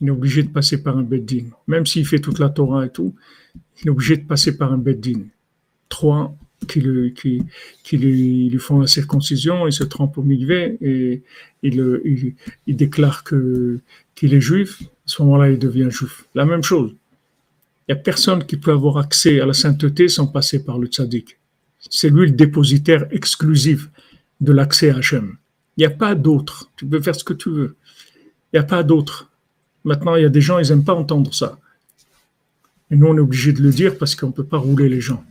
Il 0.00 0.08
est 0.08 0.12
obligé 0.12 0.42
de 0.42 0.48
passer 0.48 0.82
par 0.82 0.96
un 0.96 1.02
beddin. 1.02 1.46
Même 1.66 1.86
s'il 1.86 2.06
fait 2.06 2.20
toute 2.20 2.38
la 2.38 2.48
Torah 2.48 2.86
et 2.86 2.90
tout, 2.90 3.14
il 3.80 3.88
est 3.88 3.90
obligé 3.90 4.16
de 4.16 4.24
passer 4.24 4.56
par 4.56 4.72
un 4.72 4.78
beddin. 4.78 5.22
Trois 5.88 6.36
qui, 6.68 6.82
qui, 7.14 7.42
qui 7.82 7.98
lui, 7.98 8.58
font 8.58 8.80
la 8.80 8.86
circoncision, 8.86 9.66
il 9.66 9.72
se 9.72 9.84
trempe 9.84 10.18
au 10.18 10.22
mikvé 10.22 10.78
et 10.80 11.22
il, 11.62 12.34
il, 12.66 12.76
déclare 12.76 13.24
que, 13.24 13.80
qu'il 14.14 14.34
est 14.34 14.40
juif. 14.40 14.82
À 14.82 14.86
ce 15.06 15.22
moment-là, 15.22 15.50
il 15.50 15.58
devient 15.58 15.88
juif. 15.90 16.26
La 16.34 16.44
même 16.44 16.62
chose. 16.62 16.94
Il 17.90 17.94
n'y 17.94 17.98
a 17.98 18.04
personne 18.04 18.46
qui 18.46 18.56
peut 18.56 18.70
avoir 18.70 18.98
accès 18.98 19.40
à 19.40 19.46
la 19.46 19.52
sainteté 19.52 20.06
sans 20.06 20.28
passer 20.28 20.64
par 20.64 20.78
le 20.78 20.86
tzaddik. 20.86 21.40
C'est 21.80 22.08
lui 22.08 22.26
le 22.26 22.30
dépositaire 22.30 23.08
exclusif 23.10 23.90
de 24.40 24.52
l'accès 24.52 24.90
à 24.90 24.98
Hachem. 24.98 25.38
Il 25.76 25.80
n'y 25.80 25.86
a 25.86 25.90
pas 25.90 26.14
d'autre. 26.14 26.70
Tu 26.76 26.86
peux 26.86 27.00
faire 27.00 27.16
ce 27.16 27.24
que 27.24 27.32
tu 27.32 27.50
veux. 27.50 27.76
Il 28.52 28.56
n'y 28.56 28.60
a 28.60 28.62
pas 28.62 28.84
d'autre. 28.84 29.28
Maintenant, 29.82 30.14
il 30.14 30.22
y 30.22 30.24
a 30.24 30.28
des 30.28 30.40
gens, 30.40 30.60
ils 30.60 30.68
n'aiment 30.68 30.84
pas 30.84 30.94
entendre 30.94 31.34
ça. 31.34 31.58
Et 32.92 32.94
nous, 32.94 33.08
on 33.08 33.16
est 33.16 33.26
obligé 33.28 33.52
de 33.52 33.60
le 33.60 33.70
dire 33.70 33.98
parce 33.98 34.14
qu'on 34.14 34.28
ne 34.28 34.32
peut 34.32 34.44
pas 34.44 34.58
rouler 34.58 34.88
les 34.88 35.00
gens. 35.00 35.24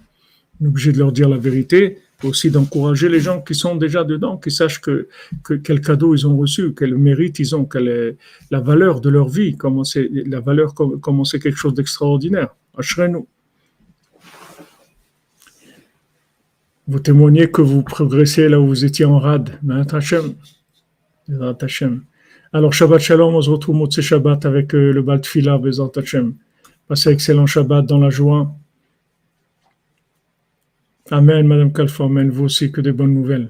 On 0.60 0.66
est 0.66 0.68
obligé 0.68 0.92
de 0.92 0.98
leur 0.98 1.14
dire 1.14 1.30
la 1.30 1.38
vérité 1.38 2.00
aussi 2.24 2.52
d'encourager 2.52 3.10
les 3.10 3.20
gens 3.20 3.42
qui 3.42 3.56
sont 3.56 3.76
déjà 3.76 4.04
dedans, 4.04 4.38
qui 4.38 4.52
sachent 4.52 4.82
que, 4.82 5.08
que 5.44 5.54
quel 5.54 5.82
cadeau 5.82 6.14
ils 6.16 6.28
ont 6.28 6.38
reçu, 6.38 6.74
quel 6.74 6.96
mérite 6.96 7.40
ils 7.40 7.56
ont, 7.56 7.66
quelle 7.66 8.18
la 8.52 8.60
valeur 8.60 9.02
de 9.02 9.10
leur 9.10 9.30
vie, 9.30 9.56
comment 9.56 9.84
c'est 9.84 10.10
la 10.26 10.40
valeur, 10.40 10.74
comment 10.74 11.24
c'est 11.24 11.40
quelque 11.40 11.58
chose 11.58 11.74
d'extraordinaire. 11.74 12.50
nous 13.10 13.28
Vous 16.88 17.00
témoignez 17.00 17.52
que 17.52 17.62
vous 17.62 17.84
progressez 17.84 18.50
là 18.50 18.60
où 18.60 18.68
vous 18.68 18.84
étiez 18.84 19.06
en 19.06 19.20
rade. 19.20 19.60
Alors, 22.52 22.74
Shabbat 22.74 23.00
Shalom, 23.00 23.36
on 23.36 23.42
se 23.42 23.50
retrouve 23.52 23.76
Motse 23.76 24.02
Shabbat 24.02 24.44
avec 24.48 24.74
euh, 24.74 24.92
le 24.92 25.04
Baltfila, 25.04 25.60
Bezat 25.60 25.92
Hashem. 25.96 26.34
Passez 26.88 27.12
excellent 27.12 27.46
Shabbat 27.46 27.86
dans 27.86 28.00
la 28.00 28.10
joie. 28.10 28.52
Amen, 31.12 31.48
Madame 31.48 31.74
Kalformen, 31.74 32.30
vous 32.30 32.46
aussi 32.46 32.72
que 32.72 32.82
des 32.82 32.92
bonnes 32.92 33.16
nouvelles. 33.16 33.50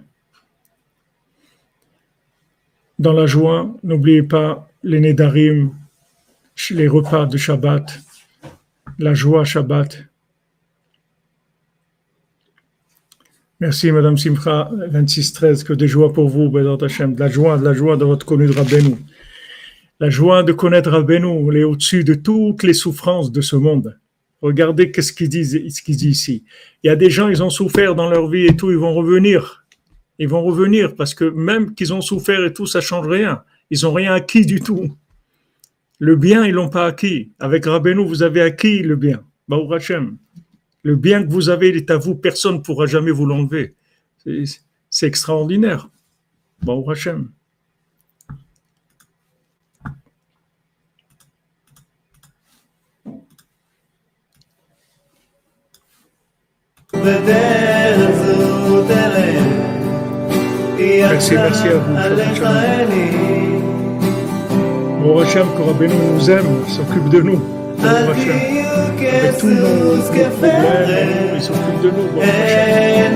Dans 2.97 3.11
la 3.11 3.25
joie, 3.25 3.75
n'oubliez 3.83 4.23
pas 4.23 4.69
les 4.81 5.01
Nédarim, 5.01 5.73
les 6.71 6.87
repas 6.87 7.25
de 7.25 7.35
Shabbat, 7.35 7.99
la 8.97 9.13
joie 9.13 9.43
Shabbat. 9.43 10.05
Merci, 13.59 13.91
Madame 13.91 14.17
Simcha, 14.17 14.71
26-13, 14.91 15.65
que 15.65 15.73
des 15.73 15.89
joies 15.89 16.13
pour 16.13 16.29
vous, 16.29 16.49
Bézat 16.49 16.85
Hashem, 16.85 17.13
de 17.13 17.19
la 17.19 17.29
joie, 17.29 17.57
de 17.57 17.65
la 17.65 17.73
joie 17.73 17.97
de 17.97 18.05
votre 18.05 18.25
connu 18.25 18.47
de. 18.47 18.95
La 19.99 20.09
joie 20.09 20.43
de 20.43 20.53
connaître 20.53 20.91
Rabbeinu, 20.91 21.27
est 21.57 21.63
au-dessus 21.63 22.05
de 22.05 22.13
toutes 22.13 22.63
les 22.63 22.73
souffrances 22.73 23.33
de 23.33 23.41
ce 23.41 23.57
monde. 23.57 23.98
Regardez 24.41 24.91
ce 25.01 25.11
qu'il 25.11 25.29
dit, 25.29 25.45
ce 25.45 25.91
ici. 25.91 26.43
Il 26.83 26.87
y 26.87 26.89
a 26.89 26.95
des 26.95 27.09
gens, 27.09 27.27
ils 27.27 27.43
ont 27.43 27.49
souffert 27.49 27.95
dans 27.95 28.09
leur 28.09 28.29
vie 28.29 28.45
et 28.45 28.55
tout, 28.55 28.71
ils 28.71 28.77
vont 28.77 28.93
revenir. 28.93 29.65
Ils 30.17 30.27
vont 30.27 30.43
revenir 30.43 30.95
parce 30.95 31.13
que 31.13 31.25
même 31.25 31.73
qu'ils 31.75 31.93
ont 31.93 32.01
souffert 32.01 32.43
et 32.45 32.53
tout, 32.53 32.65
ça 32.65 32.81
change 32.81 33.07
rien. 33.07 33.43
Ils 33.69 33.83
n'ont 33.83 33.93
rien 33.93 34.13
acquis 34.13 34.45
du 34.45 34.61
tout. 34.61 34.95
Le 35.99 36.15
bien, 36.15 36.45
ils 36.45 36.53
l'ont 36.53 36.69
pas 36.69 36.87
acquis. 36.87 37.31
Avec 37.39 37.65
Rabbeinu, 37.65 38.05
vous 38.05 38.23
avez 38.23 38.41
acquis 38.41 38.81
le 38.81 38.95
bien. 38.95 39.23
Le 40.83 40.95
bien 40.95 41.23
que 41.23 41.29
vous 41.29 41.49
avez, 41.49 41.69
est 41.75 41.91
à 41.91 41.97
vous. 41.97 42.15
Personne 42.15 42.55
ne 42.55 42.61
pourra 42.61 42.85
jamais 42.85 43.11
vous 43.11 43.25
l'enlever. 43.25 43.75
C'est- 44.23 45.05
extraordinaire. 45.05 45.89
בדרך 56.98 58.10
זו 58.24 58.82
תלך, 58.88 59.44
כי 60.76 61.02
Merci, 61.02 61.34
merci 61.34 61.68
à 61.68 61.78
vous. 61.84 61.96
עליך 61.96 62.38
Shabbat 62.38 62.38
shalom. 62.38 62.56
עיני, 62.90 63.06
Baruch 65.04 65.26
Hashem, 65.26 65.46
que 65.56 65.62
Rabbeinu 65.68 65.94
nous 66.14 66.30
aime, 66.30 66.50
il 66.66 66.72
s'occupe 66.72 67.08
de 67.14 67.20
nous. 67.28 67.40
אל 67.84 68.06
Baruch 68.06 68.16
Hashem. 68.16 68.38
תהיו 68.38 68.64
Avec 69.24 69.38
tous 69.38 69.46
nos, 69.46 69.74
nos 69.84 69.96
כסוס 69.96 70.08
problèmes, 70.10 70.34
כפרק, 70.40 71.36
il 71.36 71.42
s'occupe 71.42 71.80
de 71.84 71.90
nous. 71.96 72.08
Baruch 72.14 72.28
Hashem. 72.28 72.68
אין 72.68 73.14